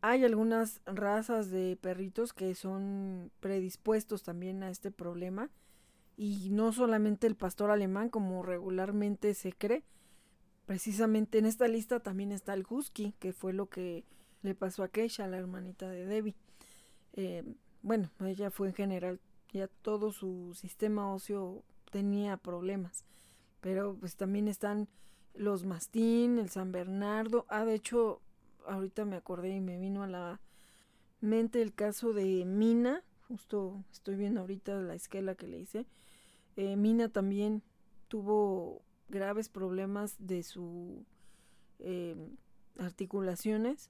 Hay 0.02 0.23
algunas 0.23 0.84
razas 0.86 1.49
de 1.49 1.80
perritos 1.82 2.32
que 2.32 2.53
son 2.53 3.32
predispuestos 3.40 4.22
también 4.22 4.61
a 4.61 4.69
este 4.69 4.91
problema 4.91 5.49
y 6.15 6.49
no 6.52 6.72
solamente 6.73 7.26
el 7.26 7.36
pastor 7.36 7.72
alemán 7.72 8.11
como 8.11 8.44
regularmente 8.44 9.34
se 9.34 9.52
cree. 9.52 9.84
Precisamente 10.68 11.40
en 11.40 11.48
esta 11.48 11.68
lista 11.68 12.02
también 12.02 12.32
está 12.32 12.53
el 12.53 12.68
husky, 12.69 13.15
que 13.18 13.34
fue 13.34 13.52
lo 13.52 13.65
que 13.65 14.06
le 14.44 14.53
pasó 14.53 14.84
a 14.84 14.90
Keisha, 14.90 15.26
la 15.26 15.38
hermanita 15.38 15.90
de 15.90 16.06
Debbie. 16.06 16.36
Eh, 17.14 17.56
bueno, 17.82 18.11
ella 18.19 18.52
fue 18.52 18.68
en 18.68 18.76
general, 18.76 19.19
ya 19.52 19.68
todo 19.82 20.11
su 20.11 20.53
sistema 20.53 21.11
óseo 21.11 21.64
tenía 21.91 22.38
problemas. 22.38 23.06
Pero 23.62 23.95
pues 23.95 24.16
también 24.16 24.48
están 24.48 24.88
los 25.34 25.66
Mastín, 25.66 26.40
el 26.40 26.49
San 26.49 26.72
Bernardo. 26.72 27.45
Ah, 27.49 27.66
de 27.66 27.76
hecho, 27.76 28.22
ahorita 28.68 29.06
me 29.06 29.16
acordé 29.16 29.56
y 29.56 29.62
me 29.62 29.78
vino 29.78 30.03
a 30.03 30.07
la 30.07 30.41
mente 31.22 31.62
el 31.62 31.74
caso 31.74 32.14
de 32.14 32.45
Mina. 32.45 33.03
Justo 33.28 33.84
estoy 33.91 34.16
viendo 34.16 34.41
ahorita 34.41 34.76
la 34.82 34.95
esquela 34.95 35.36
que 35.36 35.48
le 35.48 35.60
hice. 35.60 35.86
Eh, 36.56 36.76
Mina 36.76 37.10
también 37.10 37.64
tuvo 38.07 38.82
graves 39.10 39.49
problemas 39.49 40.16
de 40.20 40.44
su 40.44 41.06
em, 41.80 42.38
articulaciones 42.78 43.90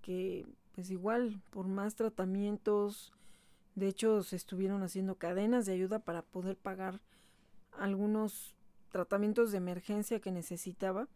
que 0.00 0.46
pues 0.72 0.90
igual 0.90 1.40
por 1.50 1.66
más 1.66 1.94
tratamientos 1.94 3.12
de 3.74 3.88
hecho 3.88 4.22
se 4.22 4.36
estuvieron 4.36 4.82
haciendo 4.82 5.16
cadenas 5.16 5.66
de 5.66 5.72
ayuda 5.72 5.98
para 6.00 6.22
poder 6.22 6.56
pagar 6.56 7.00
algunos 7.78 8.54
tratamientos 8.90 9.50
de 9.50 9.58
emergencia 9.58 10.20
que 10.20 10.30
necesitaba, 10.30 11.08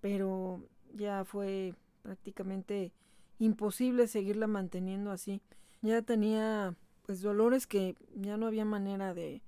pero 0.00 0.62
ya 0.94 1.24
fue 1.24 1.74
prácticamente 2.02 2.92
imposible 3.38 4.06
seguirla 4.06 4.46
manteniendo 4.46 5.10
así. 5.10 5.40
Ya 5.82 6.02
tenía 6.02 6.74
pues 7.06 7.22
dolores 7.22 7.66
que 7.66 7.96
ya 8.14 8.36
no 8.36 8.46
había 8.46 8.64
manera 8.64 9.14
de, 9.14 9.42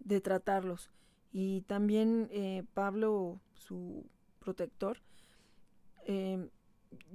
de 0.00 0.20
tratarlos. 0.20 0.90
Y 1.32 1.62
también 1.62 2.28
eh, 2.30 2.64
Pablo, 2.74 3.40
su 3.54 4.06
protector, 4.38 4.98
eh, 6.06 6.48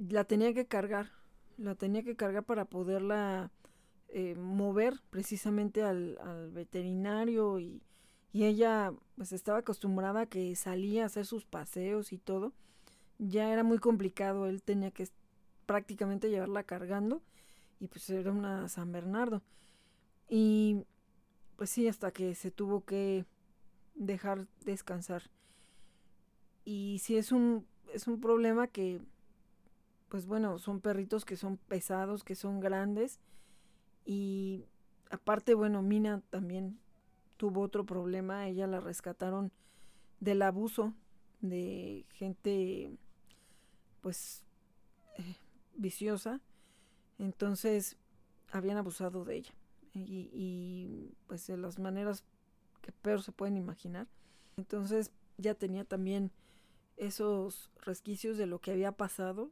la 0.09 0.23
tenía 0.23 0.53
que 0.53 0.65
cargar, 0.65 1.11
la 1.57 1.75
tenía 1.75 2.03
que 2.03 2.15
cargar 2.15 2.43
para 2.43 2.65
poderla 2.65 3.51
eh, 4.09 4.35
mover 4.35 5.01
precisamente 5.09 5.83
al, 5.83 6.17
al 6.21 6.51
veterinario 6.51 7.59
y, 7.59 7.81
y 8.37 8.45
ella 8.45 8.93
pues 9.15 9.31
estaba 9.31 9.57
acostumbrada 9.57 10.21
a 10.21 10.25
que 10.27 10.55
salía 10.55 11.01
a 11.01 11.05
hacer 11.07 11.25
sus 11.25 11.43
paseos 11.43 12.13
y 12.13 12.19
todo. 12.19 12.53
Ya 13.17 13.51
era 13.51 13.63
muy 13.63 13.79
complicado, 13.79 14.45
él 14.45 14.61
tenía 14.61 14.91
que 14.91 15.07
prácticamente 15.65 16.29
llevarla 16.29 16.61
cargando 16.61 17.23
y 17.79 17.87
pues 17.87 18.07
era 18.11 18.31
una 18.31 18.69
San 18.69 18.91
Bernardo. 18.91 19.41
Y 20.29 20.83
pues 21.55 21.71
sí, 21.71 21.87
hasta 21.87 22.11
que 22.11 22.35
se 22.35 22.51
tuvo 22.51 22.85
que 22.85 23.25
dejar 23.95 24.45
descansar. 24.63 25.23
Y 26.63 26.99
sí 27.01 27.17
es 27.17 27.31
un 27.31 27.65
es 27.91 28.05
un 28.05 28.21
problema 28.21 28.67
que 28.67 29.01
pues 30.09 30.27
bueno, 30.27 30.59
son 30.59 30.79
perritos 30.79 31.25
que 31.25 31.37
son 31.37 31.57
pesados, 31.57 32.23
que 32.23 32.35
son 32.35 32.59
grandes 32.59 33.19
y 34.05 34.63
aparte 35.09 35.55
bueno, 35.55 35.81
Mina 35.81 36.21
también 36.29 36.77
tuvo 37.37 37.61
otro 37.61 37.85
problema, 37.85 38.47
ella 38.47 38.67
la 38.67 38.79
rescataron 38.79 39.51
del 40.19 40.41
abuso 40.41 40.93
de 41.41 42.05
gente 42.09 42.91
pues 44.01 44.43
eh, 45.17 45.35
viciosa, 45.75 46.41
entonces 47.19 47.97
habían 48.51 48.77
abusado 48.77 49.25
de 49.25 49.37
ella 49.37 49.53
y, 49.93 50.29
y, 50.33 51.15
pues 51.27 51.47
de 51.47 51.57
las 51.57 51.79
maneras 51.79 52.23
que 52.81 52.91
peor 52.91 53.21
se 53.21 53.31
pueden 53.31 53.57
imaginar. 53.57 54.07
Entonces 54.57 55.11
ya 55.37 55.55
tenía 55.55 55.83
también 55.83 56.31
esos 56.97 57.71
resquicios 57.81 58.37
de 58.37 58.45
lo 58.45 58.59
que 58.59 58.71
había 58.71 58.91
pasado 58.91 59.51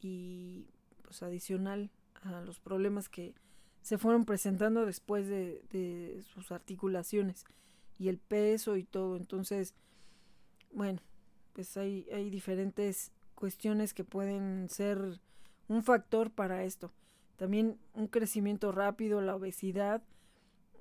y 0.00 0.66
pues 1.02 1.22
adicional 1.22 1.90
a 2.22 2.40
los 2.40 2.60
problemas 2.60 3.08
que 3.08 3.34
se 3.82 3.98
fueron 3.98 4.24
presentando 4.24 4.86
después 4.86 5.26
de, 5.26 5.62
de 5.70 6.22
sus 6.34 6.52
articulaciones 6.52 7.44
y 7.98 8.08
el 8.08 8.18
peso 8.18 8.76
y 8.76 8.84
todo. 8.84 9.16
Entonces, 9.16 9.74
bueno, 10.72 11.00
pues 11.52 11.76
hay, 11.76 12.06
hay 12.12 12.30
diferentes 12.30 13.12
cuestiones 13.34 13.94
que 13.94 14.04
pueden 14.04 14.68
ser 14.68 15.20
un 15.68 15.82
factor 15.82 16.30
para 16.30 16.64
esto. 16.64 16.92
También 17.36 17.78
un 17.94 18.06
crecimiento 18.06 18.72
rápido, 18.72 19.20
la 19.20 19.36
obesidad, 19.36 20.02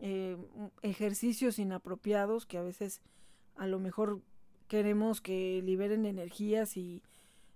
eh, 0.01 0.37
ejercicios 0.81 1.59
inapropiados 1.59 2.45
que 2.45 2.57
a 2.57 2.61
veces 2.61 3.01
a 3.55 3.67
lo 3.67 3.79
mejor 3.79 4.21
queremos 4.67 5.19
que 5.19 5.61
liberen 5.63 6.05
energías 6.05 6.77
y 6.77 7.01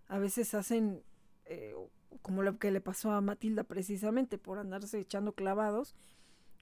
a 0.08 0.20
veces 0.20 0.54
hacen 0.54 1.04
eh, 1.46 1.74
como 2.22 2.44
lo 2.44 2.58
que 2.58 2.72
le 2.72 2.82
pasó 2.82 3.12
a 3.12 3.22
Matilda 3.22 3.64
precisamente 3.64 4.38
por 4.38 4.58
andarse 4.58 5.00
echando 5.00 5.34
clavados, 5.34 5.96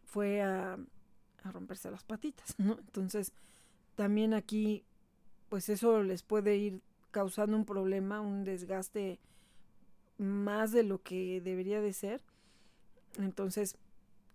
fue 0.05 0.41
a, 0.41 0.77
romperse 1.43 1.89
las 1.89 2.03
patitas, 2.03 2.55
¿no? 2.59 2.77
Entonces, 2.79 3.33
también 3.95 4.33
aquí, 4.33 4.83
pues 5.49 5.69
eso 5.69 6.03
les 6.03 6.23
puede 6.23 6.57
ir 6.57 6.81
causando 7.11 7.57
un 7.57 7.65
problema, 7.65 8.21
un 8.21 8.43
desgaste 8.43 9.19
más 10.17 10.71
de 10.71 10.83
lo 10.83 11.01
que 11.01 11.41
debería 11.41 11.81
de 11.81 11.93
ser. 11.93 12.21
Entonces, 13.17 13.77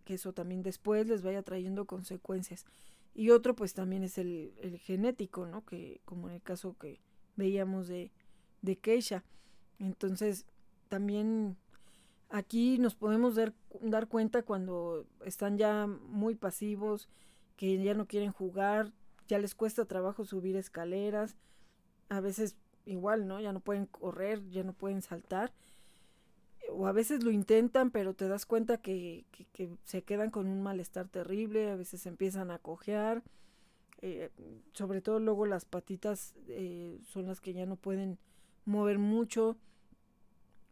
que 0.05 0.15
eso 0.15 0.33
también 0.33 0.63
después 0.63 1.07
les 1.07 1.23
vaya 1.23 1.43
trayendo 1.43 1.85
consecuencias. 1.85 2.67
Y 3.15 3.31
otro 3.31 3.55
pues 3.57 3.73
también 3.73 4.03
es 4.03 4.19
el, 4.19 4.53
el 4.61 4.79
genético, 4.79 5.47
¿no? 5.47 5.65
Que 5.65 6.01
como 6.05 6.29
en 6.29 6.35
el 6.35 6.43
caso 6.43 6.77
que 6.79 7.01
veíamos 7.37 7.89
de, 7.89 8.11
de 8.63 8.77
Keisha. 8.77 9.25
Entonces, 9.79 10.47
también 10.89 11.57
aquí 12.29 12.79
nos 12.79 12.95
podemos 12.95 13.35
dar, 13.35 13.55
dar 13.81 14.09
cuenta 14.09 14.43
cuando 14.43 15.07
están 15.25 15.59
ya 15.59 15.87
muy 15.87 16.35
pasivos, 16.35 17.09
que 17.57 17.83
ya 17.83 17.95
no 17.95 18.07
quieren 18.07 18.33
jugar, 18.33 18.93
ya 19.29 19.39
les 19.39 19.55
cuesta 19.55 19.85
trabajo 19.85 20.25
subir 20.25 20.57
escaleras, 20.57 21.37
a 22.09 22.21
veces 22.21 22.57
igual, 22.85 23.27
¿no? 23.27 23.41
Ya 23.41 23.53
no 23.53 23.61
pueden 23.61 23.87
correr, 23.87 24.47
ya 24.51 24.63
no 24.63 24.73
pueden 24.73 25.03
saltar 25.03 25.53
o 26.71 26.87
a 26.87 26.93
veces 26.93 27.25
lo 27.25 27.31
intentan, 27.31 27.91
pero 27.91 28.15
te 28.15 28.29
das 28.29 28.47
cuenta 28.47 28.79
que, 28.79 29.25
se 29.85 30.03
quedan 30.03 30.31
con 30.31 30.47
un 30.47 30.63
malestar 30.63 31.09
terrible, 31.09 31.71
a 31.71 31.77
veces 31.77 32.07
empiezan 32.07 32.51
a 32.51 32.59
cojear, 32.59 33.23
eh, 34.03 34.31
sobre 34.73 35.01
todo 35.01 35.19
luego 35.19 35.47
las 35.47 35.65
patitas 35.65 36.35
eh, 36.49 36.99
son 37.05 37.27
las 37.27 37.41
que 37.41 37.53
ya 37.53 37.67
no 37.67 37.77
pueden 37.77 38.19
mover 38.65 38.99
mucho, 38.99 39.57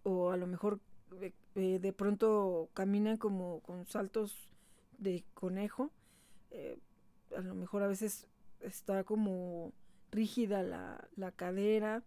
o 0.05 0.31
a 0.31 0.37
lo 0.37 0.47
mejor 0.47 0.81
eh, 1.21 1.79
de 1.81 1.93
pronto 1.93 2.71
caminan 2.73 3.17
como 3.17 3.61
con 3.61 3.87
saltos 3.87 4.49
de 4.99 5.25
conejo, 5.35 5.91
a 7.37 7.41
lo 7.41 7.55
mejor 7.57 7.83
a 7.83 7.89
veces 7.89 8.29
está 8.61 9.03
como 9.03 9.73
rígida 10.13 10.63
la, 10.63 11.09
la 11.17 11.33
cadera, 11.33 12.05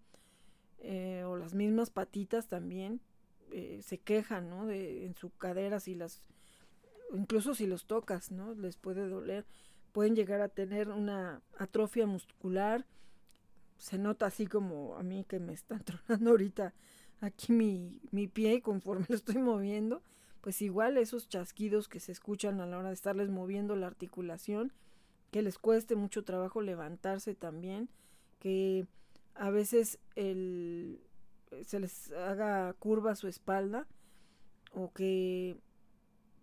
o 1.25 1.35
las 1.35 1.53
mismas 1.53 1.89
patitas 1.89 2.47
también 2.47 3.01
eh, 3.51 3.81
se 3.81 3.97
quejan, 3.97 4.49
¿no? 4.49 4.65
De, 4.65 5.05
en 5.05 5.15
su 5.15 5.29
cadera 5.29 5.79
si 5.79 5.95
las, 5.95 6.21
incluso 7.13 7.55
si 7.55 7.65
los 7.65 7.85
tocas, 7.85 8.31
¿no? 8.31 8.53
Les 8.55 8.75
puede 8.75 9.07
doler. 9.07 9.45
Pueden 9.93 10.15
llegar 10.15 10.41
a 10.41 10.49
tener 10.49 10.89
una 10.89 11.41
atrofia 11.57 12.05
muscular. 12.05 12.85
Se 13.77 13.97
nota 13.97 14.25
así 14.25 14.47
como 14.47 14.95
a 14.97 15.03
mí 15.03 15.23
que 15.23 15.39
me 15.39 15.53
está 15.53 15.79
tronando 16.07 16.31
ahorita 16.31 16.73
aquí 17.22 17.52
mi, 17.52 17.99
mi 18.11 18.27
pie 18.27 18.61
conforme 18.61 19.06
lo 19.10 19.15
estoy 19.15 19.38
moviendo. 19.38 20.02
Pues 20.41 20.61
igual 20.61 20.98
esos 20.98 21.27
chasquidos 21.27 21.89
que 21.89 21.99
se 21.99 22.11
escuchan 22.11 22.61
a 22.61 22.65
la 22.65 22.77
hora 22.77 22.89
de 22.89 22.94
estarles 22.94 23.30
moviendo 23.30 23.76
la 23.76 23.88
articulación, 23.88 24.72
que 25.31 25.41
les 25.41 25.57
cueste 25.57 25.95
mucho 25.95 26.23
trabajo 26.23 26.61
levantarse 26.61 27.35
también, 27.35 27.89
que 28.39 28.88
a 29.35 29.49
veces 29.49 29.99
el, 30.15 31.02
se 31.65 31.80
les 31.80 32.11
haga 32.14 32.73
curva 32.73 33.15
su 33.15 33.27
espalda 33.27 33.88
o 34.73 34.91
que 34.94 35.57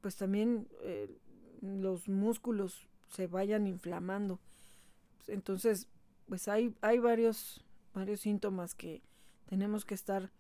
pues 0.01 0.17
también 0.17 0.69
eh, 0.83 1.19
los 1.63 2.09
músculos 2.09 2.89
se 3.09 3.27
vayan 3.27 3.67
inflamando. 3.67 4.39
Entonces, 5.29 5.89
pues 6.29 6.49
hay, 6.49 6.75
hay 6.83 6.99
varios, 6.99 7.65
varios 7.95 8.21
síntomas 8.21 8.75
que 8.75 9.03
tenemos 9.47 9.85
que 9.85 9.95
estar 9.95 10.31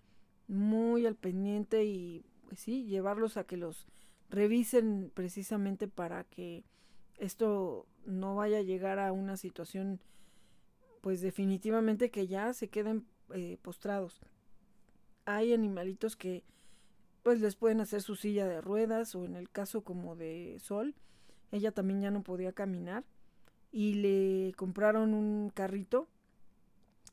muy 0.48 1.06
al 1.06 1.16
pendiente 1.16 1.84
y 1.84 2.24
pues 2.46 2.60
sí, 2.60 2.84
llevarlos 2.84 3.36
a 3.36 3.44
que 3.44 3.56
los 3.56 3.86
revisen 4.30 5.10
precisamente 5.14 5.88
para 5.88 6.24
que 6.24 6.64
esto 7.16 7.86
no 8.04 8.34
vaya 8.34 8.58
a 8.58 8.62
llegar 8.62 8.98
a 8.98 9.12
una 9.12 9.36
situación 9.36 10.00
pues 11.00 11.20
definitivamente 11.20 12.10
que 12.10 12.26
ya 12.26 12.52
se 12.54 12.68
queden 12.68 13.06
eh, 13.32 13.58
postrados. 13.62 14.20
Hay 15.26 15.52
animalitos 15.52 16.16
que 16.16 16.44
pues 17.22 17.40
les 17.40 17.56
pueden 17.56 17.80
hacer 17.80 18.02
su 18.02 18.16
silla 18.16 18.46
de 18.46 18.60
ruedas 18.60 19.14
o 19.14 19.24
en 19.24 19.34
el 19.34 19.50
caso 19.50 19.82
como 19.82 20.16
de 20.16 20.58
Sol, 20.60 20.94
ella 21.52 21.72
también 21.72 22.02
ya 22.02 22.10
no 22.10 22.22
podía 22.22 22.52
caminar 22.52 23.04
y 23.70 23.94
le 23.94 24.52
compraron 24.56 25.14
un 25.14 25.50
carrito 25.50 26.08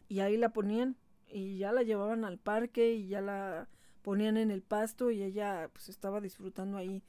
y 0.09 0.19
ahí 0.19 0.35
la 0.35 0.49
ponían 0.49 0.97
y 1.31 1.57
ya 1.57 1.71
la 1.71 1.83
llevaban 1.83 2.25
al 2.25 2.37
parque 2.37 2.93
y 2.93 3.07
ya 3.07 3.21
la 3.21 3.67
ponían 4.01 4.37
en 4.37 4.51
el 4.51 4.61
pasto 4.61 5.11
y 5.11 5.23
ella 5.23 5.69
pues 5.73 5.89
estaba 5.89 6.21
disfrutando 6.21 6.77
ahí 6.77 7.03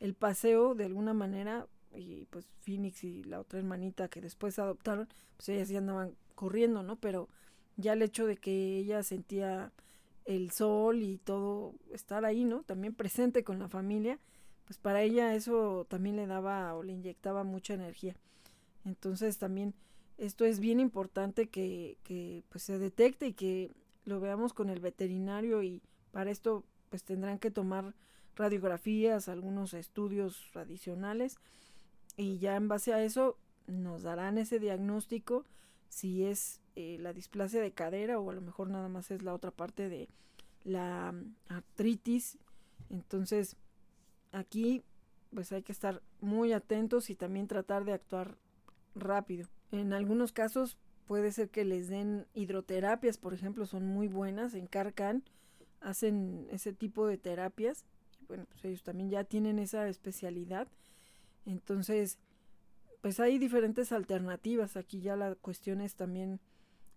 el 0.00 0.14
paseo 0.14 0.74
de 0.74 0.84
alguna 0.84 1.14
manera 1.14 1.66
y 1.94 2.26
pues 2.26 2.46
Phoenix 2.60 3.04
y 3.04 3.24
la 3.24 3.40
otra 3.40 3.58
hermanita 3.58 4.08
que 4.08 4.20
después 4.20 4.58
adoptaron 4.58 5.08
pues 5.36 5.48
ellas 5.48 5.68
ya 5.68 5.78
andaban 5.78 6.14
corriendo, 6.34 6.82
¿no? 6.82 6.96
Pero 6.96 7.28
ya 7.76 7.94
el 7.94 8.02
hecho 8.02 8.26
de 8.26 8.36
que 8.36 8.78
ella 8.78 9.02
sentía 9.02 9.72
el 10.24 10.50
sol 10.50 11.02
y 11.02 11.18
todo, 11.18 11.74
estar 11.92 12.24
ahí, 12.24 12.44
¿no? 12.44 12.62
También 12.62 12.94
presente 12.94 13.44
con 13.44 13.58
la 13.58 13.68
familia, 13.68 14.18
pues 14.64 14.78
para 14.78 15.02
ella 15.02 15.34
eso 15.34 15.86
también 15.88 16.16
le 16.16 16.26
daba 16.26 16.74
o 16.74 16.82
le 16.82 16.92
inyectaba 16.92 17.44
mucha 17.44 17.74
energía. 17.74 18.16
Entonces 18.84 19.38
también 19.38 19.74
esto 20.18 20.44
es 20.44 20.60
bien 20.60 20.80
importante 20.80 21.48
que, 21.48 21.98
que 22.04 22.42
pues 22.48 22.64
se 22.64 22.78
detecte 22.78 23.28
y 23.28 23.32
que 23.32 23.70
lo 24.04 24.20
veamos 24.20 24.52
con 24.52 24.70
el 24.70 24.80
veterinario 24.80 25.62
y 25.62 25.82
para 26.12 26.30
esto 26.30 26.64
pues 26.90 27.02
tendrán 27.04 27.38
que 27.38 27.50
tomar 27.50 27.94
radiografías, 28.36 29.28
algunos 29.28 29.74
estudios 29.74 30.50
adicionales 30.54 31.36
y 32.16 32.38
ya 32.38 32.56
en 32.56 32.68
base 32.68 32.92
a 32.92 33.02
eso 33.02 33.36
nos 33.66 34.02
darán 34.02 34.38
ese 34.38 34.58
diagnóstico 34.58 35.44
si 35.88 36.24
es 36.24 36.60
eh, 36.76 36.98
la 37.00 37.12
displasia 37.12 37.60
de 37.60 37.72
cadera 37.72 38.18
o 38.18 38.30
a 38.30 38.34
lo 38.34 38.40
mejor 38.40 38.68
nada 38.68 38.88
más 38.88 39.10
es 39.10 39.22
la 39.22 39.32
otra 39.34 39.50
parte 39.50 39.88
de 39.88 40.08
la 40.64 41.12
mm, 41.12 41.36
artritis. 41.48 42.38
Entonces, 42.90 43.56
aquí 44.32 44.82
pues 45.32 45.52
hay 45.52 45.62
que 45.62 45.72
estar 45.72 46.02
muy 46.20 46.52
atentos 46.52 47.10
y 47.10 47.14
también 47.14 47.46
tratar 47.46 47.84
de 47.84 47.92
actuar 47.92 48.36
rápido. 48.94 49.48
En 49.72 49.92
algunos 49.92 50.32
casos 50.32 50.78
puede 51.06 51.32
ser 51.32 51.50
que 51.50 51.64
les 51.64 51.88
den 51.88 52.26
hidroterapias, 52.34 53.18
por 53.18 53.34
ejemplo, 53.34 53.66
son 53.66 53.86
muy 53.86 54.08
buenas. 54.08 54.54
En 54.54 54.66
Carcan 54.66 55.24
hacen 55.80 56.46
ese 56.50 56.72
tipo 56.72 57.06
de 57.06 57.18
terapias. 57.18 57.84
Bueno, 58.26 58.46
pues 58.48 58.64
ellos 58.64 58.82
también 58.82 59.10
ya 59.10 59.24
tienen 59.24 59.58
esa 59.58 59.88
especialidad. 59.88 60.68
Entonces, 61.46 62.18
pues 63.02 63.20
hay 63.20 63.38
diferentes 63.38 63.92
alternativas. 63.92 64.76
Aquí 64.76 65.00
ya 65.00 65.16
la 65.16 65.34
cuestión 65.34 65.80
es 65.80 65.94
también 65.94 66.40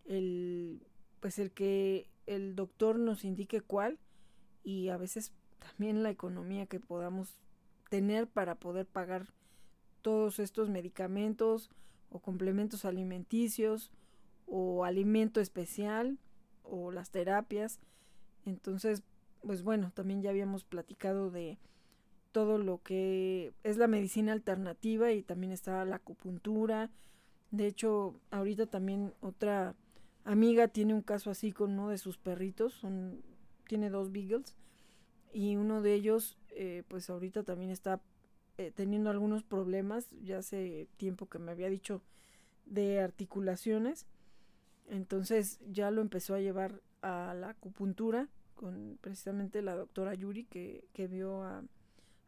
el 0.05 0.81
pues 1.19 1.39
el 1.39 1.51
que 1.51 2.09
el 2.27 2.55
doctor 2.55 2.99
nos 2.99 3.25
indique 3.25 3.61
cuál 3.61 3.99
y 4.63 4.89
a 4.89 4.97
veces 4.97 5.33
también 5.59 6.03
la 6.03 6.09
economía 6.09 6.67
que 6.67 6.79
podamos 6.79 7.39
tener 7.89 8.27
para 8.27 8.55
poder 8.55 8.85
pagar 8.85 9.33
todos 10.01 10.39
estos 10.39 10.69
medicamentos 10.69 11.69
o 12.09 12.19
complementos 12.19 12.85
alimenticios 12.85 13.91
o 14.45 14.85
alimento 14.85 15.41
especial 15.41 16.17
o 16.63 16.91
las 16.91 17.09
terapias. 17.11 17.79
Entonces, 18.45 19.03
pues 19.41 19.63
bueno, 19.63 19.91
también 19.93 20.21
ya 20.21 20.29
habíamos 20.29 20.63
platicado 20.63 21.31
de 21.31 21.57
todo 22.31 22.57
lo 22.57 22.81
que 22.83 23.53
es 23.63 23.77
la 23.77 23.87
medicina 23.87 24.31
alternativa 24.33 25.11
y 25.11 25.23
también 25.23 25.51
está 25.51 25.83
la 25.85 25.97
acupuntura. 25.97 26.89
De 27.51 27.67
hecho, 27.67 28.19
ahorita 28.31 28.67
también 28.67 29.13
otra 29.21 29.75
amiga 30.23 30.67
tiene 30.67 30.93
un 30.93 31.01
caso 31.01 31.31
así 31.31 31.51
con 31.51 31.71
uno 31.71 31.89
de 31.89 31.97
sus 31.97 32.17
perritos, 32.17 32.81
tiene 33.67 33.89
dos 33.89 34.11
beagles 34.11 34.55
y 35.33 35.55
uno 35.55 35.81
de 35.81 35.93
ellos 35.93 36.37
eh, 36.49 36.83
pues 36.87 37.09
ahorita 37.09 37.43
también 37.43 37.71
está 37.71 38.01
eh, 38.57 38.71
teniendo 38.73 39.09
algunos 39.09 39.43
problemas, 39.43 40.07
ya 40.23 40.39
hace 40.39 40.87
tiempo 40.97 41.27
que 41.27 41.39
me 41.39 41.51
había 41.51 41.69
dicho 41.69 42.01
de 42.65 42.99
articulaciones, 42.99 44.05
entonces 44.89 45.59
ya 45.69 45.91
lo 45.91 46.01
empezó 46.01 46.35
a 46.35 46.39
llevar 46.39 46.81
a 47.01 47.33
la 47.33 47.49
acupuntura 47.49 48.27
con 48.55 48.97
precisamente 49.01 49.61
la 49.61 49.75
doctora 49.75 50.13
Yuri 50.13 50.45
que, 50.45 50.85
que 50.93 51.07
vio 51.07 51.43
a, 51.43 51.63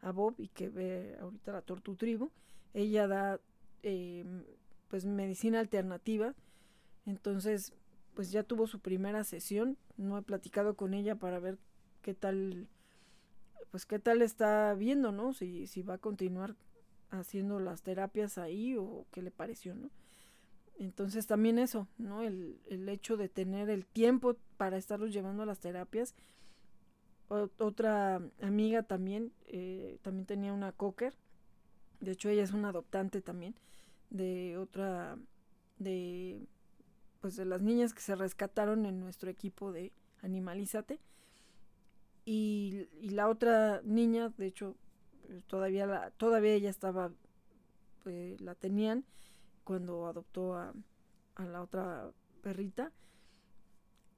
a, 0.00 0.12
Bob 0.12 0.34
y 0.38 0.48
que 0.48 0.68
ve 0.68 1.16
ahorita 1.20 1.52
la 1.52 1.62
Tortu 1.62 1.96
Tribu. 1.96 2.30
Ella 2.72 3.08
da 3.08 3.40
eh, 3.82 4.24
pues 4.88 5.04
medicina 5.04 5.58
alternativa. 5.60 6.34
Entonces, 7.06 7.72
pues 8.14 8.30
ya 8.30 8.42
tuvo 8.42 8.66
su 8.66 8.80
primera 8.80 9.24
sesión. 9.24 9.76
No 9.96 10.18
he 10.18 10.22
platicado 10.22 10.74
con 10.74 10.94
ella 10.94 11.16
para 11.16 11.40
ver 11.40 11.58
qué 12.02 12.14
tal, 12.14 12.68
pues 13.70 13.86
qué 13.86 13.98
tal 13.98 14.22
está 14.22 14.74
viendo, 14.74 15.12
¿no? 15.12 15.32
Si, 15.32 15.66
si 15.66 15.82
va 15.82 15.94
a 15.94 15.98
continuar 15.98 16.56
haciendo 17.10 17.60
las 17.60 17.82
terapias 17.82 18.38
ahí 18.38 18.76
o 18.76 19.06
qué 19.12 19.22
le 19.22 19.30
pareció, 19.30 19.74
¿no? 19.74 19.90
Entonces 20.78 21.26
también 21.26 21.58
eso, 21.58 21.88
¿no? 21.98 22.22
El, 22.22 22.60
el 22.66 22.88
hecho 22.88 23.16
de 23.16 23.28
tener 23.28 23.68
el 23.70 23.86
tiempo 23.86 24.36
para 24.56 24.78
estarlos 24.78 25.12
llevando 25.12 25.42
a 25.42 25.46
las 25.46 25.60
terapias. 25.60 26.14
otra 27.28 28.20
amiga 28.42 28.82
también, 28.82 29.32
eh, 29.46 29.98
también 30.02 30.26
tenía 30.26 30.52
una 30.52 30.72
cocker. 30.72 31.14
De 32.00 32.12
hecho, 32.12 32.28
ella 32.28 32.42
es 32.42 32.52
una 32.52 32.70
adoptante 32.70 33.20
también 33.20 33.54
de 34.10 34.56
otra, 34.58 35.16
de, 35.78 36.40
pues 37.20 37.36
de 37.36 37.44
las 37.44 37.62
niñas 37.62 37.94
que 37.94 38.02
se 38.02 38.16
rescataron 38.16 38.86
en 38.86 39.00
nuestro 39.00 39.30
equipo 39.30 39.72
de 39.72 39.92
Animalízate. 40.22 41.00
Y, 42.32 42.86
la 43.02 43.28
otra 43.28 43.80
niña, 43.82 44.32
de 44.38 44.46
hecho, 44.46 44.76
todavía, 45.48 45.84
la, 45.86 46.12
todavía 46.12 46.54
ella 46.54 46.70
estaba, 46.70 47.10
eh, 48.06 48.36
la 48.38 48.54
tenían 48.54 49.04
cuando 49.64 50.06
adoptó 50.06 50.54
a, 50.54 50.72
la 51.38 51.60
otra 51.60 52.12
perrita 52.40 52.92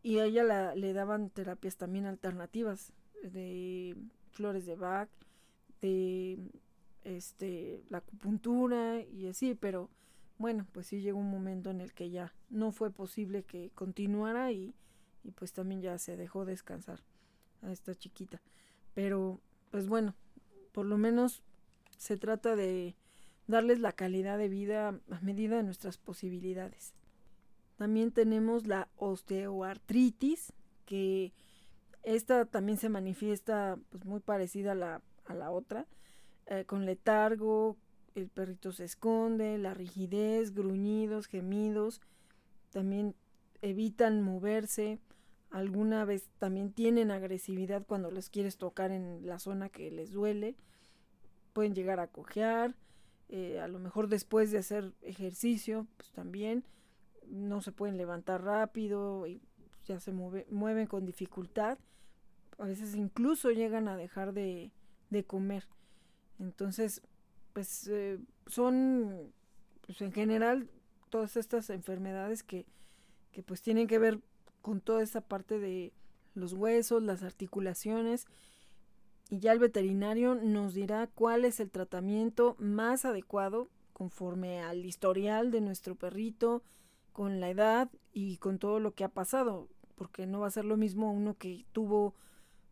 y 0.02 0.18
a 0.18 0.26
ella 0.26 0.44
la, 0.44 0.74
le 0.74 0.92
daban 0.92 1.30
terapias 1.30 1.78
también 1.78 2.04
alternativas 2.04 2.92
de 3.22 3.96
flores 4.32 4.66
de 4.66 4.74
Bach, 4.74 5.08
de 5.80 6.38
este 7.04 7.82
la 7.88 7.98
acupuntura 7.98 9.00
y 9.00 9.26
así, 9.28 9.54
pero 9.54 9.88
bueno, 10.36 10.66
pues 10.72 10.88
sí 10.88 11.00
llegó 11.00 11.18
un 11.18 11.30
momento 11.30 11.70
en 11.70 11.80
el 11.80 11.94
que 11.94 12.10
ya 12.10 12.34
no 12.50 12.72
fue 12.72 12.90
posible 12.90 13.42
que 13.44 13.70
continuara 13.74 14.52
y, 14.52 14.74
y 15.24 15.30
pues 15.30 15.54
también 15.54 15.80
ya 15.80 15.96
se 15.96 16.18
dejó 16.18 16.44
descansar 16.44 17.00
a 17.62 17.72
esta 17.72 17.94
chiquita. 17.94 18.40
Pero 18.94 19.40
pues 19.70 19.88
bueno, 19.88 20.14
por 20.72 20.86
lo 20.86 20.98
menos 20.98 21.42
se 21.96 22.16
trata 22.16 22.56
de 22.56 22.96
darles 23.46 23.80
la 23.80 23.92
calidad 23.92 24.38
de 24.38 24.48
vida 24.48 24.88
a 24.88 25.20
medida 25.20 25.56
de 25.56 25.62
nuestras 25.62 25.98
posibilidades. 25.98 26.94
También 27.76 28.12
tenemos 28.12 28.66
la 28.66 28.88
osteoartritis, 28.96 30.52
que 30.84 31.32
esta 32.02 32.44
también 32.44 32.78
se 32.78 32.88
manifiesta 32.88 33.78
pues 33.90 34.04
muy 34.04 34.20
parecida 34.20 34.72
a 34.72 34.76
la, 34.76 35.02
a 35.24 35.34
la 35.34 35.50
otra, 35.50 35.86
eh, 36.46 36.64
con 36.64 36.84
letargo, 36.84 37.76
el 38.14 38.28
perrito 38.28 38.72
se 38.72 38.84
esconde, 38.84 39.58
la 39.58 39.74
rigidez, 39.74 40.54
gruñidos, 40.54 41.26
gemidos, 41.26 42.00
también 42.70 43.14
evitan 43.62 44.22
moverse, 44.22 44.98
alguna 45.52 46.04
vez 46.04 46.28
también 46.38 46.72
tienen 46.72 47.10
agresividad 47.10 47.84
cuando 47.86 48.10
les 48.10 48.30
quieres 48.30 48.56
tocar 48.56 48.90
en 48.90 49.26
la 49.26 49.38
zona 49.38 49.68
que 49.68 49.90
les 49.90 50.10
duele, 50.10 50.56
pueden 51.52 51.74
llegar 51.74 52.00
a 52.00 52.08
cojear, 52.08 52.74
eh, 53.28 53.60
a 53.60 53.68
lo 53.68 53.78
mejor 53.78 54.08
después 54.08 54.50
de 54.50 54.58
hacer 54.58 54.92
ejercicio, 55.02 55.86
pues 55.96 56.10
también 56.10 56.64
no 57.28 57.60
se 57.60 57.72
pueden 57.72 57.96
levantar 57.96 58.42
rápido 58.42 59.26
y 59.26 59.40
ya 59.84 60.00
se 60.00 60.12
mueven 60.12 60.86
con 60.86 61.04
dificultad, 61.04 61.78
a 62.58 62.64
veces 62.64 62.94
incluso 62.94 63.50
llegan 63.50 63.88
a 63.88 63.96
dejar 63.96 64.32
de, 64.32 64.70
de 65.10 65.24
comer. 65.24 65.64
Entonces, 66.38 67.02
pues 67.52 67.88
eh, 67.88 68.18
son, 68.46 69.32
pues 69.86 70.00
en 70.00 70.12
general, 70.12 70.68
todas 71.10 71.36
estas 71.36 71.68
enfermedades 71.70 72.42
que, 72.42 72.66
que 73.32 73.42
pues 73.42 73.60
tienen 73.60 73.86
que 73.86 73.98
ver 73.98 74.20
con 74.62 74.80
toda 74.80 75.02
esa 75.02 75.20
parte 75.20 75.58
de 75.58 75.92
los 76.34 76.54
huesos, 76.54 77.02
las 77.02 77.22
articulaciones, 77.22 78.26
y 79.28 79.40
ya 79.40 79.52
el 79.52 79.58
veterinario 79.58 80.34
nos 80.34 80.74
dirá 80.74 81.06
cuál 81.06 81.44
es 81.44 81.60
el 81.60 81.70
tratamiento 81.70 82.56
más 82.58 83.04
adecuado 83.04 83.68
conforme 83.92 84.60
al 84.60 84.84
historial 84.84 85.50
de 85.50 85.60
nuestro 85.60 85.94
perrito, 85.94 86.62
con 87.12 87.40
la 87.40 87.50
edad 87.50 87.90
y 88.12 88.38
con 88.38 88.58
todo 88.58 88.80
lo 88.80 88.94
que 88.94 89.04
ha 89.04 89.08
pasado, 89.08 89.68
porque 89.94 90.26
no 90.26 90.40
va 90.40 90.46
a 90.46 90.50
ser 90.50 90.64
lo 90.64 90.76
mismo 90.76 91.12
uno 91.12 91.36
que 91.36 91.66
tuvo 91.72 92.14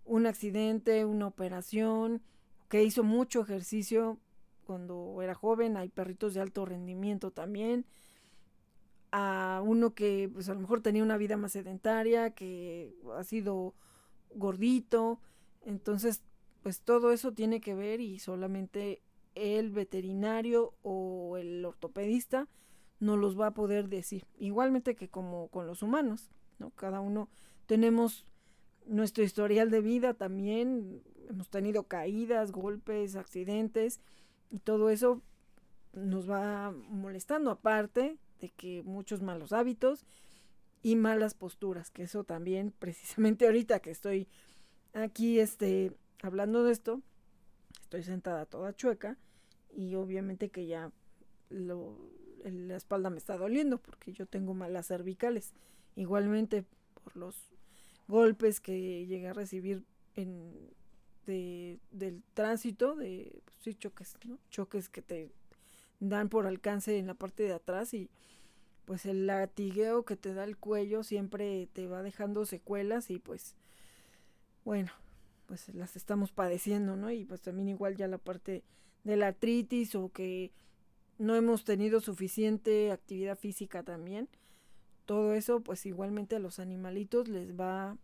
un 0.05 0.27
accidente, 0.27 1.05
una 1.05 1.27
operación, 1.27 2.23
que 2.69 2.83
hizo 2.83 3.05
mucho 3.05 3.41
ejercicio 3.41 4.19
cuando 4.65 5.21
era 5.23 5.35
joven, 5.35 5.77
hay 5.77 5.89
perritos 5.89 6.35
de 6.35 6.41
alto 6.41 6.65
rendimiento 6.65 7.31
también, 7.31 7.87
a 9.13 9.63
uno 9.65 9.95
que 9.95 10.31
pues 10.33 10.49
a 10.49 10.55
lo 10.55 10.61
mejor 10.61 10.81
tenía 10.81 11.03
una 11.03 11.17
vida 11.17 11.37
más 11.37 11.53
sedentaria, 11.53 12.31
que 12.31 12.95
ha 13.17 13.25
sido 13.25 13.75
gordito, 14.35 15.21
entonces 15.63 16.23
pues 16.63 16.81
todo 16.81 17.13
eso 17.13 17.33
tiene 17.33 17.61
que 17.61 17.75
ver 17.75 18.01
y 18.01 18.19
solamente 18.19 19.03
el 19.35 19.71
veterinario 19.71 20.75
o 20.83 21.37
el 21.37 21.65
ortopedista 21.65 22.49
no 22.99 23.17
los 23.17 23.39
va 23.39 23.49
a 23.49 23.55
poder 23.55 23.89
decir. 23.89 24.27
Igualmente 24.39 24.95
que 24.95 25.09
como 25.09 25.49
con 25.49 25.67
los 25.67 25.83
humanos, 25.83 26.31
¿no? 26.59 26.71
Cada 26.71 27.01
uno 27.01 27.29
tenemos 27.67 28.27
nuestro 28.87 29.25
historial 29.25 29.71
de 29.71 29.81
vida 29.81 30.15
también, 30.15 31.03
hemos 31.29 31.49
tenido 31.49 31.85
caídas, 31.85 32.53
golpes, 32.53 33.17
accidentes 33.17 34.01
y 34.51 34.59
todo 34.59 34.91
eso 34.91 35.23
nos 35.93 36.29
va 36.29 36.73
molestando 36.73 37.51
aparte 37.51 38.19
de 38.41 38.51
que 38.51 38.83
muchos 38.83 39.23
malos 39.23 39.53
hábitos 39.53 40.05
y 40.83 40.97
malas 40.97 41.35
posturas, 41.35 41.91
que 41.91 42.05
eso 42.05 42.25
también 42.25 42.73
precisamente 42.79 43.47
ahorita 43.47 43.81
que 43.81 43.91
estoy 43.91 44.29
aquí 44.95 45.39
este 45.39 45.93
hablando 46.23 46.65
de 46.65 46.73
esto, 46.73 47.01
estoy 47.83 48.03
sentada 48.03 48.47
toda 48.47 48.75
chueca 48.75 49.17
y 49.75 49.95
obviamente 49.95 50.49
que 50.49 50.67
ya 50.67 50.91
lo, 51.49 51.97
la 52.45 52.77
espalda 52.77 53.11
me 53.11 53.19
está 53.19 53.37
doliendo 53.37 53.79
porque 53.79 54.13
yo 54.13 54.27
tengo 54.27 54.55
malas 54.55 54.87
cervicales. 54.89 55.53
Igualmente 55.97 56.65
por 57.03 57.17
los 57.17 57.37
golpes 58.09 58.61
que 58.61 59.07
llegué 59.07 59.29
a 59.29 59.33
recibir 59.33 59.85
en 60.15 60.71
de, 61.27 61.79
del 61.91 62.23
tránsito, 62.35 62.95
de 62.97 63.41
pues 63.45 63.57
sí, 63.63 63.75
choques, 63.75 64.17
¿no? 64.25 64.39
choques 64.51 64.89
que 64.89 65.03
te 65.03 65.31
dan 66.01 66.29
por 66.29 66.47
alcance 66.47 66.99
en 66.99 67.07
la 67.07 67.15
parte 67.15 67.45
de 67.45 67.53
atrás 67.53 67.95
y 67.95 68.11
pues 68.87 69.07
el 69.07 69.27
latigueo 69.27 70.05
que 70.05 70.17
te 70.17 70.35
da 70.35 70.45
el 70.45 70.57
cuello 70.57 71.05
siempre 71.05 71.69
te 71.73 71.87
va 71.87 72.03
dejando 72.03 72.45
secuelas 72.47 73.11
y 73.11 73.19
pues 73.19 73.55
bueno, 74.65 74.91
pues 75.47 75.69
las 75.75 75.97
estamos 75.97 76.33
padeciendo, 76.33 76.97
¿no? 76.97 77.11
Y 77.11 77.25
pues 77.25 77.41
también 77.41 77.69
igual 77.69 77.97
ya 77.97 78.09
la 78.09 78.19
parte 78.19 78.65
de 79.05 79.17
la 79.17 79.29
artritis 79.29 79.95
o 79.95 80.11
que 80.11 80.53
no 81.19 81.37
hemos 81.37 81.65
tenido 81.65 82.01
suficiente 82.01 82.91
actividad 82.91 83.39
física 83.39 83.83
también. 83.83 84.29
Todo 85.07 85.35
eso 85.35 85.61
pues 85.61 85.87
igualmente 85.87 86.37
a 86.37 86.41
los 86.41 86.59
animalitos 86.59 87.29
les 87.29 87.59
va 87.59 87.97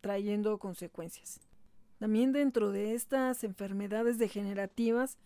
trayendo 0.00 0.58
consecuencias. 0.58 1.40
También 1.98 2.32
dentro 2.32 2.70
de 2.70 2.94
estas 2.94 3.44
enfermedades 3.44 4.18
degenerativas 4.18 5.18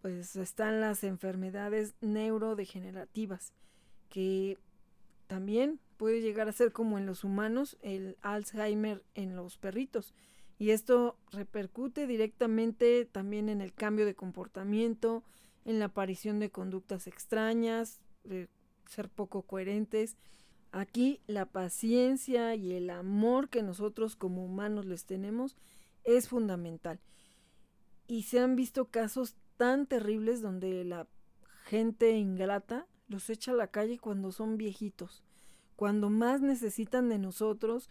pues 0.00 0.36
están 0.36 0.80
las 0.80 1.04
enfermedades 1.04 1.94
neurodegenerativas 2.00 3.52
que 4.08 4.58
también 5.26 5.78
puede 5.96 6.20
llegar 6.20 6.48
a 6.48 6.52
ser 6.52 6.72
como 6.72 6.98
en 6.98 7.06
los 7.06 7.24
humanos 7.24 7.76
el 7.82 8.16
Alzheimer 8.22 9.04
en 9.14 9.36
los 9.36 9.58
perritos 9.58 10.14
y 10.60 10.72
esto 10.72 11.16
repercute 11.32 12.06
directamente 12.06 13.06
también 13.06 13.48
en 13.48 13.62
el 13.62 13.72
cambio 13.72 14.04
de 14.04 14.14
comportamiento, 14.14 15.24
en 15.64 15.78
la 15.78 15.86
aparición 15.86 16.38
de 16.38 16.50
conductas 16.50 17.06
extrañas, 17.06 18.02
de 18.24 18.50
ser 18.86 19.08
poco 19.08 19.40
coherentes. 19.40 20.18
Aquí 20.70 21.22
la 21.26 21.46
paciencia 21.46 22.54
y 22.56 22.74
el 22.74 22.90
amor 22.90 23.48
que 23.48 23.62
nosotros 23.62 24.16
como 24.16 24.44
humanos 24.44 24.84
les 24.84 25.06
tenemos 25.06 25.56
es 26.04 26.28
fundamental. 26.28 27.00
Y 28.06 28.24
se 28.24 28.40
han 28.40 28.54
visto 28.54 28.84
casos 28.84 29.36
tan 29.60 29.84
terribles 29.84 30.40
donde 30.40 30.84
la 30.86 31.06
gente 31.66 32.12
ingrata 32.12 32.86
los 33.08 33.28
echa 33.28 33.52
a 33.52 33.54
la 33.54 33.66
calle 33.66 33.98
cuando 33.98 34.32
son 34.32 34.56
viejitos, 34.56 35.22
cuando 35.76 36.08
más 36.08 36.40
necesitan 36.40 37.10
de 37.10 37.18
nosotros, 37.18 37.90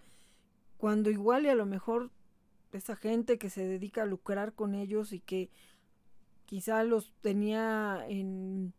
cuando 0.77 1.11
igual 1.11 1.45
y 1.45 1.49
a 1.49 1.53
lo 1.53 1.67
mejor 1.67 2.09
esa 2.71 2.95
gente 2.95 3.37
que 3.37 3.51
se 3.51 3.67
dedica 3.67 4.01
a 4.01 4.07
lucrar 4.07 4.53
con 4.53 4.73
ellos 4.73 5.13
y 5.13 5.19
que 5.19 5.51
quizá 6.47 6.83
los 6.83 7.13
tenía 7.21 8.03
en 8.07 8.73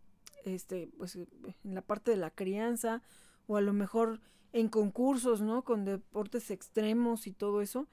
este 0.45 0.91
pues 0.99 1.15
en 1.15 1.29
la 1.63 1.83
parte 1.83 2.11
de 2.11 2.17
la 2.17 2.33
crianza 2.33 3.03
o 3.47 3.57
a 3.57 3.61
lo 3.61 3.73
mejor 3.73 4.21
en 4.53 4.69
concursos, 4.69 5.43
¿no? 5.43 5.63
Con 5.63 5.85
deportes 5.85 6.51
extremos 6.51 7.29
y 7.29 7.33
todo 7.33 7.63
eso. 7.63 7.87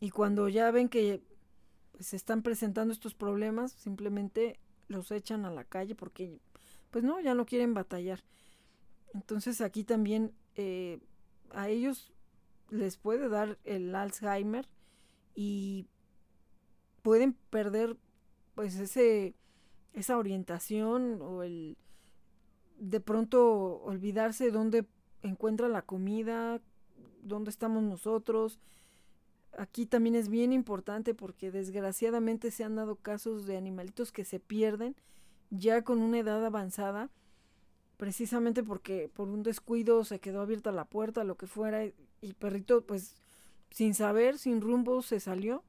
Y 0.00 0.10
cuando 0.10 0.48
ya 0.48 0.72
ven 0.72 0.88
que 0.88 1.22
pues, 1.94 2.08
se 2.08 2.16
están 2.16 2.42
presentando 2.42 2.92
estos 2.92 3.14
problemas, 3.14 3.72
simplemente 3.72 4.58
los 4.88 5.10
echan 5.10 5.44
a 5.44 5.50
la 5.50 5.64
calle 5.64 5.94
porque, 5.94 6.38
pues 6.90 7.04
no, 7.04 7.20
ya 7.20 7.34
no 7.34 7.46
quieren 7.46 7.72
batallar. 7.72 8.22
Entonces 9.14 9.60
aquí 9.60 9.84
también 9.84 10.32
eh, 10.56 11.00
a 11.50 11.68
ellos 11.68 12.12
les 12.70 12.96
puede 12.96 13.28
dar 13.28 13.58
el 13.64 13.94
Alzheimer 13.94 14.68
y 15.34 15.86
pueden 17.02 17.34
perder 17.50 17.96
pues 18.54 18.76
ese 18.76 19.34
esa 19.92 20.18
orientación 20.18 21.22
o 21.22 21.44
el 21.44 21.76
de 22.78 23.00
pronto 23.00 23.80
olvidarse 23.82 24.50
dónde 24.50 24.84
encuentra 25.22 25.68
la 25.68 25.82
comida, 25.82 26.60
dónde 27.22 27.50
estamos 27.50 27.82
nosotros. 27.84 28.58
Aquí 29.58 29.86
también 29.86 30.14
es 30.14 30.28
bien 30.28 30.52
importante 30.52 31.14
porque 31.14 31.50
desgraciadamente 31.50 32.50
se 32.50 32.64
han 32.64 32.76
dado 32.76 32.96
casos 32.96 33.46
de 33.46 33.56
animalitos 33.56 34.12
que 34.12 34.24
se 34.24 34.40
pierden 34.40 34.96
ya 35.50 35.82
con 35.82 36.00
una 36.00 36.18
edad 36.18 36.44
avanzada, 36.44 37.10
precisamente 37.96 38.62
porque 38.62 39.10
por 39.14 39.28
un 39.28 39.42
descuido 39.42 40.04
se 40.04 40.18
quedó 40.18 40.40
abierta 40.40 40.72
la 40.72 40.84
puerta, 40.84 41.24
lo 41.24 41.36
que 41.36 41.46
fuera, 41.46 41.84
y 41.84 42.32
perrito 42.38 42.84
pues 42.84 43.16
sin 43.70 43.94
saber, 43.94 44.38
sin 44.38 44.60
rumbo, 44.60 45.02
se 45.02 45.20
salió. 45.20 45.62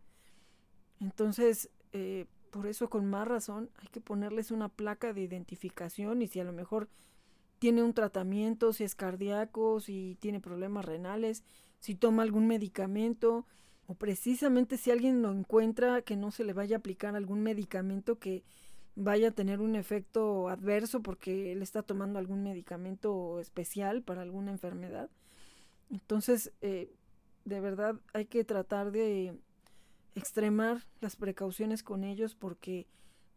Entonces, 1.00 1.70
eh, 1.92 2.26
por 2.52 2.68
eso 2.68 2.90
con 2.90 3.06
más 3.06 3.28
razón 3.28 3.70
hay 3.78 3.88
que 3.90 4.02
ponerles 4.02 4.52
una 4.52 4.70
placa 4.70 5.14
de 5.14 5.22
identificación 5.22 6.22
y 6.22 6.28
si 6.28 6.40
a 6.40 6.44
lo 6.44 6.54
mejor 6.54 6.88
tiene 7.60 7.84
un 7.84 7.94
tratamiento, 7.94 8.74
si 8.74 8.84
es 8.84 8.96
cardíaco, 8.96 9.80
si 9.80 10.18
tiene 10.20 10.40
problemas 10.40 10.86
renales, 10.86 11.44
si 11.80 11.96
toma 11.96 12.24
algún 12.24 12.48
medicamento 12.48 13.46
o 13.88 13.96
precisamente 13.96 14.78
si 14.78 14.92
alguien 14.92 15.22
lo 15.22 15.32
encuentra 15.32 16.02
que 16.02 16.16
no 16.16 16.32
se 16.32 16.44
le 16.44 16.54
vaya 16.54 16.78
a 16.78 16.80
aplicar 16.80 17.16
algún 17.16 17.44
medicamento 17.44 18.18
que 18.18 18.44
vaya 18.96 19.30
a 19.30 19.32
tener 19.32 19.60
un 19.60 19.76
efecto 19.76 20.50
adverso 20.50 21.02
porque 21.02 21.52
él 21.52 21.62
está 21.62 21.84
tomando 21.84 22.18
algún 22.18 22.44
medicamento 22.44 23.40
especial 23.40 24.02
para 24.02 24.22
alguna 24.22 24.52
enfermedad. 24.52 25.10
Entonces, 25.92 26.52
eh, 26.62 26.92
de 27.44 27.60
verdad 27.60 28.00
hay 28.14 28.26
que 28.26 28.44
tratar 28.44 28.92
de 28.92 29.38
extremar 30.16 30.86
las 31.02 31.16
precauciones 31.16 31.84
con 31.84 32.04
ellos 32.04 32.36
porque, 32.36 32.88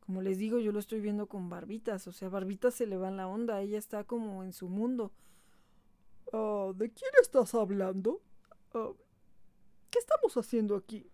como 0.01 0.23
les 0.23 0.39
digo, 0.39 0.59
yo 0.61 0.73
lo 0.73 0.79
estoy 0.79 1.01
viendo 1.01 1.27
con 1.27 1.51
Barbitas, 1.51 2.07
o 2.07 2.13
sea, 2.13 2.29
Barbitas 2.29 2.75
se 2.75 2.87
le 2.87 2.97
va 2.97 3.11
la 3.11 3.27
onda, 3.27 3.61
ella 3.61 3.79
está 3.79 4.05
como 4.05 4.45
en 4.45 4.53
su 4.53 4.69
mundo. 4.69 5.13
Ah, 6.33 6.73
¿De 6.75 6.91
quién 6.91 7.11
estás 7.21 7.55
hablando? 7.55 8.23
Ah, 8.73 8.93
¿Qué 9.91 9.99
estamos 9.99 10.37
haciendo 10.37 10.77
aquí? 10.77 11.07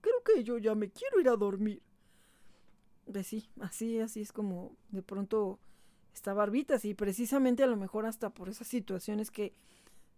creo 0.00 0.22
que 0.24 0.44
yo 0.44 0.58
ya 0.58 0.74
me 0.74 0.90
quiero 0.90 1.20
ir 1.20 1.28
a 1.28 1.36
dormir. 1.36 1.80
Pues 3.10 3.26
sí, 3.26 3.48
así, 3.60 4.00
así 4.00 4.20
es 4.20 4.32
como 4.32 4.76
de 4.90 5.02
pronto 5.02 5.58
está 6.12 6.34
Barbitas 6.34 6.84
y 6.84 6.94
precisamente 6.94 7.62
a 7.62 7.66
lo 7.66 7.76
mejor 7.76 8.04
hasta 8.04 8.30
por 8.30 8.48
esas 8.48 8.66
situaciones 8.66 9.30
que 9.30 9.54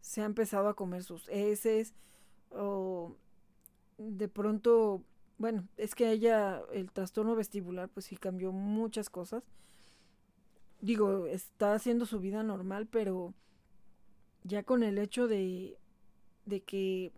se 0.00 0.22
ha 0.22 0.24
empezado 0.24 0.68
a 0.68 0.74
comer 0.74 1.04
sus 1.04 1.28
heces 1.28 1.94
o 2.50 3.16
de 3.96 4.28
pronto, 4.28 5.02
bueno, 5.38 5.68
es 5.76 5.94
que 5.94 6.10
ella, 6.10 6.62
el 6.72 6.90
trastorno 6.90 7.36
vestibular, 7.36 7.88
pues 7.88 8.06
sí 8.06 8.16
cambió 8.16 8.52
muchas 8.52 9.08
cosas. 9.08 9.44
Digo, 10.80 11.26
está 11.26 11.74
haciendo 11.74 12.04
su 12.06 12.20
vida 12.20 12.42
normal, 12.42 12.86
pero 12.86 13.32
ya 14.42 14.62
con 14.62 14.82
el 14.82 14.98
hecho 14.98 15.26
de, 15.28 15.78
de 16.44 16.60
que 16.62 17.12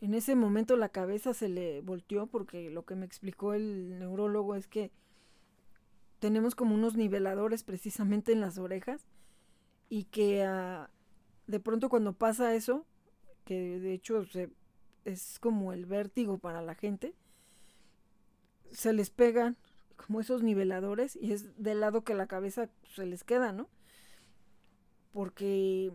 en 0.00 0.14
ese 0.14 0.34
momento 0.34 0.76
la 0.76 0.88
cabeza 0.88 1.34
se 1.34 1.48
le 1.48 1.80
volteó, 1.80 2.26
porque 2.26 2.70
lo 2.70 2.84
que 2.84 2.96
me 2.96 3.06
explicó 3.06 3.54
el 3.54 3.98
neurólogo 3.98 4.54
es 4.54 4.66
que 4.66 4.90
tenemos 6.18 6.54
como 6.54 6.74
unos 6.74 6.96
niveladores 6.96 7.62
precisamente 7.62 8.32
en 8.32 8.40
las 8.40 8.58
orejas 8.58 9.06
y 9.88 10.04
que 10.04 10.44
ah, 10.44 10.90
de 11.46 11.60
pronto 11.60 11.88
cuando 11.88 12.12
pasa 12.12 12.54
eso, 12.54 12.84
que 13.44 13.78
de 13.78 13.92
hecho 13.92 14.24
se 14.24 14.50
es 15.04 15.38
como 15.38 15.72
el 15.72 15.86
vértigo 15.86 16.38
para 16.38 16.60
la 16.62 16.74
gente, 16.74 17.14
se 18.72 18.92
les 18.92 19.10
pegan 19.10 19.56
como 19.96 20.20
esos 20.20 20.42
niveladores 20.42 21.16
y 21.16 21.32
es 21.32 21.56
del 21.62 21.80
lado 21.80 22.02
que 22.02 22.14
la 22.14 22.26
cabeza 22.26 22.68
se 22.94 23.06
les 23.06 23.22
queda, 23.22 23.52
¿no? 23.52 23.68
Porque 25.12 25.92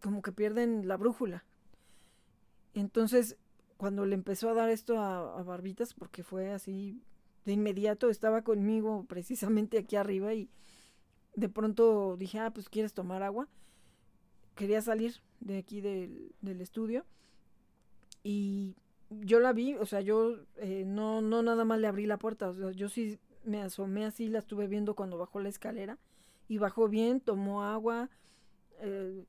como 0.00 0.22
que 0.22 0.32
pierden 0.32 0.86
la 0.86 0.96
brújula. 0.96 1.44
Entonces, 2.74 3.36
cuando 3.76 4.06
le 4.06 4.14
empezó 4.14 4.48
a 4.50 4.54
dar 4.54 4.70
esto 4.70 4.98
a, 4.98 5.42
Barbitas, 5.42 5.94
porque 5.94 6.22
fue 6.22 6.52
así 6.52 7.02
de 7.44 7.52
inmediato, 7.52 8.10
estaba 8.10 8.42
conmigo 8.42 9.04
precisamente 9.08 9.78
aquí 9.78 9.96
arriba 9.96 10.34
y 10.34 10.48
de 11.34 11.48
pronto 11.48 12.16
dije, 12.16 12.38
ah, 12.38 12.52
pues 12.52 12.68
quieres 12.68 12.92
tomar 12.92 13.22
agua. 13.22 13.48
Quería 14.54 14.82
salir 14.82 15.14
de 15.40 15.58
aquí 15.58 15.80
del, 15.80 16.34
del 16.42 16.60
estudio 16.60 17.06
y 18.22 18.76
yo 19.10 19.40
la 19.40 19.52
vi, 19.52 19.74
o 19.74 19.86
sea, 19.86 20.00
yo 20.00 20.36
eh, 20.56 20.84
no, 20.86 21.20
no 21.20 21.42
nada 21.42 21.64
más 21.64 21.80
le 21.80 21.86
abrí 21.86 22.06
la 22.06 22.18
puerta, 22.18 22.50
o 22.50 22.54
sea, 22.54 22.70
yo 22.72 22.88
sí 22.88 23.18
me 23.44 23.62
asomé 23.62 24.04
así, 24.04 24.28
la 24.28 24.38
estuve 24.38 24.66
viendo 24.66 24.94
cuando 24.94 25.18
bajó 25.18 25.40
la 25.40 25.48
escalera 25.48 25.98
y 26.48 26.58
bajó 26.58 26.88
bien, 26.88 27.20
tomó 27.20 27.64
agua, 27.64 28.10
eh, 28.80 29.24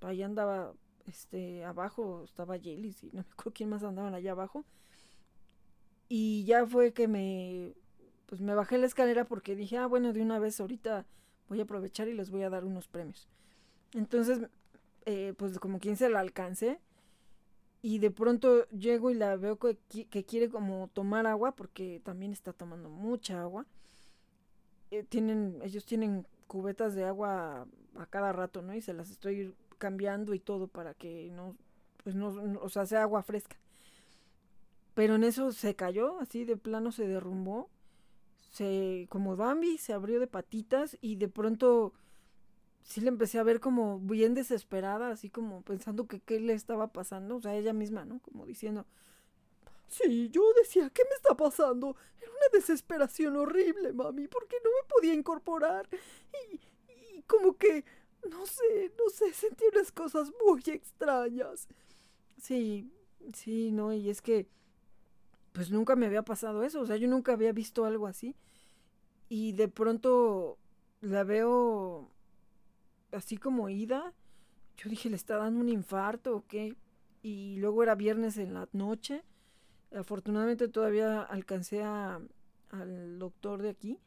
ahí 0.00 0.22
andaba, 0.22 0.72
este, 1.10 1.64
abajo 1.64 2.24
estaba 2.24 2.56
Yelis 2.56 3.04
y 3.04 3.08
no 3.08 3.22
me 3.22 3.30
acuerdo 3.32 3.52
quién 3.52 3.68
más 3.68 3.82
andaban 3.82 4.14
allá 4.14 4.32
abajo 4.32 4.64
y 6.12 6.44
ya 6.44 6.66
fue 6.66 6.92
que 6.92 7.06
me, 7.06 7.72
pues 8.26 8.40
me 8.40 8.54
bajé 8.54 8.78
la 8.78 8.86
escalera 8.86 9.24
porque 9.24 9.54
dije, 9.54 9.78
ah, 9.78 9.86
bueno, 9.86 10.12
de 10.12 10.20
una 10.20 10.40
vez 10.40 10.60
ahorita 10.60 11.06
voy 11.48 11.60
a 11.60 11.62
aprovechar 11.62 12.08
y 12.08 12.14
les 12.14 12.30
voy 12.30 12.42
a 12.42 12.50
dar 12.50 12.64
unos 12.64 12.88
premios. 12.88 13.28
Entonces, 13.92 14.40
eh, 15.06 15.34
pues 15.36 15.60
como 15.60 15.78
quien 15.78 15.96
se 15.96 16.08
la 16.08 16.18
alcancé 16.18 16.80
y 17.80 18.00
de 18.00 18.10
pronto 18.10 18.68
llego 18.70 19.12
y 19.12 19.14
la 19.14 19.36
veo 19.36 19.58
que, 19.58 19.76
quiere 20.26 20.48
como 20.48 20.88
tomar 20.88 21.28
agua 21.28 21.54
porque 21.54 22.00
también 22.04 22.32
está 22.32 22.52
tomando 22.52 22.90
mucha 22.90 23.40
agua. 23.40 23.66
Eh, 24.90 25.04
tienen, 25.04 25.60
ellos 25.62 25.84
tienen 25.86 26.26
cubetas 26.48 26.96
de 26.96 27.04
agua 27.04 27.68
a 27.94 28.06
cada 28.06 28.32
rato, 28.32 28.62
¿no? 28.62 28.74
Y 28.74 28.80
se 28.80 28.94
las 28.94 29.10
estoy 29.12 29.54
cambiando 29.80 30.34
y 30.34 30.38
todo 30.38 30.68
para 30.68 30.94
que 30.94 31.30
no, 31.32 31.56
pues 32.04 32.14
no, 32.14 32.28
o 32.62 32.68
sea, 32.68 32.86
sea 32.86 33.02
agua 33.02 33.24
fresca. 33.24 33.56
Pero 34.94 35.16
en 35.16 35.24
eso 35.24 35.50
se 35.50 35.74
cayó, 35.74 36.20
así 36.20 36.44
de 36.44 36.56
plano 36.56 36.92
se 36.92 37.08
derrumbó. 37.08 37.68
Se, 38.52 39.06
como 39.10 39.36
Bambi, 39.36 39.78
se 39.78 39.92
abrió 39.92 40.20
de 40.20 40.26
patitas 40.26 40.98
y 41.00 41.16
de 41.16 41.28
pronto 41.28 41.92
sí 42.82 43.00
le 43.00 43.08
empecé 43.08 43.38
a 43.38 43.44
ver 43.44 43.60
como 43.60 44.00
bien 44.00 44.34
desesperada, 44.34 45.10
así 45.10 45.30
como 45.30 45.62
pensando 45.62 46.06
que 46.06 46.20
qué 46.20 46.40
le 46.40 46.54
estaba 46.54 46.92
pasando, 46.92 47.36
o 47.36 47.40
sea, 47.40 47.54
ella 47.54 47.72
misma, 47.72 48.04
¿no? 48.04 48.20
Como 48.20 48.46
diciendo, 48.46 48.86
sí, 49.88 50.30
yo 50.30 50.42
decía, 50.54 50.90
¿qué 50.90 51.02
me 51.04 51.14
está 51.16 51.36
pasando? 51.36 51.96
Era 52.20 52.30
una 52.30 52.58
desesperación 52.58 53.36
horrible, 53.36 53.92
mami, 53.92 54.28
porque 54.28 54.56
no 54.64 54.70
me 54.70 54.88
podía 54.88 55.14
incorporar 55.14 55.88
y, 56.50 56.60
y 57.16 57.22
como 57.22 57.56
que, 57.56 57.84
no 58.28 58.46
sé, 58.46 58.92
no 58.98 59.08
sé, 59.10 59.32
sentí 59.34 59.64
unas 59.72 59.92
cosas 59.92 60.30
muy 60.44 60.62
extrañas. 60.66 61.68
Sí, 62.38 62.92
sí, 63.34 63.70
no, 63.72 63.92
y 63.92 64.10
es 64.10 64.22
que, 64.22 64.48
pues 65.52 65.70
nunca 65.70 65.96
me 65.96 66.06
había 66.06 66.22
pasado 66.22 66.62
eso, 66.62 66.80
o 66.80 66.86
sea, 66.86 66.96
yo 66.96 67.08
nunca 67.08 67.32
había 67.32 67.52
visto 67.52 67.84
algo 67.84 68.06
así. 68.06 68.36
Y 69.28 69.52
de 69.52 69.68
pronto 69.68 70.58
la 71.00 71.24
veo 71.24 72.10
así 73.12 73.36
como 73.36 73.68
ida. 73.68 74.12
Yo 74.76 74.90
dije, 74.90 75.10
¿le 75.10 75.16
está 75.16 75.36
dando 75.36 75.60
un 75.60 75.68
infarto 75.68 76.36
o 76.36 76.46
qué? 76.46 76.76
Y 77.22 77.56
luego 77.58 77.82
era 77.82 77.94
viernes 77.94 78.38
en 78.38 78.54
la 78.54 78.68
noche. 78.72 79.22
Afortunadamente 79.94 80.68
todavía 80.68 81.22
alcancé 81.22 81.82
a, 81.82 82.20
al 82.70 83.18
doctor 83.18 83.62
de 83.62 83.70
aquí. 83.70 83.98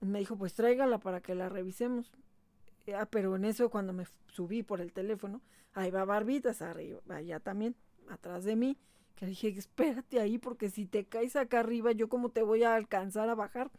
Me 0.00 0.18
dijo, 0.18 0.36
pues 0.36 0.54
tráigala 0.54 0.98
para 0.98 1.20
que 1.20 1.34
la 1.34 1.48
revisemos. 1.48 2.12
Ah, 2.94 3.06
pero 3.06 3.36
en 3.36 3.44
eso 3.44 3.70
cuando 3.70 3.92
me 3.92 4.06
subí 4.32 4.62
por 4.62 4.80
el 4.80 4.92
teléfono, 4.92 5.40
ahí 5.74 5.90
va 5.90 6.04
Barbitas 6.04 6.62
arriba, 6.62 7.00
allá 7.08 7.40
también, 7.40 7.74
atrás 8.08 8.44
de 8.44 8.56
mí. 8.56 8.76
Que 9.16 9.26
dije, 9.26 9.48
espérate 9.48 10.20
ahí 10.20 10.38
porque 10.38 10.68
si 10.68 10.86
te 10.86 11.06
caes 11.06 11.36
acá 11.36 11.60
arriba, 11.60 11.92
yo 11.92 12.08
cómo 12.08 12.28
te 12.30 12.42
voy 12.42 12.64
a 12.64 12.74
alcanzar 12.74 13.28
a 13.28 13.34
bajar. 13.34 13.70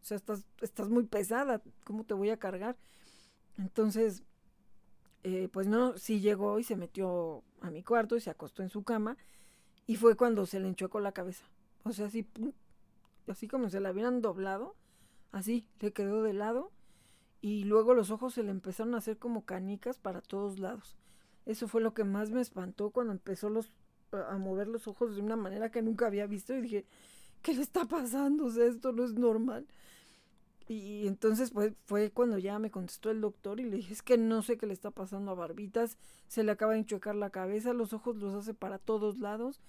O 0.00 0.04
sea, 0.04 0.16
estás, 0.16 0.44
estás 0.60 0.88
muy 0.88 1.04
pesada, 1.04 1.62
¿cómo 1.84 2.04
te 2.04 2.14
voy 2.14 2.30
a 2.30 2.38
cargar? 2.38 2.76
Entonces, 3.58 4.22
eh, 5.22 5.48
pues 5.52 5.66
no, 5.66 5.98
sí 5.98 6.20
llegó 6.20 6.58
y 6.58 6.64
se 6.64 6.76
metió 6.76 7.42
a 7.60 7.70
mi 7.70 7.82
cuarto 7.82 8.16
y 8.16 8.20
se 8.20 8.30
acostó 8.30 8.62
en 8.62 8.70
su 8.70 8.84
cama 8.84 9.16
y 9.86 9.96
fue 9.96 10.16
cuando 10.16 10.46
se 10.46 10.60
le 10.60 10.68
enchocó 10.68 11.00
la 11.00 11.12
cabeza. 11.12 11.44
O 11.84 11.92
sea, 11.92 12.06
así, 12.06 12.26
así 13.28 13.48
como 13.48 13.68
se 13.68 13.80
la 13.80 13.90
hubieran 13.90 14.22
doblado, 14.22 14.74
así, 15.32 15.66
le 15.80 15.92
quedó 15.92 16.22
de 16.22 16.32
lado 16.32 16.72
y 17.40 17.64
luego 17.64 17.94
los 17.94 18.10
ojos 18.10 18.34
se 18.34 18.42
le 18.42 18.50
empezaron 18.50 18.94
a 18.94 18.98
hacer 18.98 19.18
como 19.18 19.44
canicas 19.44 19.98
para 19.98 20.20
todos 20.20 20.58
lados. 20.58 20.96
Eso 21.44 21.68
fue 21.68 21.80
lo 21.80 21.94
que 21.94 22.04
más 22.04 22.30
me 22.30 22.40
espantó 22.40 22.90
cuando 22.90 23.12
empezó 23.12 23.50
los, 23.50 23.70
a 24.12 24.36
mover 24.36 24.68
los 24.68 24.88
ojos 24.88 25.14
de 25.14 25.22
una 25.22 25.36
manera 25.36 25.70
que 25.70 25.82
nunca 25.82 26.06
había 26.06 26.26
visto 26.26 26.54
y 26.54 26.60
dije, 26.60 26.86
¿qué 27.42 27.54
le 27.54 27.62
está 27.62 27.84
pasando? 27.84 28.46
O 28.46 28.48
esto 28.48 28.92
no 28.92 29.04
es 29.04 29.14
normal. 29.14 29.66
Y 30.68 31.06
entonces 31.06 31.52
pues, 31.52 31.72
fue 31.84 32.10
cuando 32.10 32.38
ya 32.38 32.58
me 32.58 32.72
contestó 32.72 33.10
el 33.10 33.20
doctor 33.20 33.60
y 33.60 33.64
le 33.64 33.76
dije, 33.76 33.92
es 33.92 34.02
que 34.02 34.18
no 34.18 34.42
sé 34.42 34.58
qué 34.58 34.66
le 34.66 34.72
está 34.72 34.90
pasando 34.90 35.30
a 35.30 35.34
Barbitas, 35.34 35.96
se 36.26 36.42
le 36.42 36.50
acaba 36.50 36.72
de 36.72 36.80
enchuecar 36.80 37.14
la 37.14 37.30
cabeza, 37.30 37.72
los 37.72 37.92
ojos 37.92 38.16
los 38.16 38.34
hace 38.34 38.52
para 38.52 38.78
todos 38.78 39.18
lados, 39.18 39.60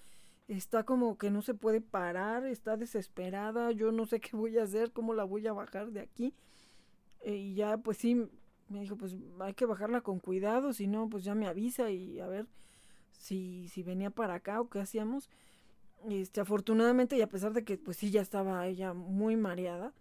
está 0.48 0.82
como 0.82 1.16
que 1.16 1.30
no 1.30 1.42
se 1.42 1.54
puede 1.54 1.80
parar, 1.80 2.46
está 2.46 2.76
desesperada, 2.76 3.70
yo 3.70 3.92
no 3.92 4.06
sé 4.06 4.18
qué 4.18 4.36
voy 4.36 4.58
a 4.58 4.64
hacer, 4.64 4.90
cómo 4.90 5.14
la 5.14 5.22
voy 5.22 5.46
a 5.46 5.52
bajar 5.52 5.92
de 5.92 6.00
aquí. 6.00 6.34
Eh, 7.22 7.36
y 7.36 7.54
ya 7.54 7.78
pues 7.78 7.98
sí, 7.98 8.28
me 8.68 8.80
dijo, 8.80 8.96
pues 8.96 9.16
hay 9.40 9.54
que 9.54 9.66
bajarla 9.66 10.00
con 10.02 10.20
cuidado, 10.20 10.72
si 10.72 10.86
no, 10.86 11.08
pues 11.08 11.24
ya 11.24 11.34
me 11.34 11.46
avisa 11.46 11.90
y 11.90 12.20
a 12.20 12.26
ver 12.26 12.46
si, 13.12 13.68
si 13.68 13.82
venía 13.82 14.10
para 14.10 14.34
acá 14.34 14.60
o 14.60 14.68
qué 14.68 14.80
hacíamos. 14.80 15.30
Este, 16.08 16.40
afortunadamente 16.40 17.16
y 17.16 17.22
a 17.22 17.28
pesar 17.28 17.52
de 17.52 17.64
que 17.64 17.76
pues 17.76 17.96
sí 17.96 18.10
ya 18.10 18.20
estaba 18.20 18.66
ella 18.66 18.92
muy 18.94 19.36
mareada, 19.36 19.92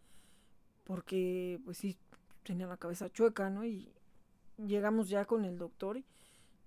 porque 0.84 1.60
pues 1.65 1.77
sí 1.77 1.98
tenía 2.44 2.68
la 2.68 2.77
cabeza 2.77 3.10
chueca, 3.10 3.49
¿no? 3.49 3.65
Y 3.65 3.91
llegamos 4.57 5.10
ya 5.10 5.26
con 5.26 5.45
el 5.45 5.57
doctor 5.57 5.98
y 5.98 6.06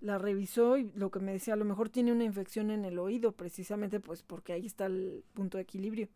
la 0.00 0.18
revisó 0.18 0.78
y 0.78 0.90
lo 0.94 1.10
que 1.10 1.20
me 1.20 1.32
decía, 1.32 1.54
a 1.54 1.56
lo 1.56 1.64
mejor 1.64 1.90
tiene 1.90 2.12
una 2.12 2.24
infección 2.24 2.70
en 2.70 2.84
el 2.84 2.98
oído, 2.98 3.32
precisamente 3.32 4.00
pues 4.00 4.22
porque 4.22 4.52
ahí 4.52 4.66
está 4.66 4.86
el 4.86 5.24
punto 5.34 5.58
de 5.58 5.62
equilibrio. 5.62 6.08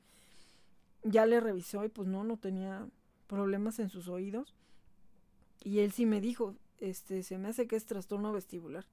Ya 1.02 1.26
le 1.26 1.38
revisó 1.40 1.84
y 1.84 1.88
pues 1.88 2.08
no, 2.08 2.24
no 2.24 2.38
tenía 2.38 2.88
problemas 3.26 3.78
en 3.78 3.88
sus 3.88 4.08
oídos. 4.08 4.54
Y 5.62 5.80
él 5.80 5.92
sí 5.92 6.06
me 6.06 6.20
dijo, 6.20 6.54
este, 6.78 7.22
se 7.22 7.38
me 7.38 7.48
hace 7.48 7.66
que 7.66 7.76
es 7.76 7.86
trastorno 7.86 8.32
vestibular. 8.32 8.86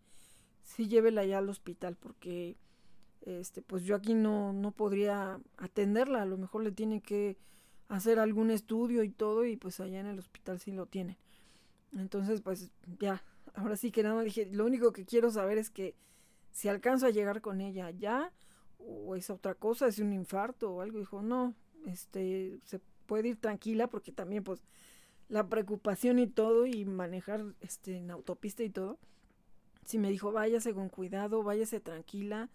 Sí 0.63 0.87
llévela 0.87 1.25
ya 1.25 1.39
al 1.39 1.49
hospital 1.49 1.95
porque 1.95 2.57
este, 3.21 3.61
pues 3.61 3.83
yo 3.83 3.95
aquí 3.95 4.13
no, 4.13 4.53
no 4.53 4.71
podría 4.71 5.39
atenderla, 5.57 6.21
a 6.21 6.25
lo 6.25 6.37
mejor 6.37 6.63
le 6.63 6.71
tiene 6.71 7.01
que 7.01 7.37
hacer 7.87 8.19
algún 8.19 8.51
estudio 8.51 9.03
y 9.03 9.09
todo 9.09 9.45
y 9.45 9.57
pues 9.57 9.79
allá 9.79 9.99
en 9.99 10.07
el 10.07 10.19
hospital 10.19 10.59
sí 10.59 10.71
lo 10.71 10.85
tienen. 10.85 11.17
Entonces 11.93 12.41
pues 12.41 12.71
ya, 12.99 13.23
ahora 13.53 13.75
sí 13.75 13.91
que 13.91 14.03
nada, 14.03 14.21
dije, 14.21 14.47
lo 14.51 14.65
único 14.65 14.93
que 14.93 15.05
quiero 15.05 15.29
saber 15.29 15.57
es 15.57 15.69
que 15.69 15.95
si 16.51 16.67
alcanzo 16.67 17.07
a 17.07 17.11
llegar 17.11 17.41
con 17.41 17.61
ella 17.61 17.91
ya 17.91 18.31
o 18.77 19.15
es 19.15 19.29
otra 19.29 19.55
cosa, 19.55 19.87
es 19.87 19.99
un 19.99 20.13
infarto 20.13 20.71
o 20.71 20.81
algo. 20.81 20.99
Dijo, 20.99 21.21
no, 21.21 21.53
este, 21.85 22.59
se 22.65 22.79
puede 23.05 23.29
ir 23.29 23.37
tranquila 23.37 23.87
porque 23.87 24.11
también 24.11 24.43
pues 24.43 24.63
la 25.29 25.47
preocupación 25.47 26.19
y 26.19 26.27
todo 26.27 26.65
y 26.65 26.85
manejar 26.85 27.43
este 27.61 27.97
en 27.97 28.11
autopista 28.11 28.63
y 28.63 28.69
todo. 28.69 28.99
Si 29.85 29.97
me 29.97 30.09
dijo, 30.09 30.31
váyase 30.31 30.73
con 30.73 30.89
cuidado, 30.89 31.43
váyase 31.43 31.79
tranquila. 31.79 32.49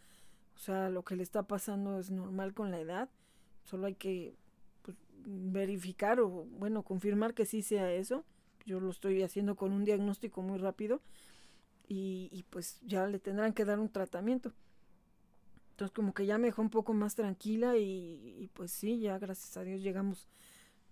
O 0.55 0.59
sea, 0.59 0.91
lo 0.91 1.05
que 1.05 1.17
le 1.17 1.23
está 1.23 1.43
pasando 1.43 1.99
es 1.99 2.11
normal 2.11 2.55
con 2.55 2.71
la 2.71 2.81
edad. 2.81 3.09
Solo 3.65 3.87
hay 3.87 3.95
que 3.95 4.35
verificar 5.27 6.21
o, 6.21 6.29
bueno, 6.29 6.83
confirmar 6.83 7.35
que 7.35 7.47
sí 7.47 7.63
sea 7.63 7.93
eso. 7.93 8.25
Yo 8.65 8.81
lo 8.81 8.91
estoy 8.91 9.23
haciendo 9.23 9.57
con 9.57 9.73
un 9.73 9.85
diagnóstico 9.85 10.43
muy 10.43 10.59
rápido 10.59 11.01
y, 11.89 12.45
pues 12.51 12.81
ya 12.83 13.07
le 13.07 13.19
tendrán 13.19 13.53
que 13.53 13.65
dar 13.65 13.79
un 13.79 13.89
tratamiento. 13.89 14.53
Entonces 15.77 15.95
como 15.95 16.15
que 16.15 16.25
ya 16.25 16.39
me 16.39 16.47
dejó 16.47 16.63
un 16.63 16.71
poco 16.71 16.95
más 16.95 17.15
tranquila 17.15 17.77
y, 17.77 18.49
pues 18.55 18.73
sí, 18.73 18.99
ya 18.99 19.19
gracias 19.19 19.59
a 19.59 19.63
Dios 19.63 19.83
llegamos, 19.83 20.27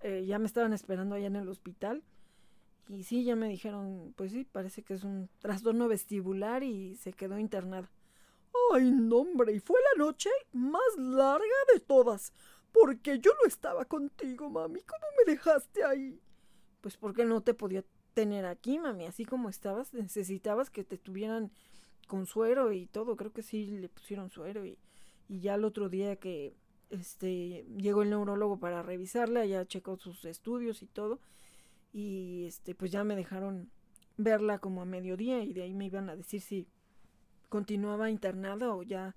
eh, 0.01 0.27
ya 0.27 0.39
me 0.39 0.45
estaban 0.45 0.75
esperando 0.75 1.15
allá 1.15 1.29
en 1.29 1.37
el 1.37 1.49
hospital 1.49 2.03
y 2.91 3.05
sí, 3.05 3.25
ya 3.25 3.35
me 3.35 3.49
dijeron, 3.49 4.13
pues 4.15 4.33
sí, 4.33 4.45
parece 4.45 4.83
que 4.83 4.93
es 4.93 5.03
un 5.03 5.31
trastorno 5.39 5.89
vestibular 5.89 6.63
y 6.63 6.97
se 6.97 7.15
quedó 7.15 7.39
internada. 7.39 7.91
Ay, 8.75 8.91
no, 8.91 9.21
hombre, 9.21 9.55
y 9.55 9.61
fue 9.61 9.81
la 9.95 10.05
noche 10.05 10.29
más 10.53 10.99
larga 10.99 11.47
de 11.73 11.81
todas. 11.81 12.35
Porque 12.71 13.21
yo 13.21 13.31
no 13.41 13.49
estaba 13.49 13.87
contigo, 13.87 14.51
mami. 14.51 14.83
¿Cómo 14.83 15.07
me 15.17 15.33
dejaste 15.33 15.83
ahí? 15.83 16.21
Pues 16.83 16.99
porque 16.99 17.25
no 17.25 17.41
te 17.41 17.55
podía 17.55 17.87
tener 18.13 18.45
aquí, 18.45 18.79
mami. 18.79 19.07
Así 19.07 19.25
como 19.25 19.49
estabas, 19.49 19.95
necesitabas 19.95 20.69
que 20.69 20.85
te 20.85 20.99
tuvieran 20.99 21.53
con 22.07 22.27
suero 22.27 22.73
y 22.73 22.87
todo. 22.87 23.17
Creo 23.17 23.33
que 23.33 23.43
sí 23.43 23.67
le 23.67 23.89
pusieron 23.89 24.31
suero 24.31 24.65
y, 24.65 24.79
y 25.29 25.41
ya 25.41 25.55
el 25.55 25.65
otro 25.65 25.89
día 25.89 26.17
que 26.17 26.55
este 26.91 27.65
llegó 27.77 28.03
el 28.03 28.11
neurólogo 28.11 28.59
para 28.59 28.83
revisarla, 28.83 29.45
ya 29.47 29.67
checó 29.67 29.97
sus 29.97 30.25
estudios 30.25 30.83
y 30.83 30.87
todo. 30.87 31.21
Y 31.93 32.45
este, 32.47 32.75
pues 32.75 32.91
ya 32.91 33.05
me 33.05 33.17
dejaron 33.17 33.71
verla 34.17 34.59
como 34.59 34.83
a 34.83 34.85
mediodía 34.85 35.43
y 35.43 35.53
de 35.53 35.63
ahí 35.63 35.75
me 35.75 35.87
iban 35.87 36.09
a 36.09 36.17
decir 36.17 36.41
si 36.41 36.67
continuaba 37.49 38.11
internada 38.11 38.75
o 38.75 38.83
ya 38.83 39.15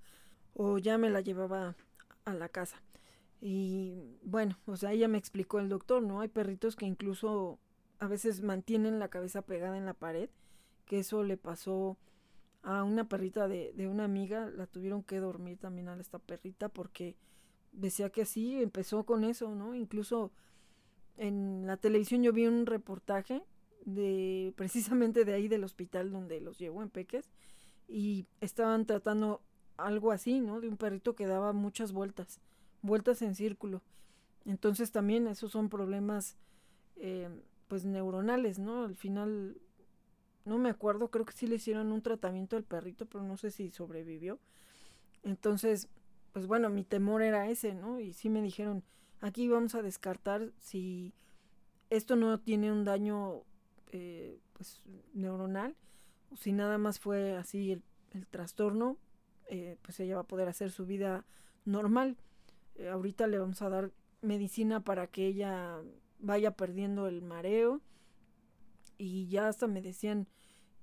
o 0.53 0.77
ya 0.79 0.97
me 0.97 1.09
la 1.09 1.21
llevaba 1.21 1.75
a 2.25 2.33
la 2.33 2.49
casa. 2.49 2.81
Y 3.41 4.17
bueno, 4.23 4.57
o 4.65 4.75
sea, 4.75 4.91
ella 4.93 5.07
me 5.07 5.17
explicó 5.17 5.59
el 5.59 5.69
doctor, 5.69 6.01
¿no? 6.01 6.21
Hay 6.21 6.27
perritos 6.27 6.75
que 6.75 6.85
incluso 6.85 7.59
a 7.99 8.07
veces 8.07 8.41
mantienen 8.41 8.99
la 8.99 9.09
cabeza 9.09 9.43
pegada 9.43 9.77
en 9.77 9.85
la 9.85 9.93
pared, 9.93 10.29
que 10.85 10.99
eso 10.99 11.23
le 11.23 11.37
pasó 11.37 11.97
a 12.67 12.83
una 12.83 13.07
perrita 13.07 13.47
de, 13.47 13.71
de 13.77 13.87
una 13.87 14.03
amiga, 14.03 14.49
la 14.49 14.67
tuvieron 14.67 15.01
que 15.01 15.19
dormir 15.19 15.57
también 15.57 15.87
a 15.87 15.95
esta 15.95 16.19
perrita 16.19 16.67
porque 16.67 17.15
decía 17.71 18.09
que 18.09 18.25
sí, 18.25 18.61
empezó 18.61 19.05
con 19.05 19.23
eso, 19.23 19.55
¿no? 19.55 19.73
Incluso 19.73 20.33
en 21.15 21.65
la 21.65 21.77
televisión 21.77 22.23
yo 22.23 22.33
vi 22.33 22.45
un 22.45 22.65
reportaje 22.65 23.41
de 23.85 24.53
precisamente 24.57 25.23
de 25.23 25.33
ahí 25.33 25.47
del 25.47 25.63
hospital 25.63 26.11
donde 26.11 26.41
los 26.41 26.57
llevó 26.59 26.83
en 26.83 26.89
Peques 26.89 27.29
y 27.87 28.25
estaban 28.41 28.85
tratando 28.85 29.41
algo 29.77 30.11
así, 30.11 30.41
¿no? 30.41 30.59
De 30.59 30.67
un 30.67 30.75
perrito 30.75 31.15
que 31.15 31.25
daba 31.25 31.53
muchas 31.53 31.93
vueltas 31.93 32.41
vueltas 32.81 33.21
en 33.21 33.33
círculo. 33.33 33.81
Entonces 34.43 34.91
también 34.91 35.25
esos 35.27 35.53
son 35.53 35.69
problemas 35.69 36.35
eh, 36.97 37.29
pues 37.69 37.85
neuronales, 37.85 38.59
¿no? 38.59 38.83
Al 38.83 38.95
final, 38.97 39.57
no 40.47 40.57
me 40.57 40.69
acuerdo, 40.69 41.11
creo 41.11 41.25
que 41.25 41.33
sí 41.33 41.45
le 41.45 41.55
hicieron 41.55 41.91
un 41.91 42.01
tratamiento 42.01 42.55
al 42.55 42.63
perrito, 42.63 43.05
pero 43.05 43.23
no 43.23 43.37
sé 43.37 43.51
si 43.51 43.69
sobrevivió. 43.69 44.39
Entonces, 45.23 45.89
pues 46.31 46.47
bueno, 46.47 46.69
mi 46.69 46.83
temor 46.83 47.21
era 47.21 47.49
ese, 47.49 47.73
¿no? 47.73 47.99
Y 47.99 48.13
sí 48.13 48.29
me 48.29 48.41
dijeron, 48.41 48.83
aquí 49.19 49.47
vamos 49.47 49.75
a 49.75 49.81
descartar 49.81 50.51
si 50.59 51.13
esto 51.89 52.15
no 52.15 52.39
tiene 52.39 52.71
un 52.71 52.85
daño 52.85 53.43
eh, 53.91 54.39
pues 54.53 54.83
neuronal, 55.13 55.75
o 56.31 56.37
si 56.37 56.51
nada 56.51 56.77
más 56.77 56.99
fue 56.99 57.35
así 57.35 57.71
el, 57.71 57.83
trastorno, 58.31 58.97
eh, 59.49 59.77
pues 59.83 59.99
ella 59.99 60.15
va 60.15 60.21
a 60.21 60.27
poder 60.27 60.47
hacer 60.47 60.71
su 60.71 60.85
vida 60.85 61.25
normal. 61.65 62.17
Eh, 62.75 62.89
ahorita 62.89 63.27
le 63.27 63.37
vamos 63.37 63.61
a 63.61 63.69
dar 63.69 63.91
medicina 64.21 64.79
para 64.79 65.07
que 65.07 65.27
ella 65.27 65.81
vaya 66.19 66.51
perdiendo 66.51 67.07
el 67.07 67.21
mareo. 67.21 67.81
Y 68.97 69.27
ya 69.27 69.47
hasta 69.47 69.67
me 69.67 69.81
decían, 69.81 70.27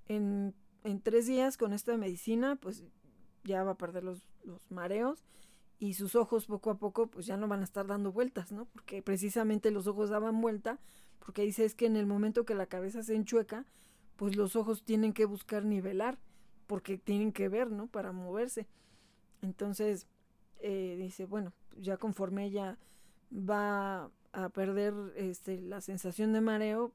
en, 0.09 0.55
en 0.85 1.01
tres 1.01 1.26
días 1.26 1.56
con 1.56 1.72
esta 1.72 1.97
medicina, 1.97 2.56
pues 2.56 2.85
ya 3.44 3.62
va 3.62 3.72
a 3.72 3.78
perder 3.78 4.05
los, 4.05 4.26
los 4.44 4.70
mareos 4.70 5.24
y 5.78 5.94
sus 5.94 6.14
ojos 6.14 6.47
poco 6.47 6.70
a 6.70 6.78
poco 6.78 7.09
pues 7.09 7.26
ya 7.26 7.36
no 7.36 7.48
van 7.48 7.60
a 7.60 7.64
estar 7.64 7.86
dando 7.86 8.12
vueltas, 8.12 8.52
¿no? 8.52 8.66
Porque 8.66 9.02
precisamente 9.02 9.70
los 9.70 9.86
ojos 9.86 10.10
daban 10.10 10.40
vuelta, 10.40 10.78
porque 11.18 11.43
dice 11.43 11.64
es 11.64 11.74
que 11.74 11.86
en 11.86 11.97
el 11.97 12.06
momento 12.06 12.44
que 12.44 12.55
la 12.55 12.66
cabeza 12.66 13.02
se 13.02 13.14
enchueca, 13.14 13.66
pues 14.16 14.36
los 14.36 14.56
ojos 14.56 14.85
tienen 14.85 15.12
que 15.12 15.24
buscar 15.24 15.64
nivelar, 15.64 16.18
porque 16.66 16.98
tienen 16.98 17.32
que 17.32 17.48
ver, 17.48 17.70
¿no? 17.70 17.86
Para 17.89 18.12
moverse. 18.12 18.66
Entonces, 19.43 20.06
eh, 20.60 20.97
dice, 20.98 21.26
bueno, 21.26 21.52
ya 21.76 21.97
conforme 21.97 22.47
ella 22.47 22.78
va 23.32 24.10
a 24.32 24.48
perder 24.51 24.94
este, 25.16 25.60
la 25.60 25.81
sensación 25.81 26.32
de 26.32 26.40
mareo, 26.40 26.93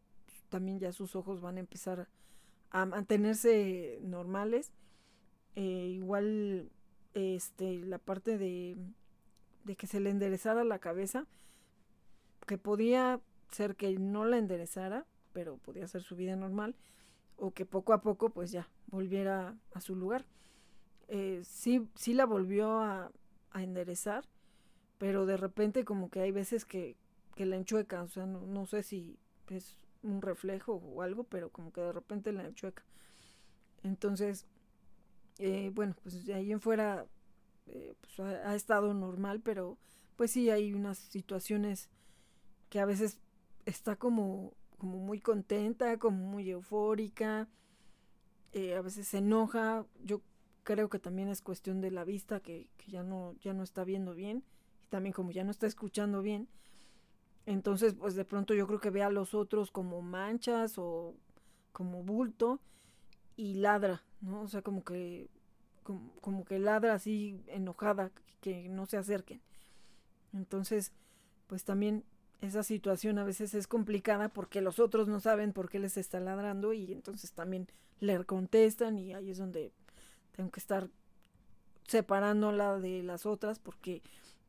también 0.49 0.79
ya 0.79 0.91
sus 0.91 1.15
ojos 1.15 1.41
van 1.41 1.57
a 1.57 1.59
empezar 1.59 2.07
a 2.71 2.85
mantenerse 2.85 3.99
normales. 4.03 4.71
Eh, 5.55 5.89
igual 5.93 6.69
este, 7.13 7.79
la 7.79 7.97
parte 7.97 8.37
de, 8.37 8.77
de 9.63 9.75
que 9.75 9.87
se 9.87 9.99
le 9.99 10.09
enderezara 10.09 10.63
la 10.63 10.79
cabeza, 10.79 11.25
que 12.47 12.57
podía 12.57 13.19
ser 13.51 13.75
que 13.75 13.97
no 13.97 14.25
la 14.25 14.37
enderezara, 14.37 15.05
pero 15.33 15.57
podía 15.57 15.87
ser 15.87 16.01
su 16.03 16.15
vida 16.15 16.35
normal, 16.35 16.75
o 17.37 17.51
que 17.51 17.65
poco 17.65 17.93
a 17.93 18.01
poco 18.01 18.29
pues 18.29 18.51
ya 18.51 18.69
volviera 18.87 19.57
a 19.73 19.81
su 19.81 19.95
lugar. 19.95 20.25
Eh, 21.07 21.41
sí, 21.43 21.87
sí 21.95 22.13
la 22.13 22.25
volvió 22.25 22.79
a, 22.79 23.11
a 23.51 23.63
enderezar, 23.63 24.25
pero 24.97 25.25
de 25.25 25.37
repente 25.37 25.85
como 25.85 26.09
que 26.09 26.21
hay 26.21 26.31
veces 26.31 26.65
que, 26.65 26.95
que 27.35 27.45
la 27.45 27.55
enchueca, 27.55 28.03
o 28.03 28.07
sea, 28.07 28.25
no, 28.25 28.65
sé 28.65 28.83
si 28.83 29.17
un 30.03 30.21
reflejo 30.21 30.73
o 30.75 31.01
algo, 31.01 31.23
pero 31.23 31.49
como 31.51 31.71
que 31.71 31.81
de 31.81 31.91
repente 31.91 32.31
la 32.31 32.45
enchueca. 32.45 32.83
Entonces, 33.83 34.45
eh, 35.39 35.71
bueno, 35.73 35.95
pues 36.03 36.25
de 36.25 36.33
ahí 36.33 36.51
en 36.51 36.61
fuera 36.61 37.05
eh, 37.67 37.93
pues 38.01 38.19
ha, 38.19 38.55
estado 38.55 38.93
normal, 38.93 39.41
pero 39.41 39.77
pues 40.15 40.31
sí 40.31 40.49
hay 40.49 40.73
unas 40.73 40.97
situaciones 40.97 41.89
que 42.69 42.79
a 42.79 42.85
veces 42.85 43.19
está 43.65 43.95
como 43.95 44.53
como 44.79 44.97
muy 44.97 45.19
contenta, 45.19 45.99
como 45.99 46.17
muy 46.17 46.49
eufórica, 46.49 47.47
eh, 48.53 48.75
a 48.75 48.81
veces 48.81 49.07
se 49.07 49.19
enoja, 49.19 49.85
yo 50.03 50.21
creo 50.63 50.89
que 50.89 50.99
también 50.99 51.27
es 51.27 51.41
cuestión 51.41 51.81
de 51.81 51.91
la 51.91 52.03
vista, 52.05 52.39
que, 52.39 52.67
que, 52.77 52.91
ya, 52.91 53.03
no, 53.03 53.35
ya 53.41 53.53
no 53.53 53.61
está 53.61 53.83
viendo 53.83 54.15
bien, 54.15 54.43
y 54.83 54.87
también 54.87 55.13
como 55.13 55.31
ya 55.31 55.43
no 55.43 55.51
está 55.51 55.67
escuchando 55.67 56.21
bien, 56.21 56.47
entonces 57.49 57.95
pues 57.95 58.15
de 58.15 58.25
pronto 58.25 58.53
yo 58.53 58.67
creo 58.67 58.79
que 58.79 58.91
ve 58.91 59.01
a 59.01 59.09
los 59.09 59.33
otros 59.33 59.71
como 59.71 60.01
manchas 60.01 60.77
o 60.77 61.15
como 61.71 62.03
bulto 62.03 62.59
y 63.35 63.55
ladra, 63.55 64.03
¿no? 64.21 64.41
O 64.41 64.47
sea, 64.47 64.61
como 64.61 64.83
que 64.83 65.29
como, 65.83 66.11
como 66.21 66.45
que 66.45 66.59
ladra 66.59 66.93
así 66.93 67.41
enojada, 67.47 68.11
que 68.41 68.69
no 68.69 68.85
se 68.85 68.97
acerquen. 68.97 69.41
Entonces, 70.33 70.91
pues 71.47 71.63
también 71.63 72.03
esa 72.41 72.61
situación 72.61 73.17
a 73.17 73.23
veces 73.23 73.55
es 73.55 73.65
complicada 73.65 74.29
porque 74.29 74.61
los 74.61 74.79
otros 74.79 75.07
no 75.07 75.19
saben 75.19 75.51
por 75.51 75.69
qué 75.69 75.79
les 75.79 75.97
está 75.97 76.19
ladrando 76.19 76.73
y 76.73 76.91
entonces 76.93 77.31
también 77.31 77.67
le 77.99 78.23
contestan 78.25 78.99
y 78.99 79.13
ahí 79.13 79.31
es 79.31 79.39
donde 79.39 79.73
tengo 80.35 80.51
que 80.51 80.59
estar 80.59 80.87
separándola 81.87 82.79
de 82.79 83.01
las 83.01 83.25
otras 83.25 83.57
porque 83.57 84.03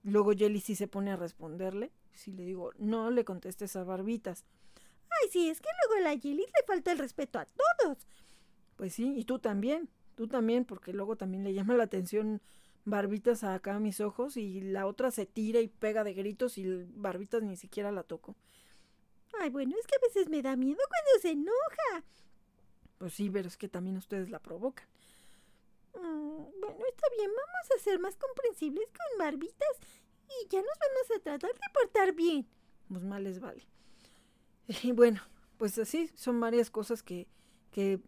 luego 0.04 0.32
Jelly 0.32 0.60
sí 0.60 0.76
se 0.76 0.86
pone 0.86 1.10
a 1.10 1.16
responderle. 1.16 1.90
Si 2.14 2.32
le 2.32 2.44
digo, 2.44 2.72
no 2.78 3.10
le 3.10 3.24
contestes 3.24 3.76
a 3.76 3.84
Barbitas. 3.84 4.44
Ay, 5.10 5.28
sí, 5.30 5.48
es 5.48 5.60
que 5.60 5.68
luego 5.82 6.00
a 6.00 6.12
la 6.12 6.20
Jelly 6.20 6.44
le 6.44 6.66
falta 6.66 6.92
el 6.92 6.98
respeto 6.98 7.38
a 7.38 7.46
todos. 7.46 7.98
Pues 8.76 8.94
sí, 8.94 9.14
y 9.16 9.24
tú 9.24 9.38
también, 9.38 9.88
tú 10.14 10.28
también, 10.28 10.64
porque 10.64 10.92
luego 10.92 11.16
también 11.16 11.44
le 11.44 11.52
llama 11.52 11.74
la 11.74 11.84
atención 11.84 12.40
Barbitas 12.84 13.44
acá 13.44 13.76
a 13.76 13.80
mis 13.80 14.00
ojos 14.00 14.36
y 14.36 14.60
la 14.60 14.86
otra 14.86 15.10
se 15.10 15.26
tira 15.26 15.60
y 15.60 15.68
pega 15.68 16.04
de 16.04 16.14
gritos 16.14 16.56
y 16.58 16.66
Barbitas 16.94 17.42
ni 17.42 17.56
siquiera 17.56 17.92
la 17.92 18.02
toco. 18.02 18.36
Ay, 19.38 19.50
bueno, 19.50 19.76
es 19.78 19.86
que 19.86 19.96
a 19.96 20.06
veces 20.06 20.28
me 20.28 20.42
da 20.42 20.56
miedo 20.56 20.80
cuando 20.88 21.22
se 21.22 21.30
enoja. 21.30 22.04
Pues 22.98 23.14
sí, 23.14 23.30
pero 23.30 23.48
es 23.48 23.56
que 23.56 23.68
también 23.68 23.96
ustedes 23.96 24.30
la 24.30 24.40
provocan. 24.40 24.86
Mm, 25.94 26.60
bueno, 26.60 26.84
está 26.88 27.06
bien, 27.16 27.30
vamos 27.30 27.70
a 27.76 27.82
ser 27.82 27.98
más 27.98 28.16
comprensibles 28.16 28.86
con 28.88 29.18
Barbitas 29.18 29.78
y 30.42 30.48
ya 30.48 30.58
nos 30.58 30.78
vamos 30.78 31.18
a 31.18 31.22
tratar 31.22 31.52
de 31.52 31.60
portar 31.72 32.14
bien. 32.14 32.46
Pues 32.88 33.02
mal 33.02 33.24
les 33.24 33.40
vale. 33.40 33.66
Y 34.82 34.92
bueno, 34.92 35.20
pues 35.58 35.78
así 35.78 36.10
son 36.14 36.40
varias 36.40 36.70
cosas 36.70 37.02
que, 37.02 37.26
que 37.72 38.00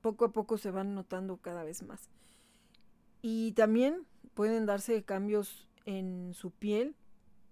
poco 0.00 0.26
a 0.26 0.32
poco 0.32 0.58
se 0.58 0.70
van 0.70 0.94
notando 0.94 1.38
cada 1.38 1.64
vez 1.64 1.82
más. 1.82 2.08
Y 3.22 3.52
también 3.52 4.06
pueden 4.34 4.66
darse 4.66 5.02
cambios 5.02 5.68
en 5.86 6.34
su 6.34 6.50
piel, 6.50 6.94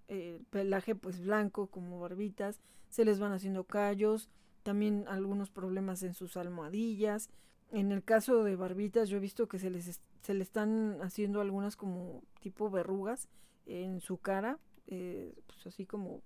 el 0.08 0.44
pelaje 0.50 0.94
pues 0.94 1.20
blanco 1.20 1.68
como 1.68 2.00
barbitas, 2.00 2.60
se 2.88 3.04
les 3.04 3.18
van 3.18 3.32
haciendo 3.32 3.64
callos, 3.64 4.28
también 4.62 5.06
algunos 5.08 5.50
problemas 5.50 6.02
en 6.02 6.14
sus 6.14 6.36
almohadillas. 6.36 7.30
En 7.70 7.90
el 7.90 8.04
caso 8.04 8.44
de 8.44 8.54
barbitas 8.54 9.08
yo 9.08 9.16
he 9.16 9.20
visto 9.20 9.48
que 9.48 9.58
se 9.58 9.70
les 9.70 10.00
se 10.20 10.34
le 10.34 10.42
están 10.42 10.98
haciendo 11.02 11.40
algunas 11.40 11.74
como 11.76 12.22
tipo 12.40 12.70
verrugas 12.70 13.28
en 13.66 14.00
su 14.00 14.18
cara, 14.18 14.58
eh, 14.86 15.34
pues 15.46 15.66
así 15.66 15.86
como 15.86 16.22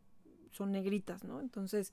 son 0.52 0.72
negritas, 0.72 1.24
¿no? 1.24 1.40
Entonces, 1.40 1.92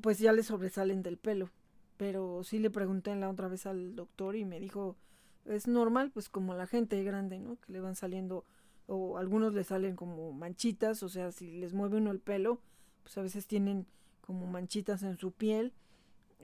pues 0.00 0.18
ya 0.18 0.32
le 0.32 0.42
sobresalen 0.42 1.02
del 1.02 1.18
pelo. 1.18 1.50
Pero 1.96 2.42
sí 2.44 2.58
le 2.58 2.70
pregunté 2.70 3.14
la 3.16 3.28
otra 3.28 3.48
vez 3.48 3.66
al 3.66 3.94
doctor 3.94 4.36
y 4.36 4.44
me 4.44 4.58
dijo, 4.58 4.96
es 5.44 5.68
normal, 5.68 6.10
pues 6.10 6.28
como 6.28 6.54
la 6.54 6.66
gente 6.66 7.02
grande, 7.02 7.38
¿no? 7.38 7.56
Que 7.60 7.72
le 7.72 7.80
van 7.80 7.94
saliendo, 7.94 8.44
o 8.86 9.18
algunos 9.18 9.52
le 9.52 9.64
salen 9.64 9.96
como 9.96 10.32
manchitas, 10.32 11.02
o 11.02 11.08
sea, 11.08 11.30
si 11.32 11.50
les 11.50 11.74
mueve 11.74 11.98
uno 11.98 12.10
el 12.10 12.20
pelo, 12.20 12.60
pues 13.02 13.18
a 13.18 13.22
veces 13.22 13.46
tienen 13.46 13.86
como 14.20 14.46
manchitas 14.46 15.02
en 15.02 15.18
su 15.18 15.32
piel, 15.32 15.74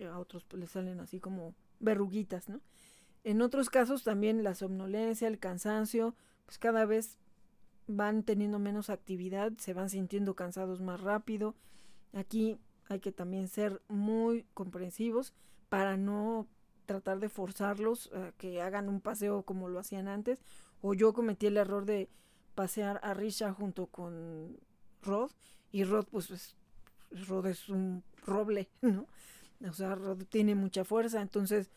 a 0.05 0.19
otros 0.19 0.45
pues 0.45 0.71
salen 0.71 1.01
así 1.01 1.21
como 1.21 1.55
verruguitas, 1.81 2.49
¿no? 2.49 2.61
En 3.25 3.41
otros 3.43 3.71
casos 3.71 4.05
también 4.05 4.45
la 4.45 4.55
somnolencia, 4.55 5.27
el 5.27 5.39
cansancio, 5.39 6.15
pues 6.45 6.59
cada 6.59 6.85
vez 6.85 7.19
van 7.87 8.23
teniendo 8.23 8.59
menos 8.59 8.91
actividad, 8.91 9.53
se 9.59 9.75
van 9.75 9.91
sintiendo 9.91 10.35
cansados 10.35 10.81
más 10.81 11.01
rápido. 11.01 11.55
Aquí 12.13 12.59
hay 12.89 13.01
que 13.01 13.13
también 13.13 13.49
ser 13.49 13.83
muy 13.89 14.45
comprensivos 14.55 15.35
para 15.69 15.97
no 15.97 16.47
tratar 16.87 17.19
de 17.19 17.29
forzarlos 17.29 18.11
a 18.13 18.33
que 18.39 18.63
hagan 18.63 18.89
un 18.89 19.01
paseo 19.01 19.43
como 19.43 19.69
lo 19.69 19.79
hacían 19.79 20.09
antes. 20.09 20.43
O 20.81 20.95
yo 20.95 21.13
cometí 21.13 21.47
el 21.47 21.57
error 21.57 21.85
de 21.85 22.09
pasear 22.55 23.01
a 23.03 23.15
Risha 23.15 23.53
junto 23.53 23.87
con 23.87 24.59
Rod. 25.03 25.31
Y 25.73 25.85
Rod, 25.85 26.07
pues, 26.11 26.57
Rod 27.29 27.47
es 27.47 27.69
un 27.69 28.03
roble, 28.25 28.69
¿no? 28.81 29.07
O 29.69 29.73
sea, 29.73 29.95
Rod 29.95 30.25
tiene 30.29 30.55
mucha 30.55 30.85
fuerza. 30.85 31.21
Entonces, 31.21 31.71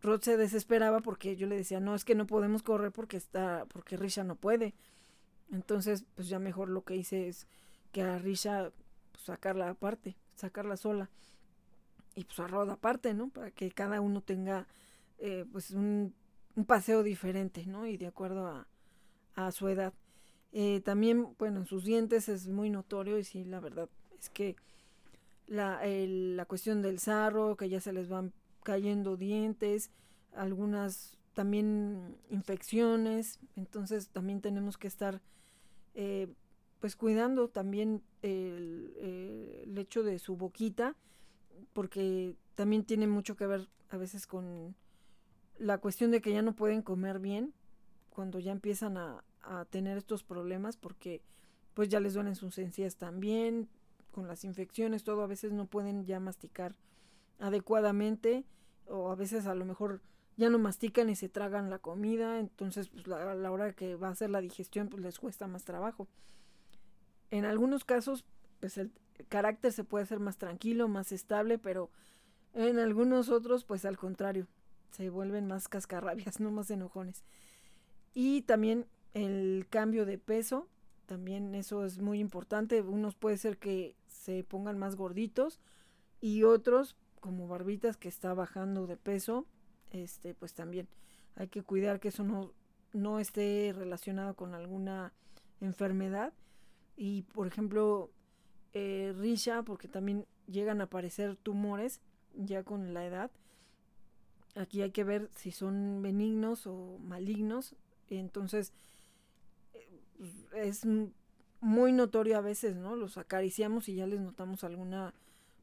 Rod 0.00 0.20
se 0.22 0.36
desesperaba 0.36 1.00
porque 1.00 1.36
yo 1.36 1.46
le 1.46 1.56
decía, 1.56 1.80
no, 1.80 1.94
es 1.94 2.04
que 2.04 2.14
no 2.14 2.26
podemos 2.26 2.62
correr 2.62 2.92
porque 2.92 3.16
está, 3.16 3.66
porque 3.66 3.96
Risha 3.96 4.24
no 4.24 4.36
puede. 4.36 4.74
Entonces, 5.52 6.04
pues 6.16 6.28
ya 6.28 6.38
mejor 6.38 6.68
lo 6.68 6.82
que 6.82 6.96
hice 6.96 7.28
es 7.28 7.46
que 7.92 8.02
a 8.02 8.18
Risha 8.18 8.72
pues, 9.12 9.24
sacarla 9.24 9.68
aparte, 9.68 10.16
sacarla 10.34 10.76
sola 10.76 11.10
y 12.14 12.24
pues 12.24 12.40
a 12.40 12.46
Roda 12.46 12.74
aparte, 12.74 13.14
¿no? 13.14 13.28
Para 13.28 13.50
que 13.50 13.70
cada 13.70 14.00
uno 14.00 14.22
tenga 14.22 14.66
eh, 15.18 15.44
pues 15.52 15.70
un, 15.70 16.14
un, 16.56 16.64
paseo 16.64 17.02
diferente, 17.02 17.66
¿no? 17.66 17.86
Y 17.86 17.96
de 17.96 18.06
acuerdo 18.06 18.46
a, 18.46 18.66
a 19.34 19.52
su 19.52 19.68
edad. 19.68 19.92
Eh, 20.52 20.80
también, 20.84 21.34
bueno, 21.38 21.60
en 21.60 21.66
sus 21.66 21.84
dientes 21.84 22.28
es 22.28 22.48
muy 22.48 22.70
notorio 22.70 23.18
y 23.18 23.24
sí, 23.24 23.44
la 23.44 23.60
verdad 23.60 23.88
es 24.18 24.28
que 24.28 24.56
la, 25.46 25.84
el, 25.84 26.36
la 26.36 26.44
cuestión 26.44 26.82
del 26.82 26.98
sarro, 26.98 27.56
que 27.56 27.68
ya 27.68 27.80
se 27.80 27.92
les 27.92 28.08
van 28.08 28.32
cayendo 28.62 29.16
dientes, 29.16 29.90
algunas 30.34 31.18
también 31.34 32.16
infecciones, 32.30 33.38
entonces 33.56 34.08
también 34.08 34.40
tenemos 34.40 34.76
que 34.76 34.88
estar 34.88 35.20
eh, 35.94 36.28
pues 36.80 36.96
cuidando 36.96 37.48
también 37.48 38.02
el, 38.22 38.94
el 39.64 39.78
hecho 39.78 40.02
de 40.02 40.18
su 40.18 40.36
boquita, 40.36 40.96
porque 41.72 42.36
también 42.54 42.84
tiene 42.84 43.06
mucho 43.06 43.36
que 43.36 43.46
ver 43.46 43.68
a 43.90 43.96
veces 43.96 44.26
con 44.26 44.74
la 45.58 45.78
cuestión 45.78 46.10
de 46.10 46.20
que 46.20 46.32
ya 46.32 46.42
no 46.42 46.54
pueden 46.54 46.82
comer 46.82 47.18
bien 47.18 47.52
cuando 48.10 48.38
ya 48.38 48.52
empiezan 48.52 48.96
a, 48.96 49.24
a 49.42 49.64
tener 49.66 49.96
estos 49.98 50.22
problemas 50.22 50.76
porque 50.76 51.22
pues 51.74 51.88
ya 51.88 52.00
les 52.00 52.14
duelen 52.14 52.36
sus 52.36 52.58
encías 52.58 52.96
también, 52.96 53.68
con 54.10 54.28
las 54.28 54.44
infecciones, 54.44 55.04
todo 55.04 55.22
a 55.22 55.26
veces 55.26 55.52
no 55.52 55.66
pueden 55.66 56.04
ya 56.04 56.20
masticar 56.20 56.74
adecuadamente 57.38 58.44
o 58.86 59.10
a 59.10 59.14
veces 59.14 59.46
a 59.46 59.54
lo 59.54 59.64
mejor 59.64 60.00
ya 60.36 60.50
no 60.50 60.58
mastican 60.58 61.10
y 61.10 61.16
se 61.16 61.28
tragan 61.28 61.70
la 61.70 61.78
comida, 61.78 62.38
entonces 62.38 62.88
pues 62.88 63.06
a 63.08 63.34
la 63.34 63.50
hora 63.50 63.72
que 63.72 63.96
va 63.96 64.08
a 64.08 64.12
hacer 64.12 64.30
la 64.30 64.40
digestión 64.40 64.88
pues 64.88 65.02
les 65.02 65.18
cuesta 65.18 65.46
más 65.46 65.64
trabajo. 65.64 66.08
En 67.30 67.44
algunos 67.44 67.84
casos 67.84 68.24
pues 68.60 68.78
el, 68.78 68.92
carácter 69.28 69.72
se 69.72 69.84
puede 69.84 70.04
hacer 70.04 70.20
más 70.20 70.36
tranquilo, 70.36 70.88
más 70.88 71.12
estable, 71.12 71.58
pero 71.58 71.90
en 72.54 72.78
algunos 72.78 73.28
otros, 73.28 73.64
pues 73.64 73.84
al 73.84 73.96
contrario, 73.96 74.46
se 74.90 75.10
vuelven 75.10 75.46
más 75.46 75.68
cascarrabias, 75.68 76.40
no 76.40 76.50
más 76.50 76.70
enojones. 76.70 77.24
Y 78.14 78.42
también 78.42 78.86
el 79.14 79.66
cambio 79.70 80.06
de 80.06 80.18
peso, 80.18 80.68
también 81.06 81.54
eso 81.54 81.84
es 81.84 81.98
muy 81.98 82.20
importante. 82.20 82.80
Unos 82.82 83.14
puede 83.14 83.36
ser 83.36 83.58
que 83.58 83.96
se 84.06 84.44
pongan 84.44 84.78
más 84.78 84.96
gorditos 84.96 85.60
y 86.20 86.44
otros, 86.44 86.96
como 87.20 87.48
barbitas, 87.48 87.96
que 87.96 88.08
está 88.08 88.34
bajando 88.34 88.86
de 88.86 88.96
peso, 88.96 89.46
este, 89.92 90.34
pues 90.34 90.54
también 90.54 90.88
hay 91.36 91.48
que 91.48 91.62
cuidar 91.62 92.00
que 92.00 92.08
eso 92.08 92.24
no, 92.24 92.52
no 92.92 93.20
esté 93.20 93.72
relacionado 93.76 94.34
con 94.34 94.54
alguna 94.54 95.12
enfermedad. 95.60 96.32
Y 96.96 97.22
por 97.22 97.46
ejemplo, 97.46 98.10
eh, 98.72 99.14
risha, 99.16 99.62
porque 99.62 99.88
también 99.88 100.26
llegan 100.46 100.80
a 100.80 100.84
aparecer 100.84 101.36
tumores 101.36 102.00
ya 102.34 102.62
con 102.62 102.94
la 102.94 103.06
edad. 103.06 103.30
Aquí 104.54 104.82
hay 104.82 104.90
que 104.90 105.04
ver 105.04 105.30
si 105.34 105.50
son 105.50 106.02
benignos 106.02 106.66
o 106.66 106.98
malignos. 106.98 107.74
Entonces, 108.10 108.74
es 110.54 110.86
muy 111.60 111.92
notorio 111.92 112.36
a 112.36 112.42
veces, 112.42 112.76
¿no? 112.76 112.96
Los 112.96 113.16
acariciamos 113.16 113.88
y 113.88 113.94
ya 113.94 114.06
les 114.06 114.20
notamos 114.20 114.64
alguna 114.64 115.14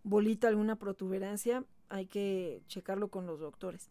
bolita, 0.04 0.48
alguna 0.48 0.76
protuberancia. 0.78 1.64
Hay 1.90 2.08
que 2.08 2.64
checarlo 2.68 3.10
con 3.10 3.28
los 3.28 3.40
doctores. 3.40 3.90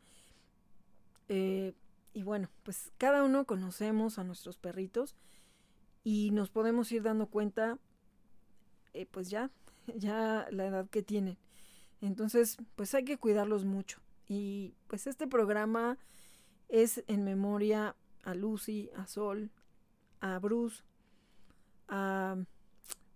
Eh, 1.28 1.74
y 2.14 2.22
bueno, 2.22 2.48
pues 2.62 2.90
cada 2.98 3.22
uno 3.22 3.44
conocemos 3.44 4.18
a 4.18 4.24
nuestros 4.24 4.56
perritos 4.56 5.16
y 6.04 6.30
nos 6.30 6.50
podemos 6.50 6.90
ir 6.92 7.02
dando 7.02 7.26
cuenta 7.26 7.78
eh, 8.94 9.06
pues 9.06 9.30
ya, 9.30 9.50
ya 9.96 10.48
la 10.50 10.66
edad 10.66 10.88
que 10.88 11.02
tienen. 11.02 11.38
Entonces, 12.00 12.58
pues 12.76 12.94
hay 12.94 13.04
que 13.04 13.18
cuidarlos 13.18 13.64
mucho. 13.64 14.00
Y 14.28 14.74
pues 14.86 15.06
este 15.06 15.26
programa 15.26 15.98
es 16.68 17.02
en 17.06 17.24
memoria 17.24 17.96
a 18.22 18.34
Lucy, 18.34 18.90
a 18.96 19.06
Sol, 19.06 19.50
a 20.20 20.38
Bruce, 20.38 20.82
a 21.88 22.36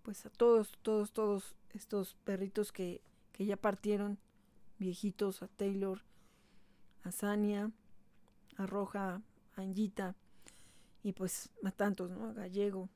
pues 0.01 0.25
a 0.25 0.29
todos, 0.29 0.77
todos, 0.81 1.13
todos 1.13 1.55
estos 1.73 2.15
perritos 2.25 2.71
que, 2.71 3.01
que 3.31 3.45
ya 3.45 3.55
partieron 3.55 4.19
viejitos, 4.77 5.41
a 5.41 5.47
Taylor, 5.47 6.01
a 7.03 7.11
Sania, 7.11 7.71
a 8.57 8.65
Roja, 8.65 9.21
a 9.55 9.61
Angita, 9.61 10.15
y 11.03 11.13
pues 11.13 11.51
a 11.63 11.71
tantos, 11.71 12.09
¿no? 12.09 12.27
A 12.27 12.33
Gallego, 12.33 12.89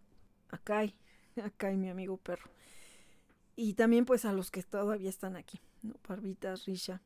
a 0.50 0.58
Kai, 0.58 0.96
a 1.44 1.50
Kai, 1.50 1.78
mi 1.78 1.90
amigo 1.90 2.18
perro. 2.18 2.50
Y 3.56 3.74
también 3.74 4.06
pues 4.06 4.26
a 4.26 4.34
los 4.34 4.52
que 4.52 4.64
todavía 4.64 5.10
están 5.10 5.36
aquí, 5.36 5.60
¿no? 5.82 5.96
Parvitas, 5.96 6.66
Risha, 6.66 7.02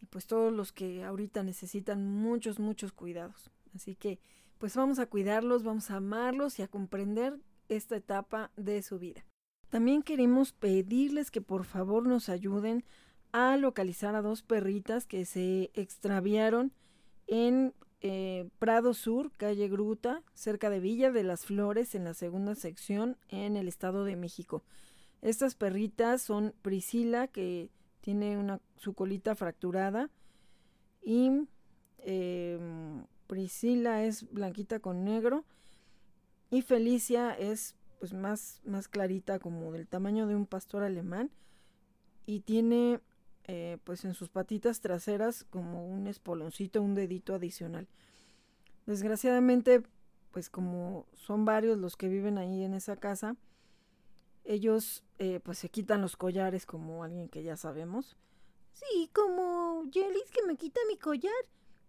y 0.00 0.06
pues 0.06 0.26
todos 0.26 0.52
los 0.52 0.72
que 0.72 1.04
ahorita 1.04 1.42
necesitan 1.42 2.06
muchos, 2.06 2.58
muchos 2.58 2.92
cuidados. 2.92 3.50
Así 3.74 3.94
que 3.94 4.18
pues 4.58 4.76
vamos 4.76 4.98
a 4.98 5.06
cuidarlos, 5.06 5.62
vamos 5.62 5.90
a 5.90 5.96
amarlos 5.96 6.58
y 6.58 6.62
a 6.62 6.68
comprender 6.68 7.38
esta 7.68 7.96
etapa 7.96 8.50
de 8.56 8.82
su 8.82 8.98
vida. 8.98 9.24
También 9.68 10.02
queremos 10.02 10.52
pedirles 10.52 11.30
que 11.30 11.40
por 11.40 11.64
favor 11.64 12.06
nos 12.06 12.28
ayuden 12.28 12.84
a 13.32 13.56
localizar 13.56 14.14
a 14.14 14.22
dos 14.22 14.42
perritas 14.42 15.06
que 15.06 15.24
se 15.24 15.70
extraviaron 15.74 16.72
en 17.26 17.74
eh, 18.00 18.48
Prado 18.58 18.92
Sur, 18.92 19.32
calle 19.32 19.68
Gruta, 19.68 20.22
cerca 20.34 20.68
de 20.68 20.78
Villa 20.78 21.10
de 21.10 21.22
las 21.22 21.46
Flores, 21.46 21.94
en 21.94 22.04
la 22.04 22.12
segunda 22.12 22.54
sección, 22.54 23.16
en 23.28 23.56
el 23.56 23.66
Estado 23.66 24.04
de 24.04 24.14
México. 24.14 24.62
Estas 25.22 25.54
perritas 25.54 26.20
son 26.20 26.54
Priscila, 26.60 27.28
que 27.28 27.70
tiene 28.02 28.36
una, 28.36 28.60
su 28.76 28.92
colita 28.92 29.34
fracturada, 29.34 30.10
y 31.00 31.30
em, 31.98 33.06
Priscila 33.26 34.04
es 34.04 34.30
blanquita 34.30 34.80
con 34.80 35.02
negro, 35.04 35.46
y 36.50 36.60
Felicia 36.60 37.32
es 37.32 37.74
pues 38.00 38.12
más, 38.12 38.60
más 38.66 38.86
clarita, 38.86 39.38
como 39.38 39.72
del 39.72 39.88
tamaño 39.88 40.26
de 40.26 40.36
un 40.36 40.44
pastor 40.44 40.82
alemán, 40.82 41.30
y 42.26 42.40
tiene 42.40 43.00
eh, 43.46 43.78
pues 43.84 44.04
en 44.04 44.14
sus 44.14 44.30
patitas 44.30 44.80
traseras 44.80 45.44
como 45.44 45.86
un 45.86 46.06
espoloncito, 46.06 46.80
un 46.80 46.94
dedito 46.94 47.34
adicional. 47.34 47.88
Desgraciadamente, 48.86 49.82
pues 50.30 50.48
como 50.48 51.06
son 51.14 51.44
varios 51.44 51.78
los 51.78 51.96
que 51.96 52.08
viven 52.08 52.38
ahí 52.38 52.64
en 52.64 52.74
esa 52.74 52.96
casa, 52.96 53.36
ellos 54.44 55.04
eh, 55.18 55.40
pues 55.42 55.58
se 55.58 55.68
quitan 55.68 56.02
los 56.02 56.16
collares 56.16 56.66
como 56.66 57.04
alguien 57.04 57.28
que 57.28 57.42
ya 57.42 57.56
sabemos. 57.56 58.16
Sí, 58.72 59.10
como 59.12 59.84
Jellis 59.92 60.30
que 60.30 60.42
me 60.46 60.56
quita 60.56 60.80
mi 60.88 60.96
collar. 60.96 61.32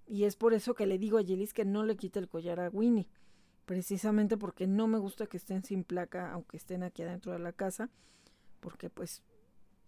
Y 0.07 0.25
es 0.25 0.35
por 0.35 0.53
eso 0.53 0.75
que 0.75 0.85
le 0.85 0.99
digo 0.99 1.17
a 1.17 1.23
Jellis 1.23 1.53
que 1.53 1.65
no 1.65 1.83
le 1.83 1.97
quite 1.97 2.19
el 2.19 2.29
collar 2.29 2.59
a 2.59 2.69
Winnie. 2.69 3.07
Precisamente 3.65 4.37
porque 4.37 4.67
no 4.67 4.87
me 4.87 4.99
gusta 4.99 5.25
que 5.25 5.37
estén 5.37 5.63
sin 5.63 5.83
placa, 5.83 6.31
aunque 6.31 6.57
estén 6.57 6.83
aquí 6.83 7.01
adentro 7.01 7.31
de 7.31 7.39
la 7.39 7.51
casa. 7.51 7.89
Porque 8.59 8.89
pues 8.89 9.23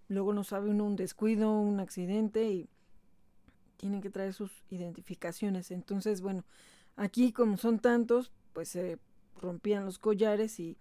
Luego 0.10 0.34
no 0.34 0.44
sabe 0.44 0.70
uno 0.70 0.86
un 0.86 0.96
descuido, 0.96 1.52
un 1.52 1.80
accidente 1.80 2.50
y 2.50 2.70
tienen 3.78 4.02
que 4.02 4.10
traer 4.10 4.34
sus 4.34 4.52
identificaciones. 4.70 5.72
Entonces, 5.72 6.22
bueno, 6.22 6.44
aquí 6.96 7.32
como 7.32 7.58
son 7.58 7.80
tantos, 7.80 8.32
pues 8.54 8.70
se 8.70 9.00
rompían 9.36 9.86
los 9.86 10.00
collares 10.00 10.60
y 10.60 10.78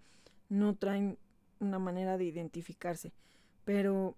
no 0.49 0.75
traen 0.75 1.17
una 1.59 1.79
manera 1.79 2.17
de 2.17 2.25
identificarse. 2.25 3.13
Pero 3.65 4.15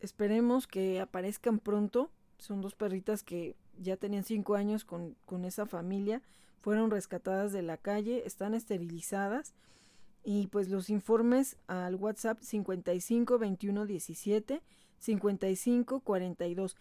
esperemos 0.00 0.66
que 0.66 1.00
aparezcan 1.00 1.58
pronto. 1.58 2.10
Son 2.38 2.60
dos 2.60 2.74
perritas 2.74 3.22
que 3.22 3.56
ya 3.78 3.96
tenían 3.96 4.24
cinco 4.24 4.54
años 4.54 4.84
con, 4.84 5.16
con 5.24 5.44
esa 5.44 5.66
familia. 5.66 6.22
Fueron 6.60 6.90
rescatadas 6.90 7.52
de 7.52 7.62
la 7.62 7.76
calle, 7.76 8.22
están 8.26 8.54
esterilizadas 8.54 9.54
y 10.24 10.46
pues 10.48 10.68
los 10.68 10.90
informes 10.90 11.56
al 11.66 11.96
WhatsApp 11.96 12.40
55 12.40 13.38
21 13.38 13.86
17 13.86 14.62
55 14.98 16.00
42. 16.00 16.76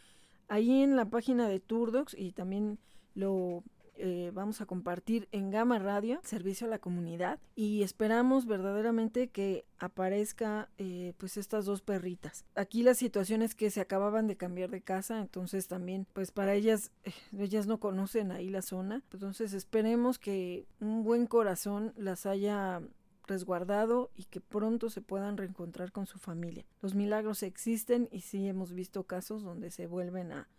Ahí 0.47 0.81
en 0.81 0.95
la 0.95 1.05
página 1.05 1.47
de 1.47 1.59
Turdox 1.59 2.15
y 2.17 2.31
también 2.31 2.79
lo 3.15 3.63
eh, 3.95 4.31
vamos 4.33 4.59
a 4.59 4.65
compartir 4.65 5.27
en 5.31 5.51
Gama 5.51 5.77
Radio, 5.77 6.19
servicio 6.23 6.65
a 6.65 6.69
la 6.69 6.79
comunidad, 6.79 7.39
y 7.55 7.83
esperamos 7.83 8.47
verdaderamente 8.47 9.27
que 9.27 9.65
aparezca 9.77 10.69
eh, 10.79 11.13
pues 11.17 11.37
estas 11.37 11.65
dos 11.65 11.81
perritas. 11.81 12.43
Aquí 12.55 12.81
la 12.81 12.95
situación 12.95 13.43
es 13.43 13.53
que 13.53 13.69
se 13.69 13.81
acababan 13.81 14.25
de 14.27 14.35
cambiar 14.35 14.71
de 14.71 14.81
casa, 14.81 15.21
entonces 15.21 15.67
también 15.67 16.07
pues 16.11 16.31
para 16.31 16.55
ellas, 16.55 16.91
eh, 17.03 17.13
ellas 17.37 17.67
no 17.67 17.79
conocen 17.79 18.31
ahí 18.31 18.49
la 18.49 18.63
zona, 18.63 19.03
entonces 19.11 19.53
esperemos 19.53 20.17
que 20.17 20.65
un 20.79 21.03
buen 21.03 21.27
corazón 21.27 21.93
las 21.95 22.25
haya 22.25 22.81
resguardado 23.27 24.11
y 24.15 24.25
que 24.25 24.41
pronto 24.41 24.89
se 24.89 25.01
puedan 25.01 25.37
reencontrar 25.37 25.91
con 25.91 26.07
su 26.07 26.19
familia. 26.19 26.65
Los 26.81 26.95
milagros 26.95 27.43
existen 27.43 28.09
y 28.11 28.21
sí 28.21 28.47
hemos 28.47 28.73
visto 28.73 29.03
casos 29.03 29.43
donde 29.43 29.71
se 29.71 29.87
vuelven 29.87 30.31
a, 30.31 30.49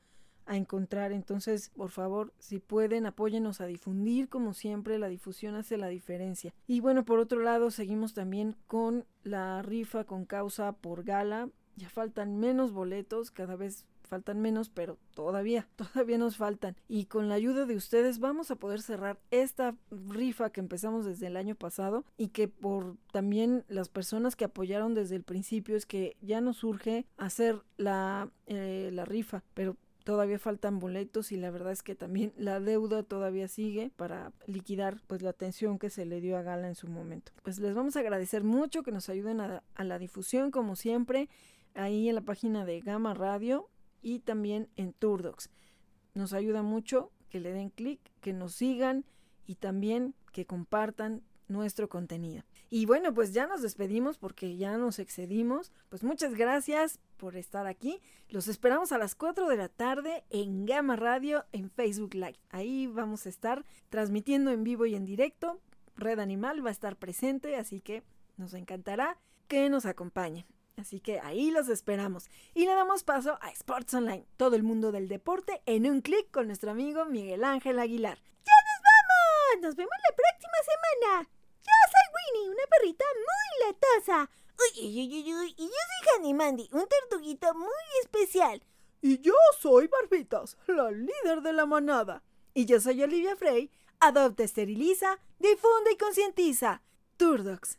a 0.47 0.57
encontrar. 0.57 1.13
Entonces, 1.13 1.71
por 1.71 1.91
favor, 1.91 2.33
si 2.39 2.59
pueden, 2.59 3.07
apóyenos 3.07 3.61
a 3.61 3.67
difundir, 3.67 4.29
como 4.29 4.55
siempre, 4.55 4.99
la 4.99 5.09
difusión 5.09 5.55
hace 5.55 5.77
la 5.77 5.89
diferencia. 5.89 6.55
Y 6.67 6.81
bueno, 6.81 7.05
por 7.05 7.19
otro 7.19 7.41
lado, 7.43 7.71
seguimos 7.71 8.15
también 8.15 8.57
con 8.67 9.05
la 9.23 9.63
rifa 9.63 10.05
con 10.05 10.25
causa 10.25 10.73
por 10.73 11.05
gala. 11.05 11.51
Ya 11.77 11.89
faltan 11.89 12.39
menos 12.39 12.73
boletos, 12.73 13.31
cada 13.31 13.57
vez 13.57 13.85
faltan 14.07 14.41
menos, 14.41 14.69
pero 14.69 14.99
todavía, 15.15 15.69
todavía 15.77 16.19
nos 16.19 16.37
faltan. 16.37 16.77
Y 16.89 17.07
con 17.07 17.29
la 17.29 17.35
ayuda 17.35 17.67
de 17.67 17.77
ustedes 17.77 18.19
vamos 18.19 18.51
a 18.51 18.57
poder 18.57 18.83
cerrar 18.83 19.19
esta 19.31 19.77
rifa 19.91 20.51
que 20.51 20.61
empezamos 20.61 21.05
desde 21.05 21.27
el 21.27 21.37
año 21.37 21.55
pasado 21.55 22.05
y 22.17 22.29
que 22.29 22.49
por 22.49 22.97
también 23.13 23.65
las 23.69 23.89
personas 23.89 24.37
que 24.37 24.45
apoyaron 24.45 24.95
desde 24.95 25.17
el 25.17 25.23
principio 25.23 25.77
es 25.77 25.87
que 25.87 26.17
ya 26.21 26.41
nos 26.41 26.59
surge 26.59 27.07
hacer 27.17 27.63
la, 27.77 28.31
eh, 28.47 28.91
la 28.93 29.05
rifa, 29.05 29.43
pero 29.55 29.77
todavía 30.05 30.39
faltan 30.39 30.79
boletos 30.79 31.33
y 31.33 31.37
la 31.37 31.51
verdad 31.51 31.73
es 31.73 31.83
que 31.83 31.95
también 31.95 32.33
la 32.37 32.61
deuda 32.61 33.03
todavía 33.03 33.49
sigue 33.49 33.91
para 33.97 34.33
liquidar 34.47 35.01
pues 35.07 35.23
la 35.23 35.31
atención 35.31 35.79
que 35.79 35.91
se 35.91 36.05
le 36.05 36.21
dio 36.21 36.37
a 36.37 36.43
Gala 36.43 36.69
en 36.69 36.75
su 36.75 36.87
momento. 36.87 37.33
Pues 37.43 37.59
les 37.59 37.75
vamos 37.75 37.97
a 37.97 38.01
agradecer 38.01 38.45
mucho 38.45 38.83
que 38.83 38.93
nos 38.93 39.09
ayuden 39.09 39.41
a, 39.41 39.63
a 39.75 39.85
la 39.85 39.99
difusión 39.99 40.51
como 40.51 40.77
siempre 40.77 41.29
ahí 41.75 42.09
en 42.09 42.15
la 42.15 42.21
página 42.21 42.65
de 42.65 42.81
Gama 42.81 43.15
Radio 43.15 43.69
y 44.05 44.21
también 44.21 44.69
en 44.77 44.93
Turdox. 44.93 45.51
Nos 46.15 46.33
ayuda 46.33 46.63
mucho 46.63 47.11
que 47.31 47.41
le 47.41 47.53
den 47.53 47.71
clic, 47.71 47.99
que 48.21 48.33
nos 48.33 48.55
sigan 48.55 49.05
y 49.47 49.57
también 49.57 50.15
que 50.33 50.47
compartan 50.47 51.23
nuestro 51.49 51.89
contenido. 51.89 52.45
Y 52.71 52.87
bueno, 52.87 53.13
pues 53.13 53.33
ya 53.33 53.47
nos 53.47 53.63
despedimos 53.63 54.19
porque 54.19 54.57
ya 54.57 54.77
nos 54.77 54.99
excedimos. 54.99 55.73
Pues 55.89 56.05
muchas 56.05 56.35
gracias 56.35 57.01
por 57.17 57.37
estar 57.37 57.67
aquí. 57.67 58.01
Los 58.29 58.49
esperamos 58.49 58.93
a 58.93 58.99
las 58.99 59.15
4 59.15 59.49
de 59.49 59.57
la 59.57 59.69
tarde 59.69 60.25
en 60.31 60.67
Gama 60.67 60.97
Radio 60.97 61.45
en 61.53 61.71
Facebook 61.71 62.15
Live. 62.15 62.39
Ahí 62.51 62.87
vamos 62.87 63.27
a 63.27 63.29
estar 63.29 63.65
transmitiendo 63.89 64.51
en 64.51 64.65
vivo 64.65 64.87
y 64.87 64.95
en 64.95 65.05
directo. 65.05 65.61
Red 65.97 66.19
Animal 66.19 66.65
va 66.65 66.71
a 66.71 66.73
estar 66.73 66.97
presente, 66.97 67.57
así 67.57 67.81
que 67.81 68.03
nos 68.37 68.55
encantará 68.55 69.19
que 69.49 69.69
nos 69.71 69.87
acompañen. 69.87 70.45
Así 70.77 71.01
que 71.01 71.21
ahí 71.21 71.51
los 71.51 71.69
esperamos. 71.69 72.29
Y 72.55 72.67
le 72.67 72.75
damos 72.75 73.05
paso 73.05 73.39
a 73.41 73.51
Sports 73.51 73.95
Online, 73.95 74.27
todo 74.37 74.57
el 74.57 74.63
mundo 74.63 74.91
del 74.93 75.09
deporte 75.09 75.63
en 75.67 75.89
un 75.89 76.01
clic 76.01 76.31
con 76.31 76.49
nuestro 76.49 76.73
amigo 76.73 77.05
Miguel 77.05 77.45
Ángel 77.45 77.79
Aguilar. 77.79 78.19
¡Ya 78.19 78.53
nos 78.53 78.83
vamos! 78.83 79.63
¡Nos 79.63 79.77
vemos 79.77 79.95
la 80.09 80.17
próxima 80.17 80.59
semana! 80.65 81.29
Yo 81.63 81.73
soy 81.93 82.41
Winnie, 82.43 82.51
una 82.51 82.67
perrita 82.71 83.05
muy 83.15 83.73
latosa. 83.73 84.31
Uy, 84.59 84.87
uy, 84.87 85.23
uy, 85.23 85.35
uy, 85.35 85.55
Y 85.57 85.65
yo 85.65 85.69
soy 85.69 86.17
Handy 86.17 86.35
Mandy, 86.35 86.69
un 86.73 86.87
tortuguito 86.87 87.55
muy 87.55 87.69
especial. 88.03 88.63
Y 89.01 89.21
yo 89.21 89.35
soy 89.61 89.87
Barbitas, 89.87 90.57
la 90.67 90.91
líder 90.91 91.43
de 91.43 91.53
la 91.53 91.67
manada. 91.67 92.23
Y 92.53 92.67
yo 92.67 92.81
soy 92.81 93.03
Olivia 93.03 93.37
Frey, 93.37 93.71
adopta, 94.01 94.43
esteriliza, 94.43 95.19
difunde 95.39 95.93
y 95.93 95.97
concientiza. 95.97 96.83
Turdox 97.17 97.79